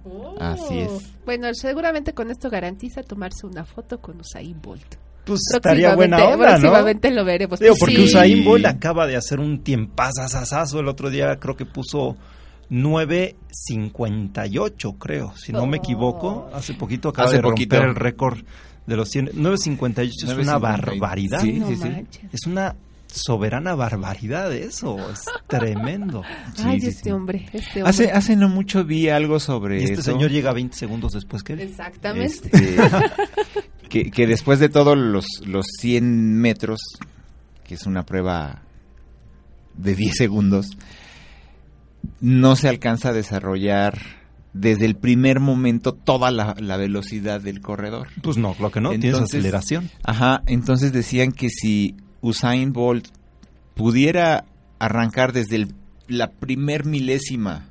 Oh. 0.04 0.34
Así 0.40 0.78
es. 0.78 0.90
Bueno, 1.24 1.48
seguramente 1.54 2.12
con 2.14 2.30
esto 2.30 2.48
garantiza 2.50 3.02
tomarse 3.02 3.44
una 3.46 3.64
foto 3.64 4.00
con 4.00 4.20
Usain 4.20 4.60
Bolt. 4.62 4.94
Pues 5.24 5.40
estaría 5.52 5.96
buena 5.96 6.18
Próximamente- 6.18 6.44
onda, 6.44 6.58
¿no? 6.58 6.60
Próximamente 6.60 7.10
lo 7.10 7.24
veremos. 7.24 7.58
Digo, 7.58 7.74
porque 7.80 7.96
sí. 7.96 8.04
Usain 8.04 8.44
Bolt 8.44 8.66
acaba 8.66 9.06
de 9.08 9.16
hacer 9.16 9.40
un 9.40 9.64
tiempazazazazo 9.64 10.78
el 10.78 10.86
otro 10.88 11.10
día, 11.10 11.36
creo 11.40 11.56
que 11.56 11.66
puso 11.66 12.16
9.58, 12.70 14.98
creo, 14.98 15.32
si 15.36 15.52
no 15.52 15.66
me 15.66 15.78
Oh. 15.78 15.80
equivoco. 15.80 16.48
Hace 16.54 16.74
poquito 16.74 17.08
acaba 17.08 17.26
Hace 17.28 17.38
de 17.38 17.42
poquito. 17.42 17.74
romper 17.76 17.90
el 17.90 17.96
récord 17.96 18.38
de 18.86 18.96
los 18.96 19.08
100. 19.08 19.30
9.58 19.34 20.26
es 20.26 20.32
una 20.32 20.58
9.58. 20.58 21.00
barbaridad. 21.00 21.40
Sí, 21.40 21.52
No 21.54 21.68
sí, 21.68 21.76
sí. 21.76 21.88
Es 22.32 22.46
una 22.46 22.76
soberana 23.16 23.74
barbaridad 23.74 24.52
eso, 24.52 24.96
es 25.10 25.24
tremendo. 25.46 26.22
Ay, 26.64 26.80
Sí, 26.80 26.86
este 26.88 27.04
sí. 27.04 27.10
hombre, 27.10 27.46
este 27.52 27.80
hombre. 27.82 27.90
Hace, 27.90 28.10
hace 28.12 28.36
no 28.36 28.48
mucho 28.48 28.84
vi 28.84 29.08
algo 29.08 29.40
sobre 29.40 29.80
Y 29.80 29.84
este 29.84 29.94
eso. 29.94 30.02
señor 30.12 30.30
llega 30.30 30.52
20 30.52 30.76
segundos 30.76 31.12
después 31.12 31.42
que 31.42 31.54
él. 31.54 31.60
Exactamente. 31.60 32.50
Este, 32.52 32.76
que, 33.88 34.10
que 34.10 34.26
después 34.26 34.58
de 34.60 34.68
todos 34.68 34.96
los, 34.96 35.26
los 35.46 35.66
100 35.80 36.34
metros, 36.40 36.80
que 37.64 37.74
es 37.74 37.86
una 37.86 38.04
prueba 38.04 38.62
de 39.76 39.94
10 39.94 40.14
segundos, 40.16 40.70
no 42.20 42.56
se 42.56 42.68
alcanza 42.68 43.10
a 43.10 43.12
desarrollar 43.12 43.98
desde 44.52 44.86
el 44.86 44.96
primer 44.96 45.38
momento 45.38 45.92
toda 45.92 46.30
la, 46.30 46.54
la 46.58 46.76
velocidad 46.78 47.40
del 47.42 47.60
corredor. 47.60 48.08
Pues 48.22 48.38
no, 48.38 48.56
lo 48.58 48.70
que 48.70 48.80
no, 48.80 48.90
tienes 48.90 49.12
Entonces- 49.12 49.38
aceleración. 49.40 49.90
Ajá, 50.02 50.42
entonces 50.46 50.92
decían 50.92 51.32
que 51.32 51.50
si 51.50 51.94
Usain 52.20 52.72
Bolt 52.72 53.08
pudiera 53.74 54.44
arrancar 54.78 55.32
desde 55.32 55.56
el- 55.56 55.74
la 56.08 56.30
primer 56.30 56.84
milésima 56.84 57.66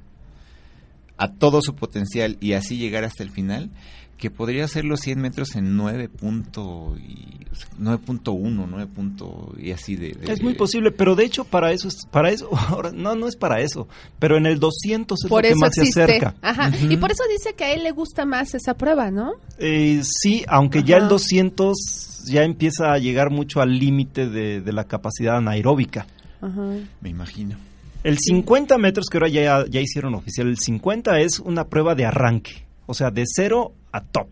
a 1.18 1.32
todo 1.32 1.62
su 1.62 1.76
potencial 1.76 2.38
y 2.42 2.54
así 2.54 2.78
llegar 2.78 3.04
hasta 3.06 3.24
el 3.24 3.30
final, 3.32 3.70
que 4.18 4.32
podría 4.32 4.66
hacer 4.66 4.86
los 4.86 5.02
100 5.02 5.20
metros 5.20 5.56
en 5.56 5.76
9 5.78 6.10
punto 6.10 6.96
y- 6.98 7.36
9.1, 7.80 8.66
9 8.70 8.88
punto 8.94 9.54
y 9.58 9.72
así 9.72 9.96
de, 9.96 10.12
de- 10.14 10.32
Es 10.34 10.42
muy 10.42 10.56
posible, 10.56 10.92
pero 10.92 11.16
de 11.16 11.24
hecho 11.26 11.46
para 11.46 11.72
eso 11.72 11.88
es 11.88 12.06
para 12.12 12.30
eso 12.30 12.50
ahora 12.70 12.92
no 12.94 13.16
no 13.16 13.28
es 13.28 13.36
para 13.36 13.62
eso, 13.62 13.88
pero 14.20 14.38
en 14.38 14.46
el 14.46 14.60
200 14.60 15.24
es 15.24 15.30
por 15.30 15.42
lo 15.44 15.48
que 15.48 15.52
eso 15.54 15.60
más 15.60 15.74
se 15.74 15.82
acerca. 15.84 16.36
Ajá. 16.42 16.72
Y 16.90 16.98
por 16.98 17.12
eso 17.12 17.24
dice 17.32 17.54
que 17.56 17.64
a 17.66 17.74
él 17.74 17.84
le 17.84 17.92
gusta 17.92 18.26
más 18.26 18.54
esa 18.56 18.74
prueba, 18.76 19.12
¿no? 19.12 19.34
Eh, 19.58 20.02
sí, 20.04 20.44
aunque 20.48 20.84
ya 20.84 20.98
el 20.98 21.04
Ajá. 21.04 21.10
200 21.12 22.24
ya 22.28 22.44
empieza 22.44 22.92
a 22.94 22.98
llegar 22.98 23.30
mucho 23.30 23.62
al 23.62 23.78
límite 23.78 24.28
de, 24.30 24.62
de 24.62 24.74
la 24.74 24.86
capacidad 24.86 25.38
anaeróbica. 25.38 26.08
Ajá. 26.42 26.74
Me 27.02 27.10
imagino. 27.10 27.58
El 28.04 28.18
50 28.20 28.78
metros 28.78 29.08
que 29.10 29.18
ahora 29.18 29.30
ya, 29.30 29.66
ya 29.70 29.82
hicieron 29.82 30.14
oficial, 30.16 30.48
el 30.48 30.58
50 30.58 31.20
es 31.22 31.40
una 31.40 31.66
prueba 31.68 31.96
de 31.96 32.06
arranque, 32.06 32.66
o 32.86 32.94
sea, 32.94 33.10
de 33.12 33.24
cero 33.26 33.74
a 33.96 34.02
top. 34.02 34.30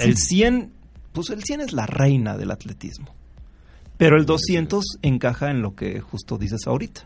El 0.00 0.16
100, 0.16 0.70
pues 1.12 1.30
el 1.30 1.42
100 1.42 1.60
es 1.62 1.72
la 1.72 1.86
reina 1.86 2.36
del 2.36 2.50
atletismo. 2.50 3.14
Pero 3.96 4.16
el 4.16 4.26
200 4.26 4.84
encaja 5.02 5.50
en 5.50 5.60
lo 5.62 5.74
que 5.74 6.00
justo 6.00 6.38
dices 6.38 6.66
ahorita. 6.66 7.02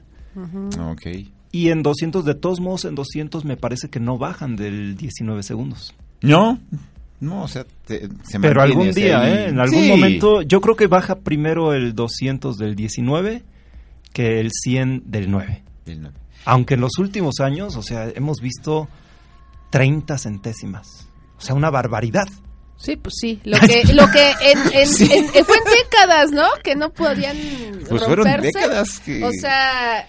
Ok. 0.91 1.07
Y 1.53 1.69
en 1.71 1.83
200, 1.83 2.25
de 2.25 2.35
todos 2.35 2.61
modos, 2.61 2.85
en 2.85 2.95
200 2.95 3.45
me 3.45 3.57
parece 3.57 3.89
que 3.91 4.01
no 4.01 4.19
bajan 4.19 4.57
del 4.57 4.97
19 4.97 5.43
segundos. 5.43 5.95
No, 6.23 6.59
no, 7.21 7.43
o 7.43 7.49
sea, 7.49 7.65
te- 7.87 8.09
se 8.25 8.41
Pero 8.41 8.63
algún 8.63 8.91
día, 8.93 9.29
¿eh? 9.29 9.49
En 9.49 9.59
algún 9.61 9.83
Sí. 9.83 9.89
momento, 9.89 10.43
yo 10.43 10.61
creo 10.61 10.77
que 10.77 10.87
baja 10.87 11.17
primero 11.21 11.73
el 11.75 11.95
200 11.95 12.57
del 12.59 12.75
19 12.75 13.43
que 14.13 14.41
el 14.41 14.51
100 14.53 15.03
del 15.07 15.31
9. 15.31 15.63
El 15.87 16.03
nueve. 16.03 16.17
Aunque 16.45 16.75
en 16.75 16.81
los 16.81 16.99
últimos 16.99 17.41
años, 17.41 17.77
o 17.77 17.83
sea, 17.83 18.09
hemos 18.15 18.39
visto 18.41 18.89
30 19.71 20.19
centésimas. 20.19 21.09
O 21.43 21.45
sea, 21.45 21.55
una 21.57 21.71
barbaridad. 21.71 22.25
Sí, 22.77 22.97
pues 22.97 23.15
sí. 23.21 23.41
Lo 23.45 23.59
que, 23.61 23.85
lo 23.95 24.09
que 24.11 24.31
en, 24.31 24.59
en- 24.73 25.11
en- 25.13 25.25
en- 25.35 25.45
fue 25.45 25.57
en 25.57 25.65
décadas, 25.83 26.31
¿no? 26.33 26.45
Que 26.65 26.75
no 26.77 26.91
podían 26.93 27.37
Pues 27.89 28.03
fueron 28.05 28.25
romperse. 28.27 28.47
décadas 28.47 29.01
que- 29.01 29.25
O 29.25 29.31
sea, 29.33 30.09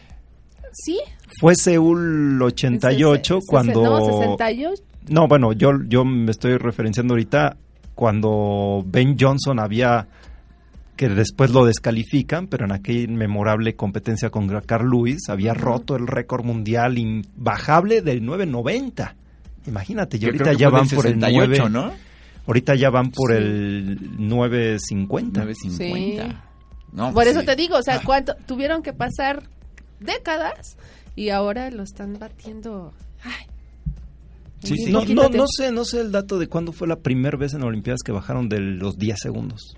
sí. 0.71 0.99
Fue 1.39 1.55
Seúl 1.55 2.41
88 2.41 3.36
Sese- 3.39 3.47
cuando... 3.47 3.84
No, 3.84 4.05
68. 4.05 4.81
No, 5.09 5.27
bueno, 5.27 5.53
yo, 5.53 5.71
yo 5.88 6.05
me 6.05 6.31
estoy 6.31 6.57
referenciando 6.57 7.13
ahorita 7.13 7.57
cuando 7.95 8.84
Ben 8.88 9.17
Johnson 9.19 9.59
había 9.59 10.07
que 10.95 11.09
después 11.09 11.49
lo 11.51 11.65
descalifican, 11.65 12.47
pero 12.47 12.65
en 12.65 12.71
aquella 12.71 13.07
memorable 13.11 13.75
competencia 13.75 14.29
con 14.29 14.47
Carl 14.61 14.89
Lewis 14.89 15.27
había 15.29 15.53
roto 15.55 15.95
el 15.95 16.05
récord 16.07 16.45
mundial 16.45 16.97
imbajable 16.99 18.01
del 18.01 18.23
990. 18.23 19.15
Imagínate, 19.68 20.18
y 20.18 20.26
ahorita 20.26 20.53
ya 20.53 20.70
van 20.70 20.88
por 20.89 21.05
el 21.07 21.14
68, 21.16 21.70
9, 21.70 21.70
¿no? 21.70 21.93
ahorita 22.47 22.76
ya 22.76 22.89
van 22.89 23.11
por 23.11 23.32
Sí. 23.32 23.38
el 23.38 23.97
950. 24.28 25.41
950. 25.43 26.43
No, 26.91 27.05
Por 27.05 27.14
pues 27.14 27.28
eso 27.30 27.39
sí. 27.39 27.45
te 27.45 27.55
digo, 27.55 27.78
o 27.78 27.82
sea, 27.84 27.95
Ah. 27.95 28.01
cuánto 28.05 28.36
tuvieron 28.45 28.84
que 28.84 28.93
pasar 28.93 29.43
décadas 29.99 30.78
y 31.16 31.30
ahora 31.30 31.72
lo 31.72 31.84
están 31.84 32.20
batiendo. 32.20 32.93
Ay. 33.24 33.47
Sí, 34.64 34.76
sí. 34.78 34.91
No, 34.91 35.03
no, 35.05 35.30
no 35.30 35.45
sé, 35.47 35.72
no 35.72 35.84
sé 35.86 36.01
el 36.01 36.11
dato 36.11 36.38
de 36.39 36.47
cuándo 36.47 36.72
fue 36.72 36.88
la 36.88 36.97
primera 36.97 37.38
vez 37.38 37.53
en 37.53 37.64
Olimpiadas 37.64 38.01
que 38.05 38.11
bajaron 38.11 38.47
de 38.47 38.59
los 38.59 38.97
10 38.97 39.18
segundos. 39.20 39.76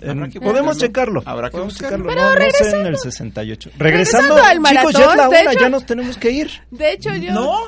Eh, 0.00 0.14
que 0.32 0.40
podemos 0.40 0.78
checarlo. 0.78 1.22
Habrá 1.24 1.48
que 1.48 1.52
podemos 1.52 1.74
buscarlo. 1.74 2.08
checarlo. 2.08 2.30
Pero 2.30 2.38
no, 2.38 2.46
no 2.46 2.70
sé 2.70 2.80
en 2.80 2.86
el 2.86 2.96
68. 2.98 3.70
Regresando, 3.78 4.36
regresando 4.36 4.64
al 4.70 4.76
chicos, 4.76 4.92
ya 4.92 5.00
es 5.00 5.06
maratón, 5.06 5.16
la 5.16 5.28
una, 5.40 5.50
hecho- 5.52 5.60
ya 5.60 5.68
nos 5.70 5.86
tenemos 5.86 6.16
que 6.18 6.30
ir. 6.30 6.50
De 6.70 6.92
hecho, 6.92 7.16
yo. 7.16 7.32
No, 7.32 7.58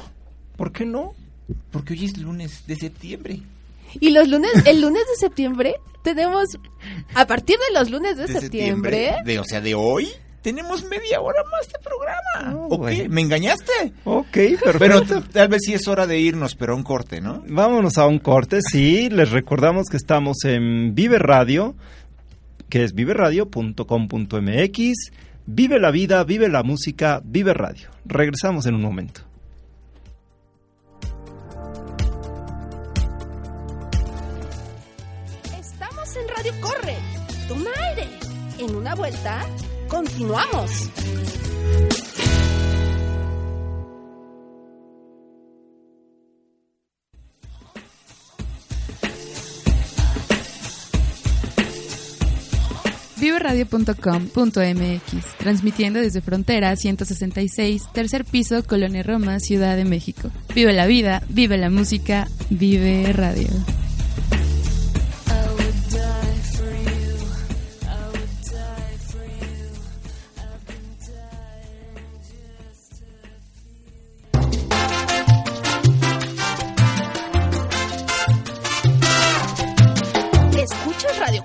¿Por 0.60 0.72
qué 0.72 0.84
no? 0.84 1.14
porque 1.72 1.94
hoy 1.94 2.04
es 2.04 2.18
lunes 2.18 2.66
de 2.66 2.76
septiembre. 2.76 3.40
Y 3.98 4.10
los 4.10 4.28
lunes, 4.28 4.50
el 4.66 4.82
lunes 4.82 5.02
de 5.10 5.16
septiembre, 5.16 5.76
tenemos. 6.04 6.44
A 7.14 7.26
partir 7.26 7.56
de 7.56 7.72
los 7.78 7.90
lunes 7.90 8.18
de, 8.18 8.28
septiembre. 8.28 9.16
De, 9.24 9.38
o 9.38 9.44
sea, 9.44 9.62
de 9.62 9.74
hoy, 9.74 10.10
tenemos 10.42 10.84
media 10.84 11.18
hora 11.22 11.42
más 11.50 11.66
de 11.66 11.78
programa. 11.82 12.54
Oh, 12.60 12.66
¿O 12.66 12.70
qué? 12.72 12.76
bueno. 12.98 13.14
¿Me 13.14 13.22
engañaste? 13.22 13.72
Ok, 14.04 14.26
Pero 14.32 14.58
perfecto. 14.78 15.22
t- 15.22 15.28
tal 15.32 15.48
vez 15.48 15.62
sí 15.64 15.72
es 15.72 15.88
hora 15.88 16.06
de 16.06 16.20
irnos, 16.20 16.54
pero 16.56 16.74
a 16.74 16.76
un 16.76 16.82
corte, 16.82 17.22
¿no? 17.22 17.42
Vámonos 17.48 17.96
a 17.96 18.06
un 18.06 18.18
corte, 18.18 18.58
sí. 18.60 19.08
Les 19.08 19.30
recordamos 19.30 19.86
que 19.90 19.96
estamos 19.96 20.44
en 20.44 20.94
Vive 20.94 21.18
Radio, 21.18 21.74
que 22.68 22.84
es 22.84 22.92
viveradio.com.mx. 22.94 24.92
Vive 25.46 25.80
la 25.80 25.90
vida, 25.90 26.22
vive 26.24 26.48
la 26.50 26.62
música, 26.62 27.22
vive 27.24 27.54
radio. 27.54 27.88
Regresamos 28.04 28.66
en 28.66 28.74
un 28.74 28.82
momento. 28.82 29.22
Radio 36.40 36.54
Corre. 36.62 36.96
Toma 37.48 37.68
aire. 37.90 38.08
En 38.58 38.74
una 38.74 38.94
vuelta, 38.94 39.46
continuamos. 39.88 40.70
Viveradio.com.mx, 53.18 55.36
transmitiendo 55.36 56.00
desde 56.00 56.22
Frontera 56.22 56.74
166, 56.74 57.82
tercer 57.92 58.24
piso, 58.24 58.64
Colonia 58.64 59.02
Roma, 59.02 59.40
Ciudad 59.40 59.76
de 59.76 59.84
México. 59.84 60.30
Vive 60.54 60.72
la 60.72 60.86
vida, 60.86 61.22
vive 61.28 61.58
la 61.58 61.68
música, 61.68 62.28
vive 62.48 63.12
radio. 63.12 63.48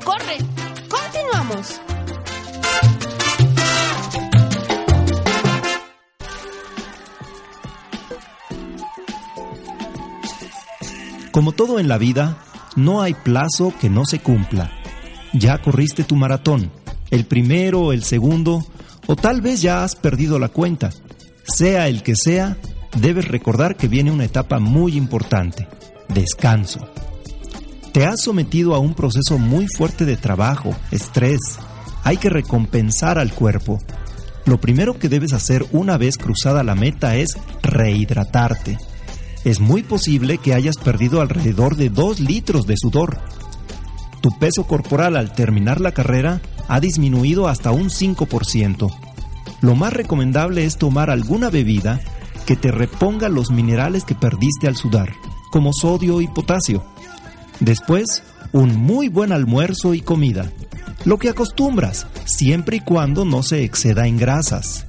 Corre. 0.04 0.38
Continuamos. 0.90 1.82
Como 11.32 11.52
todo 11.52 11.80
en 11.80 11.88
la 11.88 11.98
vida, 11.98 12.38
no 12.76 13.02
hay 13.02 13.14
plazo 13.14 13.74
que 13.80 13.90
no 13.90 14.06
se 14.06 14.20
cumpla. 14.20 14.72
Ya 15.34 15.62
corriste 15.62 16.04
tu 16.04 16.16
maratón, 16.16 16.72
el 17.12 17.26
primero, 17.26 17.92
el 17.92 18.04
segundo, 18.04 18.66
o 19.06 19.16
tal 19.16 19.42
vez 19.42 19.62
ya 19.62 19.84
has 19.84 19.96
perdido 19.96 20.40
la 20.40 20.50
cuenta. 20.50 20.92
Sea 21.44 21.88
el 21.90 22.04
que 22.04 22.16
sea, 22.16 22.58
debes 22.96 23.28
recordar 23.28 23.76
que 23.76 23.88
viene 23.88 24.12
una 24.12 24.26
etapa 24.26 24.60
muy 24.60 24.96
importante, 24.96 25.68
descanso. 26.08 26.88
Te 27.96 28.06
has 28.06 28.20
sometido 28.22 28.76
a 28.76 28.80
un 28.80 28.94
proceso 28.94 29.38
muy 29.38 29.68
fuerte 29.68 30.04
de 30.04 30.18
trabajo, 30.18 30.76
estrés. 30.92 31.40
Hay 32.04 32.18
que 32.18 32.30
recompensar 32.30 33.18
al 33.18 33.32
cuerpo. 33.32 33.80
Lo 34.44 34.60
primero 34.60 35.00
que 35.00 35.08
debes 35.08 35.32
hacer 35.32 35.66
una 35.72 35.96
vez 35.96 36.18
cruzada 36.18 36.62
la 36.66 36.76
meta 36.76 37.16
es 37.16 37.38
rehidratarte. 37.64 38.78
Es 39.46 39.62
muy 39.62 39.82
posible 39.82 40.40
que 40.40 40.54
hayas 40.54 40.76
perdido 40.76 41.22
alrededor 41.22 41.78
de 41.78 41.90
2 41.90 42.20
litros 42.20 42.68
de 42.68 42.76
sudor. 42.76 43.18
Tu 44.20 44.30
peso 44.40 44.68
corporal 44.68 45.16
al 45.16 45.32
terminar 45.32 45.80
la 45.80 45.94
carrera 45.94 46.42
ha 46.68 46.82
disminuido 46.82 47.48
hasta 47.48 47.72
un 47.72 47.90
5%. 47.90 48.94
Lo 49.62 49.76
más 49.76 49.94
recomendable 49.94 50.66
es 50.66 50.76
tomar 50.76 51.10
alguna 51.10 51.50
bebida 51.50 52.02
que 52.46 52.58
te 52.58 52.72
reponga 52.72 53.30
los 53.30 53.52
minerales 53.52 54.04
que 54.04 54.16
perdiste 54.16 54.68
al 54.68 54.76
sudar, 54.76 55.14
como 55.50 55.72
sodio 55.72 56.20
y 56.20 56.28
potasio. 56.28 56.84
Después, 57.60 58.24
un 58.52 58.76
muy 58.76 59.10
buen 59.10 59.32
almuerzo 59.32 59.94
y 59.94 60.02
comida. 60.02 60.52
Lo 61.06 61.18
que 61.18 61.30
acostumbras, 61.30 62.08
siempre 62.26 62.78
y 62.78 62.80
cuando 62.80 63.26
no 63.26 63.44
se 63.44 63.64
exceda 63.64 64.08
en 64.08 64.18
grasas. 64.18 64.86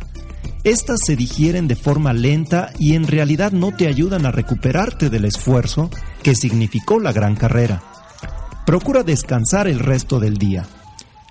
Estas 0.64 0.98
se 1.06 1.14
digieren 1.14 1.68
de 1.68 1.76
forma 1.76 2.12
lenta 2.12 2.72
y 2.78 2.94
en 2.94 3.06
realidad 3.06 3.52
no 3.52 3.72
te 3.72 3.86
ayudan 3.86 4.26
a 4.26 4.32
recuperarte 4.32 5.10
del 5.10 5.24
esfuerzo 5.24 5.90
que 6.22 6.34
significó 6.34 6.98
la 6.98 7.12
gran 7.12 7.36
carrera. 7.36 7.82
Procura 8.64 9.04
descansar 9.04 9.68
el 9.68 9.78
resto 9.78 10.18
del 10.18 10.38
día. 10.38 10.66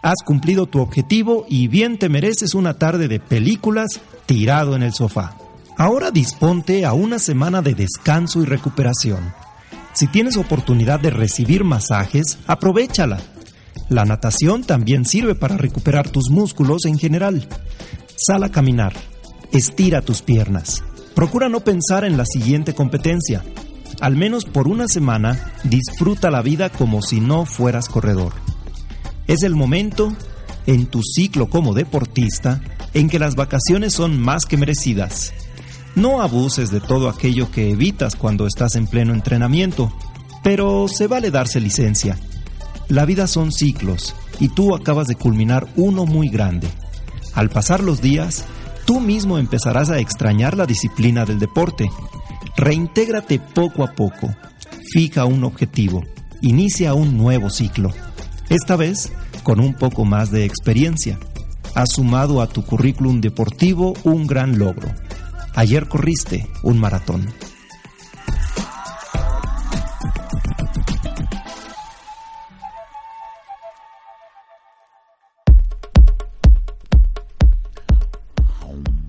Has 0.02 0.24
cumplido 0.24 0.68
tu 0.68 0.80
objetivo 0.80 1.46
y 1.50 1.68
bien 1.68 2.00
te 2.00 2.08
mereces 2.08 2.56
una 2.56 2.76
tarde 2.76 3.08
de 3.10 3.20
películas 3.20 4.00
tirado 4.26 4.76
en 4.76 4.84
el 4.84 4.94
sofá. 4.94 5.36
Ahora 5.78 6.12
disponte 6.12 6.86
a 6.86 6.94
una 6.94 7.20
semana 7.20 7.62
de 7.62 7.74
descanso 7.76 8.42
y 8.42 8.46
recuperación. 8.46 9.34
Si 9.96 10.08
tienes 10.08 10.36
oportunidad 10.36 11.00
de 11.00 11.10
recibir 11.10 11.64
masajes, 11.64 12.38
aprovechala. 12.48 13.22
La 13.88 14.04
natación 14.04 14.66
también 14.66 15.06
sirve 15.06 15.36
para 15.36 15.56
recuperar 15.56 16.10
tus 16.10 16.30
músculos 16.30 16.84
en 16.84 17.00
general. 17.00 17.48
Sal 18.18 18.44
a 18.44 18.50
caminar. 18.50 18.92
Estira 19.54 20.02
tus 20.02 20.22
piernas. 20.22 20.84
Procura 21.16 21.48
no 21.48 21.62
pensar 21.62 22.04
en 22.04 22.18
la 22.18 22.26
siguiente 22.26 22.74
competencia. 22.74 23.42
Al 24.02 24.18
menos 24.18 24.44
por 24.44 24.68
una 24.68 24.90
semana, 24.90 25.54
disfruta 25.64 26.30
la 26.30 26.42
vida 26.42 26.70
como 26.70 27.02
si 27.02 27.22
no 27.22 27.46
fueras 27.46 27.88
corredor. 27.88 28.34
Es 29.28 29.44
el 29.44 29.56
momento, 29.56 30.14
en 30.66 30.88
tu 30.88 31.04
ciclo 31.04 31.50
como 31.50 31.74
deportista, 31.74 32.62
en 32.94 33.08
que 33.08 33.18
las 33.18 33.36
vacaciones 33.36 33.94
son 33.94 34.20
más 34.20 34.46
que 34.46 34.58
merecidas. 34.58 35.34
No 35.96 36.22
abuses 36.22 36.72
de 36.72 36.82
todo 36.82 37.08
aquello 37.08 37.50
que 37.50 37.70
evitas 37.70 38.18
cuando 38.18 38.48
estás 38.48 38.76
en 38.76 38.86
pleno 38.86 39.14
entrenamiento, 39.14 39.94
pero 40.44 40.88
se 40.90 41.08
vale 41.08 41.32
darse 41.32 41.62
licencia. 41.62 42.18
La 42.90 43.06
vida 43.06 43.28
son 43.28 43.54
ciclos 43.54 44.14
y 44.40 44.50
tú 44.50 44.76
acabas 44.76 45.08
de 45.08 45.16
culminar 45.16 45.68
uno 45.78 46.06
muy 46.06 46.28
grande. 46.28 46.68
Al 47.34 47.50
pasar 47.50 47.82
los 47.82 48.02
días, 48.02 48.46
tú 48.86 49.00
mismo 49.00 49.38
empezarás 49.38 49.90
a 49.90 50.00
extrañar 50.00 50.58
la 50.58 50.66
disciplina 50.66 51.26
del 51.26 51.40
deporte. 51.40 51.90
Reintégrate 52.58 53.40
poco 53.40 53.84
a 53.84 53.94
poco. 53.94 54.36
Fija 54.92 55.24
un 55.24 55.46
objetivo. 55.46 56.04
Inicia 56.42 56.94
un 56.94 57.18
nuevo 57.18 57.50
ciclo. 57.50 57.92
Esta 58.50 58.76
vez 58.76 59.12
con 59.44 59.62
un 59.62 59.74
poco 59.74 60.04
más 60.04 60.30
de 60.30 60.44
experiencia. 60.44 61.18
Has 61.74 61.94
sumado 61.94 62.42
a 62.42 62.48
tu 62.48 62.64
currículum 62.64 63.22
deportivo 63.22 63.94
un 64.04 64.28
gran 64.28 64.60
logro. 64.60 64.90
Ayer 65.58 65.88
corriste 65.88 66.48
un 66.64 66.78
maratón. 66.78 67.28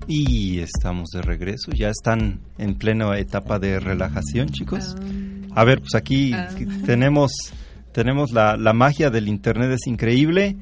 Y 0.07 0.59
estamos 0.59 1.09
de 1.09 1.21
regreso, 1.21 1.71
ya 1.73 1.89
están 1.89 2.39
en 2.57 2.75
plena 2.75 3.19
etapa 3.19 3.59
de 3.59 3.81
relajación, 3.81 4.47
chicos. 4.47 4.95
A 5.53 5.65
ver, 5.65 5.81
pues 5.81 5.95
aquí 5.95 6.31
tenemos 6.85 7.31
tenemos 7.91 8.31
la, 8.31 8.55
la 8.55 8.71
magia 8.71 9.09
del 9.09 9.27
internet 9.27 9.71
es 9.71 9.85
increíble. 9.85 10.55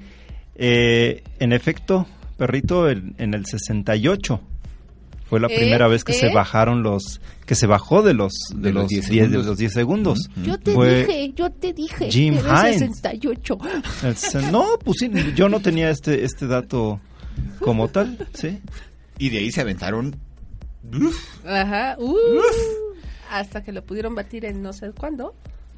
Eh, 0.56 1.22
en 1.38 1.54
efecto, 1.54 2.08
perrito, 2.38 2.90
en, 2.90 3.14
en 3.20 3.36
el 3.36 3.46
68 3.46 4.42
fue 5.30 5.40
la 5.40 5.48
¿Eh? 5.48 5.56
primera 5.58 5.88
vez 5.88 6.04
que 6.04 6.14
se 6.14 6.28
¿Eh? 6.28 6.34
bajaron 6.34 6.84
los 6.84 7.20
que 7.46 7.56
se 7.56 7.68
bajó 7.68 8.02
de 8.02 8.14
los 8.14 8.34
de, 8.54 8.62
De 8.70 8.74
los 8.74 8.84
los 8.84 8.90
10 8.90 9.10
10 9.10 9.24
de 9.24 9.30
segundos. 9.30 9.46
los 9.48 9.58
10 9.58 9.74
segundos. 9.74 10.30
Yo 10.44 10.58
te 10.60 10.74
Fue 10.74 11.06
dije, 11.06 11.34
yo 11.36 11.50
te 11.52 11.74
dije. 11.74 12.10
Jim 12.12 12.36
Hines. 12.36 12.80
68. 12.80 13.58
el 14.04 14.16
se- 14.16 14.52
no, 14.52 14.66
pues 14.84 14.98
sí, 15.00 15.12
yo 15.36 15.50
no 15.50 15.60
tenía 15.60 15.90
este 15.90 16.24
este 16.26 16.48
dato 16.48 17.00
como 17.60 17.88
tal, 17.90 18.28
sí. 18.34 18.60
Y 19.20 19.30
de 19.30 19.40
ahí 19.40 19.52
se 19.52 19.62
aventaron. 19.62 20.16
Ajá. 21.46 21.96
uh, 22.00 22.16
hasta 23.32 23.64
que 23.64 23.72
lo 23.72 23.84
pudieron 23.84 24.14
batir 24.16 24.46
en 24.46 24.62
no 24.62 24.74
sé 24.74 24.92
cuándo. 24.92 25.34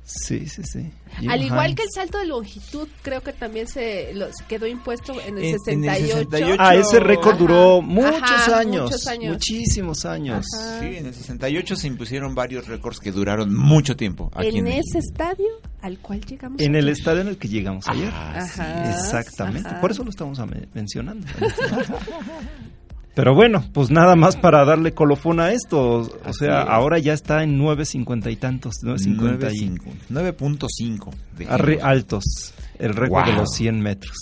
Sí, 0.09 0.47
sí, 0.47 0.63
sí. 0.63 0.89
Jim 1.19 1.29
Al 1.29 1.41
igual 1.43 1.65
Hines. 1.71 1.75
que 1.75 1.83
el 1.83 1.89
salto 1.93 2.17
de 2.19 2.27
longitud, 2.27 2.87
creo 3.01 3.19
que 3.21 3.33
también 3.33 3.67
se, 3.67 4.13
lo- 4.13 4.27
se 4.31 4.45
quedó 4.47 4.65
impuesto 4.65 5.11
en 5.19 5.37
el 5.37 5.43
En- 5.43 5.55
en 5.67 5.83
el 5.83 5.95
68. 5.95 6.17
68. 6.29 6.55
Ah, 6.59 6.75
ese 6.75 6.99
récord 7.01 7.33
Ajá. 7.33 7.37
duró 7.39 7.81
muchos, 7.81 8.21
Ajá, 8.23 8.59
años, 8.59 8.83
muchos 8.85 9.05
años. 9.07 9.33
muchísimos 9.33 10.05
años. 10.05 10.45
Ajá. 10.57 10.79
Sí, 10.79 10.85
en 10.95 11.07
el 11.07 11.13
68 11.13 11.75
se 11.75 11.87
impusieron 11.87 12.33
varios 12.35 12.67
récords 12.67 12.99
que 13.01 13.11
duraron 13.11 13.53
mucho 13.53 13.97
tiempo. 13.97 14.31
Aquí 14.33 14.47
en 14.59 14.67
en, 14.67 14.79
ese 14.79 14.99
estadio 14.99 15.47
al 15.81 15.97
cual 15.99 16.21
llegamos. 16.21 16.61
En 16.61 16.75
el 16.77 16.85
ayer. 16.85 16.97
estadio 16.97 17.21
en 17.21 17.27
el 17.27 17.37
que 17.37 17.49
llegamos 17.49 17.85
ayer. 17.89 18.07
Ajá. 18.13 18.89
Exactamente. 18.91 19.67
ajá. 19.67 19.81
Por 19.81 19.91
eso 19.91 20.05
lo 20.05 20.09
estamos 20.09 20.39
mencionando. 20.73 21.27
Pero 23.17 23.33
bueno, 23.33 23.63
pues 23.73 23.89
nada 23.89 24.15
más 24.15 24.35
para 24.37 24.63
darle 24.63 24.93
colofón 24.93 25.39
a 25.39 25.51
esto. 25.51 26.01
O 26.01 26.09
Así 26.23 26.45
sea, 26.45 26.61
es. 26.61 26.69
ahora 26.69 26.99
ya 26.99 27.13
está 27.13 27.41
en 27.41 27.59
9.50 27.59 28.31
y 28.31 28.35
tantos. 28.35 28.75
9.50 28.83 29.51
y 29.55 29.69
9.5, 29.69 29.93
9.5. 30.11 31.13
de 31.35 31.47
arri- 31.47 31.65
género. 31.71 31.85
altos. 31.87 32.23
El 32.77 32.93
récord 32.93 33.25
de 33.25 33.33
los 33.33 33.49
100 33.55 33.81
metros. 33.81 34.15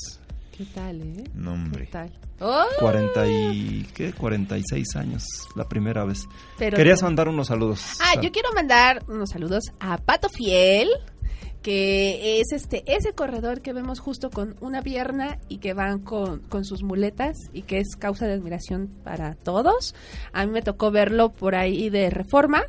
¿Qué 0.58 0.64
tal, 0.74 1.02
eh? 1.02 1.24
No, 1.34 1.52
¿Qué 1.52 1.58
hombre. 1.60 1.89
tal? 1.91 2.12
¡Oh! 2.39 2.64
40 2.80 3.28
y, 3.28 3.86
¿qué? 3.93 4.14
46 4.14 4.96
años, 4.96 5.26
la 5.58 5.68
primera 5.68 6.06
vez. 6.06 6.24
Pero- 6.58 6.78
Querías 6.78 7.04
mandar 7.04 7.28
unos 7.28 7.48
saludos. 7.48 7.82
Ah, 8.02 8.22
yo 8.22 8.32
quiero 8.32 8.50
mandar 8.56 9.04
unos 9.10 9.30
saludos 9.30 9.66
a 9.82 9.98
Pato 9.98 10.30
Fiel, 10.30 10.88
que 11.66 12.39
es 12.41 12.51
este 12.51 12.84
ese 12.86 13.13
corredor 13.13 13.61
que 13.61 13.74
vemos 13.74 13.99
justo 13.99 14.30
con 14.30 14.55
una 14.61 14.84
pierna 14.84 15.39
y 15.49 15.57
que 15.57 15.74
van 15.74 15.97
con, 15.97 16.41
con 16.41 16.63
sus 16.63 16.84
muletas 16.84 17.49
y 17.53 17.63
que 17.63 17.80
es 17.80 17.95
causa 17.95 18.28
de 18.28 18.34
admiración 18.34 18.88
para 19.03 19.34
todos. 19.34 19.95
A 20.32 20.45
mí 20.45 20.51
me 20.51 20.61
tocó 20.61 20.91
verlo 20.91 21.34
por 21.34 21.55
ahí 21.55 21.89
de 21.89 22.11
reforma 22.11 22.66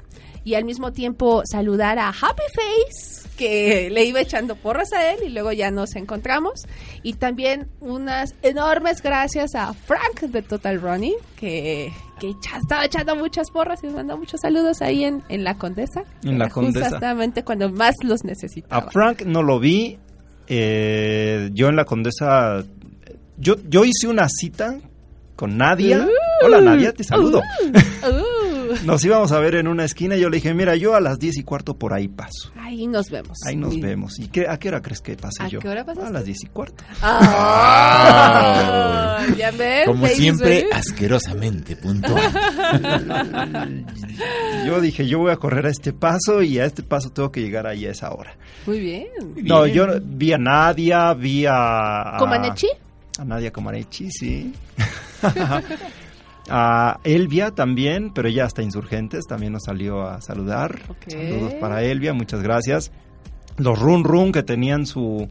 y 0.46 0.54
al 0.54 0.64
mismo 0.64 0.92
tiempo 0.92 1.42
saludar 1.44 1.98
a 1.98 2.10
Happy 2.10 2.44
Face, 2.54 3.28
que 3.36 3.90
le 3.90 4.04
iba 4.04 4.20
echando 4.20 4.54
porras 4.54 4.92
a 4.92 5.10
él 5.12 5.18
y 5.26 5.30
luego 5.30 5.50
ya 5.50 5.72
nos 5.72 5.96
encontramos. 5.96 6.68
Y 7.02 7.14
también 7.14 7.66
unas 7.80 8.32
enormes 8.42 9.02
gracias 9.02 9.56
a 9.56 9.74
Frank 9.74 10.20
de 10.20 10.42
Total 10.42 10.80
Running, 10.80 11.16
que, 11.34 11.92
que 12.20 12.32
ya 12.34 12.58
estaba 12.58 12.84
echando 12.84 13.16
muchas 13.16 13.50
porras 13.50 13.82
y 13.82 13.88
me 13.88 13.94
mandó 13.94 14.16
muchos 14.16 14.40
saludos 14.40 14.82
ahí 14.82 15.02
en, 15.02 15.24
en 15.28 15.42
La 15.42 15.58
Condesa. 15.58 16.04
En 16.22 16.38
La 16.38 16.48
Condesa. 16.48 16.90
Justamente 16.90 17.42
cuando 17.42 17.68
más 17.68 17.96
los 18.04 18.22
A 18.22 18.28
necesitaba. 18.28 18.88
Frank 18.92 19.22
no 19.22 19.42
lo 19.42 19.58
vi. 19.58 19.98
eh, 20.46 21.50
yo 21.54 21.68
en 21.68 21.74
la 21.74 21.84
Condesa. 21.84 22.62
Yo, 23.36 23.56
yo 23.68 23.84
hice 23.84 24.06
una 24.06 24.28
cita 24.28 24.78
con 25.34 25.56
Nadia. 25.58 26.06
Hola 26.44 26.60
Nadia, 26.60 26.92
te 26.92 27.02
saludo. 27.02 27.40
Uh, 27.40 28.22
Nos 28.84 29.04
íbamos 29.04 29.32
a 29.32 29.38
ver 29.40 29.54
en 29.56 29.68
una 29.68 29.84
esquina 29.84 30.16
y 30.16 30.20
yo 30.20 30.28
le 30.30 30.36
dije, 30.36 30.54
mira, 30.54 30.76
yo 30.76 30.94
a 30.94 31.00
las 31.00 31.18
diez 31.18 31.36
y 31.38 31.42
cuarto 31.42 31.76
por 31.78 31.92
ahí 31.94 32.08
paso. 32.08 32.52
ahí 32.58 32.86
nos 32.86 33.10
vemos. 33.10 33.38
Ahí 33.46 33.56
nos 33.56 33.74
Sí. 33.74 33.80
vemos. 33.80 34.18
¿Y 34.18 34.28
qué, 34.28 34.48
a 34.48 34.58
qué 34.58 34.68
hora 34.68 34.80
crees 34.82 35.00
que 35.00 35.16
pase 35.16 35.42
¿A 35.42 35.48
yo? 35.48 35.60
qué 35.60 35.68
hora 35.68 35.84
pasaste? 35.84 36.08
A 36.08 36.12
las 36.12 36.24
diez 36.24 36.38
y 36.44 36.46
cuarto. 36.46 36.84
Ah, 37.02 39.18
ya 39.36 39.50
ven, 39.52 39.86
Como 39.86 40.06
siempre, 40.08 40.60
¿eh? 40.60 40.66
asquerosamente 40.72 41.76
puntual. 41.76 42.22
Yo 44.66 44.80
dije, 44.80 45.06
yo 45.06 45.18
voy 45.18 45.30
a 45.32 45.36
correr 45.36 45.66
a 45.66 45.70
este 45.70 45.92
paso 45.92 46.42
y 46.42 46.58
a 46.58 46.64
este 46.64 46.82
paso 46.82 47.10
tengo 47.10 47.30
que 47.30 47.40
llegar 47.42 47.66
ahí 47.66 47.86
a 47.86 47.90
esa 47.90 48.10
hora. 48.12 48.34
Muy 48.66 48.80
bien. 48.80 49.06
No, 49.42 49.66
yo 49.66 49.86
vi 50.02 50.32
a 50.32 50.38
Nadia, 50.38 51.12
vi 51.14 51.46
a... 51.46 52.16
a- 52.16 52.18
¿Comanechi? 52.18 52.68
A 53.18 53.24
Nadia 53.24 53.50
Comaneci, 53.52 54.10
sí. 54.10 54.52
a 56.48 57.00
Elvia 57.04 57.50
también, 57.50 58.12
pero 58.14 58.28
ya 58.28 58.44
hasta 58.44 58.62
Insurgentes 58.62 59.26
también 59.26 59.52
nos 59.52 59.64
salió 59.64 60.02
a 60.02 60.20
saludar. 60.20 60.80
Saludos 61.06 61.54
para 61.54 61.82
Elvia, 61.82 62.12
muchas 62.12 62.42
gracias. 62.42 62.92
Los 63.56 63.78
Run 63.78 64.04
Run 64.04 64.32
que 64.32 64.42
tenían 64.42 64.86
su 64.86 65.28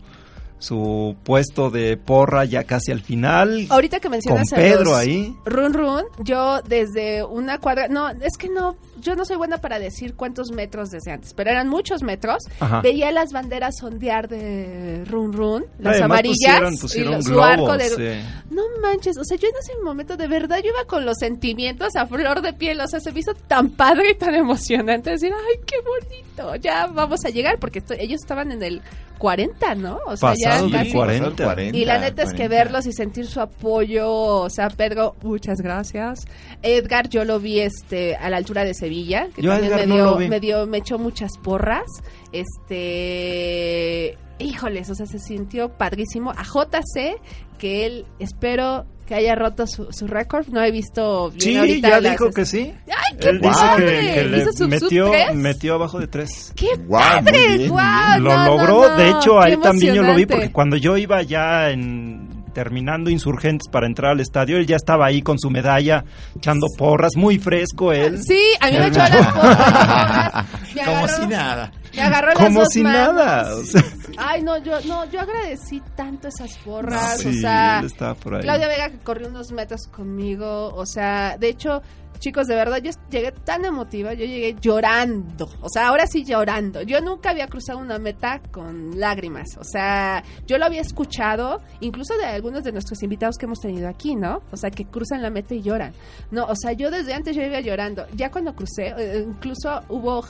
su 0.57 1.15
puesto 1.23 1.69
de 1.69 1.98
porra 1.98 2.45
ya 2.45 2.64
casi 2.64 2.91
al 2.91 3.02
final. 3.02 3.68
Ahorita 3.69 3.99
que 3.99 4.10
mencionas 4.10 4.49
Con 4.49 4.60
a 4.60 4.61
Pedro 4.61 4.84
los 4.86 4.95
ahí. 4.95 5.36
Run 5.45 5.73
Run, 5.73 6.03
yo 6.23 6.61
desde 6.68 7.23
una 7.23 7.60
cuadra, 7.60 7.88
no, 7.88 8.10
es 8.10 8.38
que 8.40 8.49
no, 8.49 8.76
yo 9.02 9.15
no 9.15 9.26
soy 9.26 9.36
buena 9.36 9.57
para 9.60 9.77
decir 9.80 10.15
cuántos 10.15 10.52
metros 10.52 10.90
desde 10.90 11.11
antes, 11.11 11.34
pero 11.34 11.52
eran 11.52 11.68
muchos 11.69 12.02
metros. 12.03 12.38
Ajá. 12.60 12.82
Veía 12.82 13.11
las 13.11 13.32
banderas 13.32 13.76
ondear 13.84 14.27
de 14.27 15.03
Run 15.06 15.34
Run, 15.34 15.65
las 15.77 15.94
Además, 15.95 16.06
amarillas 16.19 16.36
pusieron, 16.38 16.77
pusieron 16.77 17.14
y 17.14 17.15
lo- 17.18 17.22
su 17.22 17.30
globos, 17.30 17.45
arco 17.49 17.77
de 17.77 17.90
sí. 17.90 18.27
No 18.49 18.61
manches, 18.82 19.18
o 19.18 19.23
sea, 19.23 19.38
yo 19.38 19.48
en 19.49 19.56
ese 19.61 19.73
momento 19.84 20.15
de 20.18 20.27
verdad 20.27 20.57
yo 20.64 20.69
iba 20.69 20.86
con 20.86 21.06
los 21.06 21.18
sentimientos 21.19 21.95
a 21.95 22.07
flor 22.07 22.41
de 22.41 22.53
piel, 22.53 22.80
o 22.80 22.88
sea, 22.88 22.99
se 23.02 23.11
me 23.11 23.19
hizo 23.19 23.34
tan 23.34 23.69
padre 23.72 24.11
y 24.11 24.15
tan 24.15 24.34
emocionante 24.34 25.11
decir, 25.11 25.32
ay, 25.34 25.60
qué 25.65 25.76
bonito, 25.82 26.56
ya 26.56 26.88
vamos 26.88 27.23
a 27.26 27.30
llegar, 27.30 27.60
porque 27.60 27.80
esto- 27.80 27.94
ellos 27.94 28.22
estaban 28.22 28.52
en 28.52 28.64
el 28.64 28.82
40, 29.18 29.76
¿no? 29.76 29.99
O 30.06 30.18
sea, 30.18 30.34
ya 30.45 30.61
del 30.61 30.72
casi. 30.72 30.91
40. 30.91 31.61
Y 31.77 31.85
la 31.85 31.97
neta 31.99 32.23
es 32.23 32.34
que 32.34 32.47
verlos 32.47 32.85
y 32.85 32.93
sentir 32.93 33.27
su 33.27 33.39
apoyo, 33.41 34.09
o 34.11 34.49
sea, 34.49 34.69
Pedro, 34.69 35.15
muchas 35.22 35.59
gracias. 35.61 36.26
Edgar, 36.61 37.09
yo 37.09 37.26
lo 37.26 37.39
vi 37.39 37.59
este 37.59 38.15
a 38.15 38.30
la 38.30 38.38
altura 38.38 38.63
de 38.63 38.73
Sevilla, 38.73 39.27
que 39.35 39.41
Yo 39.41 39.51
a 39.51 39.55
también 39.55 39.73
Edgar 39.73 39.88
me 39.88 39.95
no 39.95 39.95
dio, 39.95 40.05
lo 40.11 40.17
vi. 40.17 40.27
me 40.30 40.39
dio, 40.39 40.67
me 40.67 40.77
echó 40.77 40.97
muchas 40.97 41.31
porras. 41.41 41.85
Este, 42.31 44.17
híjoles, 44.39 44.89
o 44.89 44.95
sea, 44.95 45.05
se 45.05 45.19
sintió 45.19 45.69
padrísimo. 45.69 46.31
A 46.31 46.43
JC, 46.43 47.19
que 47.57 47.85
él 47.85 48.05
espero 48.19 48.85
que 49.06 49.15
haya 49.15 49.36
roto 49.36 49.68
su, 49.68 49.88
su 49.91 50.07
récord. 50.07 50.48
No 50.49 50.61
he 50.64 50.72
visto 50.72 51.30
bien 51.30 51.41
Sí, 51.41 51.57
ahorita 51.57 51.90
ya 51.90 52.02
las- 52.02 52.11
dijo 52.14 52.32
que 52.32 52.45
sí. 52.45 52.73
¡Ay, 52.88 53.18
qué 53.19 53.30
Él 53.30 53.40
dice 53.41 53.53
padre! 53.53 53.99
que, 54.02 54.14
que 54.15 54.23
le 54.26 54.38
¿Hizo 54.40 54.52
su 54.52 54.57
sub 54.57 54.68
metió, 54.69 55.11
tres? 55.11 55.36
metió 55.36 55.73
abajo 55.76 55.99
de 55.99 56.07
tres. 56.07 56.52
¡Qué 56.56 56.77
muy 56.77 56.88
padre! 56.90 57.57
bien, 57.57 57.69
guau, 57.69 58.19
lo 58.19 58.30
no, 58.34 58.38
no, 58.45 58.57
logró. 58.57 58.90
no, 58.90 58.95
de 58.98 59.10
hecho, 59.10 59.40
qué 59.40 59.48
ahí 59.48 59.57
también 59.57 59.94
yo 59.95 60.02
lo 60.03 60.15
vi 60.15 60.26
porque 60.26 60.52
cuando 60.52 60.76
yo 60.77 60.98
iba 60.98 61.22
ya 61.22 61.69
en 61.69 62.44
terminando 62.56 63.10
Insurgentes 63.10 63.68
para 63.69 63.86
entrar 63.86 64.14
al 64.14 64.22
estadio, 64.22 64.57
él 64.57 64.65
ya 64.65 64.77
estaba 64.77 65.06
ahí 65.06 65.22
con 65.22 65.38
su 65.38 65.49
medalla 65.52 66.06
echando 66.36 66.68
porras, 66.77 67.11
muy 67.18 67.38
fresco 67.38 67.91
él. 67.91 68.23
Sí, 68.23 68.41
a 68.61 68.72
mí 68.72 68.77
me 68.80 68.88
echó 68.88 68.99
las 68.99 69.34
porras. 69.34 70.45
Como 70.86 71.07
si 71.10 71.27
nada. 71.27 71.72
Me 71.94 72.02
agarró 72.02 72.27
las 72.30 72.38
Como 72.38 72.60
dos 72.61 72.69
si 72.72 72.82
manos. 72.82 73.15
nada. 73.15 73.56
o 73.56 73.64
sea, 73.64 73.84
Ay, 74.18 74.41
no, 74.41 74.57
yo 74.57 74.80
no, 74.82 75.06
yo 75.11 75.19
agradecí 75.22 75.82
tanto 75.95 76.30
esas 76.30 76.57
porras, 76.60 77.19
sí, 77.19 77.27
o 77.30 77.34
sea, 77.41 77.80
él 77.80 77.86
estaba 77.86 78.15
por 78.15 78.36
ahí. 78.36 78.41
Claudia 78.41 78.68
Vega 78.68 78.90
que 78.90 78.98
corrió 78.99 79.27
unos 79.27 79.52
metros 79.52 79.88
conmigo, 79.88 80.73
o 80.73 80.86
sea, 80.86 81.38
de 81.38 81.49
hecho, 81.49 81.82
chicos, 82.20 82.48
de 82.48 82.56
verdad, 82.56 82.78
yo 82.82 82.92
llegué 83.10 83.32
tan 83.32 83.66
emotiva, 83.66 84.14
yo 84.14 84.26
llegué 84.26 84.56
llorando, 84.60 85.50
o 85.62 85.70
sea, 85.70 85.88
ahora 85.88 86.08
sí 86.08 86.24
llorando. 86.24 86.82
Yo 86.82 87.02
nunca 87.02 87.32
había 87.32 87.48
cruzado 87.48 87.80
una 87.80 87.98
meta 88.00 88.42
con 88.52 89.00
lágrimas, 89.00 89.58
o 89.60 89.64
sea, 89.64 90.24
yo 90.46 90.58
lo 90.58 90.66
había 90.66 90.82
escuchado, 90.82 91.62
incluso 91.80 92.18
de 92.18 92.26
algunos 92.26 92.64
de 92.64 92.72
nuestros 92.72 93.02
invitados 93.04 93.38
que 93.38 93.46
hemos 93.46 93.60
tenido 93.60 93.88
aquí, 93.88 94.16
¿no? 94.16 94.42
O 94.52 94.58
sea, 94.58 94.70
que 94.70 94.86
cruzan 94.86 95.22
la 95.22 95.30
meta 95.30 95.56
y 95.56 95.62
lloran. 95.62 95.94
No, 96.32 96.46
o 96.46 96.56
sea, 96.56 96.74
yo 96.74 96.92
desde 96.92 97.14
antes 97.14 97.36
yo 97.36 97.44
iba 97.44 97.60
llorando. 97.60 98.06
Ya 98.16 98.32
cuando 98.32 98.56
crucé, 98.56 98.94
eh, 98.98 99.26
incluso 99.28 99.82
hubo 99.90 100.24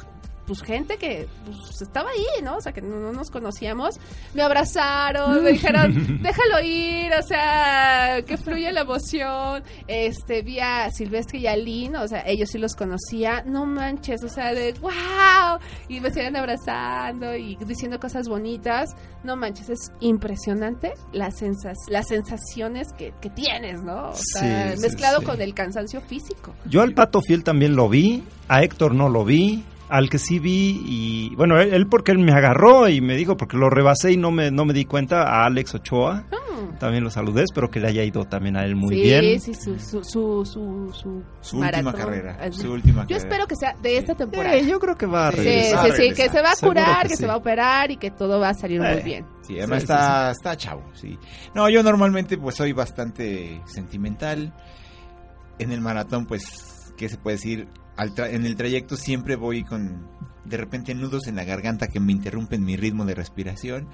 pues 0.45 0.61
gente 0.61 0.97
que 0.97 1.27
pues, 1.45 1.81
estaba 1.81 2.09
ahí, 2.11 2.43
¿no? 2.43 2.57
O 2.57 2.61
sea, 2.61 2.71
que 2.71 2.81
no, 2.81 2.97
no 2.97 3.11
nos 3.11 3.29
conocíamos. 3.29 3.95
Me 4.33 4.41
abrazaron, 4.41 5.43
me 5.43 5.51
dijeron, 5.53 6.19
déjalo 6.21 6.61
ir, 6.63 7.11
o 7.13 7.23
sea, 7.23 8.21
que 8.25 8.37
fluya 8.37 8.71
la 8.71 8.81
emoción. 8.81 9.63
Este, 9.87 10.41
vi 10.41 10.59
a 10.59 10.89
Silvestre 10.91 11.39
y 11.39 11.47
a 11.47 11.55
Lynn, 11.55 11.95
o 11.95 12.07
sea, 12.07 12.23
ellos 12.25 12.49
sí 12.51 12.57
los 12.57 12.75
conocía. 12.75 13.43
No 13.45 13.65
manches, 13.65 14.23
o 14.23 14.29
sea, 14.29 14.53
de 14.53 14.73
wow. 14.81 15.59
Y 15.89 15.99
me 15.99 16.11
siguen 16.11 16.35
abrazando 16.35 17.35
y 17.35 17.55
diciendo 17.65 17.99
cosas 17.99 18.27
bonitas. 18.27 18.95
No 19.23 19.35
manches, 19.35 19.69
es 19.69 19.91
impresionante 20.01 20.93
las, 21.11 21.37
sensas 21.39 21.77
las 21.89 22.07
sensaciones 22.07 22.93
que, 22.93 23.13
que 23.21 23.29
tienes, 23.29 23.81
¿no? 23.83 24.09
O 24.09 24.13
sea, 24.15 24.71
Sí, 24.71 24.77
sí, 24.77 24.81
mezclado 24.81 25.19
sí. 25.19 25.25
con 25.25 25.41
el 25.41 25.53
cansancio 25.53 26.01
físico. 26.01 26.53
Yo 26.65 26.81
al 26.81 26.93
Pato 26.93 27.21
Fiel 27.21 27.43
también 27.43 27.75
lo 27.75 27.89
vi, 27.89 28.23
a 28.47 28.63
Héctor 28.63 28.93
no 28.93 29.09
lo 29.09 29.25
vi, 29.25 29.63
al 29.89 30.09
que 30.09 30.17
sí 30.19 30.39
vi 30.39 30.81
y 30.85 31.35
bueno, 31.35 31.59
él, 31.59 31.73
él 31.73 31.87
porque 31.87 32.11
él 32.11 32.19
me 32.19 32.31
agarró 32.31 32.87
y 32.89 33.01
me 33.01 33.15
dijo 33.15 33.37
porque 33.37 33.57
lo 33.57 33.69
rebasé 33.69 34.11
y 34.13 34.17
no 34.17 34.31
me 34.31 34.49
no 34.51 34.65
me 34.65 34.73
di 34.73 34.85
cuenta 34.85 35.23
a 35.23 35.45
Alex 35.45 35.75
Ochoa. 35.75 36.25
También 36.79 37.03
lo 37.05 37.09
saludé, 37.09 37.43
espero 37.43 37.69
que 37.69 37.79
le 37.79 37.87
haya 37.87 38.03
ido 38.03 38.25
también 38.25 38.57
a 38.57 38.65
él 38.65 38.75
muy 38.75 38.95
sí, 38.95 39.01
bien. 39.01 39.39
Sí, 39.39 39.53
su, 39.53 39.77
su, 39.79 40.03
su, 40.03 40.45
su, 40.45 40.91
su 40.91 41.23
Su 41.39 41.57
última 41.59 41.93
carrera, 41.93 42.51
su 42.51 42.71
última 42.73 43.03
Yo 43.03 43.07
carrera. 43.09 43.17
espero 43.17 43.47
que 43.47 43.55
sea 43.55 43.75
de 43.81 43.97
esta 43.97 44.15
temporada. 44.15 44.55
Eh, 44.55 44.65
yo 44.67 44.77
creo 44.79 44.95
que 44.97 45.05
va 45.05 45.29
a 45.29 45.31
Sí, 45.31 45.37
regresar. 45.37 45.85
sí, 45.85 45.91
a 45.91 45.95
sí, 45.95 46.13
que 46.13 46.29
se 46.29 46.41
va 46.41 46.51
a 46.51 46.55
curar, 46.55 47.01
que 47.03 47.09
que, 47.09 47.15
sí. 47.15 47.21
se 47.21 47.27
va 47.27 47.33
a 47.33 47.37
operar 47.37 47.91
y 47.91 47.97
que 47.97 48.11
todo 48.11 48.39
va 48.41 48.49
a 48.49 48.53
salir 48.53 48.79
muy 48.81 48.89
Eh. 48.89 49.01
bien. 49.05 49.25
Sí, 49.41 49.57
además 49.57 49.81
Sí, 49.83 49.87
sí, 49.87 49.93
está, 49.93 50.31
está 50.31 50.57
chavo, 50.57 50.83
sí. 50.93 51.17
No, 51.53 51.69
yo 51.69 51.81
normalmente 51.81 52.37
pues 52.37 52.55
soy 52.55 52.73
bastante 52.73 53.61
sentimental. 53.65 54.53
En 55.59 55.71
el 55.71 55.79
maratón, 55.79 56.25
pues, 56.25 56.91
¿qué 56.97 57.07
se 57.07 57.17
puede 57.17 57.37
decir? 57.37 57.67
Al 57.97 58.13
tra- 58.13 58.29
en 58.33 58.45
el 58.45 58.55
trayecto 58.55 58.97
siempre 58.97 59.35
voy 59.35 59.63
con, 59.63 60.07
de 60.45 60.57
repente, 60.57 60.93
nudos 60.95 61.27
en 61.27 61.35
la 61.35 61.43
garganta 61.45 61.87
que 61.87 61.99
me 61.99 62.11
interrumpen 62.11 62.63
mi 62.63 62.75
ritmo 62.75 63.05
de 63.05 63.15
respiración. 63.15 63.87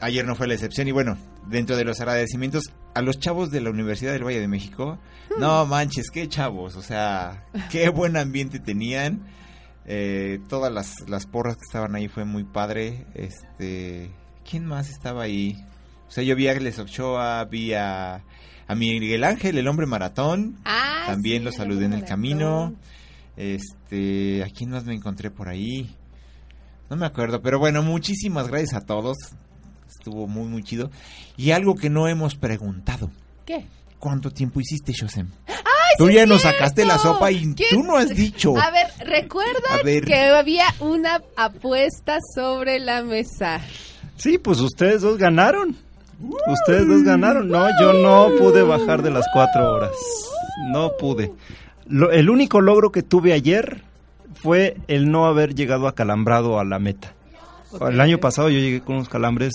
Ayer 0.00 0.24
no 0.26 0.34
fue 0.34 0.48
la 0.48 0.54
excepción 0.54 0.88
y 0.88 0.92
bueno, 0.92 1.16
dentro 1.46 1.76
de 1.76 1.84
los 1.84 2.00
agradecimientos 2.00 2.64
a 2.94 3.02
los 3.02 3.20
chavos 3.20 3.50
de 3.52 3.60
la 3.60 3.70
Universidad 3.70 4.12
del 4.12 4.24
Valle 4.24 4.40
de 4.40 4.48
México, 4.48 4.98
no 5.38 5.64
manches, 5.64 6.10
qué 6.10 6.28
chavos, 6.28 6.74
o 6.74 6.82
sea, 6.82 7.46
qué 7.70 7.88
buen 7.90 8.16
ambiente 8.16 8.58
tenían. 8.58 9.26
Eh, 9.86 10.40
todas 10.48 10.72
las, 10.72 10.94
las 11.08 11.26
porras 11.26 11.54
que 11.56 11.62
estaban 11.68 11.94
ahí 11.94 12.08
fue 12.08 12.24
muy 12.24 12.42
padre. 12.44 13.06
Este, 13.14 14.10
¿quién 14.48 14.66
más 14.66 14.90
estaba 14.90 15.22
ahí? 15.22 15.56
O 16.08 16.10
sea, 16.10 16.24
yo 16.24 16.34
vi 16.36 16.48
a 16.48 16.54
Les 16.54 16.78
Ochoa, 16.80 17.44
vi 17.44 17.72
a, 17.74 18.24
a 18.72 18.74
Miguel 18.74 19.24
Ángel, 19.24 19.58
el 19.58 19.68
hombre 19.68 19.86
maratón. 19.86 20.56
Ah, 20.64 21.04
También 21.06 21.38
sí, 21.38 21.44
lo 21.44 21.52
saludé 21.52 21.86
en 21.86 21.92
el 21.92 22.00
maratón. 22.00 22.08
camino. 22.08 22.74
Este, 23.36 24.42
¿a 24.44 24.48
quién 24.48 24.70
más 24.70 24.84
me 24.84 24.94
encontré 24.94 25.30
por 25.30 25.48
ahí? 25.48 25.94
No 26.90 26.96
me 26.96 27.06
acuerdo, 27.06 27.40
pero 27.42 27.58
bueno, 27.58 27.82
muchísimas 27.82 28.48
gracias 28.48 28.74
a 28.74 28.84
todos. 28.84 29.16
Estuvo 29.88 30.26
muy, 30.26 30.48
muy 30.48 30.62
chido. 30.62 30.90
Y 31.36 31.50
algo 31.52 31.74
que 31.74 31.90
no 31.90 32.08
hemos 32.08 32.34
preguntado. 32.34 33.10
¿Qué? 33.46 33.66
¿Cuánto 33.98 34.30
tiempo 34.30 34.60
hiciste, 34.60 34.92
Josem? 34.98 35.28
Tú 35.98 36.10
ya 36.10 36.24
nos 36.26 36.42
sacaste 36.42 36.84
la 36.86 36.96
sopa 36.98 37.30
y 37.30 37.54
¿Quién? 37.54 37.68
tú 37.70 37.82
no 37.82 37.96
has 37.96 38.08
dicho. 38.08 38.56
A 38.58 38.70
ver, 38.70 38.86
¿recuerdan 39.06 39.80
A 39.80 39.82
ver. 39.82 40.04
que 40.04 40.14
había 40.16 40.66
una 40.80 41.20
apuesta 41.36 42.18
sobre 42.34 42.78
la 42.78 43.02
mesa? 43.02 43.60
Sí, 44.16 44.38
pues 44.38 44.58
ustedes 44.60 45.02
dos 45.02 45.18
ganaron. 45.18 45.76
Ustedes 46.46 46.86
dos 46.88 47.02
ganaron. 47.02 47.48
No, 47.48 47.66
yo 47.80 47.92
no 47.94 48.28
pude 48.38 48.62
bajar 48.62 49.02
de 49.02 49.10
las 49.10 49.26
cuatro 49.32 49.74
horas. 49.74 49.90
No 50.70 50.92
pude. 50.98 51.32
Lo- 51.88 52.10
el 52.10 52.30
único 52.30 52.60
logro 52.60 52.92
que 52.92 53.02
tuve 53.02 53.32
ayer 53.32 53.82
fue 54.34 54.76
el 54.88 55.10
no 55.10 55.26
haber 55.26 55.54
llegado 55.54 55.86
acalambrado 55.88 56.58
a 56.58 56.64
la 56.64 56.78
meta. 56.78 57.14
El 57.88 58.00
año 58.02 58.18
pasado 58.18 58.50
yo 58.50 58.58
llegué 58.58 58.82
con 58.82 58.96
unos 58.96 59.08
calambres 59.08 59.54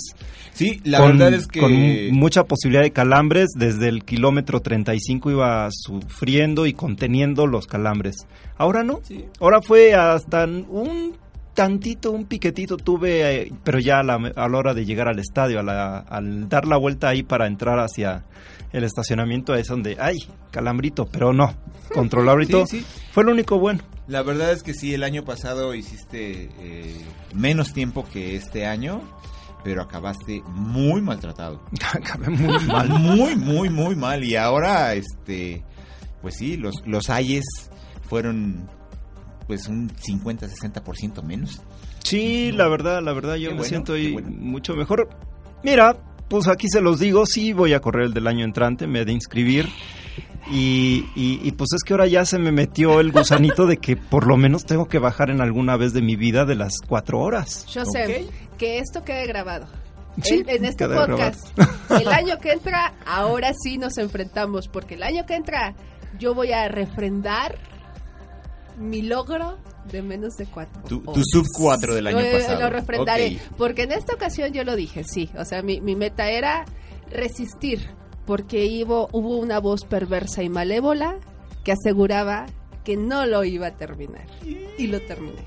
Sí, 0.54 0.82
la 0.84 0.98
con, 0.98 1.20
verdad 1.20 1.36
es 1.36 1.46
que... 1.46 1.60
con 1.60 1.72
mu- 1.72 2.12
mucha 2.20 2.46
posibilidad 2.46 2.82
de 2.82 2.90
calambres. 2.92 3.50
Desde 3.56 3.90
el 3.90 4.04
kilómetro 4.04 4.60
35 4.60 5.30
iba 5.32 5.68
sufriendo 5.72 6.66
y 6.66 6.74
conteniendo 6.74 7.46
los 7.46 7.68
calambres. 7.68 8.16
Ahora 8.58 8.84
no. 8.84 9.02
Ahora 9.40 9.62
fue 9.62 9.94
hasta 9.94 10.46
un 10.46 11.14
tantito, 11.58 12.12
un 12.12 12.26
piquetito 12.26 12.78
tuve, 12.78 13.42
eh, 13.48 13.54
pero 13.64 13.80
ya 13.80 14.00
a 14.02 14.04
la, 14.04 14.14
a 14.36 14.48
la 14.48 14.58
hora 14.60 14.76
de 14.76 14.86
llegar 14.86 15.08
al 15.08 15.18
estadio, 15.18 15.60
a 15.60 15.64
la- 15.64 15.98
al 15.98 16.48
dar 16.48 16.68
la 16.68 16.78
vuelta 16.78 17.10
ahí 17.10 17.24
para 17.24 17.48
entrar 17.48 17.80
hacia 17.80 18.26
el 18.72 18.84
estacionamiento, 18.84 19.56
es 19.56 19.66
donde, 19.66 19.98
ay, 20.00 20.18
calambrito, 20.52 21.08
pero 21.08 21.34
no, 21.34 21.56
controlable 21.92 22.46
y 22.46 22.48
Sí, 22.48 22.64
sí. 22.68 22.86
Fue 23.12 23.24
lo 23.24 23.32
único 23.32 23.58
bueno. 23.58 23.80
La 24.08 24.22
verdad 24.22 24.52
es 24.52 24.62
que 24.62 24.76
sí, 24.76 24.94
el 24.94 25.02
año 25.04 25.26
pasado 25.26 25.74
hiciste 25.74 26.52
eh, 26.60 26.96
menos 27.34 27.74
tiempo 27.74 28.06
que 28.14 28.36
este 28.36 28.68
año, 28.68 29.02
pero 29.64 29.82
acabaste 29.82 30.44
muy 30.50 31.02
maltratado. 31.02 31.64
Acabé 31.92 32.30
muy 32.30 32.64
mal. 32.66 32.88
Muy, 32.90 33.36
muy, 33.36 33.70
muy 33.72 33.96
mal. 33.96 34.24
Y 34.24 34.36
ahora, 34.36 34.94
este, 34.94 35.64
pues 36.22 36.36
sí, 36.38 36.56
los, 36.56 36.76
los 36.86 37.10
ayes 37.10 37.46
fueron 38.08 38.70
pues 39.48 39.68
un 39.68 39.90
50-60% 39.90 41.24
menos. 41.24 41.62
Sí, 42.04 42.52
la 42.52 42.68
verdad, 42.68 43.02
la 43.02 43.14
verdad, 43.14 43.36
yo 43.36 43.50
Qué 43.50 43.56
me 43.56 43.60
bueno, 43.60 43.70
siento 43.70 43.94
ahí 43.94 44.14
bueno. 44.14 44.30
mucho 44.32 44.76
mejor. 44.76 45.10
Mira, 45.64 45.98
pues 46.30 46.48
aquí 46.48 46.68
se 46.70 46.82
los 46.82 47.00
digo, 47.00 47.26
sí 47.26 47.54
voy 47.54 47.74
a 47.74 47.80
correr 47.80 48.06
el 48.08 48.14
del 48.14 48.28
año 48.28 48.46
entrante, 48.46 48.88
me 48.88 49.02
he 49.02 49.06
de 49.06 49.14
inscribir. 49.14 49.68
Y, 50.50 51.06
y- 51.16 51.42
y, 51.44 51.52
pues 51.52 51.74
es 51.74 51.84
que 51.84 51.94
ahora 51.94 52.08
ya 52.08 52.24
se 52.24 52.40
me 52.40 52.54
metió 52.54 53.02
el 53.02 53.12
gusanito 53.12 53.66
de 53.68 53.78
que 53.78 53.98
por 53.98 54.26
lo 54.26 54.38
menos 54.38 54.66
tengo 54.66 54.88
que 54.88 54.98
bajar 54.98 55.30
en 55.30 55.42
alguna 55.42 55.76
vez 55.76 55.92
de 55.92 56.02
mi 56.02 56.16
vida 56.16 56.46
de 56.46 56.56
las 56.56 56.76
cuatro 56.88 57.20
horas. 57.20 57.66
Yo 57.66 57.84
sé 57.86 58.28
que 58.58 58.80
esto 58.80 59.04
quede 59.04 59.28
grabado. 59.28 59.68
Sí, 60.24 60.36
en, 60.48 60.50
en 60.50 60.66
este 60.66 60.88
podcast. 60.88 61.46
El 61.90 62.08
año 62.08 62.38
que 62.40 62.54
entra, 62.54 62.94
ahora 63.06 63.52
sí 63.62 63.78
nos 63.78 63.98
enfrentamos, 63.98 64.68
porque 64.70 64.96
el 64.96 65.04
año 65.04 65.26
que 65.28 65.36
entra 65.36 65.76
yo 66.18 66.34
voy 66.34 66.54
a 66.54 66.68
refrendar 66.70 67.60
mi 68.78 69.02
logro 69.02 69.58
de 69.92 70.02
menos 70.02 70.36
de 70.38 70.46
cuatro. 70.46 70.82
Tu, 70.88 71.00
tu 71.02 71.22
sub 71.24 71.46
4 71.58 71.96
del 71.96 72.08
año 72.08 72.20
pasado. 72.32 72.62
Lo 72.62 72.70
refrendaré, 72.70 73.36
Ok. 73.50 73.58
porque 73.58 73.84
en 73.84 73.92
esta 73.94 74.14
ocasión 74.14 74.54
yo 74.54 74.64
lo 74.64 74.76
dije, 74.76 75.04
sí. 75.04 75.30
O 75.38 75.46
sea, 75.46 75.62
mi, 75.62 75.82
mi 75.82 75.96
meta 75.96 76.30
era 76.30 76.66
resistir, 77.12 77.90
porque 78.26 78.68
hubo, 78.86 79.10
hubo 79.14 79.38
una 79.38 79.60
voz 79.60 79.86
perversa 79.86 80.44
y 80.44 80.50
malévola 80.50 81.16
que 81.64 81.72
aseguraba 81.72 82.46
que 82.84 82.96
no 82.98 83.26
lo 83.26 83.44
iba 83.44 83.68
a 83.68 83.76
terminar. 83.78 84.26
Y 84.78 84.88
lo 84.88 85.02
terminé. 85.02 85.46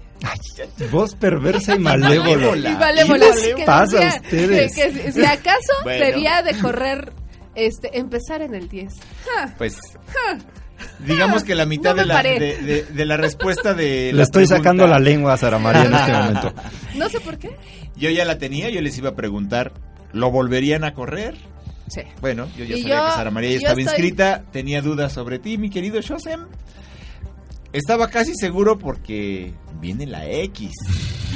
Voz 0.90 1.14
perversa 1.14 1.76
y 1.76 1.78
malévola. 1.78 2.70
Y 2.72 2.74
malévola. 2.76 3.26
¿Qué 3.34 3.54
les 3.56 3.64
pasa 3.66 4.10
a 4.10 4.16
ustedes? 4.16 4.74
Que, 4.74 4.90
que 4.92 5.12
si- 5.12 5.24
acaso 5.24 5.72
Bueno. 5.84 6.04
debía 6.04 6.42
de 6.42 6.58
correr, 6.60 7.12
este, 7.54 7.98
empezar 7.98 8.42
en 8.42 8.54
el 8.54 8.68
10. 8.68 8.92
Ja, 9.24 9.54
Pues 9.56 9.78
digamos 11.06 11.44
que 11.44 11.54
la 11.54 11.66
mitad 11.66 11.94
No 11.94 12.02
de, 12.02 12.06
la, 12.06 12.22
de, 12.22 12.38
de- 12.38 12.82
de 12.84 13.04
la 13.06 13.16
respuesta 13.16 13.74
de... 13.74 14.06
Le 14.06 14.12
la 14.14 14.22
estoy 14.24 14.44
pregunta- 14.46 14.56
sacando 14.56 14.86
la 14.86 14.98
lengua 14.98 15.34
a 15.34 15.36
Sara 15.36 15.58
María 15.58 15.84
en 15.84 15.94
este 15.94 16.12
momento. 16.12 16.54
No 16.96 17.08
sé 17.08 17.20
por 17.20 17.38
qué. 17.38 17.50
Yo 17.96 18.10
ya 18.10 18.24
la 18.24 18.38
tenía, 18.38 18.70
yo 18.70 18.80
les 18.80 18.96
iba 18.98 19.10
a 19.10 19.14
preguntar, 19.14 19.72
¿lo 20.12 20.30
volverían 20.30 20.84
a 20.84 20.92
correr? 20.94 21.36
Sí. 21.88 22.02
Bueno, 22.20 22.48
yo 22.56 22.64
ya 22.64 22.76
Y 22.76 22.82
sabía 22.82 22.96
yo- 22.98 23.04
que 23.06 23.10
Sara 23.12 23.30
María 23.30 23.50
ya 23.50 23.56
estaba 23.56 23.72
estoy- 23.80 23.82
inscrita, 23.84 24.44
tenía 24.52 24.80
dudas 24.82 25.12
sobre 25.12 25.38
ti, 25.38 25.58
mi 25.58 25.70
querido 25.70 26.00
Shosem. 26.00 26.46
Estaba 27.72 28.08
casi 28.08 28.34
seguro 28.34 28.78
porque 28.78 29.52
viene 29.80 30.06
la 30.06 30.26
X. 30.28 30.72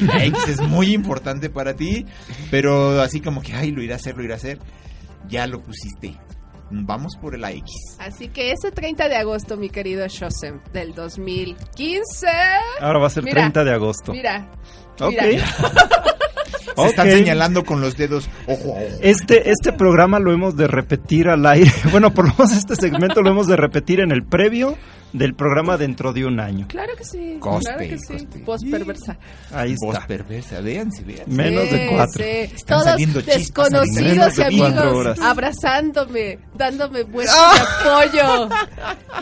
La 0.03 0.25
X 0.25 0.49
es 0.49 0.61
muy 0.61 0.93
importante 0.93 1.49
para 1.49 1.75
ti, 1.75 2.07
pero 2.51 3.01
así 3.01 3.21
como 3.21 3.41
que, 3.41 3.53
ay, 3.55 3.71
lo 3.71 3.83
irá 3.83 3.95
a 3.95 3.99
hacer, 3.99 4.17
lo 4.17 4.25
irá 4.25 4.35
a 4.35 4.39
hacer. 4.39 4.59
Ya 5.29 5.47
lo 5.47 5.63
pusiste. 5.63 6.17
Vamos 6.71 7.17
por 7.17 7.39
la 7.39 7.53
X. 7.53 7.97
Así 7.99 8.29
que 8.29 8.53
ese 8.53 8.71
30 8.71 9.09
de 9.09 9.17
agosto, 9.17 9.57
mi 9.57 9.69
querido 9.69 10.07
Shosem, 10.09 10.61
del 10.73 10.95
2015. 10.95 12.27
Ahora 12.81 12.99
va 12.99 13.07
a 13.07 13.11
ser 13.11 13.25
Mira, 13.25 13.43
30 13.43 13.65
de 13.65 13.73
agosto. 13.73 14.13
Mira. 14.13 14.51
Ok. 15.01 15.13
mira. 15.23 15.47
Se 16.77 16.87
están 16.87 17.11
señalando 17.11 17.65
con 17.65 17.81
los 17.81 17.97
dedos. 17.97 18.29
Ojo, 18.47 18.71
ojo. 18.71 18.99
Este, 19.01 19.51
este 19.51 19.73
programa 19.73 20.19
lo 20.19 20.33
hemos 20.33 20.57
de 20.57 20.67
repetir 20.67 21.29
al 21.29 21.47
aire. 21.47 21.71
Bueno, 21.91 22.13
por 22.13 22.27
lo 22.27 22.35
menos 22.37 22.57
este 22.57 22.75
segmento 22.75 23.23
lo 23.23 23.31
hemos 23.31 23.47
de 23.47 23.57
repetir 23.57 24.01
en 24.01 24.11
el 24.11 24.25
previo 24.25 24.77
del 25.15 25.35
programa 25.35 25.77
dentro 25.79 26.13
de 26.13 26.27
un 26.27 26.39
año. 26.41 26.67
Claro 26.69 26.93
que 26.99 27.05
sí. 27.05 27.37
Coste, 27.41 27.65
claro 27.73 27.89
que 27.89 27.99
sí. 27.99 28.29
Voz 28.45 28.63
perversa. 28.71 29.17
Ahí 29.53 29.75
Voz 29.81 29.95
está. 29.95 30.07
perversa, 30.07 30.61
véanse, 30.61 31.03
véanse. 31.05 31.31
Menos 31.31 31.71
de 31.71 31.87
cuatro. 31.91 32.23
sí. 32.23 32.31
Están 32.55 32.83
Todos 32.83 33.25
desconocidos 33.25 34.35
y 34.35 34.37
de 34.39 34.45
amigos 34.45 34.75
horas. 34.93 35.19
abrazándome, 35.21 36.39
dándome 36.55 37.05
muestras 37.05 37.55
de 37.85 37.89
apoyo. 37.89 38.49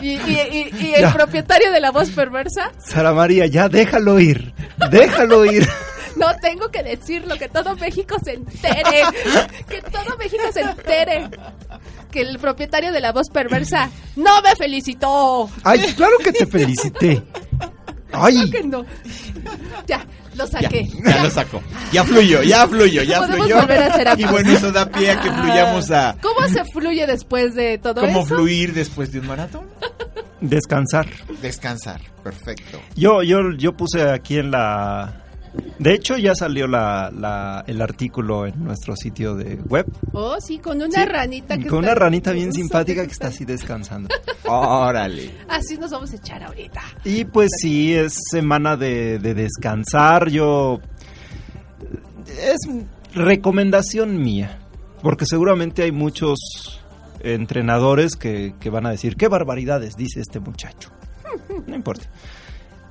Y, 0.01 0.09
y- 0.09 0.17
y- 0.51 0.83
y 0.85 0.93
el 0.95 1.01
Ya. 1.01 1.13
propietario 1.13 1.71
de 1.71 1.79
la 1.79 1.91
voz 1.91 2.09
perversa, 2.09 2.71
Sara 2.85 3.13
María, 3.13 3.45
ya 3.45 3.69
déjalo 3.69 4.19
ir. 4.19 4.53
Déjalo 4.91 5.45
ir. 5.45 5.67
no 6.17 6.27
tengo 6.41 6.69
que 6.69 6.83
decirlo, 6.83 7.35
que 7.37 7.49
todo 7.49 7.75
México 7.75 8.15
se 8.23 8.33
entere. 8.33 9.01
Que 9.67 9.81
todo 9.81 10.17
México 10.17 10.43
se 10.53 10.61
entere. 10.61 11.29
Que 12.11 12.21
el 12.21 12.37
propietario 12.39 12.91
de 12.91 12.99
la 13.01 13.11
voz 13.11 13.29
perversa 13.29 13.89
no 14.15 14.41
me 14.41 14.55
felicitó. 14.55 15.49
Ay, 15.63 15.79
claro 15.95 16.17
que 16.23 16.31
te 16.31 16.45
felicité. 16.45 17.21
¡Ay! 18.11 18.47
Creo 18.51 18.61
que 18.61 18.67
no. 18.67 18.85
Ya, 19.87 20.05
lo 20.35 20.45
Ya, 20.45 20.61
saqué. 20.61 20.87
ya 21.03 21.23
lo 21.23 21.29
saco. 21.31 21.61
Ya 21.91 22.03
fluyó, 22.03 22.43
ya 22.43 22.67
fluyó, 22.67 23.01
ya 23.01 23.17
Podemos 23.19 23.37
fluyó. 23.47 23.61
volver 23.61 23.81
a 23.83 23.87
hacer 23.87 24.19
Y 24.19 24.25
bueno, 24.25 24.51
eso 24.51 24.71
da 24.71 24.87
pie 24.87 25.09
a 25.11 25.19
que 25.21 25.31
fluyamos 25.31 25.89
a 25.89 26.15
¿Cómo 26.21 26.47
se 26.47 26.63
fluye 26.65 27.07
después 27.07 27.55
de 27.55 27.79
todo 27.79 28.01
cómo 28.01 28.19
eso? 28.19 28.35
fluir 28.35 28.73
después 28.75 29.11
de 29.11 29.19
un 29.19 29.27
maratón. 29.27 29.65
Descansar. 30.41 31.07
Descansar, 31.41 32.01
perfecto. 32.23 32.79
Yo, 32.95 33.23
yo, 33.23 33.37
yo 33.57 33.73
puse 33.75 34.07
aquí 34.11 34.37
en 34.37 34.51
la... 34.51 35.22
De 35.79 35.93
hecho, 35.93 36.17
ya 36.17 36.33
salió 36.35 36.67
la, 36.67 37.11
la- 37.11 37.63
el 37.67 37.81
artículo 37.81 38.45
en 38.47 38.63
nuestro 38.63 38.95
sitio 38.95 39.35
de 39.35 39.55
web. 39.67 39.85
Oh, 40.13 40.37
sí, 40.39 40.57
con 40.59 40.77
una 40.81 40.89
Sí, 41.03 41.05
ranita 41.05 41.57
que 41.57 41.67
Con 41.67 41.79
una 41.79 41.93
ranita 41.95 42.31
bien 42.31 42.51
simpática 42.53 43.05
que 43.05 43.11
está 43.11 43.27
así 43.27 43.45
descansando. 43.45 44.09
Órale. 44.47 45.31
Así 45.47 45.77
nos 45.77 45.91
vamos 45.91 46.11
a 46.11 46.15
echar 46.15 46.43
ahorita. 46.43 46.81
Y 47.05 47.25
pues 47.25 47.51
sí, 47.61 47.93
es 47.93 48.15
semana 48.31 48.77
de, 48.77 49.19
de 49.19 49.33
descansar. 49.33 50.29
Yo. 50.29 50.79
Es 52.27 52.57
recomendación 53.13 54.21
mía. 54.21 54.59
Porque 55.01 55.25
seguramente 55.25 55.83
hay 55.83 55.91
muchos 55.91 56.81
entrenadores 57.21 58.15
que, 58.15 58.55
que 58.59 58.69
van 58.69 58.85
a 58.85 58.91
decir: 58.91 59.15
¿Qué 59.17 59.27
barbaridades 59.27 59.95
dice 59.97 60.19
este 60.21 60.39
muchacho? 60.39 60.89
No 61.67 61.75
importa. 61.75 62.05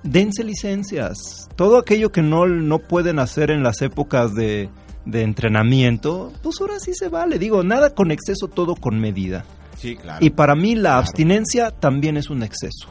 Dense 0.03 0.43
licencias. 0.45 1.49
Todo 1.57 1.79
aquello 1.79 2.11
que 2.13 2.23
no, 2.23 2.47
no 2.47 2.79
pueden 2.81 3.19
hacer 3.19 3.51
en 3.51 3.63
las 3.63 3.83
épocas 3.83 4.35
de, 4.35 4.69
de 5.05 5.23
entrenamiento, 5.23 6.33
pues 6.43 6.57
ahora 6.61 6.79
sí 6.81 6.93
se 6.95 7.09
vale. 7.09 7.39
Digo, 7.39 7.63
nada 7.63 7.95
con 7.95 8.11
exceso, 8.11 8.49
todo 8.49 8.75
con 8.75 8.99
medida. 9.01 9.45
Sí, 9.79 9.97
claro. 9.97 10.25
Y 10.25 10.31
para 10.31 10.55
mí 10.55 10.75
la 10.75 10.81
Claro. 10.91 10.99
abstinencia 11.01 11.71
también 11.71 12.17
es 12.17 12.31
un 12.31 12.43
exceso. 12.43 12.89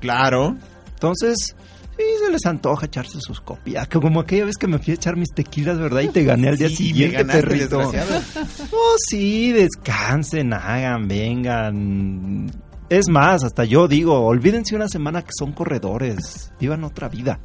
Claro. 0.00 0.56
Entonces, 0.94 1.54
sí, 1.96 2.02
se 2.24 2.30
les 2.32 2.44
antoja 2.46 2.86
echarse 2.86 3.18
sus 3.20 3.40
copias. 3.40 3.88
Como 3.88 4.20
aquella 4.20 4.44
vez 4.46 4.56
que 4.56 4.66
me 4.66 4.78
fui 4.78 4.92
a 4.92 4.94
echar 4.94 5.16
mis 5.16 5.32
tequilas, 5.34 5.78
¿verdad? 5.78 6.00
Y 6.02 6.08
te 6.08 6.24
gané 6.24 6.48
al 6.48 6.56
día 6.58 6.68
Sí, 6.68 6.76
siguiente, 6.76 7.24
me 7.24 7.32
perrito. 7.32 7.78
Oh, 7.80 8.94
sí, 9.08 9.52
descansen, 9.52 10.52
hagan, 10.54 11.08
vengan. 11.08 12.50
Es 12.92 13.08
más, 13.08 13.42
hasta 13.42 13.64
yo 13.64 13.88
digo, 13.88 14.20
olvídense 14.20 14.76
una 14.76 14.86
semana 14.86 15.22
que 15.22 15.30
son 15.34 15.52
corredores. 15.52 16.52
Vivan 16.60 16.84
otra 16.84 17.08
vida. 17.08 17.40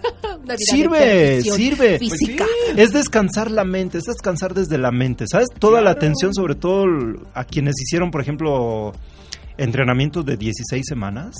Sirve, 0.58 1.42
sirve. 1.42 1.98
Física. 1.98 2.46
Es 2.76 2.92
descansar 2.92 3.50
la 3.50 3.64
mente, 3.64 3.98
es 3.98 4.04
descansar 4.04 4.54
desde 4.54 4.78
la 4.78 4.92
mente, 4.92 5.24
¿sabes? 5.28 5.48
Toda 5.58 5.80
la 5.80 5.90
atención, 5.90 6.32
sobre 6.32 6.54
todo 6.54 6.84
a 7.34 7.42
quienes 7.42 7.74
hicieron, 7.82 8.12
por 8.12 8.20
ejemplo, 8.20 8.92
entrenamientos 9.58 10.24
de 10.24 10.36
16 10.36 10.84
semanas. 10.86 11.34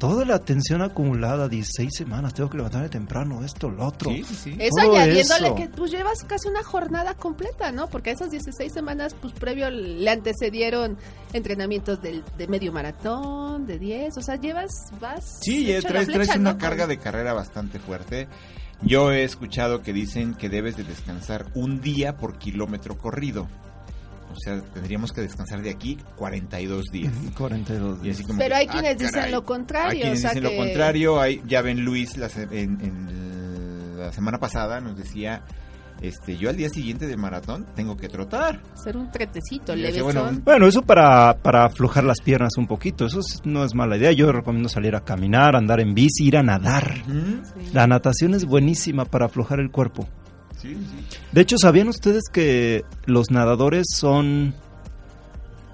Toda 0.00 0.24
la 0.24 0.36
atención 0.36 0.80
acumulada, 0.80 1.46
16 1.46 1.90
semanas, 1.94 2.32
tengo 2.32 2.48
que 2.48 2.56
levantarme 2.56 2.88
temprano, 2.88 3.44
esto, 3.44 3.68
lo 3.68 3.84
otro. 3.84 4.10
Sí, 4.10 4.24
sí, 4.26 4.34
sí. 4.34 4.56
Eso 4.58 4.80
añadiéndole 4.80 5.48
eso. 5.48 5.54
que 5.54 5.68
tú 5.68 5.86
llevas 5.86 6.24
casi 6.24 6.48
una 6.48 6.62
jornada 6.62 7.12
completa, 7.12 7.70
¿no? 7.70 7.86
Porque 7.90 8.08
a 8.08 8.12
esas 8.14 8.30
16 8.30 8.72
semanas, 8.72 9.14
pues 9.20 9.34
previo 9.34 9.68
le 9.68 10.08
antecedieron 10.08 10.96
entrenamientos 11.34 12.00
del, 12.00 12.24
de 12.38 12.48
medio 12.48 12.72
maratón, 12.72 13.66
de 13.66 13.78
10, 13.78 14.16
o 14.16 14.22
sea, 14.22 14.36
llevas, 14.36 14.70
vas... 15.02 15.40
Sí, 15.42 15.70
traes, 15.82 16.10
flecha, 16.10 16.38
una 16.38 16.56
carga 16.56 16.86
de 16.86 16.96
carrera 16.96 17.34
bastante 17.34 17.78
fuerte. 17.78 18.26
Yo 18.80 19.12
he 19.12 19.22
escuchado 19.24 19.82
que 19.82 19.92
dicen 19.92 20.32
que 20.32 20.48
debes 20.48 20.78
de 20.78 20.84
descansar 20.84 21.44
un 21.54 21.82
día 21.82 22.16
por 22.16 22.38
kilómetro 22.38 22.96
corrido. 22.96 23.48
O 24.32 24.36
sea, 24.38 24.60
tendríamos 24.72 25.12
que 25.12 25.20
descansar 25.22 25.60
de 25.62 25.70
aquí 25.70 25.98
42 26.16 26.84
días. 26.92 27.12
42 27.36 27.98
Y 27.98 28.02
días. 28.04 28.16
así 28.16 28.24
como 28.24 28.38
Pero 28.38 28.50
que, 28.50 28.54
hay 28.54 28.66
ah, 28.68 28.72
quienes 28.72 28.98
dicen 28.98 29.14
caray. 29.14 29.32
lo 29.32 29.44
contrario, 29.44 29.90
Hay 29.90 30.00
quienes 30.00 30.18
o 30.18 30.22
sea 30.22 30.30
dicen 30.30 30.42
que- 30.48 30.56
lo 30.56 30.64
contrario. 30.64 31.20
Hay, 31.20 31.42
ya 31.46 31.62
ven 31.62 31.84
Luis 31.84 32.16
la, 32.16 32.28
se- 32.28 32.42
en, 32.44 32.80
en 32.80 33.98
la 33.98 34.12
semana 34.12 34.38
pasada 34.38 34.80
nos 34.80 34.96
decía, 34.96 35.42
este, 36.00 36.36
yo 36.38 36.48
al 36.48 36.56
día 36.56 36.68
siguiente 36.70 37.06
del 37.06 37.18
maratón 37.18 37.66
tengo 37.74 37.96
que 37.96 38.08
trotar. 38.08 38.62
Hacer 38.72 38.96
un 38.96 39.10
tretecito, 39.10 39.74
bueno, 40.02 40.30
Bueno, 40.44 40.66
eso 40.66 40.80
para, 40.82 41.36
para 41.42 41.64
aflojar 41.66 42.04
las 42.04 42.20
piernas 42.20 42.52
un 42.56 42.66
poquito, 42.66 43.04
eso 43.06 43.20
es- 43.20 43.40
no 43.44 43.64
es 43.64 43.74
mala 43.74 43.96
idea. 43.96 44.12
Yo 44.12 44.30
recomiendo 44.32 44.68
salir 44.68 44.94
a 44.96 45.04
caminar, 45.04 45.56
andar 45.56 45.80
en 45.80 45.92
bici, 45.92 46.28
ir 46.28 46.36
a 46.38 46.42
nadar. 46.42 46.94
Sí. 47.04 47.70
La 47.74 47.86
natación 47.86 48.34
es 48.34 48.44
buenísima 48.46 49.04
para 49.04 49.26
aflojar 49.26 49.60
el 49.60 49.70
cuerpo. 49.70 50.08
Sí, 50.60 50.74
sí. 50.74 51.18
De 51.32 51.40
hecho, 51.40 51.56
¿sabían 51.58 51.88
ustedes 51.88 52.24
que 52.32 52.84
los 53.06 53.30
nadadores 53.30 53.86
son 53.94 54.54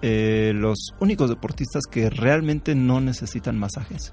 eh, 0.02 0.52
los 0.54 0.94
únicos 1.00 1.28
deportistas 1.30 1.82
que 1.90 2.08
realmente 2.10 2.74
no 2.74 3.00
necesitan 3.00 3.58
masajes? 3.58 4.12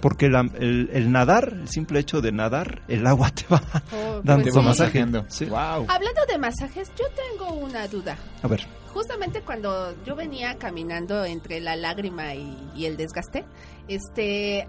Porque 0.00 0.28
la- 0.28 0.50
el, 0.58 0.90
el 0.92 1.12
nadar, 1.12 1.52
el 1.52 1.68
simple 1.68 2.00
hecho 2.00 2.20
de 2.20 2.32
nadar, 2.32 2.82
el 2.88 3.06
agua 3.06 3.30
te 3.30 3.44
va 3.48 3.62
Oh, 3.92 4.20
dando 4.24 4.42
pues 4.42 4.54
sí. 4.54 4.60
masaje. 4.60 4.64
masajeando. 4.64 5.24
Sí. 5.28 5.44
Wow. 5.44 5.86
Hablando 5.88 6.20
de 6.28 6.38
masajes, 6.38 6.90
yo 6.98 7.04
tengo 7.14 7.54
una 7.54 7.86
duda. 7.86 8.16
A 8.42 8.48
ver, 8.48 8.66
Justamente 8.92 9.40
cuando 9.42 9.94
yo 10.04 10.14
venía 10.16 10.58
caminando 10.58 11.24
entre 11.24 11.60
la 11.60 11.76
lágrima 11.76 12.34
y, 12.34 12.58
y 12.74 12.84
el 12.86 12.96
desgaste, 12.98 13.44
este, 13.88 14.68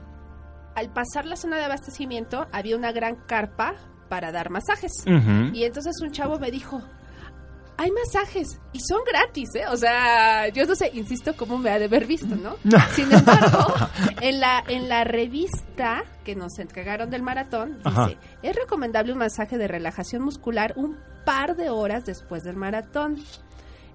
al 0.76 0.94
pasar 0.94 1.26
la 1.26 1.36
zona 1.36 1.58
de 1.58 1.66
abastecimiento 1.66 2.48
había 2.54 2.78
una 2.78 2.92
gran 2.94 3.16
carpa 3.28 3.74
para 4.14 4.31
dar 4.31 4.52
masajes. 4.52 4.91
Y 5.53 5.64
entonces 5.64 5.99
un 6.03 6.11
chavo 6.11 6.38
me 6.38 6.52
dijo, 6.52 6.80
hay 7.77 7.90
masajes 7.90 8.60
y 8.72 8.80
son 8.80 8.99
gratis, 9.11 9.49
¿eh? 9.56 9.64
O 9.72 9.76
sea, 9.76 10.49
yo 10.49 10.68
no 10.68 10.76
sé, 10.76 10.91
insisto, 10.94 11.35
cómo 11.35 11.57
me 11.57 11.72
ha 11.72 11.80
de 11.80 11.85
haber 11.85 12.06
visto, 12.06 12.35
¿no? 12.35 12.57
Sin 12.91 13.11
embargo, 13.11 13.73
en 14.22 14.40
la, 14.40 14.64
en 14.68 14.88
la 14.88 15.03
revista 15.03 16.03
que 16.23 16.35
nos 16.35 16.60
entregaron 16.60 17.10
del 17.10 17.23
maratón, 17.23 17.77
dice, 17.77 17.90
Ajá. 17.90 18.11
es 18.44 18.56
recomendable 18.56 19.14
un 19.14 19.18
masaje 19.18 19.57
de 19.57 19.68
relajación 19.68 20.22
muscular 20.22 20.73
un 20.76 20.95
par 21.26 21.56
de 21.56 21.72
horas 21.72 22.06
después 22.06 22.44
del 22.44 22.56
maratón. 22.56 23.15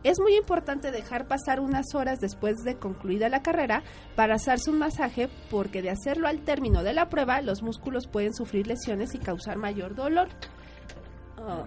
Es 0.05 0.20
muy 0.20 0.37
importante 0.37 0.91
dejar 0.91 1.27
pasar 1.27 1.61
unas 1.61 1.95
horas 1.95 2.20
después 2.20 2.62
de 2.65 2.77
concluida 2.77 3.29
la 3.29 3.43
carrera 3.43 3.83
para 4.15 4.37
hacerse 4.37 4.70
un 4.70 4.79
masaje 4.79 5.29
porque 5.51 5.83
de 5.83 5.91
hacerlo 5.91 6.29
al 6.29 6.41
término 6.41 6.83
de 6.83 6.93
la 6.93 7.09
prueba 7.09 7.43
los 7.43 7.62
músculos 7.62 8.07
pueden 8.07 8.33
sufrir 8.33 8.66
lesiones 8.66 9.15
y 9.15 9.19
causar 9.19 9.57
mayor 9.57 9.95
dolor. 9.95 10.29
Oh, 11.39 11.65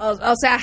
o, 0.00 0.32
o 0.32 0.36
sea, 0.36 0.58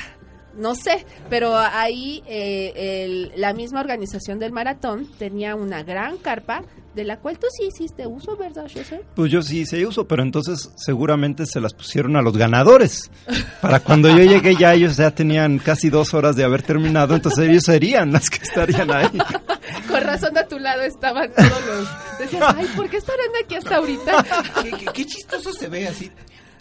no 0.56 0.76
sé, 0.76 1.06
pero 1.30 1.56
ahí 1.58 2.24
eh, 2.28 3.04
el- 3.06 3.32
la 3.40 3.54
misma 3.54 3.80
organización 3.80 4.40
del 4.40 4.52
maratón 4.52 5.08
tenía 5.18 5.56
una 5.56 5.84
gran 5.84 6.18
carpa 6.18 6.64
de 6.96 7.06
la 7.06 7.18
cual 7.20 7.40
tú 7.40 7.48
sí 7.58 7.68
hiciste 7.74 8.06
uso, 8.06 8.36
¿verdad, 8.36 8.64
José? 8.64 9.02
Pues 9.16 9.32
yo 9.32 9.42
sí 9.42 9.62
hice 9.62 9.86
uso, 9.88 10.08
pero 10.08 10.24
entonces 10.24 10.72
seguramente 10.76 11.46
se 11.46 11.62
las 11.62 11.74
pusieron 11.74 12.18
a 12.18 12.22
los 12.22 12.36
ganadores. 12.38 13.10
Para 13.62 13.80
cuando 13.80 14.10
yo 14.10 14.24
llegué 14.26 14.56
ya 14.58 14.74
ellos 14.74 14.98
ya 14.98 15.10
tenían 15.12 15.58
casi 15.58 15.90
dos 15.90 16.14
horas 16.14 16.36
de 16.36 16.44
haber 16.44 16.64
terminado, 16.64 17.16
entonces 17.16 17.48
ellos 17.50 17.64
serían 17.64 18.12
las 18.12 18.30
que 18.30 18.40
estarían 18.44 18.92
ahí. 18.92 19.08
Con 19.90 20.02
razón 20.02 20.38
a 20.38 20.46
tu 20.48 20.60
lado 20.60 20.82
estaban 20.82 21.32
todos 21.34 21.66
los... 21.66 22.20
Decías, 22.20 22.56
ay, 22.58 22.68
¿por 22.76 22.90
qué 22.90 22.98
estarán 22.98 23.28
aquí 23.42 23.56
hasta 23.56 23.78
ahorita? 23.78 24.26
¿Qué, 24.64 24.72
qué- 24.72 24.86
qué 24.94 25.06
chistoso 25.06 25.54
se 25.54 25.70
ve 25.70 25.88
así. 25.88 26.12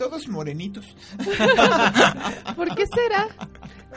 Todos 0.00 0.26
morenitos. 0.28 0.96
¿Por 2.56 2.74
qué 2.74 2.84
será? 2.86 3.26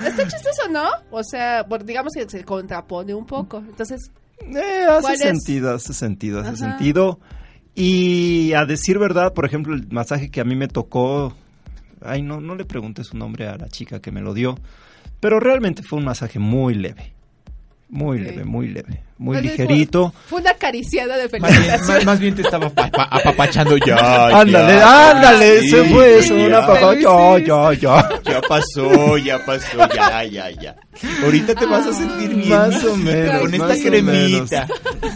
Está 0.05 0.27
chistoso, 0.27 0.67
¿no? 0.69 0.84
O 1.11 1.23
sea, 1.23 1.63
digamos 1.85 2.11
que 2.13 2.30
se 2.30 2.43
contrapone 2.43 3.13
un 3.13 3.25
poco. 3.25 3.59
Entonces, 3.59 4.11
Eh, 4.41 4.85
hace 4.89 5.01
¿Cuál 5.01 5.13
es? 5.13 5.19
sentido, 5.21 5.73
hace 5.73 5.93
sentido, 5.93 6.41
hace 6.41 6.49
Ajá. 6.49 6.57
sentido. 6.77 7.21
Y 7.73 8.51
a 8.51 8.65
decir 8.65 8.99
verdad, 8.99 9.34
por 9.34 9.45
ejemplo, 9.45 9.73
el 9.73 9.88
masaje 9.93 10.30
que 10.30 10.41
a 10.41 10.43
mí 10.43 10.57
me 10.57 10.67
tocó, 10.67 11.34
ay, 12.01 12.21
no, 12.21 12.41
no 12.41 12.55
le 12.55 12.65
pregunté 12.65 13.05
su 13.05 13.15
nombre 13.15 13.47
a 13.47 13.55
la 13.55 13.69
chica 13.69 14.01
que 14.01 14.11
me 14.11 14.19
lo 14.19 14.34
dio, 14.34 14.57
pero 15.21 15.39
realmente 15.39 15.84
fue 15.84 15.99
un 15.99 16.05
masaje 16.05 16.38
muy 16.38 16.73
leve, 16.75 17.12
muy 17.93 18.17
leve, 18.19 18.43
muy 18.43 18.67
leve, 18.69 19.03
muy 19.19 19.35
Más 19.35 19.43
ligerito. 19.45 20.11
fue 20.27 20.41
una 20.41 20.49
acariciada 20.49 21.15
de 21.15 21.23
Más 21.39 21.51
bien, 21.51 21.53
felicitación. 21.53 21.95
más, 21.97 22.05
más 22.05 22.19
bien 22.19 22.35
te 22.35 22.41
estaba 22.41 22.69
pa- 22.69 22.87
pa- 22.89 23.03
apapachando 23.11 23.77
ya. 23.77 24.27
Ándale, 24.39 24.73
ya. 24.73 25.11
ándale, 25.11 25.61
Sí, 25.61 25.69
se 25.69 25.83
fue 25.85 26.17
eso, 26.17 26.35
ya. 26.35 26.45
una 26.47 26.65
papá, 26.65 26.95
ya, 26.95 27.37
ya, 27.39 27.73
ya. 27.73 28.09
Ya 28.23 28.41
pasó, 28.41 29.17
ya 29.19 29.45
pasó, 29.45 29.77
ya, 29.95 30.23
ya, 30.25 30.49
ya. 30.49 30.75
Ahorita 31.23 31.53
te 31.53 31.65
vas 31.67 31.85
a 31.85 31.93
sentir 31.93 32.33
bien. 32.35 32.49
Más 32.49 32.83
o 32.83 32.95
menos, 32.97 33.41
Con 33.41 33.53
esta 33.53 33.75
cremita. 33.89 34.67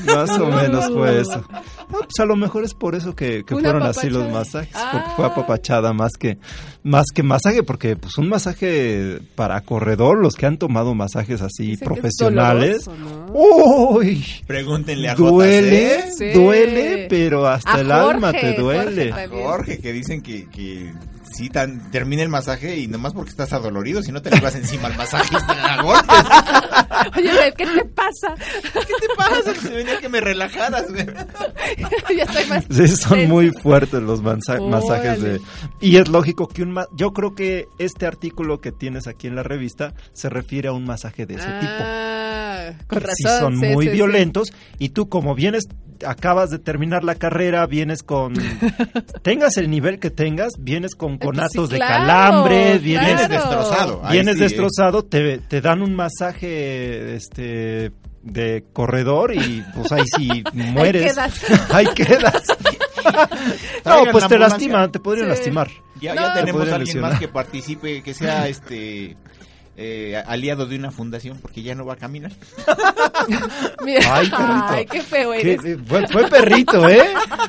Más 0.05 0.29
o 0.37 0.45
menos 0.47 0.87
fue 0.93 1.21
eso. 1.21 1.43
No, 1.89 1.99
pues 1.99 2.19
a 2.19 2.26
lo 2.26 2.35
mejor 2.35 2.65
es 2.65 2.73
por 2.73 2.95
eso 2.95 3.15
que, 3.15 3.45
fueron 3.47 3.81
así 3.84 4.09
los 4.09 4.30
masajes, 4.30 4.76
Ah. 4.76 4.89
porque 4.91 5.09
fue 5.15 5.26
apapachada 5.26 5.93
más 5.93 6.11
que 6.19 6.38
más 6.84 7.05
que 7.14 7.23
masaje, 7.23 7.64
porque 7.64 7.95
pues 7.95 8.18
un 8.18 8.27
masaje 8.30 9.19
para 9.35 9.61
corredor, 9.61 10.22
los 10.22 10.35
que 10.35 10.45
han 10.45 10.57
tomado 10.57 10.93
masajes 10.95 11.41
así 11.41 11.68
Dicen 11.68 11.85
profesionales, 11.88 12.85
doloroso, 12.85 13.27
¿no? 13.27 13.31
uy, 13.34 14.26
Pregúntenle 14.45 15.09
a 15.09 15.15
duele. 15.15 16.11
Sí. 16.18 16.31
duele, 16.34 17.07
pero 17.09 17.47
hasta 17.47 17.76
A 17.76 17.80
el 17.81 17.91
alma 17.91 18.31
te 18.34 18.53
duele. 18.53 19.11
Jorge 19.11 19.26
A 19.26 19.27
Jorge, 19.47 19.80
que 19.80 19.93
dicen 19.93 20.22
que, 20.22 20.47
que 20.49 20.91
Sí, 21.35 21.49
tan, 21.49 21.91
termina 21.91 22.23
el 22.23 22.29
masaje 22.29 22.77
y 22.77 22.87
nomás 22.87 23.13
porque 23.13 23.29
estás 23.31 23.53
adolorido, 23.53 24.01
si 24.01 24.11
no 24.11 24.21
te 24.21 24.29
le 24.31 24.39
vas 24.39 24.55
encima 24.55 24.87
al 24.87 24.97
masajista 24.97 25.73
a 25.75 25.81
golpes. 25.83 27.17
Oye, 27.17 27.53
¿qué 27.57 27.65
te 27.65 27.85
pasa? 27.85 28.35
¿Qué 28.63 28.93
te 28.99 29.15
pasa? 29.15 29.53
Se 29.61 29.69
venía 29.69 29.99
que 29.99 30.09
me 30.09 30.19
relajaras, 30.21 30.85
güey. 30.89 31.05
ya 32.17 32.23
estoy 32.23 32.45
más. 32.47 32.65
Sí, 32.69 32.87
son 32.87 33.27
muy 33.27 33.49
fuertes 33.51 34.01
los 34.01 34.21
masajes 34.21 35.21
de... 35.21 35.41
Y 35.81 35.97
es 35.97 36.07
lógico 36.07 36.47
que 36.47 36.63
un... 36.63 36.71
ma- 36.71 36.87
Yo 36.95 37.11
creo 37.13 37.35
que 37.35 37.67
este 37.77 38.05
artículo 38.05 38.59
que 38.61 38.71
tienes 38.71 39.07
aquí 39.07 39.27
en 39.27 39.35
la 39.35 39.43
revista 39.43 39.93
se 40.13 40.29
refiere 40.29 40.69
a 40.69 40.73
un 40.73 40.85
masaje 40.85 41.25
de 41.25 41.35
ese 41.35 41.45
tipo. 41.59 41.73
Ah, 41.79 42.71
con 42.87 42.99
que 42.99 43.05
razón. 43.05 43.15
sí 43.17 43.23
son 43.39 43.59
sí, 43.59 43.65
muy 43.73 43.85
sí, 43.85 43.91
sí. 43.91 43.95
violentos 43.95 44.53
y 44.79 44.89
tú 44.89 45.07
como 45.09 45.35
vienes 45.35 45.65
acabas 46.05 46.49
de 46.51 46.59
terminar 46.59 47.03
la 47.03 47.15
carrera 47.15 47.65
vienes 47.65 48.03
con 48.03 48.33
tengas 49.23 49.57
el 49.57 49.69
nivel 49.69 49.99
que 49.99 50.09
tengas 50.11 50.53
vienes 50.59 50.93
con 50.95 51.16
Sí, 51.19 51.26
conatos 51.26 51.69
de 51.69 51.77
claro, 51.77 51.94
calambre 51.94 52.77
vienes 52.80 53.14
Claro. 53.14 53.27
destrozado. 53.34 54.02
Ahí 54.03 54.14
vienes 54.14 54.35
sí, 54.38 54.41
¿eh? 54.41 54.44
destrozado 54.44 55.03
te, 55.06 55.38
te 55.39 55.61
dan 55.61 55.81
un 55.81 55.95
masaje 55.95 57.15
este 57.15 57.91
de 58.23 58.65
corredor 58.73 59.34
y 59.34 59.64
pues 59.73 59.91
ahí 59.91 60.03
sí 60.18 60.44
mueres 60.53 61.14
quedas. 61.14 61.73
ahí 61.73 61.85
quedas 61.95 62.44
no 63.85 64.03
pues 64.11 64.27
te 64.27 64.38
lastiman 64.38 64.91
te 64.91 64.99
podrían 64.99 65.27
Sí. 65.27 65.30
lastimar 65.30 65.69
Ya, 66.02 66.14
No. 66.14 66.22
ya 66.22 66.34
Te 66.34 66.39
tenemos 66.41 66.61
a 66.61 66.64
alguien 66.64 66.80
lesionar. 66.81 67.11
más 67.11 67.19
que 67.22 67.27
participe, 67.30 68.03
que 68.03 68.14
sea 68.14 68.48
este 68.49 69.15
eh, 69.77 70.21
aliado 70.25 70.65
de 70.65 70.75
una 70.75 70.89
fundación, 70.91 71.37
porque 71.39 71.61
ya 71.61 71.75
no 71.75 71.85
va 71.85 71.93
a 71.93 71.97
caminar. 71.97 72.31
Mira, 73.85 74.01
Ay, 74.15 74.29
perrito. 74.29 74.65
ay, 74.69 74.85
qué 74.85 75.01
feo 75.01 75.33
eres. 75.33 75.61
fue, 75.87 76.07
fue 76.07 76.27
perrito, 76.29 76.89
¿eh? 76.89 77.03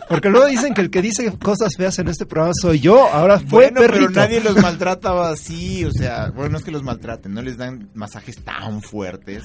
Porque 0.09 0.29
luego 0.29 0.47
dicen 0.47 0.75
que 0.75 0.81
el 0.83 0.91
que 0.91 1.03
dice 1.03 1.33
cosas 1.39 1.73
feas 1.77 1.99
en 1.99 2.09
este 2.09 2.27
programa 2.27 2.53
soy 2.61 2.81
yo. 2.81 3.09
Ahora 3.09 3.39
fue 3.39 3.65
bueno, 3.71 3.81
perrito. 3.81 4.09
pero 4.13 4.21
nadie 4.21 4.41
los 4.41 4.57
maltrata 4.63 5.31
así, 5.31 5.85
o 5.85 5.91
sea, 5.93 6.31
bueno, 6.31 6.51
no 6.53 6.59
es 6.59 6.65
que 6.65 6.71
los 6.71 6.83
maltraten, 6.83 7.33
no 7.33 7.43
les 7.43 7.57
dan 7.57 7.89
masajes 7.95 8.43
tan 8.45 8.83
fuertes. 8.83 9.43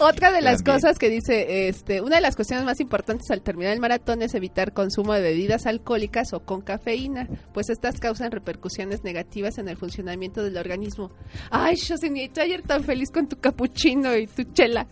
Otra 0.00 0.30
de 0.30 0.42
las 0.42 0.58
También. 0.62 0.76
cosas 0.76 0.98
que 0.98 1.10
dice, 1.10 1.68
este, 1.68 2.00
una 2.00 2.16
de 2.16 2.22
las 2.22 2.36
cuestiones 2.36 2.64
más 2.64 2.78
importantes 2.80 3.30
al 3.30 3.42
terminar 3.42 3.72
el 3.72 3.80
maratón 3.80 4.22
es 4.22 4.34
evitar 4.34 4.72
consumo 4.72 5.12
de 5.12 5.20
bebidas 5.22 5.66
alcohólicas 5.66 6.32
o 6.32 6.40
con 6.40 6.60
cafeína, 6.60 7.28
pues 7.52 7.68
estas 7.68 7.98
causan 7.98 8.30
repercusiones 8.30 9.02
negativas 9.02 9.58
en 9.58 9.68
el 9.68 9.76
funcionamiento 9.76 10.42
del 10.44 10.56
organismo. 10.56 11.10
Ay, 11.50 11.74
Shosenía, 11.76 12.28
tú 12.32 12.40
ayer 12.40 12.62
tan 12.62 12.84
feliz 12.84 13.10
con 13.10 13.28
tu 13.28 13.38
capuchino 13.40 14.16
y 14.16 14.26
tu 14.28 14.44
chela. 14.52 14.86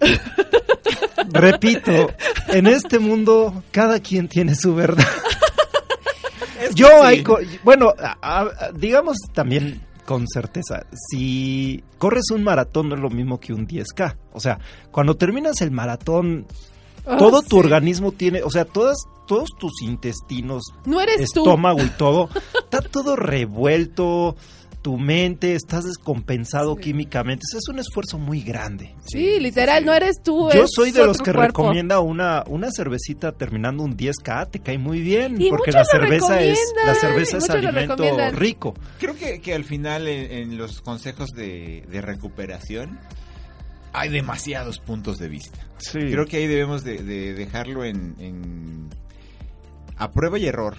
Repito, 1.30 2.10
en 2.48 2.66
este 2.66 2.98
mundo 2.98 3.62
cada 3.70 4.00
quien 4.00 4.28
tiene 4.28 4.54
su 4.54 4.74
verdad. 4.74 5.04
Es 6.60 6.68
que 6.70 6.74
Yo 6.76 6.86
sí. 6.86 6.92
hay, 7.02 7.22
co- 7.22 7.38
bueno, 7.64 7.92
a- 7.98 8.16
a- 8.22 8.70
digamos 8.72 9.16
también 9.34 9.82
con 10.06 10.26
certeza, 10.28 10.84
si 11.10 11.82
corres 11.98 12.30
un 12.32 12.42
maratón 12.44 12.88
no 12.90 12.94
es 12.94 13.00
lo 13.00 13.10
mismo 13.10 13.40
que 13.40 13.52
un 13.52 13.66
10K. 13.66 14.16
O 14.32 14.40
sea, 14.40 14.58
cuando 14.90 15.16
terminas 15.16 15.60
el 15.60 15.70
maratón, 15.70 16.46
Oh, 17.06 17.18
todo 17.18 17.42
tu 17.42 17.58
organismo 17.58 18.12
tiene, 18.12 18.42
o 18.42 18.50
sea, 18.50 18.64
todas, 18.64 18.96
todos 19.26 19.50
tus 19.58 19.82
intestinos, 19.82 20.62
No 20.86 21.02
eres 21.02 21.16
tú. 21.32 21.40
estómago 21.42 21.82
y 21.82 21.90
todo, 21.90 22.30
está 22.64 22.80
todo 22.80 23.14
revuelto, 23.14 24.36
tu 24.84 24.98
mente, 24.98 25.54
estás 25.54 25.84
descompensado 25.84 26.76
químicamente. 26.76 27.42
Eso 27.48 27.56
es 27.56 27.68
un 27.70 27.78
esfuerzo 27.78 28.18
muy 28.18 28.42
grande. 28.42 28.94
Sí, 29.06 29.40
literal, 29.40 29.78
sí. 29.80 29.86
no 29.86 29.94
eres 29.94 30.22
tú. 30.22 30.50
Yo 30.52 30.64
es 30.64 30.70
soy 30.74 30.90
de 30.90 31.06
los 31.06 31.16
que 31.22 31.32
cuerpo. 31.32 31.62
recomienda 31.62 32.00
una, 32.00 32.44
una 32.48 32.68
cervecita 32.70 33.32
terminando 33.32 33.82
un 33.82 33.96
10K, 33.96 34.50
te 34.50 34.58
cae 34.60 34.76
muy 34.76 35.00
bien, 35.00 35.40
Y 35.40 35.48
porque 35.48 35.72
la 35.72 35.86
cerveza 35.86 36.42
es 36.42 36.58
la 36.84 36.94
cerveza 36.94 37.38
es 37.38 37.48
alimento 37.48 38.04
rico. 38.32 38.74
Creo 38.98 39.16
que, 39.16 39.40
que 39.40 39.54
al 39.54 39.64
final 39.64 40.06
en, 40.06 40.30
en 40.30 40.58
los 40.58 40.82
consejos 40.82 41.30
de, 41.30 41.86
de 41.90 42.00
recuperación 42.02 43.00
hay 43.94 44.10
demasiados 44.10 44.80
puntos 44.80 45.16
de 45.16 45.28
vista. 45.28 45.66
Sí. 45.78 45.98
Creo 45.98 46.26
que 46.26 46.36
ahí 46.36 46.46
debemos 46.46 46.84
de, 46.84 46.98
de 47.02 47.32
dejarlo 47.32 47.84
en, 47.84 48.16
en- 48.18 48.90
a 49.96 50.12
prueba 50.12 50.38
y 50.38 50.44
error. 50.46 50.76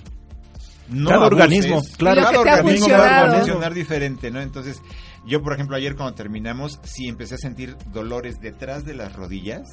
No 0.90 1.10
Cada 1.10 1.26
abuses. 1.26 1.42
organismo, 1.44 1.82
claro, 1.98 2.22
Lo 2.22 2.28
que 2.28 2.34
cada 2.34 2.44
te 2.44 2.50
ha 2.50 2.54
organismo 2.56 2.88
funcionado. 2.88 3.28
va 3.28 3.32
a 3.32 3.36
funcionar 3.38 3.74
diferente, 3.74 4.32
¿no? 4.32 4.42
Entonces, 4.42 4.82
yo 5.26 5.42
por 5.42 5.54
ejemplo 5.54 5.76
ayer 5.76 5.96
cuando 5.96 6.14
terminamos, 6.16 6.80
sí 6.84 7.08
empecé 7.08 7.36
a 7.36 7.38
sentir 7.40 7.76
dolores 7.92 8.36
detrás 8.40 8.86
de 8.86 8.94
las 8.96 9.14
rodillas 9.14 9.64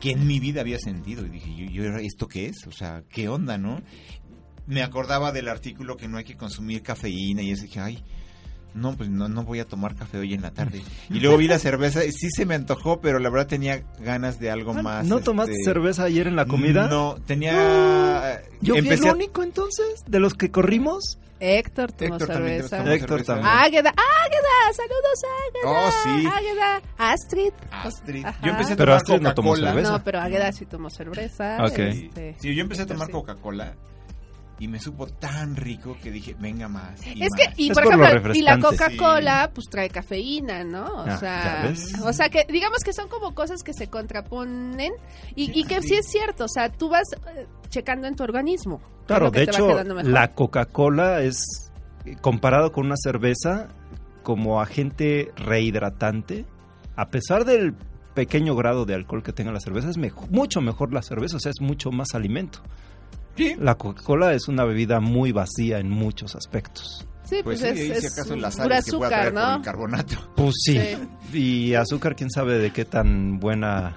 que 0.00 0.10
en 0.10 0.26
mi 0.26 0.38
vida 0.40 0.60
había 0.60 0.78
sentido 0.78 1.24
y 1.24 1.30
dije, 1.30 1.54
yo, 1.56 1.64
yo, 1.84 1.96
¿esto 1.96 2.26
qué 2.28 2.46
es? 2.46 2.66
O 2.66 2.72
sea, 2.72 3.02
¿qué 3.08 3.28
onda, 3.30 3.56
no? 3.56 3.80
Me 4.66 4.82
acordaba 4.82 5.32
del 5.32 5.48
artículo 5.48 5.96
que 5.96 6.06
no 6.08 6.18
hay 6.18 6.24
que 6.24 6.36
consumir 6.36 6.82
cafeína 6.82 7.40
y 7.40 7.52
eso 7.52 7.62
dije, 7.62 7.80
ay, 7.80 8.02
no, 8.76 8.96
pues 8.96 9.08
no, 9.08 9.28
no 9.28 9.42
voy 9.42 9.60
a 9.60 9.64
tomar 9.64 9.94
café 9.94 10.18
hoy 10.18 10.34
en 10.34 10.42
la 10.42 10.50
tarde. 10.52 10.82
Y 11.10 11.20
luego 11.20 11.36
vi 11.38 11.48
la 11.48 11.58
cerveza 11.58 12.04
y 12.04 12.12
sí 12.12 12.28
se 12.30 12.44
me 12.46 12.54
antojó, 12.54 13.00
pero 13.00 13.18
la 13.18 13.30
verdad 13.30 13.46
tenía 13.46 13.82
ganas 14.00 14.38
de 14.38 14.50
algo 14.50 14.74
más. 14.74 15.06
¿No 15.06 15.20
tomaste 15.20 15.52
este, 15.52 15.64
cerveza 15.64 16.04
ayer 16.04 16.26
en 16.26 16.36
la 16.36 16.46
comida? 16.46 16.88
No, 16.88 17.16
tenía... 17.26 18.42
Yo 18.60 18.74
fui 18.76 18.88
el 18.88 19.04
único 19.04 19.42
entonces 19.42 20.02
de 20.06 20.20
los 20.20 20.34
que 20.34 20.50
corrimos. 20.50 21.18
Héctor 21.38 21.92
tomó 21.92 22.14
Héctor 22.14 22.28
también 22.28 22.56
cerveza. 22.56 22.78
tomó 22.78 22.90
Héctor 22.90 23.08
cerveza. 23.24 23.34
también. 23.34 23.52
Águeda, 23.58 23.90
Águeda, 23.90 24.72
saludos 24.74 25.22
Águeda. 25.48 25.86
Oh, 25.86 25.90
sí. 26.02 26.26
Águeda, 26.34 26.82
Astrid. 26.96 27.52
Astrid. 27.70 28.24
Ajá. 28.24 28.38
Yo 28.42 28.50
empecé 28.52 28.72
a 28.72 28.76
Pero 28.76 28.86
tomar 28.92 28.96
Astrid 29.02 29.20
no 29.20 29.34
tomó 29.34 29.48
Coca-Cola. 29.50 29.70
cerveza. 29.72 29.92
No, 29.92 30.04
pero 30.04 30.20
Águeda 30.20 30.52
sí 30.52 30.66
tomó 30.66 30.90
cerveza. 30.90 31.58
Ok. 31.64 31.78
este. 31.78 32.36
Sí, 32.38 32.54
yo 32.54 32.62
empecé 32.62 32.82
a 32.82 32.86
tomar 32.86 33.06
Sí. 33.08 33.12
Y 34.58 34.68
me 34.68 34.80
supo 34.80 35.06
tan 35.06 35.54
rico 35.54 35.98
que 36.02 36.10
dije, 36.10 36.34
venga 36.38 36.66
más. 36.66 37.06
y 37.06 37.22
Es 37.22 37.30
más. 37.30 37.40
que, 37.54 37.62
y 37.62 37.68
Es 37.68 37.74
por 37.74 37.84
por 37.84 37.96
lo 37.98 38.04
ejemplo, 38.06 38.34
y 38.34 38.40
la. 38.40 38.58
Coca-Cola, 38.58 39.50
pues 39.54 39.66
trae 39.70 39.90
cafeína, 39.90 40.64
¿no? 40.64 40.84
O 40.86 41.00
Ah, 41.06 41.18
sea, 41.18 41.72
o 42.02 42.12
sea 42.14 42.30
que 42.30 42.46
digamos 42.50 42.78
que 42.82 42.94
son 42.94 43.08
como 43.08 43.34
cosas 43.34 43.62
que 43.62 43.74
se 43.74 43.88
contraponen 43.88 44.92
y, 45.34 45.50
y 45.60 45.64
que 45.64 45.82
Sí. 45.82 45.88
sí 45.88 45.94
es 45.96 46.06
cierto, 46.06 46.44
o 46.44 46.48
sea, 46.48 46.72
tú 46.72 46.88
vas 46.88 47.06
eh, 47.36 47.46
checando 47.68 48.06
en 48.06 48.16
tu 48.16 48.22
organismo. 48.22 48.80
Claro, 49.06 49.30
de 49.30 49.44
te 49.44 49.52
va 49.52 49.58
hecho, 49.58 49.66
quedando 49.68 49.94
mejor. 49.94 50.10
la 50.10 50.32
Coca-Cola 50.32 51.20
es, 51.20 51.70
eh, 52.06 52.16
comparado 52.22 52.72
con 52.72 52.86
una 52.86 52.96
cerveza, 52.96 53.68
como 54.22 54.62
agente 54.62 55.32
rehidratante, 55.36 56.46
a 56.96 57.10
pesar 57.10 57.44
del 57.44 57.74
pequeño 58.14 58.56
grado 58.56 58.86
de 58.86 58.94
alcohol 58.94 59.22
que 59.22 59.32
tenga 59.34 59.52
la 59.52 59.60
cerveza, 59.60 59.90
es 59.90 59.98
mejo- 59.98 60.26
mucho 60.30 60.62
mejor 60.62 60.94
la 60.94 61.02
cerveza, 61.02 61.36
o 61.36 61.40
sea, 61.40 61.50
es 61.50 61.60
mucho 61.60 61.90
más 61.90 62.14
alimento. 62.14 62.60
Sí. 63.36 63.54
La 63.60 63.74
Coca-Cola 63.76 64.32
es 64.32 64.48
una 64.48 64.64
bebida 64.64 65.00
muy 65.00 65.32
vacía 65.32 65.78
en 65.78 65.90
muchos 65.90 66.34
aspectos. 66.36 67.06
Sí, 67.24 67.40
Pues 67.42 67.60
pues, 67.60 67.74
sí, 67.76 67.90
es, 67.90 68.00
si 68.00 68.06
es 68.06 68.14
que 68.14 68.34
pueda 68.34 68.78
azúcar, 68.78 69.24
por 69.24 69.34
¿no? 69.34 69.56
el 69.56 69.62
carbonato. 69.62 70.16
Pues 70.36 70.54
sí. 70.64 70.78
Sí. 71.32 71.38
Y 71.38 71.74
azúcar, 71.74 72.14
quién 72.14 72.30
sabe 72.30 72.58
de 72.58 72.70
qué 72.72 72.84
tan 72.84 73.38
buena 73.40 73.96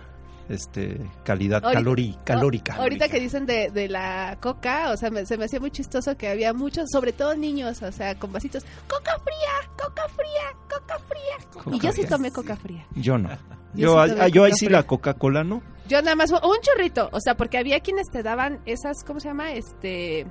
este 0.49 0.99
calidad 1.23 1.63
Ahorita- 1.63 2.23
calórica. 2.23 2.73
Ahorita 2.75 3.07
que 3.07 3.19
dicen 3.19 3.45
de, 3.45 3.69
de 3.69 3.87
la 3.87 4.37
coca, 4.41 4.91
o 4.91 4.97
sea, 4.97 5.11
me- 5.11 5.25
se 5.27 5.37
me 5.37 5.45
hacía 5.45 5.59
muy 5.59 5.69
chistoso 5.69 6.17
que 6.17 6.27
había 6.27 6.53
muchos, 6.53 6.89
sobre 6.91 7.13
todo 7.13 7.35
niños, 7.35 7.83
o 7.83 7.91
sea, 7.91 8.15
con 8.15 8.31
vasitos, 8.33 8.63
coca 8.87 9.11
fría, 9.19 9.71
coca 9.77 10.07
fría, 10.09 10.57
coca 10.67 10.99
fría. 11.07 11.75
y 11.75 11.79
yo 11.79 11.91
sí 11.91 12.03
tomé 12.05 12.31
coca 12.31 12.55
fría. 12.55 12.85
Yo 12.95 13.17
no. 13.19 13.29
Yo 13.29 13.35
Yo, 13.75 14.03
sí 14.05 14.09
tomé 14.09 14.21
ah, 14.23 14.27
yo 14.27 14.43
ahí 14.43 14.53
sí 14.55 14.67
la 14.67 14.81
Coca-Cola 14.87 15.43
no. 15.43 15.61
Yo 15.89 16.01
nada 16.01 16.15
más, 16.15 16.31
un 16.31 16.39
chorrito, 16.61 17.09
o 17.11 17.19
sea, 17.19 17.35
porque 17.35 17.57
había 17.57 17.79
quienes 17.81 18.07
te 18.09 18.23
daban 18.23 18.61
esas, 18.65 19.03
¿cómo 19.03 19.19
se 19.19 19.27
llama? 19.27 19.51
Este, 19.53 20.25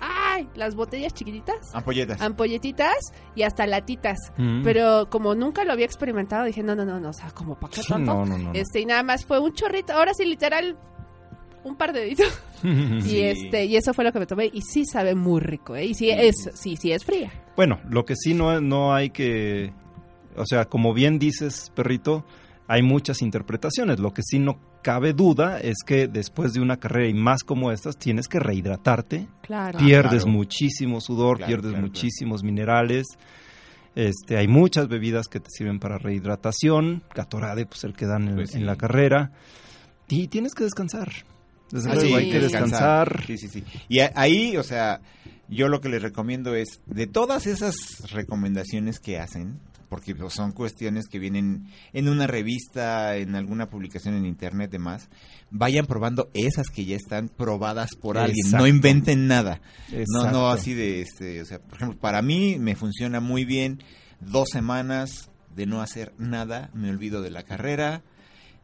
ay, 0.00 0.48
las 0.54 0.74
botellas 0.74 1.14
chiquititas, 1.14 1.74
Ampolletas. 1.74 2.20
ampolletitas 2.20 2.96
y 3.34 3.42
hasta 3.44 3.66
latitas. 3.66 4.18
Mm. 4.36 4.62
Pero 4.64 5.08
como 5.08 5.34
nunca 5.34 5.64
lo 5.64 5.72
había 5.72 5.86
experimentado, 5.86 6.44
dije, 6.44 6.62
no, 6.62 6.74
no, 6.74 6.84
no, 6.84 6.98
no, 7.00 7.10
o 7.10 7.12
sea, 7.12 7.30
como 7.30 7.54
para 7.58 7.72
qué 7.72 7.82
Sí, 7.82 7.88
tanto. 7.88 8.12
no, 8.12 8.26
no, 8.26 8.36
no. 8.38 8.44
no. 8.52 8.52
Este, 8.54 8.80
y 8.80 8.86
nada 8.86 9.02
más 9.02 9.24
fue 9.24 9.38
un 9.38 9.52
chorrito, 9.54 9.92
ahora 9.92 10.12
sí, 10.14 10.24
literal, 10.24 10.76
un 11.64 11.76
par 11.76 11.92
de 11.92 12.00
deditos. 12.00 12.42
Y 12.64 13.02
Sí. 13.02 13.22
este, 13.22 13.66
y 13.66 13.76
eso 13.76 13.94
fue 13.94 14.02
lo 14.04 14.10
que 14.12 14.18
me 14.18 14.26
tomé, 14.26 14.50
y 14.52 14.62
sí 14.62 14.84
sabe 14.84 15.14
muy 15.14 15.40
rico, 15.40 15.76
¿eh? 15.76 15.84
Y 15.86 15.94
sí 15.94 16.10
es, 16.10 16.34
sí, 16.54 16.74
sí 16.76 16.90
es 16.90 17.04
fría. 17.04 17.30
Bueno, 17.54 17.78
lo 17.88 18.04
que 18.04 18.16
sí 18.16 18.34
no, 18.34 18.60
no 18.60 18.92
hay 18.92 19.10
que, 19.10 19.72
o 20.36 20.44
sea, 20.44 20.64
como 20.64 20.92
bien 20.92 21.20
dices, 21.20 21.70
perrito, 21.76 22.24
hay 22.68 22.82
muchas 22.82 23.22
interpretaciones. 23.22 23.98
Lo 23.98 24.12
que 24.14 24.22
sí 24.22 24.38
no 24.38 24.58
cabe 24.82 25.12
duda 25.14 25.58
es 25.58 25.78
que 25.84 26.06
después 26.06 26.52
de 26.52 26.60
una 26.60 26.76
carrera 26.76 27.08
y 27.08 27.14
más 27.14 27.42
como 27.42 27.72
estas, 27.72 27.96
tienes 27.96 28.28
que 28.28 28.38
rehidratarte, 28.38 29.26
Claro. 29.42 29.78
pierdes 29.78 30.22
claro. 30.24 30.38
muchísimo 30.38 31.00
sudor, 31.00 31.38
Claro, 31.38 31.48
pierdes 31.48 31.70
claro, 31.72 31.86
muchísimos 31.86 32.42
minerales. 32.44 33.06
Este, 33.94 34.36
hay 34.36 34.46
muchas 34.46 34.86
bebidas 34.88 35.26
que 35.26 35.40
te 35.40 35.48
sirven 35.50 35.80
para 35.80 35.98
rehidratación, 35.98 37.02
Gatorade, 37.14 37.66
pues 37.66 37.82
el 37.84 37.94
que 37.94 38.06
dan 38.06 38.28
en, 38.28 38.34
Pues 38.36 38.50
sí. 38.50 38.58
en 38.58 38.66
la 38.66 38.76
carrera. 38.76 39.32
Y 40.08 40.28
tienes 40.28 40.54
que 40.54 40.64
descansar. 40.64 41.10
Desde 41.70 41.90
Ah, 41.90 41.94
luego 41.94 42.08
sí, 42.10 42.14
hay 42.14 42.30
que 42.30 42.40
descansar. 42.40 43.24
Sí, 43.26 43.36
sí, 43.38 43.48
sí. 43.48 43.64
Y 43.88 43.98
a- 44.00 44.12
ahí, 44.14 44.56
o 44.56 44.62
sea, 44.62 45.00
yo 45.48 45.68
lo 45.68 45.80
que 45.80 45.88
les 45.88 46.00
recomiendo 46.02 46.54
es, 46.54 46.80
de 46.86 47.06
todas 47.06 47.46
esas 47.46 47.74
recomendaciones 48.10 49.00
que 49.00 49.18
hacen, 49.18 49.58
porque 49.88 50.14
pues, 50.14 50.34
son 50.34 50.52
cuestiones 50.52 51.06
que 51.08 51.18
vienen 51.18 51.66
en 51.92 52.08
una 52.08 52.26
revista, 52.26 53.16
en 53.16 53.34
alguna 53.34 53.70
publicación 53.70 54.14
en 54.14 54.26
internet, 54.26 54.70
demás, 54.70 55.08
vayan 55.50 55.86
probando 55.86 56.30
esas 56.34 56.68
que 56.68 56.84
ya 56.84 56.96
están 56.96 57.28
probadas 57.28 57.90
por 57.94 58.18
alguien, 58.18 58.50
no 58.52 58.66
inventen 58.66 59.26
nada. 59.26 59.60
No, 59.90 59.98
Exacto. 59.98 60.30
no 60.32 60.50
así 60.50 60.74
de, 60.74 61.00
este, 61.00 61.40
o 61.40 61.44
sea, 61.44 61.58
por 61.58 61.76
ejemplo, 61.76 61.98
para 61.98 62.22
mí 62.22 62.56
me 62.58 62.76
funciona 62.76 63.20
muy 63.20 63.44
bien 63.44 63.82
dos 64.20 64.48
semanas 64.50 65.30
de 65.54 65.66
no 65.66 65.80
hacer 65.80 66.12
nada, 66.18 66.70
me 66.74 66.90
olvido 66.90 67.22
de 67.22 67.30
la 67.30 67.42
carrera, 67.42 68.02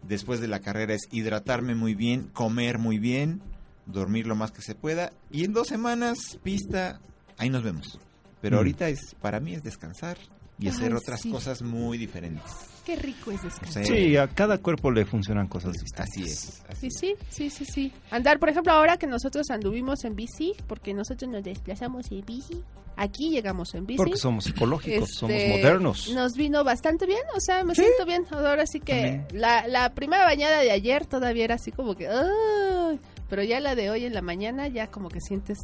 después 0.02 0.40
de 0.40 0.48
la 0.48 0.60
carrera 0.60 0.94
es 0.94 1.08
hidratarme 1.10 1.74
muy 1.74 1.94
bien, 1.94 2.24
comer 2.32 2.78
muy 2.78 2.98
bien, 2.98 3.40
dormir 3.86 4.26
lo 4.26 4.36
más 4.36 4.52
que 4.52 4.62
se 4.62 4.74
pueda, 4.74 5.12
y 5.30 5.44
en 5.44 5.52
dos 5.54 5.68
semanas, 5.68 6.38
pista, 6.42 7.00
ahí 7.38 7.48
nos 7.50 7.62
vemos. 7.62 7.98
Pero 8.42 8.56
Mm. 8.56 8.58
ahorita 8.58 8.88
es, 8.90 9.14
para 9.22 9.40
mí 9.40 9.54
es 9.54 9.62
descansar 9.62 10.18
y 10.58 10.68
hacer 10.68 10.92
Ay, 10.92 10.98
otras 10.98 11.20
sí. 11.20 11.30
cosas 11.30 11.62
muy 11.62 11.98
diferentes. 11.98 12.44
Qué 12.84 12.96
rico 12.96 13.30
es 13.30 13.42
descansar. 13.42 13.86
Sí, 13.86 14.16
a 14.16 14.28
cada 14.28 14.58
cuerpo 14.58 14.90
le 14.90 15.06
funcionan 15.06 15.48
cosas 15.48 15.72
distintas. 15.72 16.08
Así 16.10 16.22
es. 16.24 16.62
así 16.68 16.90
Sí, 16.90 17.14
sí, 17.30 17.48
sí, 17.48 17.50
sí, 17.50 17.64
sí. 17.64 17.92
Andar, 18.10 18.38
por 18.38 18.50
ejemplo, 18.50 18.72
ahora 18.72 18.98
que 18.98 19.06
nosotros 19.06 19.48
anduvimos 19.50 20.04
en 20.04 20.14
bici, 20.14 20.52
porque 20.66 20.92
nosotros 20.92 21.30
nos 21.30 21.42
desplazamos 21.42 22.10
en 22.12 22.20
bici, 22.26 22.62
aquí 22.96 23.30
llegamos 23.30 23.74
en 23.74 23.86
bici. 23.86 23.96
Porque 23.96 24.18
somos 24.18 24.44
psicológicos, 24.44 25.08
Este, 25.08 25.18
somos 25.18 25.36
modernos. 25.48 26.10
Nos 26.14 26.34
vino 26.34 26.62
bastante 26.62 27.06
bien, 27.06 27.22
o 27.34 27.40
sea, 27.40 27.64
me 27.64 27.74
siento 27.74 28.04
bien. 28.04 28.26
Ahora 28.30 28.66
sí 28.66 28.80
que 28.80 29.22
la, 29.32 29.66
la 29.66 29.94
primera 29.94 30.24
bañada 30.24 30.60
de 30.60 30.70
ayer 30.70 31.06
todavía 31.06 31.44
era 31.44 31.54
así 31.54 31.72
como 31.72 31.94
que, 31.94 32.06
"Ay", 32.06 33.00
pero 33.30 33.42
ya 33.42 33.60
la 33.60 33.74
de 33.74 33.88
hoy 33.88 34.04
en 34.04 34.12
la 34.12 34.20
mañana 34.20 34.68
ya 34.68 34.88
como 34.90 35.08
que 35.08 35.20
sientes 35.22 35.58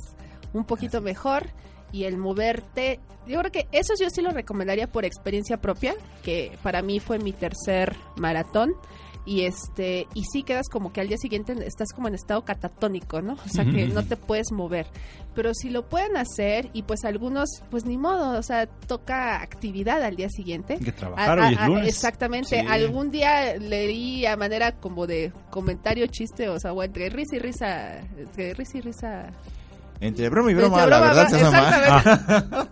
un 0.54 0.64
poquito 0.64 1.02
mejor 1.02 1.46
y 1.92 2.04
el 2.04 2.16
moverte, 2.16 3.00
yo 3.26 3.38
creo 3.40 3.52
que 3.52 3.68
eso 3.72 3.94
yo 4.00 4.08
sí 4.10 4.22
lo 4.22 4.30
recomendaría 4.30 4.86
por 4.90 5.04
experiencia 5.04 5.60
propia, 5.60 5.94
que 6.22 6.56
para 6.62 6.82
mí 6.82 7.00
fue 7.00 7.18
mi 7.18 7.32
tercer 7.32 7.94
maratón. 8.16 8.74
Y 9.26 9.42
este, 9.42 10.06
y 10.14 10.24
sí 10.24 10.42
quedas 10.42 10.68
como 10.70 10.94
que 10.94 11.02
al 11.02 11.08
día 11.08 11.18
siguiente 11.18 11.52
estás 11.66 11.92
como 11.94 12.08
en 12.08 12.14
estado 12.14 12.42
catatónico, 12.42 13.20
¿no? 13.20 13.34
O 13.34 13.48
sea 13.50 13.66
que 13.66 13.86
no 13.86 14.02
te 14.02 14.16
puedes 14.16 14.50
mover. 14.50 14.86
Pero 15.34 15.52
si 15.52 15.68
lo 15.68 15.86
pueden 15.90 16.16
hacer, 16.16 16.70
y 16.72 16.82
pues 16.82 17.04
algunos, 17.04 17.48
pues 17.70 17.84
ni 17.84 17.98
modo, 17.98 18.38
o 18.38 18.42
sea, 18.42 18.66
toca 18.66 19.42
actividad 19.42 20.02
al 20.02 20.16
día 20.16 20.30
siguiente. 20.30 20.78
Que 20.78 20.90
trabajar, 20.90 21.38
A- 21.38 21.46
hoy 21.48 21.52
es 21.52 21.58
a- 21.58 21.64
a- 21.64 21.68
lunes. 21.68 21.88
Exactamente. 21.88 22.60
Sí. 22.60 22.66
Algún 22.66 23.10
día 23.10 23.56
leí 23.58 24.24
a 24.24 24.36
manera 24.38 24.72
como 24.80 25.06
de 25.06 25.32
comentario 25.50 26.06
chiste, 26.06 26.48
o 26.48 26.58
sea, 26.58 26.72
o 26.72 26.82
entre 26.82 27.10
risa 27.10 27.36
y 27.36 27.40
risa, 27.40 27.98
entre 28.16 28.54
risa 28.54 28.78
y 28.78 28.80
risa. 28.80 29.30
Entre 30.00 30.28
broma 30.30 30.50
y 30.50 30.54
Entre 30.54 30.68
broma, 30.68 30.86
la 30.86 30.98
broma, 30.98 31.12
verdad 31.14 31.38
llama. 31.38 31.58
exactamente. 31.58 32.68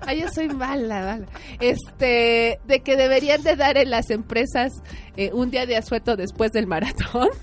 Ay, 0.00 0.20
yo 0.22 0.28
soy 0.28 0.48
mala, 0.48 1.00
mala. 1.00 1.26
Este, 1.60 2.60
de 2.64 2.80
que 2.80 2.96
deberían 2.96 3.42
de 3.42 3.56
dar 3.56 3.76
en 3.76 3.90
las 3.90 4.10
empresas 4.10 4.72
eh, 5.16 5.30
un 5.32 5.50
día 5.50 5.66
de 5.66 5.76
asueto 5.76 6.16
después 6.16 6.52
del 6.52 6.66
maratón. 6.66 7.28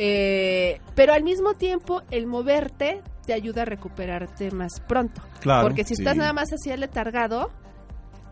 Eh, 0.00 0.80
pero 0.94 1.12
al 1.12 1.24
mismo 1.24 1.54
tiempo, 1.54 2.02
el 2.12 2.28
moverte 2.28 3.02
te 3.26 3.32
ayuda 3.32 3.62
a 3.62 3.64
recuperarte 3.64 4.52
más 4.52 4.78
pronto. 4.86 5.20
Claro. 5.40 5.66
Porque 5.66 5.82
si 5.82 5.94
estás 5.94 6.12
sí. 6.12 6.20
nada 6.20 6.32
más 6.32 6.52
así 6.52 6.70
letargado, 6.76 7.50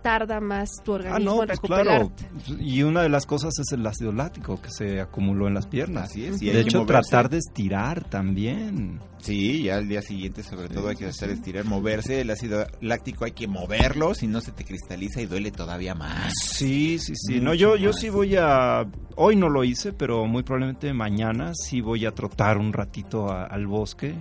tarda 0.07 0.41
más 0.41 0.71
tu 0.85 0.93
Ah, 0.93 0.95
organismo 0.97 1.35
no, 1.37 1.43
en 1.43 1.47
pues 1.49 1.61
claro. 1.61 2.13
Y 2.61 2.83
una 2.83 3.03
de 3.03 3.09
las 3.09 3.27
cosas 3.27 3.59
es 3.59 3.73
el 3.73 3.87
ácido 3.87 4.13
láctico 4.13 4.61
que 4.61 4.71
se 4.71 5.01
acumuló 5.01 5.49
en 5.49 5.55
las 5.55 5.67
piernas. 5.67 6.11
Así 6.11 6.25
es. 6.27 6.41
y 6.41 6.51
De 6.51 6.61
hecho, 6.61 6.87
tratar 6.87 7.29
de 7.29 7.39
estirar 7.39 8.05
también. 8.09 9.01
Sí, 9.19 9.65
ya 9.65 9.77
al 9.79 9.89
día 9.89 10.03
siguiente 10.03 10.43
sobre 10.45 10.69
todo 10.69 10.89
hay 10.89 10.97
que 10.97 11.07
hacer 11.07 11.31
estirar, 11.31 11.65
moverse. 11.65 12.21
El 12.21 12.31
ácido 12.31 12.65
láctico 12.81 13.25
hay 13.25 13.33
que 13.33 13.49
moverlo, 13.49 14.15
si 14.15 14.29
no 14.29 14.41
se 14.41 14.53
te 14.53 14.65
cristaliza 14.65 15.21
y 15.21 15.27
duele 15.27 15.51
todavía 15.51 15.95
más. 15.97 16.33
Sí, 16.53 16.99
sí, 17.01 17.15
sí. 17.17 17.35
Mucho 17.35 17.45
No, 17.45 17.55
yo, 17.55 17.77
yo 17.77 17.93
sí 17.93 18.09
voy 18.09 18.37
a... 18.37 18.87
Hoy 19.17 19.35
no 19.35 19.49
lo 19.49 19.65
hice, 19.65 19.93
pero 19.93 20.27
muy 20.27 20.43
probablemente 20.45 20.93
mañana 20.93 21.53
sí 21.55 21.81
voy 21.81 22.07
a 22.07 22.13
trotar 22.13 22.59
un 22.59 22.73
ratito 22.73 23.29
a- 23.31 23.47
al 23.47 23.67
bosque. 23.67 24.15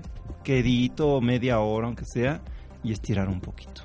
Quedito, 0.43 1.21
media 1.21 1.59
hora, 1.59 1.87
aunque 1.87 2.05
sea, 2.05 2.41
y 2.83 2.91
estirar 2.91 3.29
un 3.29 3.41
poquito. 3.41 3.81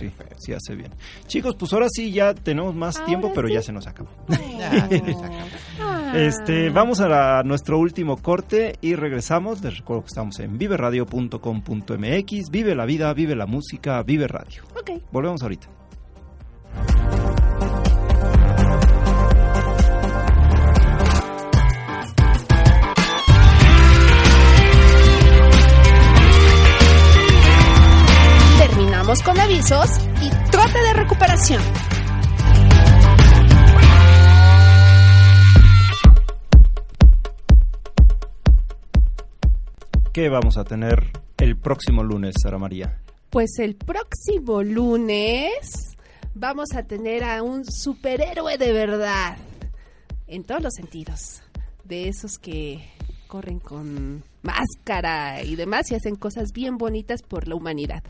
Sí, 0.00 0.08
Perfecto. 0.08 0.36
sí 0.40 0.52
hace 0.52 0.74
bien. 0.74 0.90
Chicos, 1.26 1.54
pues 1.58 1.72
ahora 1.72 1.86
sí 1.90 2.10
ya 2.12 2.34
tenemos 2.34 2.74
más 2.74 2.96
Ahora 2.96 3.06
tiempo, 3.06 3.32
pero 3.34 3.48
sí. 3.48 3.54
ya 3.54 3.62
se 3.62 3.72
nos 3.72 3.86
acabó. 3.86 4.10
Ya, 4.58 4.88
se 4.88 5.00
nos 5.00 5.22
acabó. 5.22 5.46
Ah. 5.80 6.12
Este, 6.16 6.70
vamos 6.70 7.00
a 7.00 7.08
la- 7.08 7.42
nuestro 7.44 7.78
último 7.78 8.16
corte 8.16 8.76
y 8.80 8.94
regresamos. 8.94 9.62
Les 9.62 9.78
recuerdo 9.78 10.02
que 10.02 10.08
estamos 10.08 10.38
en 10.40 10.58
viveradio.com.mx. 10.58 12.50
Vive 12.50 12.74
la 12.74 12.84
vida, 12.84 13.12
vive 13.14 13.34
la 13.36 13.46
música, 13.46 14.02
vive 14.02 14.26
radio. 14.28 14.62
Ok. 14.78 14.90
Volvemos 15.12 15.42
ahorita. 15.42 15.68
Con 29.10 29.40
avisos 29.40 29.90
y 30.22 30.30
trote 30.52 30.80
de 30.80 30.92
recuperación. 30.94 31.60
¿Qué 40.12 40.28
vamos 40.28 40.56
a 40.56 40.64
tener 40.64 41.10
el 41.38 41.56
próximo 41.56 42.04
lunes, 42.04 42.36
Sara 42.40 42.58
María? 42.58 43.02
Pues 43.30 43.58
el 43.58 43.74
próximo 43.74 44.62
lunes 44.62 45.58
vamos 46.36 46.68
a 46.76 46.84
tener 46.84 47.24
a 47.24 47.42
un 47.42 47.64
superhéroe 47.64 48.58
de 48.58 48.72
verdad. 48.72 49.36
En 50.28 50.44
todos 50.44 50.62
los 50.62 50.74
sentidos. 50.74 51.42
De 51.82 52.06
esos 52.06 52.38
que 52.38 52.88
corren 53.26 53.58
con 53.58 54.22
máscara 54.42 55.42
y 55.42 55.56
demás 55.56 55.90
y 55.90 55.96
hacen 55.96 56.14
cosas 56.14 56.52
bien 56.54 56.78
bonitas 56.78 57.22
por 57.22 57.48
la 57.48 57.56
humanidad. 57.56 58.04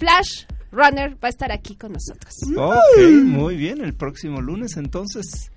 Flash 0.00 0.46
Runner 0.72 1.12
va 1.22 1.28
a 1.28 1.28
estar 1.28 1.52
aquí 1.52 1.76
con 1.76 1.92
nosotros. 1.92 2.34
Ok, 2.56 3.02
muy 3.22 3.56
bien, 3.56 3.84
el 3.84 3.92
próximo 3.92 4.40
lunes 4.40 4.78
entonces. 4.78 5.52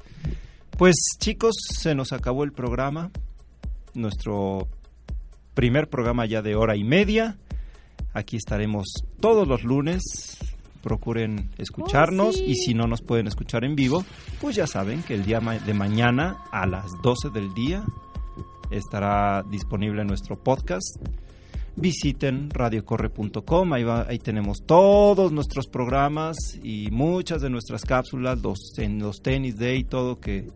Pues 0.77 0.95
chicos, 1.17 1.55
se 1.69 1.95
nos 1.95 2.11
acabó 2.11 2.43
el 2.43 2.51
programa. 2.51 3.09
Nuestro 3.93 4.67
primer 5.53 5.89
programa 5.89 6.25
ya 6.25 6.41
de 6.41 6.55
hora 6.55 6.75
y 6.75 6.83
media. 6.83 7.37
Aquí 8.13 8.35
estaremos 8.35 8.87
todos 9.21 9.47
los 9.47 9.63
lunes. 9.63 10.01
Procuren 10.81 11.51
escucharnos 11.57 12.35
sí. 12.35 12.43
y 12.43 12.55
si 12.55 12.73
no 12.73 12.85
nos 12.85 13.01
pueden 13.01 13.27
escuchar 13.27 13.63
en 13.63 13.75
vivo, 13.75 14.03
pues 14.41 14.57
ya 14.57 14.67
saben 14.67 15.03
que 15.03 15.13
el 15.13 15.23
día 15.23 15.39
de 15.39 15.73
mañana 15.73 16.43
a 16.51 16.65
las 16.67 16.91
12 17.01 17.29
del 17.29 17.53
día 17.53 17.85
estará 18.71 19.43
disponible 19.43 20.03
nuestro 20.03 20.37
podcast. 20.37 20.97
Visiten 21.75 22.49
radiocorre.com, 22.51 23.73
ahí, 23.73 23.83
ahí 24.07 24.19
tenemos 24.19 24.63
todos 24.63 25.31
nuestros 25.31 25.67
programas 25.67 26.37
y 26.61 26.89
muchas 26.91 27.41
de 27.41 27.49
nuestras 27.49 27.83
cápsulas, 27.83 28.41
los, 28.41 28.77
en 28.77 28.99
los 28.99 29.21
tenis 29.21 29.57
day 29.57 29.79
y 29.79 29.83
todo 29.83 30.19
que 30.19 30.47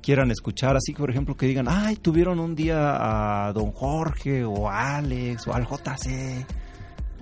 quieran 0.00 0.30
escuchar. 0.30 0.76
Así 0.76 0.92
que, 0.92 0.98
por 0.98 1.10
ejemplo, 1.10 1.36
que 1.36 1.46
digan, 1.46 1.66
ay, 1.68 1.96
tuvieron 1.96 2.40
un 2.40 2.54
día 2.54 3.46
a 3.48 3.52
don 3.52 3.72
Jorge 3.72 4.44
o 4.44 4.68
a 4.68 4.96
Alex 4.96 5.46
o 5.46 5.54
al 5.54 5.66
JC. 5.66 6.46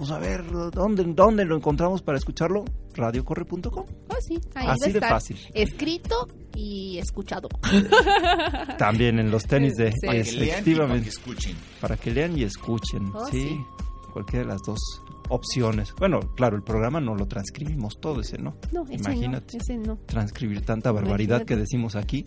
Pues 0.00 0.12
a 0.12 0.18
ver, 0.18 0.50
¿dónde, 0.72 1.04
dónde 1.04 1.44
lo 1.44 1.54
encontramos 1.54 2.00
para 2.00 2.16
escucharlo? 2.16 2.64
Radiocorre.com. 2.94 3.84
Oh, 4.08 4.14
sí, 4.26 4.40
ahí 4.54 4.66
Así 4.66 4.92
de 4.92 4.98
estar 4.98 5.10
fácil. 5.10 5.36
Escrito 5.52 6.26
y 6.56 6.96
escuchado. 6.96 7.50
También 8.78 9.18
en 9.18 9.30
los 9.30 9.44
tenis 9.44 9.74
de 9.74 9.92
Sí. 9.92 10.06
Para 10.06 10.22
que 10.22 10.32
lean 10.32 10.40
y 10.40 10.40
para 10.40 10.46
que 10.46 10.52
efectivamente. 10.52 11.08
escuchen. 11.10 11.56
Para 11.82 11.96
que 11.98 12.10
lean 12.12 12.38
y 12.38 12.44
escuchen. 12.44 13.10
Oh, 13.12 13.26
sí, 13.26 13.42
sí. 13.42 13.60
cualquiera 14.14 14.46
de 14.46 14.52
las 14.54 14.62
dos 14.62 14.78
opciones. 15.30 15.94
Bueno, 15.98 16.20
claro, 16.36 16.56
el 16.56 16.62
programa 16.62 17.00
no 17.00 17.14
lo 17.14 17.26
transcribimos 17.26 18.00
todo 18.00 18.20
ese, 18.20 18.38
¿no? 18.38 18.56
No, 18.72 18.84
ese 18.84 18.94
Imagínate. 18.96 19.56
no, 19.56 19.62
ese 19.62 19.76
no. 19.76 19.98
Transcribir 20.06 20.60
tanta 20.62 20.92
barbaridad 20.92 21.36
Imagínate. 21.36 21.46
que 21.46 21.56
decimos 21.56 21.96
aquí. 21.96 22.26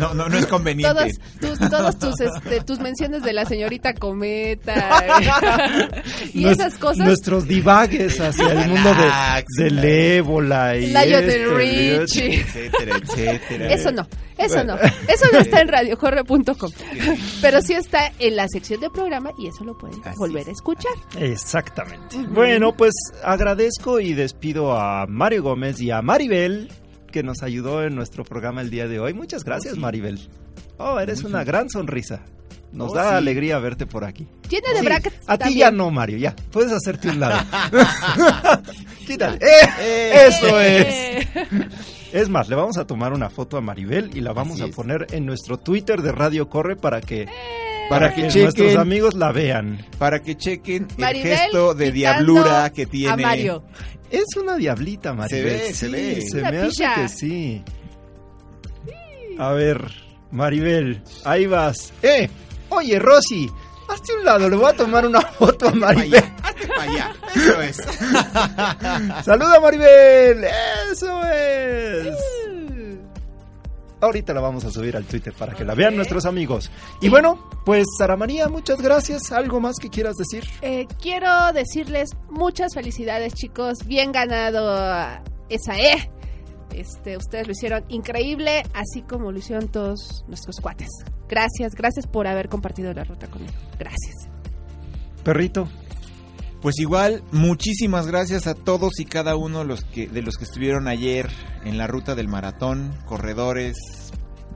No, 0.00 0.14
no, 0.14 0.28
no 0.28 0.38
es 0.38 0.46
conveniente. 0.46 1.14
Todos 1.40 1.58
tus, 1.58 1.70
todos 1.70 1.98
tus, 1.98 2.20
este, 2.20 2.60
tus 2.62 2.80
menciones 2.80 3.22
de 3.22 3.32
la 3.32 3.44
señorita 3.44 3.94
Cometa 3.94 5.04
y 6.34 6.46
esas 6.46 6.78
cosas. 6.78 7.06
Nuestros 7.06 7.46
divagues 7.46 8.20
hacia 8.20 8.52
el 8.52 8.70
mundo 8.70 8.88
de, 8.94 9.02
Relax, 9.02 9.46
del 9.58 9.84
ébola 9.84 10.76
y 10.76 10.86
Lionel 10.86 11.30
este, 11.30 11.54
Richie. 11.54 12.40
Etcétera, 12.40 12.96
etcétera. 12.96 13.72
Eso 13.72 13.92
no, 13.92 14.06
eso 14.38 14.64
no. 14.64 14.76
Eso 14.76 15.26
no 15.32 15.38
está 15.38 15.60
en 15.60 15.68
radiocorre.com. 15.68 16.70
Pero 17.42 17.60
sí 17.62 17.74
está 17.74 18.12
en 18.18 18.36
la 18.36 18.48
sección 18.48 18.80
de 18.80 18.90
programa 18.90 19.32
y 19.38 19.48
eso 19.48 19.64
lo 19.64 19.76
pueden 19.76 20.00
Así 20.04 20.18
volver 20.18 20.48
a 20.48 20.52
escuchar. 20.52 20.92
Exactamente. 21.18 22.16
Bueno, 22.30 22.76
pues 22.76 22.94
agradezco 23.24 24.00
y 24.00 24.12
despido 24.14 24.78
a 24.78 25.06
Mario 25.06 25.42
Gómez 25.42 25.80
y 25.80 25.90
a 25.90 26.00
Maribel 26.00 26.70
que 27.10 27.22
nos 27.22 27.42
ayudó 27.42 27.82
en 27.84 27.96
nuestro 27.96 28.24
programa 28.24 28.60
el 28.60 28.70
día 28.70 28.86
de 28.86 29.00
hoy. 29.00 29.12
Muchas 29.14 29.42
gracias, 29.44 29.76
Maribel. 29.76 30.20
Oh, 30.78 30.98
eres 31.00 31.24
una 31.24 31.42
gran 31.44 31.68
sonrisa. 31.68 32.20
Nos 32.72 32.92
Oh, 32.92 32.94
da 32.94 33.10
sí. 33.10 33.14
alegría 33.16 33.58
verte 33.58 33.84
por 33.84 34.04
aquí. 34.04 34.28
Llena 34.48 34.68
de 34.72 34.78
Sí, 34.78 34.84
brackets. 34.84 35.16
a 35.26 35.36
ti 35.38 35.54
ya 35.56 35.72
no, 35.72 35.90
Mario, 35.90 36.18
ya. 36.18 36.36
Puedes 36.52 36.70
hacerte 36.70 37.08
un 37.08 37.18
lado. 37.18 37.44
Quítale. 39.06 39.36
¡Eh! 39.40 39.68
Eh. 39.80 40.26
Eso 40.28 40.60
es. 40.60 40.86
Eh, 40.86 41.28
Es 42.12 42.28
más, 42.28 42.48
le 42.48 42.54
vamos 42.56 42.76
a 42.76 42.86
tomar 42.86 43.12
una 43.12 43.28
foto 43.28 43.56
a 43.56 43.60
Maribel 43.60 44.10
y 44.16 44.20
la 44.20 44.32
vamos 44.32 44.54
Así 44.54 44.62
a 44.62 44.66
es. 44.66 44.74
poner 44.76 45.06
en 45.10 45.26
nuestro 45.26 45.58
Twitter 45.58 46.00
de 46.02 46.12
Radio 46.12 46.48
Corre 46.48 46.76
para 46.76 47.00
que, 47.00 47.26
Para 47.90 48.14
que 48.14 48.22
nuestros 48.22 48.54
chequen, 48.54 48.78
amigos 48.78 49.14
la 49.14 49.32
vean. 49.32 49.84
para 49.98 50.22
que 50.22 50.36
chequen 50.36 50.86
el 50.92 50.96
Maribel 50.98 51.36
gesto 51.38 51.74
de 51.74 51.92
diablura 51.92 52.70
que 52.70 52.86
tiene. 52.86 53.12
A 53.12 53.16
Mario. 53.28 53.64
Es 54.10 54.24
una 54.40 54.56
diablita, 54.56 55.12
Maribel. 55.12 55.44
ve, 55.44 55.74
se 55.74 55.88
ve. 55.88 56.20
Se 56.22 56.40
Una 56.40 56.50
me 56.50 56.58
hace 56.62 56.84
que 56.94 57.08
sí. 57.08 57.62
A 59.38 59.52
ver, 59.52 59.84
Maribel, 60.30 61.02
ahí 61.24 61.46
vas. 61.46 61.92
¡Eh! 62.02 62.28
Oye, 62.70 62.98
Rosy, 62.98 63.50
hazte 63.88 64.12
un 64.14 64.24
lado, 64.24 64.48
le 64.48 64.56
voy 64.56 64.70
a 64.70 64.76
tomar 64.76 65.06
una 65.06 65.20
foto 65.38 65.68
a 65.68 65.72
Maribel. 65.72 66.22
Hazte 66.42 66.66
pa' 66.68 66.82
allá. 66.82 67.12
Eso 67.34 67.60
es. 67.62 67.76
¡Saluda, 69.24 69.60
Maribel! 69.60 70.44
¡Eso 70.92 71.22
es! 71.26 72.14
Ahorita 74.00 74.32
la 74.32 74.40
vamos 74.40 74.64
a 74.64 74.70
subir 74.70 74.96
al 74.96 75.04
Twitter 75.04 75.32
para 75.32 75.54
que 75.54 75.64
la 75.64 75.74
vean 75.74 75.94
nuestros 75.94 76.24
amigos. 76.24 76.70
Y 77.00 77.08
bueno, 77.08 77.50
pues 77.64 77.86
Sara 77.98 78.16
María, 78.16 78.48
muchas 78.48 78.80
gracias. 78.80 79.30
¿Algo 79.32 79.60
más 79.60 79.76
que 79.76 79.90
quieras 79.90 80.16
decir? 80.16 80.44
Eh, 80.62 80.86
quiero 81.00 81.52
decirles 81.52 82.10
muchas 82.30 82.74
felicidades, 82.74 83.34
chicos. 83.34 83.78
Bien 83.86 84.12
ganado 84.12 85.20
esa 85.48 85.78
E. 85.78 86.10
Este, 86.74 87.16
ustedes 87.16 87.46
lo 87.46 87.52
hicieron 87.52 87.84
increíble, 87.88 88.62
así 88.74 89.02
como 89.02 89.32
lo 89.32 89.38
hicieron 89.38 89.68
todos 89.68 90.24
nuestros 90.28 90.56
cuates. 90.60 90.88
Gracias, 91.28 91.74
gracias 91.74 92.06
por 92.06 92.26
haber 92.26 92.48
compartido 92.48 92.92
la 92.92 93.04
ruta 93.04 93.26
conmigo. 93.26 93.52
Gracias. 93.78 94.28
Perrito, 95.24 95.68
Pues 96.60 96.78
igual, 96.78 97.22
muchísimas 97.32 98.06
gracias 98.06 98.46
a 98.46 98.54
todos 98.54 99.00
y 99.00 99.06
cada 99.06 99.34
uno 99.34 99.64
los 99.64 99.82
que, 99.82 100.08
de 100.08 100.20
los 100.20 100.36
que 100.36 100.44
estuvieron 100.44 100.88
ayer 100.88 101.30
en 101.64 101.78
la 101.78 101.86
ruta 101.86 102.14
del 102.14 102.28
maratón, 102.28 102.94
corredores, 103.06 103.78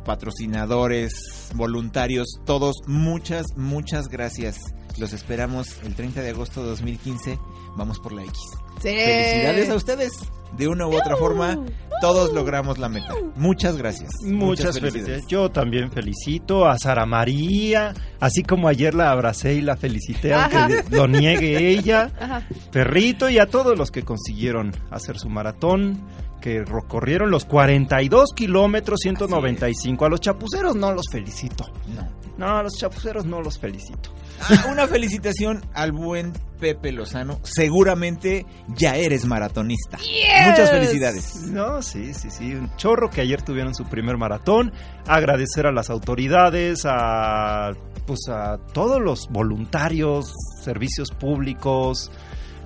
patrocinadores, 0.04 1.50
voluntarios, 1.54 2.26
todos, 2.44 2.76
muchas, 2.86 3.46
muchas 3.56 4.08
gracias. 4.08 4.58
Los 4.98 5.14
esperamos 5.14 5.82
el 5.82 5.94
30 5.94 6.20
de 6.20 6.30
agosto 6.30 6.62
de 6.62 6.68
2015. 6.68 7.38
Vamos 7.76 7.98
por 7.98 8.12
la 8.12 8.22
X. 8.22 8.63
Sí. 8.84 8.90
Felicidades 8.90 9.70
a 9.70 9.74
ustedes. 9.76 10.12
De 10.58 10.68
una 10.68 10.86
u 10.86 10.94
otra 10.94 11.16
forma, 11.16 11.58
todos 12.00 12.32
logramos 12.32 12.78
la 12.78 12.88
meta. 12.88 13.14
Muchas 13.34 13.76
gracias. 13.76 14.12
muchas, 14.22 14.78
felicidades. 14.78 15.26
Yo 15.26 15.50
también 15.50 15.90
felicito 15.90 16.68
a 16.68 16.78
Sara 16.78 17.06
María, 17.06 17.94
así 18.20 18.42
como 18.42 18.68
ayer 18.68 18.94
la 18.94 19.10
abracé 19.10 19.54
y 19.54 19.62
la 19.62 19.76
felicité, 19.76 20.34
aunque 20.34 20.56
Ajá. 20.56 20.68
lo 20.90 21.08
niegue 21.08 21.70
ella. 21.70 22.12
Ajá. 22.20 22.46
Perrito 22.70 23.28
y 23.30 23.38
a 23.38 23.46
todos 23.46 23.76
los 23.76 23.90
que 23.90 24.02
consiguieron 24.04 24.70
hacer 24.90 25.18
su 25.18 25.28
maratón, 25.28 26.06
que 26.40 26.62
recorrieron 26.62 27.30
los 27.30 27.46
42 27.46 28.34
kilómetros 28.36 29.00
195. 29.00 30.04
A 30.04 30.08
los 30.10 30.20
chapuceros 30.20 30.76
no 30.76 30.92
los 30.92 31.06
felicito. 31.10 31.64
No. 31.88 32.06
No, 32.36 32.58
a 32.58 32.62
los 32.62 32.74
chapuceros 32.74 33.24
no 33.24 33.40
los 33.40 33.58
felicito. 33.58 34.10
Ah, 34.40 34.66
una 34.70 34.86
felicitación 34.86 35.64
al 35.74 35.92
buen 35.92 36.32
Pepe 36.60 36.92
Lozano. 36.92 37.40
Seguramente 37.42 38.46
ya 38.68 38.96
eres 38.96 39.24
maratonista. 39.24 39.98
Yes. 39.98 40.48
Muchas 40.50 40.70
felicidades. 40.70 41.34
No, 41.50 41.82
sí, 41.82 42.14
sí, 42.14 42.30
sí. 42.30 42.54
Un 42.54 42.74
chorro 42.76 43.10
que 43.10 43.20
ayer 43.20 43.42
tuvieron 43.42 43.74
su 43.74 43.84
primer 43.84 44.16
maratón. 44.16 44.72
Agradecer 45.06 45.66
a 45.66 45.72
las 45.72 45.90
autoridades, 45.90 46.82
a, 46.84 47.72
pues 48.06 48.20
a 48.28 48.58
todos 48.72 49.00
los 49.00 49.28
voluntarios, 49.30 50.32
servicios 50.62 51.10
públicos, 51.10 52.10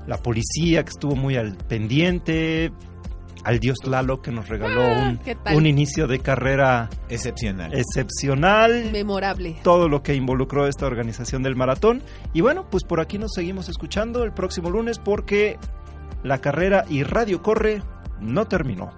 la 0.06 0.18
policía 0.18 0.84
que 0.84 0.90
estuvo 0.90 1.16
muy 1.16 1.36
al 1.36 1.56
pendiente, 1.56 2.72
al 3.44 3.58
dios 3.60 3.78
Lalo 3.84 4.20
que 4.22 4.30
nos 4.30 4.48
regaló 4.48 4.82
Ah, 4.82 5.54
un, 5.54 5.66
inicio 5.66 6.06
de 6.06 6.18
carrera 6.20 6.88
Excepcional. 7.08 7.72
excepcional. 7.74 8.90
Memorable. 8.92 9.56
todo 9.62 9.88
lo 9.88 10.02
que 10.02 10.14
involucró 10.14 10.66
esta 10.66 10.86
organización 10.86 11.42
del 11.42 11.56
maratón. 11.56 12.02
Y 12.32 12.40
bueno, 12.40 12.68
pues 12.70 12.84
por 12.84 13.00
aquí 13.00 13.18
nos 13.18 13.32
seguimos 13.34 13.68
escuchando 13.68 14.24
el 14.24 14.32
próximo 14.32 14.70
lunes 14.70 14.98
porque 14.98 15.58
la 16.22 16.38
carrera 16.38 16.84
y 16.88 17.02
Radio 17.02 17.42
Corre 17.42 17.82
no 18.20 18.46
terminó. 18.46 18.90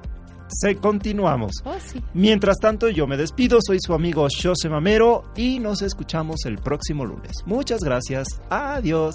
Se 0.48 0.74
continuamos. 0.76 1.52
Oh, 1.64 1.76
sí. 1.78 2.02
Mientras 2.12 2.56
tanto, 2.58 2.88
yo 2.88 3.06
me 3.06 3.16
despido, 3.16 3.58
soy 3.64 3.78
su 3.80 3.94
amigo 3.94 4.26
José 4.42 4.68
Mamero 4.68 5.22
y 5.36 5.60
nos 5.60 5.80
escuchamos 5.82 6.44
el 6.44 6.58
próximo 6.58 7.04
lunes. 7.04 7.32
Muchas 7.46 7.80
gracias. 7.82 8.26
Adiós. 8.50 9.14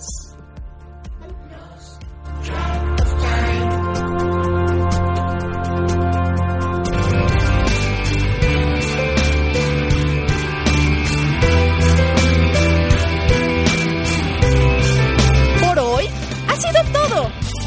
Por 2.48 3.05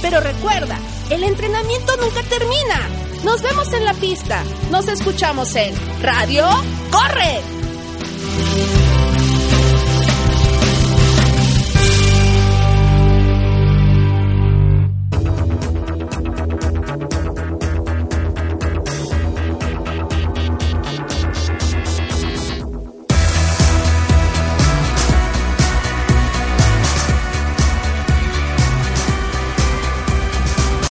Pero 0.09 0.22
recuerda, 0.22 0.78
el 1.10 1.22
entrenamiento 1.22 1.94
nunca 1.98 2.22
termina. 2.22 2.89
Nos 3.24 3.43
vemos 3.43 3.70
en 3.74 3.85
la 3.85 3.93
pista. 3.93 4.43
Nos 4.70 4.89
escuchamos 4.89 5.55
en 5.55 5.74
Radio 6.01 6.47
Corre. 6.90 7.43